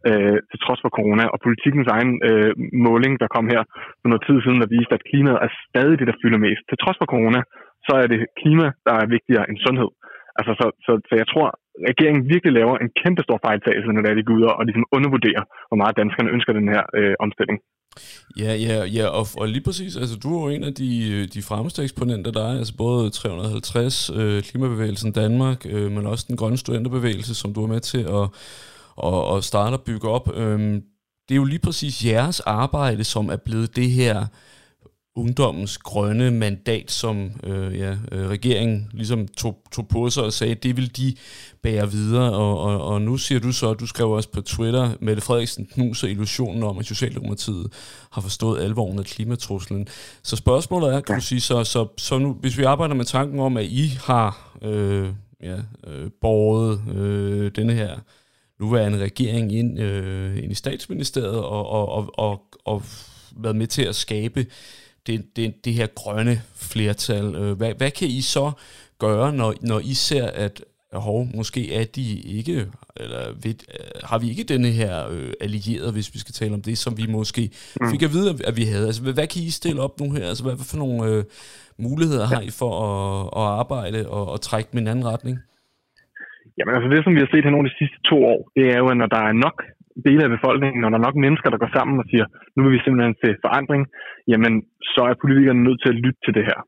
øh, 0.09 0.37
til 0.49 0.59
trods 0.65 0.81
for 0.83 0.91
corona. 0.97 1.25
Og 1.33 1.39
politikens 1.47 1.89
egen 1.95 2.11
øh, 2.29 2.51
måling, 2.87 3.13
der 3.21 3.33
kom 3.35 3.45
her 3.53 3.61
for 3.99 4.07
noget 4.09 4.25
tid 4.27 4.37
siden, 4.41 4.61
der 4.61 4.73
viste, 4.75 4.97
at 4.97 5.07
klimaet 5.09 5.39
er 5.45 5.51
stadig 5.67 5.95
det, 5.99 6.07
der 6.09 6.19
fylder 6.21 6.39
mest. 6.47 6.63
Til 6.69 6.81
trods 6.83 6.97
for 6.99 7.07
corona, 7.13 7.41
så 7.87 7.93
er 8.01 8.07
det 8.13 8.19
klima, 8.41 8.67
der 8.87 8.93
er 9.01 9.13
vigtigere 9.15 9.47
end 9.49 9.57
sundhed. 9.65 9.91
Altså, 10.39 10.51
så, 10.59 10.65
så, 10.85 10.91
så 11.09 11.13
jeg 11.21 11.27
tror, 11.33 11.47
regeringen 11.89 12.21
virkelig 12.33 12.53
laver 12.59 12.75
en 12.77 12.89
kæmpe 13.01 13.21
stor 13.27 13.39
fejltagelse, 13.45 13.89
når 13.91 14.01
det 14.01 14.09
er, 14.11 14.17
de 14.19 14.27
går 14.27 14.37
ud 14.39 14.43
og 14.59 14.65
ligesom 14.65 14.85
undervurderer, 14.97 15.43
hvor 15.69 15.79
meget 15.81 15.97
danskerne 16.01 16.33
ønsker 16.35 16.53
den 16.59 16.67
her 16.73 16.83
øh, 16.99 17.15
omstilling. 17.25 17.59
Ja, 18.43 18.53
ja, 18.67 18.77
ja, 18.97 19.05
og, 19.07 19.25
og 19.41 19.47
lige 19.47 19.63
præcis, 19.63 19.97
altså 19.97 20.15
du 20.23 20.27
er 20.35 20.41
jo 20.43 20.49
en 20.55 20.63
af 20.63 20.73
de, 20.73 20.89
øh, 21.13 21.27
de 21.35 21.41
fremmeste 21.49 21.83
eksponenter, 21.83 22.31
der 22.31 22.43
er, 22.51 22.57
altså 22.57 22.77
både 22.77 23.09
350, 23.09 24.11
øh, 24.19 24.43
Klimabevægelsen 24.43 25.11
Danmark, 25.11 25.65
øh, 25.69 25.91
men 25.91 26.05
også 26.05 26.25
den 26.27 26.37
grønne 26.37 26.57
studenterbevægelse, 26.57 27.35
som 27.35 27.53
du 27.53 27.63
er 27.63 27.67
med 27.67 27.79
til 27.79 28.03
at, 28.19 28.25
at, 29.07 29.37
at 29.37 29.43
starte 29.43 29.73
og 29.73 29.83
bygge 29.89 30.07
op. 30.09 30.27
Øh, 30.37 30.59
det 31.27 31.33
er 31.35 31.41
jo 31.43 31.43
lige 31.43 31.65
præcis 31.67 32.05
jeres 32.05 32.39
arbejde, 32.39 33.03
som 33.03 33.29
er 33.29 33.37
blevet 33.45 33.75
det 33.75 33.89
her 33.89 34.25
ungdommens 35.15 35.77
grønne 35.77 36.31
mandat, 36.31 36.91
som 36.91 37.31
øh, 37.43 37.79
ja, 37.79 37.97
øh, 38.11 38.29
regeringen 38.29 38.89
ligesom 38.93 39.27
tog, 39.27 39.57
tog 39.71 39.87
på 39.87 40.09
sig 40.09 40.23
og 40.23 40.33
sagde, 40.33 40.55
det 40.55 40.77
vil 40.77 40.97
de 40.97 41.15
bære 41.61 41.91
videre. 41.91 42.33
Og, 42.33 42.59
og, 42.59 42.81
og 42.81 43.01
nu 43.01 43.17
siger 43.17 43.39
du 43.39 43.51
så, 43.51 43.73
du 43.73 43.87
skrev 43.87 44.11
også 44.11 44.29
på 44.29 44.41
Twitter, 44.41 44.91
Mette 44.99 45.21
Frederiksen 45.21 45.65
knuser 45.65 46.07
illusionen 46.07 46.63
om, 46.63 46.77
at 46.77 46.85
Socialdemokratiet 46.85 47.73
har 48.11 48.21
forstået 48.21 48.61
alvoren 48.61 48.99
af 48.99 49.05
klimatruslen. 49.05 49.87
Så 50.23 50.35
spørgsmålet 50.35 50.93
er, 50.93 50.99
kan 50.99 51.15
du 51.15 51.21
sige, 51.21 51.41
så, 51.41 51.63
så, 51.63 51.87
så 51.97 52.17
nu, 52.17 52.33
hvis 52.33 52.57
vi 52.57 52.63
arbejder 52.63 52.95
med 52.95 53.05
tanken 53.05 53.39
om, 53.39 53.57
at 53.57 53.65
I 53.65 53.97
har 54.03 54.57
øh, 54.61 55.09
ja, 55.43 55.57
øh, 55.87 56.09
borget 56.21 56.81
øh, 56.95 57.51
denne 57.55 57.73
her 57.73 57.99
nuværende 58.59 58.97
regering 58.97 59.53
ind, 59.53 59.79
øh, 59.79 60.43
ind 60.43 60.51
i 60.51 60.55
statsministeriet 60.55 61.37
og, 61.37 61.69
og, 61.69 61.89
og, 61.89 62.09
og, 62.17 62.41
og 62.65 62.83
været 63.37 63.55
med 63.55 63.67
til 63.67 63.81
at 63.81 63.95
skabe 63.95 64.45
det, 65.07 65.35
det, 65.35 65.65
det 65.65 65.73
her 65.73 65.87
grønne 65.95 66.35
flertal. 66.71 67.35
Øh, 67.35 67.57
hvad, 67.57 67.73
hvad 67.77 67.91
kan 67.91 68.07
I 68.07 68.21
så 68.21 68.51
gøre, 68.99 69.33
når, 69.33 69.53
når 69.61 69.79
I 69.79 69.93
ser, 69.93 70.27
at 70.27 70.63
hov, 70.93 71.27
måske 71.35 71.75
er 71.75 71.85
de 71.95 72.19
ikke, 72.37 72.65
eller 72.97 73.23
ved, 73.43 73.55
øh, 73.75 74.09
har 74.09 74.19
vi 74.19 74.27
ikke 74.29 74.43
denne 74.43 74.67
her 74.67 75.09
øh, 75.11 75.33
allierede, 75.41 75.91
hvis 75.91 76.13
vi 76.13 76.19
skal 76.19 76.33
tale 76.33 76.53
om 76.53 76.61
det, 76.61 76.77
som 76.77 76.97
vi 76.97 77.05
måske 77.09 77.43
mm. 77.81 77.87
fik 77.91 78.03
at 78.03 78.13
vide, 78.13 78.29
at 78.49 78.55
vi 78.57 78.63
havde. 78.63 78.85
Altså, 78.85 79.01
hvad, 79.03 79.27
kan 79.27 79.41
I 79.41 79.49
stille 79.49 79.81
op 79.81 79.99
nu 79.99 80.07
her? 80.11 80.25
Altså, 80.31 80.43
hvad, 80.43 80.55
hvad 80.59 80.69
for 80.71 80.77
nogle 80.83 80.97
øh, 81.11 81.23
muligheder 81.87 82.25
har 82.33 82.41
I 82.49 82.51
for 82.61 82.73
at, 82.87 83.25
at 83.39 83.47
arbejde 83.61 83.99
og, 84.09 84.23
og 84.33 84.41
trække 84.41 84.69
med 84.73 84.81
en 84.81 84.87
anden 84.87 85.05
retning? 85.13 85.35
Jamen 86.57 86.75
altså 86.75 86.89
det, 86.93 87.03
som 87.03 87.13
vi 87.15 87.23
har 87.23 87.29
set 87.31 87.43
her 87.45 87.55
nogle 87.55 87.67
af 87.67 87.71
de 87.73 87.79
sidste 87.81 87.99
to 88.09 88.17
år, 88.33 88.39
det 88.55 88.65
er 88.73 88.77
jo, 88.81 88.87
at 88.93 88.97
når 88.97 89.09
der 89.15 89.21
er 89.29 89.35
nok 89.45 89.57
dele 90.07 90.23
af 90.23 90.35
befolkningen, 90.37 90.79
når 90.81 90.89
der 90.89 90.97
er 90.99 91.07
nok 91.07 91.17
mennesker, 91.25 91.49
der 91.49 91.63
går 91.63 91.71
sammen 91.77 91.95
og 92.01 92.05
siger, 92.11 92.25
nu 92.55 92.59
vil 92.63 92.75
vi 92.75 92.83
simpelthen 92.83 93.15
se 93.23 93.29
forandring, 93.45 93.81
jamen 94.31 94.53
så 94.93 95.01
er 95.11 95.21
politikerne 95.23 95.63
nødt 95.63 95.79
til 95.81 95.91
at 95.93 96.01
lytte 96.03 96.21
til 96.25 96.33
det 96.37 96.45
her. 96.51 96.59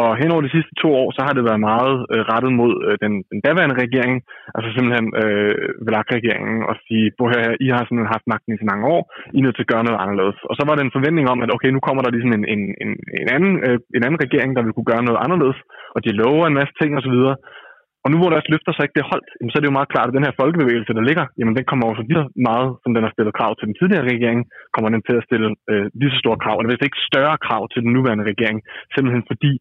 Og 0.00 0.08
hen 0.20 0.32
over 0.32 0.42
de 0.44 0.54
sidste 0.56 0.74
to 0.82 0.88
år, 1.02 1.08
så 1.16 1.20
har 1.26 1.34
det 1.34 1.48
været 1.48 1.66
meget 1.70 1.96
øh, 2.12 2.22
rettet 2.32 2.52
mod 2.60 2.72
øh, 2.86 2.94
den, 3.04 3.12
den 3.32 3.40
daværende 3.46 3.80
regering, 3.84 4.14
altså 4.56 4.68
simpelthen 4.70 5.06
øh, 5.22 5.54
VLAG-regeringen, 5.86 6.58
og 6.70 6.74
sige, 6.86 7.06
her, 7.34 7.46
I 7.64 7.66
har 7.74 7.82
simpelthen 7.82 8.14
haft 8.14 8.30
magten 8.32 8.54
i 8.54 8.60
så 8.60 8.66
mange 8.70 8.84
år, 8.94 9.02
I 9.34 9.38
er 9.38 9.44
nødt 9.44 9.56
til 9.56 9.66
at 9.66 9.72
gøre 9.72 9.86
noget 9.86 10.02
anderledes. 10.04 10.38
Og 10.50 10.54
så 10.58 10.62
var 10.68 10.74
det 10.74 10.84
en 10.84 10.96
forventning 10.96 11.26
om, 11.32 11.38
at 11.44 11.52
okay, 11.56 11.70
nu 11.72 11.80
kommer 11.86 12.02
der 12.02 12.14
ligesom 12.14 12.32
en, 12.38 12.44
en, 12.54 12.62
en, 12.84 12.90
en, 13.20 13.28
anden, 13.36 13.54
øh, 13.66 13.78
en 13.96 14.04
anden 14.06 14.22
regering, 14.24 14.50
der 14.56 14.62
vil 14.64 14.74
kunne 14.74 14.90
gøre 14.92 15.06
noget 15.08 15.22
anderledes, 15.24 15.58
og 15.94 15.98
de 16.04 16.18
lover 16.22 16.44
en 16.46 16.58
masse 16.60 16.74
ting 16.80 16.90
osv., 16.98 17.16
og 18.04 18.08
nu 18.10 18.16
hvor 18.18 18.30
deres 18.32 18.50
løfter 18.52 18.72
sig 18.72 18.84
ikke 18.84 18.96
bliver 18.96 19.10
holdt, 19.12 19.28
jamen, 19.36 19.50
så 19.50 19.56
er 19.56 19.62
det 19.62 19.70
jo 19.70 19.78
meget 19.78 19.92
klart, 19.94 20.08
at 20.08 20.16
den 20.16 20.26
her 20.26 20.38
folkebevægelse, 20.40 20.96
der 20.98 21.08
ligger, 21.08 21.24
jamen 21.38 21.56
den 21.58 21.64
kommer 21.70 21.84
også 21.86 22.02
lige 22.10 22.24
meget, 22.48 22.68
som 22.82 22.90
den 22.94 23.04
har 23.04 23.12
stillet 23.14 23.38
krav 23.38 23.52
til 23.54 23.68
den 23.68 23.78
tidligere 23.78 24.08
regering, 24.12 24.40
kommer 24.74 24.90
den 24.94 25.02
til 25.08 25.16
at 25.18 25.26
stille 25.28 25.48
øh, 25.70 25.86
lige 26.00 26.12
så 26.12 26.18
store 26.24 26.42
krav, 26.44 26.56
eller 26.56 26.70
hvis 26.70 26.86
ikke 26.86 27.08
større 27.10 27.36
krav 27.46 27.62
til 27.72 27.80
den 27.84 27.92
nuværende 27.96 28.28
regering, 28.32 28.58
simpelthen 28.94 29.24
fordi, 29.32 29.52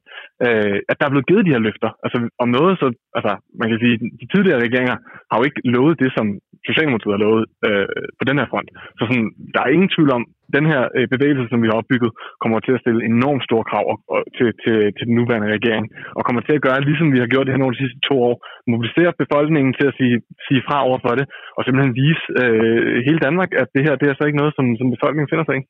øh, 0.45 0.77
at 0.89 0.97
der 0.97 1.05
er 1.05 1.13
blevet 1.13 1.29
givet 1.29 1.45
de 1.47 1.55
her 1.55 1.65
løfter. 1.67 1.89
Altså 2.03 2.17
om 2.43 2.49
noget, 2.57 2.73
så, 2.81 2.87
altså 3.17 3.31
man 3.61 3.67
kan 3.69 3.79
sige, 3.83 3.95
de 4.21 4.27
tidligere 4.33 4.63
regeringer 4.65 4.97
har 5.29 5.37
jo 5.37 5.47
ikke 5.47 5.61
lovet 5.75 5.95
det, 6.03 6.09
som 6.17 6.25
Socialdemokratiet 6.67 7.15
har 7.15 7.25
lovet 7.25 7.43
øh, 7.67 7.87
på 8.19 8.23
den 8.29 8.39
her 8.39 8.47
front. 8.51 8.69
Så 8.97 9.03
sådan, 9.09 9.29
der 9.53 9.61
er 9.61 9.75
ingen 9.75 9.93
tvivl 9.95 10.11
om, 10.17 10.23
den 10.57 10.65
her 10.71 10.81
øh, 10.97 11.07
bevægelse, 11.13 11.43
som 11.49 11.59
vi 11.63 11.69
har 11.69 11.79
opbygget, 11.81 12.11
kommer 12.43 12.57
til 12.59 12.73
at 12.75 12.81
stille 12.83 13.01
enormt 13.11 13.43
store 13.47 13.65
krav 13.69 13.85
og, 13.93 13.97
og, 14.13 14.19
til, 14.37 14.47
til, 14.63 14.75
til 14.95 15.05
den 15.07 15.15
nuværende 15.19 15.53
regering, 15.57 15.85
og 16.17 16.21
kommer 16.27 16.41
til 16.43 16.55
at 16.57 16.65
gøre, 16.67 16.85
ligesom 16.89 17.07
vi 17.15 17.21
har 17.21 17.31
gjort 17.33 17.45
det 17.45 17.53
her 17.53 17.65
over 17.65 17.75
de 17.75 17.83
sidste 17.83 18.01
to 18.09 18.15
år, 18.29 18.35
mobilisere 18.73 19.19
befolkningen 19.23 19.71
til 19.77 19.85
at 19.89 19.97
sige, 19.99 20.15
sige 20.47 20.61
fra 20.67 20.77
over 20.87 20.99
for 21.05 21.13
det, 21.19 21.25
og 21.57 21.61
simpelthen 21.63 21.93
vise 22.01 22.23
øh, 22.41 22.95
hele 23.07 23.19
Danmark, 23.27 23.51
at 23.61 23.67
det 23.75 23.81
her 23.85 23.93
det 24.01 24.07
er 24.07 24.15
så 24.17 24.23
ikke 24.27 24.41
noget, 24.41 24.53
som, 24.57 24.65
som 24.79 24.87
befolkningen 24.95 25.31
finder 25.31 25.45
sig 25.47 25.55
i. 25.59 25.63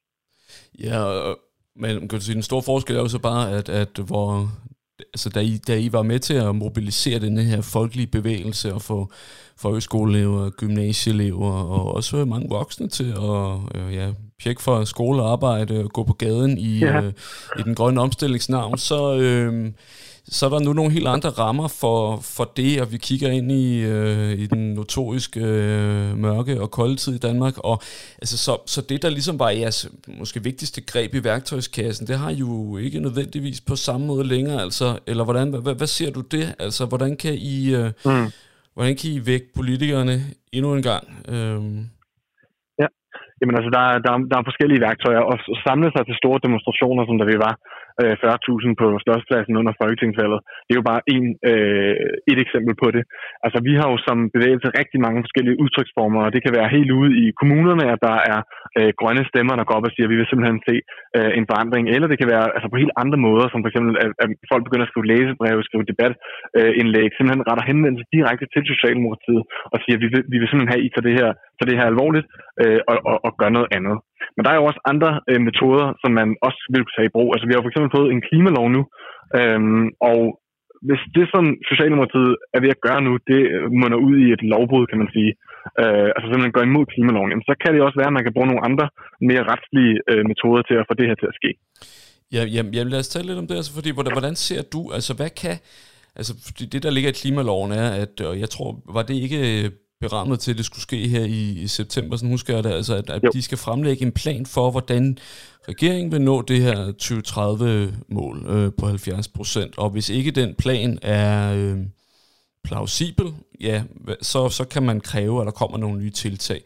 Ja, 0.88 1.02
men 1.82 1.92
kan 2.08 2.18
du 2.18 2.26
sige, 2.26 2.40
den 2.40 2.50
store 2.50 2.68
forskel 2.70 2.96
er 2.96 3.04
jo 3.06 3.16
så 3.16 3.22
bare, 3.30 3.44
at, 3.58 3.68
at 3.84 3.94
hvor 4.10 4.30
altså 5.14 5.30
da 5.30 5.39
I, 5.39 5.58
da 5.58 5.78
I 5.78 5.93
var 5.93 6.02
med 6.02 6.20
til 6.20 6.34
at 6.34 6.56
mobilisere 6.56 7.20
den 7.20 7.38
her 7.38 7.62
folkelige 7.62 8.08
bevægelse 8.08 8.74
og 8.74 8.82
få 8.82 9.12
folkeskoleelever, 9.58 10.50
gymnasieelever 10.50 11.52
og 11.52 11.95
også 11.95 12.26
mange 12.26 12.50
voksne 12.50 12.88
til 12.88 13.12
at 13.12 13.82
øh, 13.82 13.93
ja, 13.95 14.12
pjekke 14.43 14.62
for 14.62 14.84
skole 14.84 15.22
og 15.22 15.32
arbejde 15.32 15.84
og 15.84 15.89
gå 15.89 16.04
på 16.04 16.14
gaden 16.14 16.58
i, 16.58 16.80
ja. 16.80 17.02
øh, 17.02 17.14
i 17.60 17.62
den 17.62 17.76
grønne 17.76 18.02
omstillingsnavn, 18.02 18.78
så, 18.78 19.16
øh, 19.16 19.72
så 20.36 20.46
er 20.46 20.50
der 20.50 20.60
nu 20.60 20.74
nogle 20.74 20.92
helt 20.92 21.08
andre 21.08 21.30
rammer 21.30 21.68
for, 21.82 21.98
for 22.36 22.46
det, 22.58 22.82
og 22.82 22.92
vi 22.92 22.98
kigger 22.98 23.30
ind 23.32 23.52
i, 23.52 23.86
øh, 23.86 24.32
i 24.44 24.46
den 24.46 24.74
notoriske 24.74 25.40
øh, 25.40 26.18
mørke 26.18 26.62
og 26.62 26.72
kolde 26.72 26.96
tid 26.96 27.16
i 27.16 27.26
Danmark. 27.28 27.58
Og, 27.58 27.76
altså, 28.22 28.38
så, 28.46 28.54
så 28.66 28.80
det, 28.90 29.02
der 29.02 29.10
ligesom 29.10 29.40
var 29.40 29.50
jeres 29.50 29.80
måske 30.20 30.44
vigtigste 30.44 30.82
greb 30.92 31.14
i 31.14 31.24
værktøjskassen, 31.24 32.08
det 32.08 32.18
har 32.18 32.32
jo 32.32 32.78
ikke 32.78 33.00
nødvendigvis 33.00 33.62
på 33.62 33.76
samme 33.76 34.08
måde 34.08 34.28
længere. 34.28 34.62
Altså, 34.62 35.00
eller 35.08 35.24
hvordan, 35.24 35.50
hvad, 35.50 35.76
hvad 35.76 35.88
ser 35.88 36.12
du 36.12 36.22
det? 36.22 36.56
Altså, 36.60 36.86
hvordan 36.86 37.18
kan 37.18 37.34
I, 37.34 37.76
øh, 37.76 37.92
mm. 38.06 38.28
hvordan 38.74 38.96
kan 39.00 39.10
I 39.12 39.20
vække 39.26 39.48
politikerne 39.56 40.16
endnu 40.54 40.74
en 40.74 40.84
gang? 40.84 41.04
Øh, 41.34 41.62
Jamen 43.40 43.56
altså, 43.60 43.72
der, 43.78 43.84
der, 44.06 44.12
der 44.32 44.38
er 44.38 44.50
forskellige 44.50 44.84
værktøjer, 44.88 45.22
og 45.32 45.36
samle 45.68 45.90
sig 45.92 46.04
til 46.06 46.20
store 46.22 46.40
demonstrationer, 46.46 47.04
som 47.06 47.18
der 47.18 47.28
vi 47.32 47.38
var, 47.46 47.54
øh, 48.02 48.16
40.000 48.24 48.82
på 48.82 48.88
størstpladsen 49.06 49.60
under 49.62 49.74
folketingsvalget, 49.82 50.39
det 50.66 50.72
er 50.74 50.82
jo 50.82 50.89
bare 50.91 51.04
en, 51.16 51.26
øh, 51.52 51.95
et 52.32 52.39
eksempel 52.45 52.74
på 52.84 52.88
det. 52.95 53.04
Altså, 53.45 53.60
vi 53.68 53.74
har 53.80 53.88
jo 53.91 53.97
som 54.08 54.18
bevægelse 54.36 54.78
rigtig 54.82 55.00
mange 55.06 55.24
forskellige 55.26 55.60
udtryksformer, 55.64 56.22
og 56.26 56.32
det 56.34 56.41
kan 56.43 56.56
være 56.58 56.74
helt 56.76 56.91
ude 57.00 57.12
i 57.24 57.26
kommunerne, 57.41 57.86
at 57.93 58.00
der 58.08 58.18
er 58.34 58.39
øh, 58.78 58.91
grønne 59.00 59.24
stemmer, 59.32 59.54
der 59.56 59.68
går 59.68 59.78
op 59.80 59.88
og 59.89 59.93
siger, 59.93 60.06
at 60.08 60.14
vi 60.14 60.20
vil 60.20 60.30
simpelthen 60.30 60.60
se 60.70 60.76
øh, 61.18 61.32
en 61.39 61.45
forandring, 61.52 61.84
eller 61.93 62.08
det 62.12 62.20
kan 62.22 62.32
være 62.34 62.45
altså, 62.56 62.68
på 62.70 62.82
helt 62.82 62.95
andre 63.04 63.20
måder, 63.28 63.45
som 63.50 63.62
for 63.62 63.70
eksempel, 63.72 63.93
at, 64.04 64.12
at 64.24 64.30
folk 64.52 64.64
begynder 64.68 64.86
at 64.86 64.91
skrive 64.91 65.10
læsebreve, 65.14 65.68
skrive 65.68 65.89
debatindlæg, 65.91 67.08
øh, 67.10 67.14
simpelthen 67.16 67.47
retter 67.50 67.70
henvendelse 67.72 68.12
direkte 68.16 68.45
til 68.54 68.62
Socialdemokratiet 68.72 69.43
og 69.74 69.78
siger, 69.84 69.95
at 69.97 70.04
vi 70.04 70.10
vil, 70.14 70.24
vi 70.32 70.38
vil 70.39 70.47
simpelthen 70.47 70.74
have, 70.74 70.86
I 70.86 70.89
tager 70.91 71.08
det 71.10 71.16
her, 71.20 71.30
tager 71.58 71.70
det 71.70 71.80
her 71.80 71.88
alvorligt 71.93 72.28
øh, 72.62 72.80
og, 72.91 72.95
og, 73.12 73.18
og 73.28 73.32
gør 73.41 73.52
noget 73.58 73.70
andet. 73.78 73.97
Men 74.36 74.41
der 74.43 74.51
er 74.51 74.59
jo 74.59 74.67
også 74.70 74.82
andre 74.91 75.11
øh, 75.30 75.41
metoder, 75.47 75.88
som 76.01 76.11
man 76.20 76.30
også 76.47 76.61
vil 76.72 76.84
kunne 76.84 76.97
tage 76.97 77.09
i 77.09 77.15
brug. 77.15 77.30
Altså 77.34 77.45
vi 77.47 77.53
har 77.53 77.63
for 77.63 77.72
eksempel 77.72 77.95
fået 77.97 78.09
en 78.11 78.26
klimalov 78.28 78.67
nu, 78.76 78.82
øh, 79.39 79.59
og 80.11 80.22
hvis 80.88 81.01
det, 81.17 81.26
som 81.34 81.43
Socialdemokratiet 81.70 82.34
er 82.55 82.59
ved 82.63 82.72
at 82.76 82.84
gøre 82.88 83.01
nu, 83.07 83.13
det 83.32 83.41
munder 83.82 83.99
ud 84.07 84.15
i 84.26 84.28
et 84.36 84.43
lovbrud, 84.53 84.86
kan 84.88 85.01
man 85.01 85.09
sige, 85.15 85.32
øh, 85.82 86.07
altså 86.15 86.28
simpelthen 86.28 86.57
går 86.57 86.65
imod 86.70 86.86
klimaloven, 86.93 87.32
jamen, 87.32 87.49
så 87.49 87.55
kan 87.61 87.72
det 87.74 87.82
også 87.88 87.99
være, 88.01 88.11
at 88.11 88.17
man 88.17 88.26
kan 88.26 88.36
bruge 88.36 88.49
nogle 88.51 88.65
andre 88.70 88.86
mere 89.30 89.43
retslige 89.51 89.95
øh, 90.11 90.24
metoder 90.32 90.61
til 90.65 90.76
at 90.82 90.88
få 90.89 90.93
det 90.99 91.09
her 91.09 91.17
til 91.20 91.32
at 91.32 91.38
ske. 91.39 91.51
Ja, 92.36 92.41
jamen, 92.55 92.72
jamen 92.76 92.91
lad 92.93 93.03
os 93.03 93.13
tale 93.13 93.28
lidt 93.28 93.41
om 93.41 93.47
det, 93.47 93.55
altså, 93.59 93.74
fordi 93.78 93.89
hvordan, 93.95 94.13
hvordan 94.17 94.36
ser 94.47 94.61
du, 94.74 94.82
altså 94.97 95.11
hvad 95.20 95.32
kan, 95.41 95.55
altså 96.20 96.32
det 96.74 96.84
der 96.86 96.91
ligger 96.95 97.11
i 97.11 97.20
klimaloven 97.22 97.72
er, 97.84 97.88
at, 98.03 98.13
og 98.30 98.36
jeg 98.43 98.49
tror, 98.55 98.70
var 98.95 99.03
det 99.09 99.15
ikke 99.26 99.41
øh, 99.51 99.65
berammet 100.00 100.39
til, 100.39 100.52
at 100.52 100.58
det 100.58 100.66
skulle 100.66 100.82
ske 100.82 101.08
her 101.08 101.24
i, 101.24 101.52
i 101.52 101.68
september, 101.68 102.18
sådan 102.18 102.30
husker 102.30 102.54
jeg 102.54 102.64
det, 102.64 102.72
altså 102.72 102.95
at, 102.95 103.10
at 103.10 103.22
de 103.34 103.41
skal 103.41 103.58
fremlægge 103.58 104.06
en 104.06 104.12
plan 104.12 104.45
for, 104.45 104.72
hvordan 104.72 105.18
regeringen 105.68 106.12
vil 106.12 106.22
nå 106.22 106.41
det 106.41 106.62
her 106.62 106.91
2030-mål 107.02 108.45
øh, 108.47 108.72
på 108.80 108.86
70 108.86 109.28
procent, 109.28 109.78
og 109.78 109.89
hvis 109.89 110.10
ikke 110.10 110.32
den 110.32 110.56
plan 110.56 111.00
er 111.02 111.54
øh, 111.56 111.78
plausibel, 112.64 113.26
ja, 113.60 113.84
så, 114.22 114.50
så 114.50 114.68
kan 114.68 114.84
man 114.84 115.02
kræve, 115.02 115.41
at 115.41 115.45
der 115.45 115.52
kommer 115.52 115.78
nogle 115.78 116.00
nye 116.00 116.12
tiltag. 116.12 116.62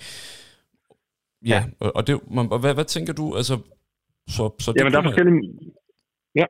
Ja, 1.45 1.65
ja. 1.81 1.87
og 1.89 2.07
det, 2.07 2.19
man, 2.31 2.47
hvad, 2.59 2.73
hvad 2.73 2.85
tænker 2.85 3.13
du, 3.13 3.35
altså, 3.35 3.57
så, 4.27 4.55
så 4.59 4.73
Jamen, 4.77 4.93
der 4.93 4.99
er 4.99 5.03
forskellige... 5.03 5.41
Ja. 6.35 6.45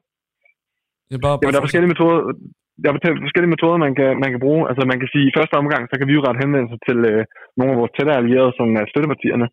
Ja, 1.12 1.18
bare, 1.18 1.22
bare 1.22 1.40
Jamen, 1.42 1.54
der 1.54 1.60
er 1.60 1.64
forskellige 1.64 1.88
metoder 1.88 2.34
der 2.82 2.90
er 2.90 3.24
forskellige 3.26 3.54
metoder, 3.56 3.78
man 3.86 3.96
kan, 4.00 4.12
man 4.24 4.32
kan 4.34 4.44
bruge. 4.46 4.64
Altså 4.70 4.84
man 4.92 5.00
kan 5.00 5.10
sige, 5.14 5.26
i 5.28 5.36
første 5.38 5.56
omgang, 5.62 5.84
så 5.88 5.96
kan 5.98 6.08
vi 6.08 6.16
jo 6.16 6.24
rette 6.26 6.44
henvendelse 6.44 6.78
til 6.88 7.00
øh, 7.12 7.22
nogle 7.58 7.74
af 7.74 7.80
vores 7.80 7.94
tættere 7.96 8.20
allierede, 8.22 8.54
som 8.60 8.68
er 8.82 8.86
støttepartierne, 8.92 9.48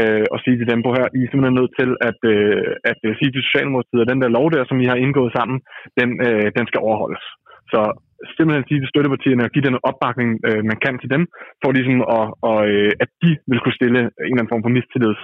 øh, 0.00 0.24
og 0.32 0.38
sige 0.44 0.56
til 0.58 0.70
dem 0.72 0.80
på 0.82 0.90
her, 0.96 1.06
I 1.18 1.20
er 1.22 1.30
simpelthen 1.30 1.58
nødt 1.60 1.72
til 1.80 1.90
at, 2.08 2.20
øh, 2.34 2.70
at 2.90 3.00
øh, 3.08 3.12
sige 3.18 3.32
til 3.32 3.46
Socialdemokratiet, 3.46 4.02
at 4.02 4.10
den 4.12 4.22
der 4.22 4.36
lov 4.38 4.46
der, 4.54 4.62
som 4.66 4.80
I 4.84 4.86
har 4.92 4.98
indgået 5.04 5.32
sammen, 5.38 5.56
den, 6.00 6.10
øh, 6.26 6.46
den 6.56 6.64
skal 6.70 6.84
overholdes. 6.86 7.24
Så 7.72 7.80
simpelthen 8.36 8.68
sige 8.68 8.80
til 8.80 8.92
støttepartierne 8.92 9.46
og 9.46 9.52
give 9.54 9.66
den 9.68 9.82
opbakning, 9.90 10.30
øh, 10.48 10.62
man 10.70 10.78
kan 10.84 10.94
til 10.98 11.10
dem, 11.14 11.22
for 11.60 11.68
ligesom 11.76 11.96
at, 12.16 12.26
og, 12.50 12.58
øh, 12.72 12.90
at 13.02 13.10
de 13.22 13.30
vil 13.50 13.60
kunne 13.60 13.78
stille 13.80 14.00
en 14.00 14.12
eller 14.24 14.40
anden 14.40 14.52
form 14.52 14.64
for 14.64 14.76
mistillids 14.76 15.22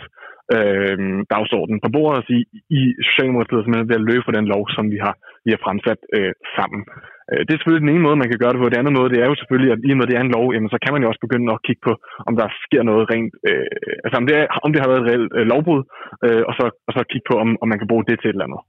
øh, 0.56 0.98
dagsorden 1.34 1.76
på 1.84 1.88
bordet 1.94 2.20
og 2.20 2.26
sige, 2.28 2.42
i 2.78 2.82
Socialdemokratiet 3.08 3.58
er 3.58 3.64
simpelthen 3.64 3.90
ved 3.90 4.00
at 4.00 4.08
løbe 4.10 4.26
for 4.26 4.34
den 4.38 4.46
lov, 4.52 4.62
som 4.76 4.84
vi 4.94 4.98
har, 5.04 5.14
vi 5.44 5.50
har 5.54 5.60
fremsat 5.66 6.00
øh, 6.16 6.32
sammen. 6.56 6.82
Øh, 7.30 7.40
det 7.44 7.52
er 7.52 7.58
selvfølgelig 7.58 7.84
den 7.86 7.94
ene 7.94 8.06
måde, 8.06 8.20
man 8.22 8.30
kan 8.30 8.40
gøre 8.42 8.52
det 8.52 8.60
på. 8.60 8.68
Det 8.68 8.80
andet 8.80 8.96
måde, 8.98 9.12
det 9.12 9.20
er 9.20 9.28
jo 9.30 9.36
selvfølgelig, 9.38 9.70
at 9.72 9.80
i 9.88 9.90
og 9.94 9.98
med 9.98 10.06
det 10.08 10.16
er 10.16 10.24
en 10.24 10.34
lov, 10.36 10.46
jamen, 10.54 10.70
så 10.74 10.78
kan 10.82 10.92
man 10.92 11.02
jo 11.02 11.08
også 11.10 11.22
begynde 11.24 11.52
at 11.54 11.64
kigge 11.66 11.82
på, 11.88 11.92
om 12.28 12.34
der 12.40 12.48
sker 12.64 12.82
noget 12.90 13.04
rent, 13.12 13.32
øh, 13.48 13.76
altså 14.04 14.16
om 14.20 14.26
det, 14.28 14.34
er, 14.40 14.46
om 14.64 14.70
det 14.72 14.80
har 14.82 14.90
været 14.90 15.02
et 15.02 15.08
reelt 15.10 15.32
øh, 15.38 15.44
lovbrud, 15.52 15.82
øh, 16.26 16.42
og, 16.48 16.54
så, 16.58 16.64
og 16.86 16.92
så 16.96 17.00
kigge 17.10 17.26
på, 17.30 17.34
om, 17.44 17.48
om 17.62 17.66
man 17.72 17.78
kan 17.80 17.90
bruge 17.90 18.04
det 18.08 18.16
til 18.18 18.28
et 18.28 18.36
eller 18.36 18.48
andet. 18.48 18.62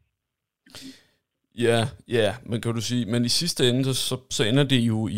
Ja, 1.60 1.88
ja, 2.08 2.34
men 2.46 2.62
kan 2.62 2.74
du 2.74 2.82
sige, 2.82 3.06
men 3.06 3.26
i 3.26 3.30
sidste 3.30 3.70
ende, 3.70 3.94
så, 3.94 4.18
så 4.30 4.44
ender 4.44 4.64
det 4.64 4.80
jo 4.80 5.08
i, 5.08 5.16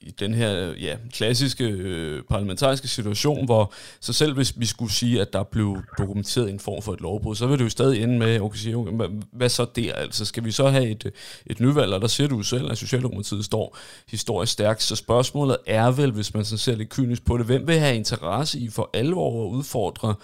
i 0.00 0.10
den 0.18 0.34
her 0.34 0.72
ja, 0.80 0.96
klassiske 1.12 1.64
øh, 1.64 2.22
parlamentariske 2.30 2.88
situation, 2.88 3.44
hvor 3.44 3.72
så 4.00 4.12
selv 4.12 4.34
hvis 4.34 4.54
vi 4.56 4.66
skulle 4.66 4.92
sige, 4.92 5.20
at 5.20 5.32
der 5.32 5.42
blev 5.42 5.76
dokumenteret 5.98 6.50
en 6.50 6.60
form 6.60 6.82
for 6.82 6.92
et 6.92 7.00
lovbrud, 7.00 7.36
så 7.36 7.46
vil 7.46 7.58
det 7.58 7.64
jo 7.64 7.68
stadig 7.68 8.02
ende 8.02 8.18
med, 8.18 8.40
okay, 8.40 8.58
sige, 8.58 8.76
okay, 8.76 8.92
hvad, 8.92 9.08
hvad 9.32 9.48
så 9.48 9.66
der? 9.76 9.92
Altså 9.92 10.24
skal 10.24 10.44
vi 10.44 10.50
så 10.50 10.68
have 10.68 10.88
et, 10.88 11.12
et 11.46 11.60
nyvalg, 11.60 11.92
og 11.92 12.00
der 12.00 12.08
siger 12.08 12.28
du 12.28 12.42
selv, 12.42 12.70
at 12.70 12.78
Socialdemokratiet 12.78 13.44
står 13.44 13.78
historisk 14.08 14.52
stærkt, 14.52 14.82
så 14.82 14.96
spørgsmålet 14.96 15.56
er 15.66 15.90
vel, 15.90 16.10
hvis 16.10 16.34
man 16.34 16.44
så 16.44 16.56
ser 16.56 16.76
lidt 16.76 16.88
kynisk 16.88 17.24
på 17.24 17.38
det, 17.38 17.46
hvem 17.46 17.68
vil 17.68 17.78
have 17.78 17.96
interesse 17.96 18.58
i 18.58 18.70
for 18.70 18.90
alvor 18.94 19.46
at 19.46 19.50
udfordre 19.50 20.14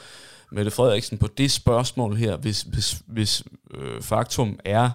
Mette 0.52 0.70
Frederiksen 0.70 1.18
på 1.18 1.26
det 1.26 1.50
spørgsmål 1.50 2.16
her, 2.16 2.36
hvis, 2.36 2.62
hvis, 2.62 3.02
hvis 3.06 3.44
øh, 3.74 4.02
faktum 4.02 4.58
er, 4.64 4.90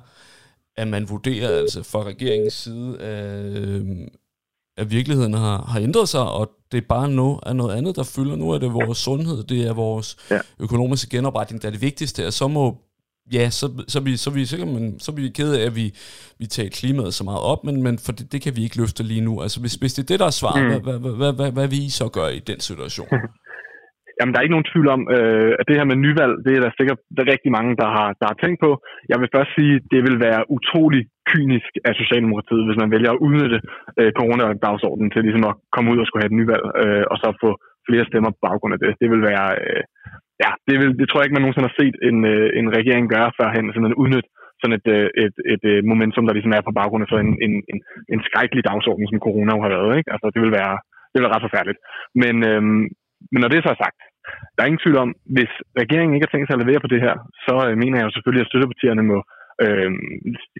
at 0.77 0.87
man 0.87 1.09
vurderer 1.09 1.59
altså 1.59 1.83
fra 1.83 2.03
regeringens 2.03 2.53
side, 2.53 2.97
øh, 3.01 4.07
at 4.77 4.91
virkeligheden 4.91 5.33
har, 5.33 5.61
har 5.61 5.79
ændret 5.79 6.09
sig, 6.09 6.29
og 6.29 6.51
det 6.71 6.77
er 6.77 6.87
bare 6.89 7.09
nu 7.09 7.39
er 7.43 7.53
noget 7.53 7.75
andet, 7.75 7.95
der 7.95 8.03
fylder. 8.03 8.35
Nu 8.35 8.49
er 8.49 8.57
det 8.57 8.73
vores 8.73 8.97
sundhed, 8.97 9.43
det 9.43 9.67
er 9.67 9.73
vores 9.73 10.17
ja. 10.31 10.39
økonomiske 10.59 11.09
genopretning, 11.09 11.61
der 11.61 11.67
er 11.67 11.71
det 11.71 11.81
vigtigste, 11.81 12.27
og 12.27 12.33
så 12.33 12.47
må 12.47 12.77
ja, 13.33 13.49
så, 13.49 13.83
så, 13.87 13.99
vi, 13.99 14.17
så, 14.17 14.29
vi 14.29 14.45
sikkert, 14.45 14.67
men, 14.67 14.99
så 14.99 15.11
er 15.11 15.15
vi 15.15 15.29
kede 15.29 15.61
af, 15.61 15.65
at 15.65 15.75
vi, 15.75 15.93
vi 16.37 16.47
tager 16.47 16.69
klimaet 16.69 17.13
så 17.13 17.23
meget 17.23 17.39
op, 17.39 17.63
men, 17.63 17.83
men 17.83 17.99
for 17.99 18.11
det, 18.11 18.31
det 18.31 18.41
kan 18.41 18.55
vi 18.55 18.63
ikke 18.63 18.77
løfte 18.77 19.03
lige 19.03 19.21
nu. 19.21 19.41
Altså, 19.41 19.59
hvis, 19.59 19.73
hvis 19.73 19.93
det 19.93 20.03
er 20.03 20.07
det, 20.07 20.19
der 20.19 20.25
er 20.25 20.29
svaret, 20.29 20.63
mm. 20.63 20.83
hvad, 20.83 20.99
hvad, 20.99 21.11
hvad, 21.11 21.33
hvad, 21.33 21.51
hvad 21.51 21.67
vil 21.67 21.83
I 21.83 21.89
så 21.89 22.09
gøre 22.09 22.35
i 22.35 22.39
den 22.39 22.59
situation? 22.59 23.07
Jamen, 24.17 24.31
der 24.31 24.39
er 24.39 24.45
ikke 24.45 24.55
nogen 24.57 24.71
tvivl 24.71 24.87
om, 24.95 25.01
øh, 25.15 25.51
at 25.59 25.65
det 25.67 25.77
her 25.77 25.89
med 25.89 25.97
nyvalg, 26.05 26.33
det 26.45 26.53
er 26.53 26.61
der 26.63 26.77
sikkert 26.79 26.99
der 27.15 27.21
er 27.23 27.33
rigtig 27.33 27.51
mange, 27.57 27.71
der 27.81 27.89
har, 27.97 28.09
der 28.19 28.27
har 28.31 28.37
tænkt 28.39 28.59
på. 28.65 28.71
Jeg 29.11 29.17
vil 29.19 29.33
først 29.35 29.51
sige, 29.57 29.75
at 29.79 29.85
det 29.93 30.01
vil 30.07 30.17
være 30.27 30.41
utrolig 30.55 31.01
kynisk 31.31 31.71
af 31.87 31.93
Socialdemokratiet, 32.01 32.67
hvis 32.67 32.81
man 32.81 32.93
vælger 32.95 33.11
at 33.13 33.21
udnytte 33.25 33.59
øh, 33.99 34.11
coronadagsordenen 34.19 35.11
til 35.11 35.21
ligesom 35.27 35.45
at 35.49 35.57
komme 35.73 35.91
ud 35.91 35.99
og 36.01 36.07
skulle 36.07 36.23
have 36.23 36.31
et 36.31 36.39
nyvalg, 36.39 36.65
øh, 36.83 37.05
og 37.11 37.15
så 37.21 37.27
få 37.43 37.49
flere 37.87 38.05
stemmer 38.09 38.29
på 38.33 38.39
baggrund 38.47 38.73
af 38.75 38.81
det. 38.83 38.91
Det 39.01 39.07
vil 39.13 39.21
være, 39.29 39.47
øh, 39.63 39.81
ja, 40.43 40.51
det, 40.67 40.75
vil, 40.79 40.89
det 40.99 41.05
tror 41.07 41.17
jeg 41.19 41.25
ikke, 41.25 41.37
man 41.37 41.43
nogensinde 41.45 41.69
har 41.69 41.79
set 41.81 41.95
en, 42.09 42.17
øh, 42.33 42.47
en 42.59 42.67
regering 42.77 43.05
gøre 43.15 43.35
førhen, 43.37 43.73
sådan 43.73 43.89
en 43.89 43.99
udnytte 44.03 44.29
sådan 44.61 44.77
et, 44.79 44.87
øh, 44.95 45.07
et, 45.23 45.35
et, 45.53 45.63
et 45.77 45.85
momentum, 45.91 46.25
der 46.25 46.35
ligesom 46.35 46.55
er 46.57 46.67
på 46.67 46.77
baggrund 46.79 47.03
af 47.03 47.09
sådan 47.09 47.27
en, 47.27 47.35
en, 47.45 47.53
en, 47.71 47.79
en 48.13 48.21
skrækkelig 48.27 48.63
dagsorden, 48.69 49.05
som 49.07 49.23
corona 49.25 49.51
har 49.65 49.73
været. 49.75 49.91
Ikke? 49.99 50.09
Altså, 50.13 50.27
det 50.33 50.41
vil 50.43 50.53
være, 50.59 50.75
det 51.09 51.15
vil 51.15 51.25
være 51.25 51.35
ret 51.35 51.47
forfærdeligt. 51.47 51.79
Men, 52.23 52.35
øhm, 52.51 52.83
men 53.31 53.39
når 53.41 53.49
det 53.51 53.63
så 53.63 53.69
er 53.73 53.83
sagt, 53.85 53.99
der 54.53 54.61
er 54.61 54.69
ingen 54.69 54.83
tvivl 54.83 54.97
om, 55.05 55.11
hvis 55.35 55.53
regeringen 55.81 56.13
ikke 56.13 56.25
har 56.27 56.33
tænkt 56.33 56.47
sig 56.47 56.55
at 56.55 56.63
levere 56.63 56.83
på 56.83 56.91
det 56.93 57.03
her, 57.05 57.15
så 57.45 57.55
øh, 57.67 57.75
mener 57.81 57.97
jeg 57.97 58.05
jo 58.07 58.13
selvfølgelig, 58.13 58.43
at 58.43 58.49
støttepartierne 58.51 59.03
må 59.11 59.17
øh, 59.65 59.91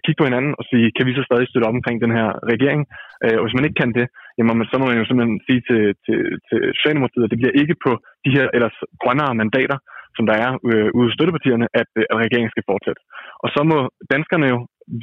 kigge 0.04 0.20
på 0.20 0.28
hinanden 0.28 0.52
og 0.58 0.64
sige, 0.70 0.86
kan 0.96 1.06
vi 1.06 1.12
så 1.18 1.22
stadig 1.28 1.46
støtte 1.48 1.68
op 1.68 1.78
omkring 1.78 1.98
den 2.04 2.12
her 2.18 2.28
regering? 2.52 2.82
Øh, 3.24 3.36
og 3.38 3.44
hvis 3.44 3.56
man 3.56 3.66
ikke 3.66 3.80
kan 3.82 3.92
det, 3.98 4.06
jamen, 4.38 4.68
så 4.70 4.76
må 4.78 4.84
man 4.86 5.00
jo 5.00 5.06
simpelthen 5.06 5.40
sige 5.46 5.60
til, 5.68 5.82
til, 6.04 6.20
til 6.48 6.58
Socialdemokratiet, 6.76 7.24
at 7.24 7.32
det 7.32 7.40
bliver 7.40 7.60
ikke 7.60 7.76
på 7.86 7.92
de 8.24 8.34
her 8.36 8.46
ellers 8.56 8.76
grønnere 9.02 9.38
mandater, 9.42 9.78
som 10.16 10.24
der 10.30 10.36
er 10.44 10.50
øh, 10.70 10.88
ude 10.98 11.08
af 11.10 11.14
støttepartierne, 11.16 11.66
at, 11.80 11.90
øh, 12.00 12.04
at 12.12 12.16
regeringen 12.24 12.50
skal 12.52 12.68
fortsætte. 12.70 13.00
Og 13.44 13.48
så 13.54 13.60
må 13.70 13.78
danskerne 14.14 14.46
jo 14.54 14.58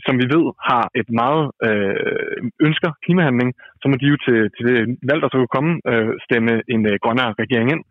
som 0.06 0.16
vi 0.22 0.26
ved 0.36 0.46
har 0.70 0.86
et 1.02 1.10
meget 1.22 1.44
øh, 1.68 2.40
ønsker 2.68 2.92
klimahandling, 3.06 3.50
så 3.82 3.86
må 3.88 3.96
de 4.02 4.12
jo 4.12 4.18
til, 4.26 4.38
til 4.56 4.64
det 4.70 4.78
valg, 5.10 5.22
der 5.22 5.30
så 5.32 5.38
kan 5.42 5.56
komme, 5.58 5.72
øh, 5.92 6.12
stemme 6.26 6.54
en 6.74 6.84
øh, 6.92 6.96
grønnere 7.04 7.36
regering 7.44 7.68
ind. 7.76 7.84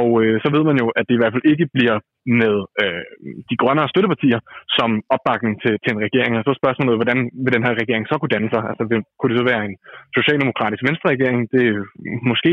Og 0.00 0.10
øh, 0.22 0.34
så 0.42 0.48
ved 0.54 0.62
man 0.68 0.76
jo, 0.82 0.86
at 0.98 1.04
det 1.08 1.14
i 1.14 1.20
hvert 1.20 1.34
fald 1.34 1.50
ikke 1.52 1.66
bliver 1.76 1.96
med 2.40 2.54
øh, 2.82 3.04
de 3.50 3.56
grønnere 3.62 3.90
støttepartier 3.92 4.40
som 4.78 4.90
opbakning 5.14 5.54
til, 5.62 5.74
til 5.82 5.90
en 5.92 6.04
regering. 6.06 6.32
Og 6.34 6.42
så 6.44 6.50
er 6.50 6.62
spørgsmålet, 6.62 6.98
hvordan 7.00 7.20
vil 7.42 7.54
den 7.56 7.66
her 7.66 7.74
regering 7.82 8.04
så 8.06 8.14
kunne 8.18 8.34
danne 8.36 8.50
sig? 8.54 8.62
Altså, 8.70 8.82
vil, 8.90 9.00
kunne 9.18 9.30
det 9.32 9.40
så 9.40 9.46
være 9.52 9.64
en 9.68 9.76
socialdemokratisk 10.18 10.82
venstreregering? 10.88 11.40
Det 11.54 11.62
er 11.72 11.80
måske. 12.30 12.52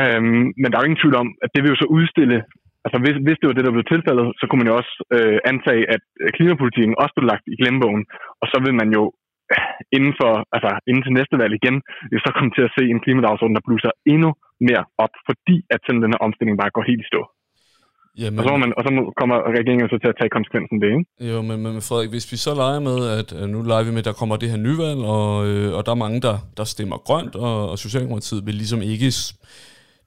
Øhm, 0.00 0.44
men 0.60 0.68
der 0.68 0.76
er 0.76 0.82
jo 0.82 0.88
ingen 0.88 1.02
tvivl 1.02 1.16
om, 1.22 1.28
at 1.44 1.50
det 1.54 1.60
vil 1.62 1.72
jo 1.72 1.82
så 1.82 1.88
udstille 1.96 2.38
Altså 2.84 2.98
hvis, 3.02 3.16
hvis 3.26 3.38
det 3.38 3.46
var 3.48 3.56
det, 3.56 3.66
der 3.66 3.76
blev 3.76 3.86
tilfældet, 3.92 4.26
så 4.38 4.44
kunne 4.44 4.60
man 4.62 4.70
jo 4.70 4.76
også 4.80 4.94
øh, 5.16 5.38
antage, 5.52 5.82
at 5.94 6.02
klimapolitikken 6.36 6.94
også 7.02 7.14
blev 7.14 7.26
lagt 7.32 7.46
i 7.52 7.58
glemmebogen, 7.60 8.04
og 8.42 8.46
så 8.52 8.56
vil 8.64 8.74
man 8.80 8.90
jo 8.98 9.04
inden 9.96 10.14
for, 10.20 10.32
altså 10.54 10.70
inden 10.88 11.02
til 11.04 11.16
næste 11.18 11.36
valg 11.42 11.54
igen, 11.60 11.76
så 12.24 12.28
kommer 12.36 12.52
til 12.54 12.66
at 12.68 12.74
se 12.76 12.82
en 12.92 13.02
klimadagsorden, 13.04 13.56
der 13.56 13.66
bluser 13.68 13.92
endnu 14.14 14.30
mere 14.68 14.84
op, 15.04 15.14
fordi 15.28 15.56
at 15.74 15.80
sådan 15.82 16.02
den 16.04 16.14
her 16.14 16.24
omstilling 16.26 16.56
bare 16.58 16.74
går 16.76 16.84
helt 16.90 17.04
i 17.04 17.10
stå. 17.12 17.22
Jamen, 18.22 18.38
og, 18.38 18.44
så 18.44 18.56
man, 18.62 18.70
og 18.78 18.82
så 18.86 18.90
kommer 19.20 19.36
regeringen 19.58 19.88
så 19.88 19.98
til 20.00 20.12
at 20.12 20.18
tage 20.20 20.34
konsekvensen 20.36 20.76
det, 20.82 20.90
ikke? 20.96 21.04
Jo, 21.30 21.36
men, 21.48 21.56
men 21.64 21.74
Frederik, 21.88 22.10
hvis 22.14 22.32
vi 22.32 22.36
så 22.46 22.52
leger 22.62 22.80
med, 22.88 22.98
at 23.18 23.28
nu 23.54 23.58
leger 23.70 23.84
vi 23.86 23.92
med, 23.94 24.02
at 24.04 24.10
der 24.10 24.20
kommer 24.20 24.36
det 24.36 24.52
her 24.52 24.60
nyvalg, 24.66 25.00
og, 25.16 25.30
øh, 25.48 25.68
og 25.76 25.80
der 25.86 25.92
er 25.92 26.04
mange, 26.04 26.20
der, 26.26 26.36
der 26.58 26.66
stemmer 26.74 26.98
grønt, 27.08 27.34
og, 27.46 27.56
og 27.70 27.76
Socialdemokratiet 27.84 28.46
vil 28.46 28.56
ligesom 28.62 28.80
ikke 28.92 29.08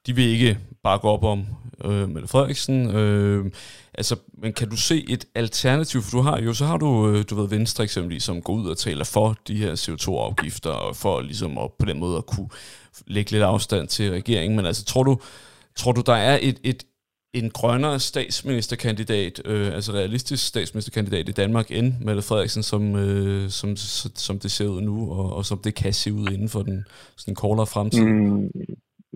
de 0.08 0.16
vil 0.16 0.26
ikke 0.26 0.58
bare 0.84 1.00
gå 1.00 1.08
op 1.08 1.24
om 1.24 1.46
øh, 1.86 2.10
Mette 2.10 2.28
Frederiksen. 2.28 2.96
Øh, 2.96 3.52
altså, 3.94 4.16
men 4.38 4.54
kan 4.54 4.70
du 4.70 4.78
se 4.78 5.06
et 5.10 5.26
alternativ? 5.36 6.02
For 6.02 6.18
du 6.18 6.22
har 6.22 6.42
jo, 6.42 6.54
så 6.54 6.66
har 6.66 6.78
du, 6.78 7.10
øh, 7.10 7.26
du 7.30 7.36
ved, 7.36 7.50
Venstre 7.50 7.84
eksempelvis, 7.84 8.24
som 8.24 8.42
går 8.42 8.54
ud 8.54 8.70
og 8.70 8.78
taler 8.78 9.04
for 9.04 9.38
de 9.48 9.56
her 9.56 9.76
CO2-afgifter, 9.76 10.70
og 10.70 10.96
for 10.96 11.22
ligesom 11.22 11.58
at, 11.58 11.72
på 11.80 11.86
den 11.86 12.00
måde 12.00 12.18
at 12.18 12.26
kunne 12.26 12.50
lægge 13.08 13.32
lidt 13.32 13.44
afstand 13.44 13.88
til 13.88 14.12
regeringen. 14.12 14.56
Men 14.56 14.66
altså, 14.66 14.86
tror 14.86 15.04
du, 15.04 15.20
tror 15.76 15.92
du 15.92 16.02
der 16.06 16.16
er 16.16 16.40
et, 16.42 16.60
et, 16.64 16.84
en 17.34 17.50
grønnere 17.50 18.00
statsministerkandidat, 18.00 19.42
øh, 19.46 19.74
altså 19.74 19.92
realistisk 19.92 20.48
statsministerkandidat 20.48 21.30
i 21.30 21.32
Danmark, 21.32 21.72
end 21.72 21.94
Mette 22.02 22.22
Frederiksen, 22.22 22.64
som, 22.64 22.96
øh, 22.96 23.50
som, 23.50 23.76
som 24.16 24.40
det 24.40 24.52
ser 24.52 24.68
ud 24.68 24.82
nu, 24.82 25.12
og, 25.12 25.36
og 25.36 25.46
som 25.46 25.58
det 25.58 25.76
kan 25.76 25.94
se 25.94 26.14
ud 26.14 26.28
inden 26.28 26.50
for 26.50 26.62
den 26.62 26.86
sådan 27.18 27.36
kortere 27.36 27.68
fremtid? 27.68 28.06
Mm, 28.06 28.50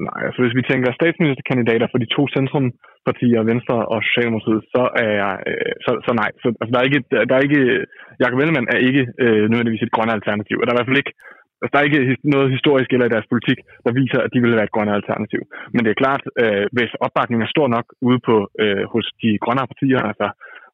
Nej, 0.07 0.19
altså 0.27 0.39
hvis 0.41 0.57
vi 0.59 0.67
tænker 0.69 0.97
statsministerkandidater 0.99 1.87
for 1.89 1.99
de 2.03 2.13
to 2.15 2.23
centrumpartier, 2.35 3.41
Venstre 3.51 3.77
og 3.93 3.99
Socialdemokratiet, 4.07 4.61
så 4.73 4.83
er 5.03 5.11
jeg, 5.21 5.33
øh, 5.49 5.73
så, 5.85 5.91
så 6.05 6.11
nej. 6.21 6.29
Så, 6.41 6.47
altså, 6.61 6.71
der 6.73 6.79
er 6.79 6.87
ikke, 6.89 7.01
der 7.29 7.35
er 7.35 7.43
ikke, 7.47 7.61
Jacob 8.21 8.39
Ellemann 8.39 8.71
er 8.75 8.79
ikke 8.89 9.03
øh, 9.23 9.43
nødvendigvis 9.49 9.83
et 9.85 9.95
grønne 9.95 10.15
alternativ, 10.17 10.55
og 10.57 10.63
der 10.63 10.71
er 10.71 10.75
i 10.75 10.79
hvert 10.79 10.91
fald 10.91 11.03
ikke, 11.03 11.13
altså, 11.61 11.71
der 11.73 11.79
er 11.79 11.87
ikke 11.89 12.03
noget 12.35 12.53
historisk 12.55 12.89
eller 12.91 13.07
i 13.07 13.15
deres 13.15 13.31
politik, 13.31 13.59
der 13.85 13.97
viser, 14.01 14.19
at 14.25 14.33
de 14.33 14.41
vil 14.43 14.57
være 14.57 14.67
et 14.69 14.75
grønne 14.75 14.97
alternativ. 14.99 15.41
Men 15.73 15.81
det 15.83 15.91
er 15.91 16.03
klart, 16.03 16.23
øh, 16.41 16.65
hvis 16.75 16.91
opbakningen 17.05 17.45
er 17.45 17.53
stor 17.55 17.67
nok 17.75 17.87
ude 18.07 18.19
på 18.29 18.35
øh, 18.63 18.83
hos 18.93 19.05
de 19.23 19.31
grønne 19.43 19.69
partier, 19.71 20.01
altså 20.11 20.27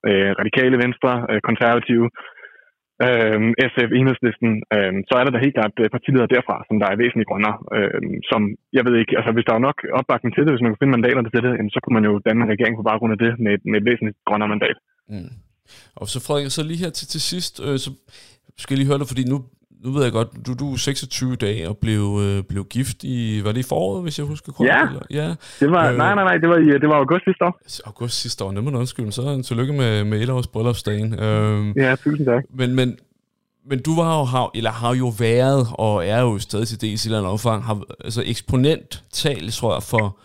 øh, 0.07 0.31
radikale 0.41 0.77
venstre, 0.83 1.11
øh, 1.31 1.39
konservative, 1.49 2.07
øh, 3.05 3.39
SF, 3.71 3.89
Enhedslisten, 3.99 4.51
øh, 4.75 4.93
så 5.09 5.13
er 5.17 5.23
der 5.23 5.33
da 5.33 5.45
helt 5.45 5.57
klart 5.59 5.75
øh, 5.83 5.87
partiledere 5.95 6.33
derfra, 6.35 6.55
som 6.67 6.77
der 6.81 6.87
er 6.89 7.01
væsentligt 7.03 7.29
grønnere. 7.31 7.55
Øh, 7.75 8.01
som, 8.31 8.41
jeg 8.77 8.83
ved 8.87 8.95
ikke, 9.01 9.13
altså 9.19 9.31
hvis 9.35 9.47
der 9.47 9.55
er 9.55 9.65
nok 9.67 9.77
opbakning 9.99 10.31
til 10.33 10.43
det, 10.43 10.53
hvis 10.53 10.63
man 10.63 10.71
kan 10.71 10.81
finde 10.81 10.95
mandater 10.95 11.21
til 11.33 11.41
det, 11.45 11.53
så 11.75 11.79
kunne 11.81 11.97
man 11.97 12.07
jo 12.09 12.13
danne 12.25 12.41
en 12.43 12.53
regering 12.53 12.75
på 12.77 12.87
baggrund 12.89 13.13
af 13.15 13.19
det 13.23 13.31
med 13.43 13.51
et, 13.57 13.63
med 13.71 13.77
et 13.79 13.87
væsentligt 13.89 14.17
grønnere 14.27 14.51
mandat. 14.53 14.77
Mm. 15.13 15.31
Og 16.01 16.05
så 16.11 16.17
Frederik, 16.25 16.51
så 16.51 16.63
lige 16.63 16.83
her 16.85 16.93
til, 16.99 17.07
til 17.13 17.21
sidst, 17.31 17.53
øh, 17.65 17.77
så 17.83 17.89
skal 18.61 18.71
jeg 18.73 18.79
lige 18.79 18.91
høre 18.91 19.01
dig, 19.01 19.11
fordi 19.13 19.23
nu 19.33 19.37
nu 19.83 19.91
ved 19.91 20.03
jeg 20.03 20.11
godt, 20.11 20.27
du, 20.47 20.53
du 20.53 20.73
er 20.73 20.77
26 20.77 21.35
dage 21.35 21.69
og 21.69 21.77
blev, 21.77 22.19
øh, 22.23 22.43
blev 22.43 22.65
gift 22.65 23.03
i, 23.03 23.41
var 23.43 23.51
det 23.51 23.59
i 23.59 23.63
foråret, 23.63 24.03
hvis 24.03 24.17
jeg 24.19 24.25
husker 24.25 24.51
korrekt? 24.51 24.73
Ja, 24.73 24.87
eller? 24.87 25.01
ja. 25.09 25.35
Det 25.59 25.71
var, 25.71 25.91
øh, 25.91 25.97
nej, 25.97 26.15
nej, 26.15 26.23
nej, 26.23 26.37
det 26.37 26.49
var, 26.49 26.55
det 26.55 26.89
var 26.89 26.95
august 26.95 27.23
sidste 27.25 27.45
år. 27.45 27.59
August 27.85 28.21
sidste 28.21 28.43
år, 28.43 28.51
du 28.51 28.77
undskylde, 28.77 29.11
så 29.11 29.21
en 29.21 29.43
tillykke 29.43 29.73
med, 29.73 30.03
med 30.03 30.21
et 30.21 30.29
års 30.29 30.47
bryllupsdagen. 30.47 31.19
Øh, 31.19 31.77
ja, 31.77 31.95
tusind 31.95 32.25
tak. 32.25 32.43
Men, 32.49 32.75
men, 32.75 32.97
men 33.69 33.81
du 33.81 33.95
var 33.95 34.19
jo, 34.19 34.23
har, 34.23 34.51
eller 34.55 34.71
har 34.71 34.95
jo 34.95 35.13
været, 35.19 35.67
og 35.71 36.07
er 36.07 36.21
jo 36.21 36.39
stadig 36.39 36.67
til 36.67 36.81
dels 36.81 37.05
i 37.05 37.07
et 37.07 37.09
eller 37.09 37.17
andet 37.17 37.31
omfang, 37.31 37.63
har, 37.63 37.81
altså 38.03 38.23
eksponent 38.25 39.03
talsrør 39.13 39.79
for, 39.79 40.19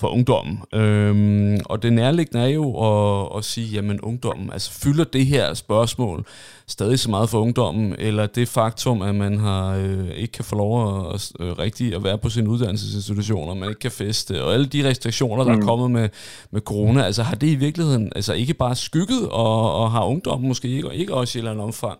for 0.00 0.08
ungdommen. 0.08 0.62
Øhm, 0.74 1.60
og 1.64 1.82
det 1.82 1.92
nærliggende 1.92 2.44
er 2.44 2.48
jo 2.48 2.74
at, 2.74 3.38
at 3.38 3.44
sige, 3.44 3.66
jamen 3.66 4.00
ungdommen, 4.00 4.52
altså 4.52 4.72
fylder 4.72 5.04
det 5.04 5.26
her 5.26 5.54
spørgsmål 5.54 6.26
stadig 6.66 6.98
så 6.98 7.10
meget 7.10 7.30
for 7.30 7.40
ungdommen, 7.40 7.94
eller 7.98 8.26
det 8.26 8.48
faktum, 8.48 9.02
at 9.02 9.14
man 9.14 9.38
har 9.38 9.76
øh, 9.76 10.08
ikke 10.10 10.32
kan 10.32 10.44
få 10.44 10.56
lov 10.56 11.12
at 11.14 11.32
øh, 11.40 11.58
rigtig 11.58 11.94
at 11.94 12.04
være 12.04 12.18
på 12.18 12.28
sin 12.28 12.46
uddannelsesinstitutioner, 12.46 13.54
man 13.54 13.68
ikke 13.68 13.78
kan 13.78 13.90
feste, 13.90 14.44
og 14.44 14.54
alle 14.54 14.66
de 14.66 14.88
restriktioner, 14.88 15.44
der 15.44 15.54
mm. 15.54 15.60
er 15.60 15.64
kommet 15.64 15.90
med, 15.90 16.08
med 16.50 16.60
corona, 16.60 17.02
altså 17.02 17.22
har 17.22 17.34
det 17.34 17.46
i 17.46 17.54
virkeligheden 17.54 18.12
altså 18.16 18.32
ikke 18.32 18.54
bare 18.54 18.76
skygget, 18.76 19.28
og, 19.28 19.74
og 19.74 19.90
har 19.90 20.04
ungdommen 20.04 20.48
måske 20.48 20.68
ikke, 20.68 20.88
og 20.88 20.94
ikke 20.94 21.14
også 21.14 21.38
i 21.38 21.40
et 21.40 21.40
eller 21.40 21.50
andet 21.50 21.64
omfang 21.64 21.98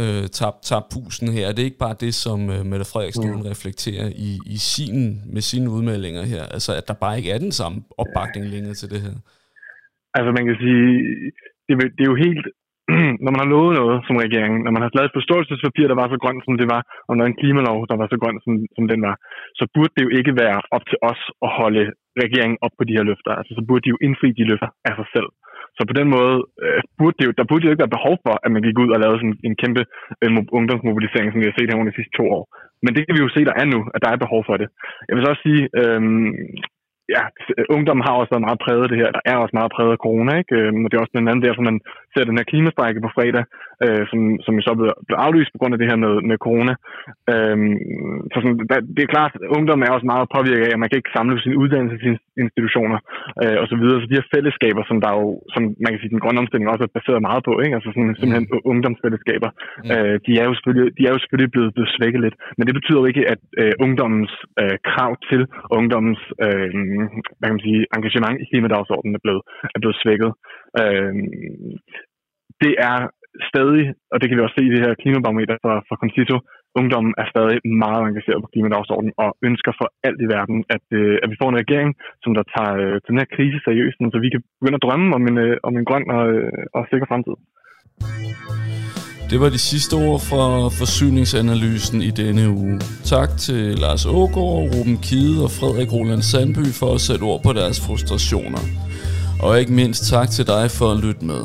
øh, 0.00 0.24
tabt, 0.38 0.60
tab 0.68 0.84
pusen 0.94 1.28
her. 1.36 1.52
Det 1.52 1.60
er 1.60 1.70
ikke 1.70 1.84
bare 1.86 2.02
det, 2.04 2.14
som 2.24 2.38
øh, 2.54 2.60
Mette 2.70 2.86
Frederiksen 2.92 3.30
mm. 3.30 3.40
reflekterer 3.52 4.08
i, 4.28 4.30
i 4.54 4.56
sin, 4.72 4.98
med 5.34 5.42
sine 5.50 5.70
udmeldinger 5.70 6.22
her. 6.32 6.42
Altså, 6.56 6.70
at 6.78 6.88
der 6.88 7.02
bare 7.04 7.16
ikke 7.18 7.32
er 7.34 7.38
den 7.46 7.52
samme 7.60 7.78
opbakning 8.02 8.44
længere 8.54 8.74
til 8.80 8.90
det 8.92 9.00
her. 9.06 9.16
Altså, 10.16 10.30
man 10.38 10.44
kan 10.48 10.56
sige, 10.64 10.86
det, 11.66 11.74
det 11.96 12.02
er 12.04 12.12
jo 12.14 12.24
helt 12.26 12.44
når 13.24 13.30
man 13.32 13.42
har 13.42 13.52
lovet 13.54 13.72
noget 13.80 13.98
som 14.06 14.22
regering, 14.24 14.52
når 14.64 14.72
man 14.74 14.82
har 14.82 14.90
lavet 14.96 15.10
et 15.10 15.18
forståelsespapir, 15.18 15.86
der 15.88 16.00
var 16.00 16.08
så 16.08 16.18
grønt, 16.22 16.42
som 16.44 16.54
det 16.60 16.68
var, 16.74 16.82
og 17.08 17.12
når 17.14 17.24
en 17.26 17.38
klimalov, 17.40 17.78
der 17.90 17.96
var 18.00 18.08
så 18.10 18.18
grøn, 18.22 18.38
som, 18.44 18.52
som 18.76 18.84
den 18.92 19.00
var, 19.08 19.16
så 19.58 19.64
burde 19.74 19.92
det 19.96 20.02
jo 20.06 20.10
ikke 20.18 20.32
være 20.42 20.58
op 20.76 20.84
til 20.90 20.98
os 21.10 21.22
at 21.46 21.50
holde 21.60 21.84
regeringen 22.22 22.58
op 22.64 22.74
på 22.78 22.84
de 22.88 22.96
her 22.96 23.04
løfter. 23.10 23.32
Altså, 23.38 23.52
så 23.56 23.62
burde 23.68 23.84
de 23.84 23.92
jo 23.94 23.98
indfri 24.06 24.28
de 24.38 24.48
løfter 24.50 24.70
af 24.88 24.94
sig 24.98 25.08
selv. 25.14 25.28
Så 25.76 25.82
på 25.88 25.94
den 25.98 26.08
måde 26.16 26.36
øh, 26.64 26.80
burde 26.98 27.16
det 27.18 27.26
jo, 27.26 27.32
der 27.38 27.48
burde 27.48 27.64
jo 27.64 27.70
ikke 27.72 27.84
være 27.84 27.96
behov 27.98 28.14
for, 28.24 28.34
at 28.44 28.50
man 28.54 28.62
gik 28.66 28.78
ud 28.82 28.90
og 28.94 29.00
lavede 29.00 29.20
sådan 29.20 29.38
en 29.48 29.56
kæmpe 29.62 29.82
øh, 30.22 30.30
ungdomsmobilisering, 30.58 31.28
som 31.28 31.40
vi 31.40 31.48
har 31.48 31.56
set 31.56 31.70
her 31.70 31.78
under 31.80 31.92
de 31.92 31.98
sidste 31.98 32.16
to 32.18 32.24
år. 32.38 32.44
Men 32.84 32.94
det 32.94 33.02
kan 33.04 33.14
vi 33.16 33.24
jo 33.24 33.34
se, 33.34 33.48
der 33.50 33.56
er 33.62 33.66
nu, 33.74 33.80
at 33.94 34.02
der 34.04 34.10
er 34.10 34.24
behov 34.24 34.40
for 34.48 34.56
det. 34.60 34.68
Jeg 35.08 35.14
vil 35.14 35.24
så 35.24 35.30
også 35.32 35.44
sige, 35.48 35.62
øh, 35.80 36.00
ja, 37.16 37.22
ungdommen 37.76 38.06
har 38.06 38.14
også 38.14 38.32
været 38.32 38.46
meget 38.48 38.62
præget 38.64 38.84
af 38.84 38.90
det 38.90 39.00
her. 39.02 39.10
Der 39.16 39.22
er 39.30 39.36
også 39.36 39.54
meget 39.58 39.74
præget 39.76 39.92
af 39.96 40.02
corona, 40.06 40.32
ikke? 40.40 40.54
Og 40.84 40.88
det 40.88 40.96
er 40.96 41.04
også 41.04 41.14
blandt 41.14 41.30
andet 41.30 41.46
derfor, 41.46 41.62
man 41.70 41.78
ser 42.12 42.24
den 42.28 42.38
her 42.38 42.50
klimastrække 42.50 43.04
på 43.04 43.10
fredag, 43.16 43.44
øh, 43.84 44.02
som, 44.10 44.20
som 44.44 44.54
så 44.66 44.72
blev, 44.78 45.16
aflyst 45.26 45.52
på 45.52 45.58
grund 45.60 45.74
af 45.74 45.80
det 45.80 45.90
her 45.90 45.98
med, 46.04 46.14
med 46.28 46.36
corona. 46.46 46.74
Øh, 47.32 47.56
så 48.32 48.36
sådan, 48.40 48.58
der, 48.70 48.78
det 48.96 49.02
er 49.02 49.14
klart, 49.16 49.32
at 49.44 49.52
ungdommen 49.56 49.84
er 49.84 49.92
også 49.96 50.08
meget 50.12 50.32
påvirket 50.36 50.66
af, 50.66 50.72
at 50.74 50.82
man 50.82 50.88
kan 50.88 50.98
ikke 51.00 51.16
samle 51.16 51.36
sine 51.44 51.58
uddannelsesinstitutioner 51.62 52.98
øh, 53.42 53.56
og 53.62 53.66
så 53.70 53.76
videre. 53.80 54.00
Så 54.00 54.06
de 54.08 54.18
her 54.18 54.32
fællesskaber, 54.34 54.82
som 54.90 54.98
der 55.04 55.10
jo, 55.18 55.26
som 55.54 55.62
man 55.84 55.90
kan 55.90 56.00
sige, 56.00 56.14
den 56.14 56.22
grønne 56.24 56.40
omstilling 56.42 56.70
også 56.70 56.84
er 56.86 56.96
baseret 56.98 57.26
meget 57.28 57.42
på, 57.48 57.52
ikke? 57.64 57.74
altså 57.76 57.90
sådan, 57.94 58.16
simpelthen 58.18 58.46
mm. 58.52 58.68
ungdomsfællesskaber, 58.72 59.50
mm. 59.54 59.90
øh, 59.94 60.14
de, 60.26 60.32
er 60.40 60.46
jo 60.48 60.54
selvfølgelig, 60.56 60.88
de 60.98 61.02
er 61.08 61.12
jo 61.14 61.20
selvfølgelig 61.22 61.50
blevet, 61.54 61.70
blevet 61.74 61.94
svækket 61.96 62.20
lidt. 62.24 62.36
Men 62.56 62.64
det 62.66 62.74
betyder 62.78 63.00
jo 63.00 63.06
ikke, 63.10 63.24
at 63.32 63.40
øh, 63.60 63.72
ungdommens 63.84 64.32
øh, 64.62 64.76
krav 64.90 65.12
til 65.30 65.40
ungdommens 65.78 66.22
øh, 66.46 66.70
Øhm, 66.98 67.20
hvad 67.36 67.46
kan 67.46 67.56
man 67.56 67.66
sige, 67.68 67.82
engagement 67.96 68.36
i 68.42 68.48
klimadagsordenen 68.50 69.14
er 69.18 69.22
blevet, 69.24 69.42
er 69.74 69.80
blevet 69.82 70.00
svækket. 70.02 70.30
Øh, 70.80 71.14
det 72.64 72.74
er 72.90 72.98
stadig, 73.50 73.84
og 74.12 74.16
det 74.18 74.26
kan 74.26 74.36
vi 74.36 74.44
også 74.44 74.56
se 74.58 74.64
i 74.66 74.72
det 74.74 74.84
her 74.84 75.00
klimabarometer 75.02 75.56
fra, 75.64 75.74
fra 75.88 76.00
Concito, 76.02 76.36
ungdommen 76.80 77.12
er 77.22 77.26
stadig 77.32 77.58
meget 77.84 78.02
engageret 78.10 78.42
på 78.42 78.50
klimadagsordenen 78.52 79.14
og 79.24 79.30
ønsker 79.48 79.72
for 79.78 79.86
alt 80.06 80.20
i 80.24 80.30
verden, 80.36 80.58
at, 80.76 80.86
øh, 81.00 81.16
at 81.22 81.28
vi 81.30 81.40
får 81.40 81.48
en 81.50 81.60
regering, 81.62 81.90
som 82.22 82.32
der 82.38 82.44
tager 82.54 82.72
øh, 82.82 82.96
den 83.08 83.18
her 83.20 83.28
krise 83.36 83.58
seriøst, 83.66 83.98
så 84.14 84.18
vi 84.24 84.30
kan 84.32 84.42
begynde 84.58 84.78
at 84.80 84.86
drømme 84.86 85.08
om 85.18 85.22
en, 85.30 85.38
øh, 85.46 85.56
om 85.68 85.72
en 85.76 85.88
grøn 85.88 86.06
og, 86.16 86.24
øh, 86.34 86.62
og 86.76 86.82
sikker 86.90 87.06
fremtid. 87.10 87.36
Det 89.30 89.40
var 89.40 89.48
de 89.48 89.58
sidste 89.58 89.94
ord 89.94 90.20
fra 90.20 90.68
forsyningsanalysen 90.68 92.02
i 92.02 92.10
denne 92.10 92.50
uge. 92.50 92.80
Tak 93.04 93.38
til 93.38 93.78
Lars 93.78 94.06
Ågaard, 94.06 94.74
Ruben 94.74 94.98
Kide 94.98 95.44
og 95.44 95.50
Frederik 95.50 95.92
Roland 95.92 96.22
Sandby 96.22 96.66
for 96.66 96.94
at 96.94 97.00
sætte 97.00 97.22
ord 97.22 97.42
på 97.42 97.52
deres 97.52 97.80
frustrationer. 97.80 98.58
Og 99.42 99.60
ikke 99.60 99.72
mindst 99.72 100.08
tak 100.08 100.30
til 100.30 100.46
dig 100.46 100.70
for 100.70 100.92
at 100.92 100.98
lytte 100.98 101.24
med. 101.24 101.44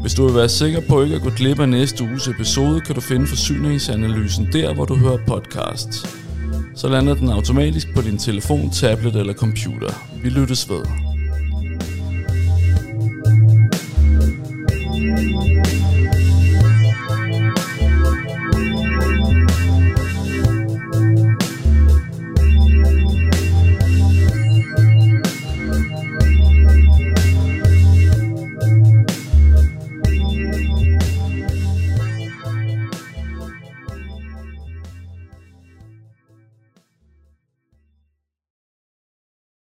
Hvis 0.00 0.14
du 0.14 0.26
vil 0.26 0.34
være 0.34 0.48
sikker 0.48 0.80
på 0.88 1.02
ikke 1.02 1.16
at 1.16 1.22
gå 1.22 1.30
glip 1.30 1.60
af 1.60 1.68
næste 1.68 2.04
uges 2.04 2.28
episode, 2.28 2.80
kan 2.80 2.94
du 2.94 3.00
finde 3.00 3.26
forsyningsanalysen 3.26 4.48
der, 4.52 4.74
hvor 4.74 4.84
du 4.84 4.96
hører 4.96 5.18
podcast. 5.26 6.18
Så 6.74 6.88
lander 6.88 7.14
den 7.14 7.28
automatisk 7.28 7.94
på 7.94 8.02
din 8.02 8.18
telefon, 8.18 8.70
tablet 8.70 9.16
eller 9.16 9.34
computer. 9.34 9.90
Vi 10.22 10.28
lyttes 10.28 10.70
ved. 10.70 10.82
thank 15.06 15.74
you 15.74 15.85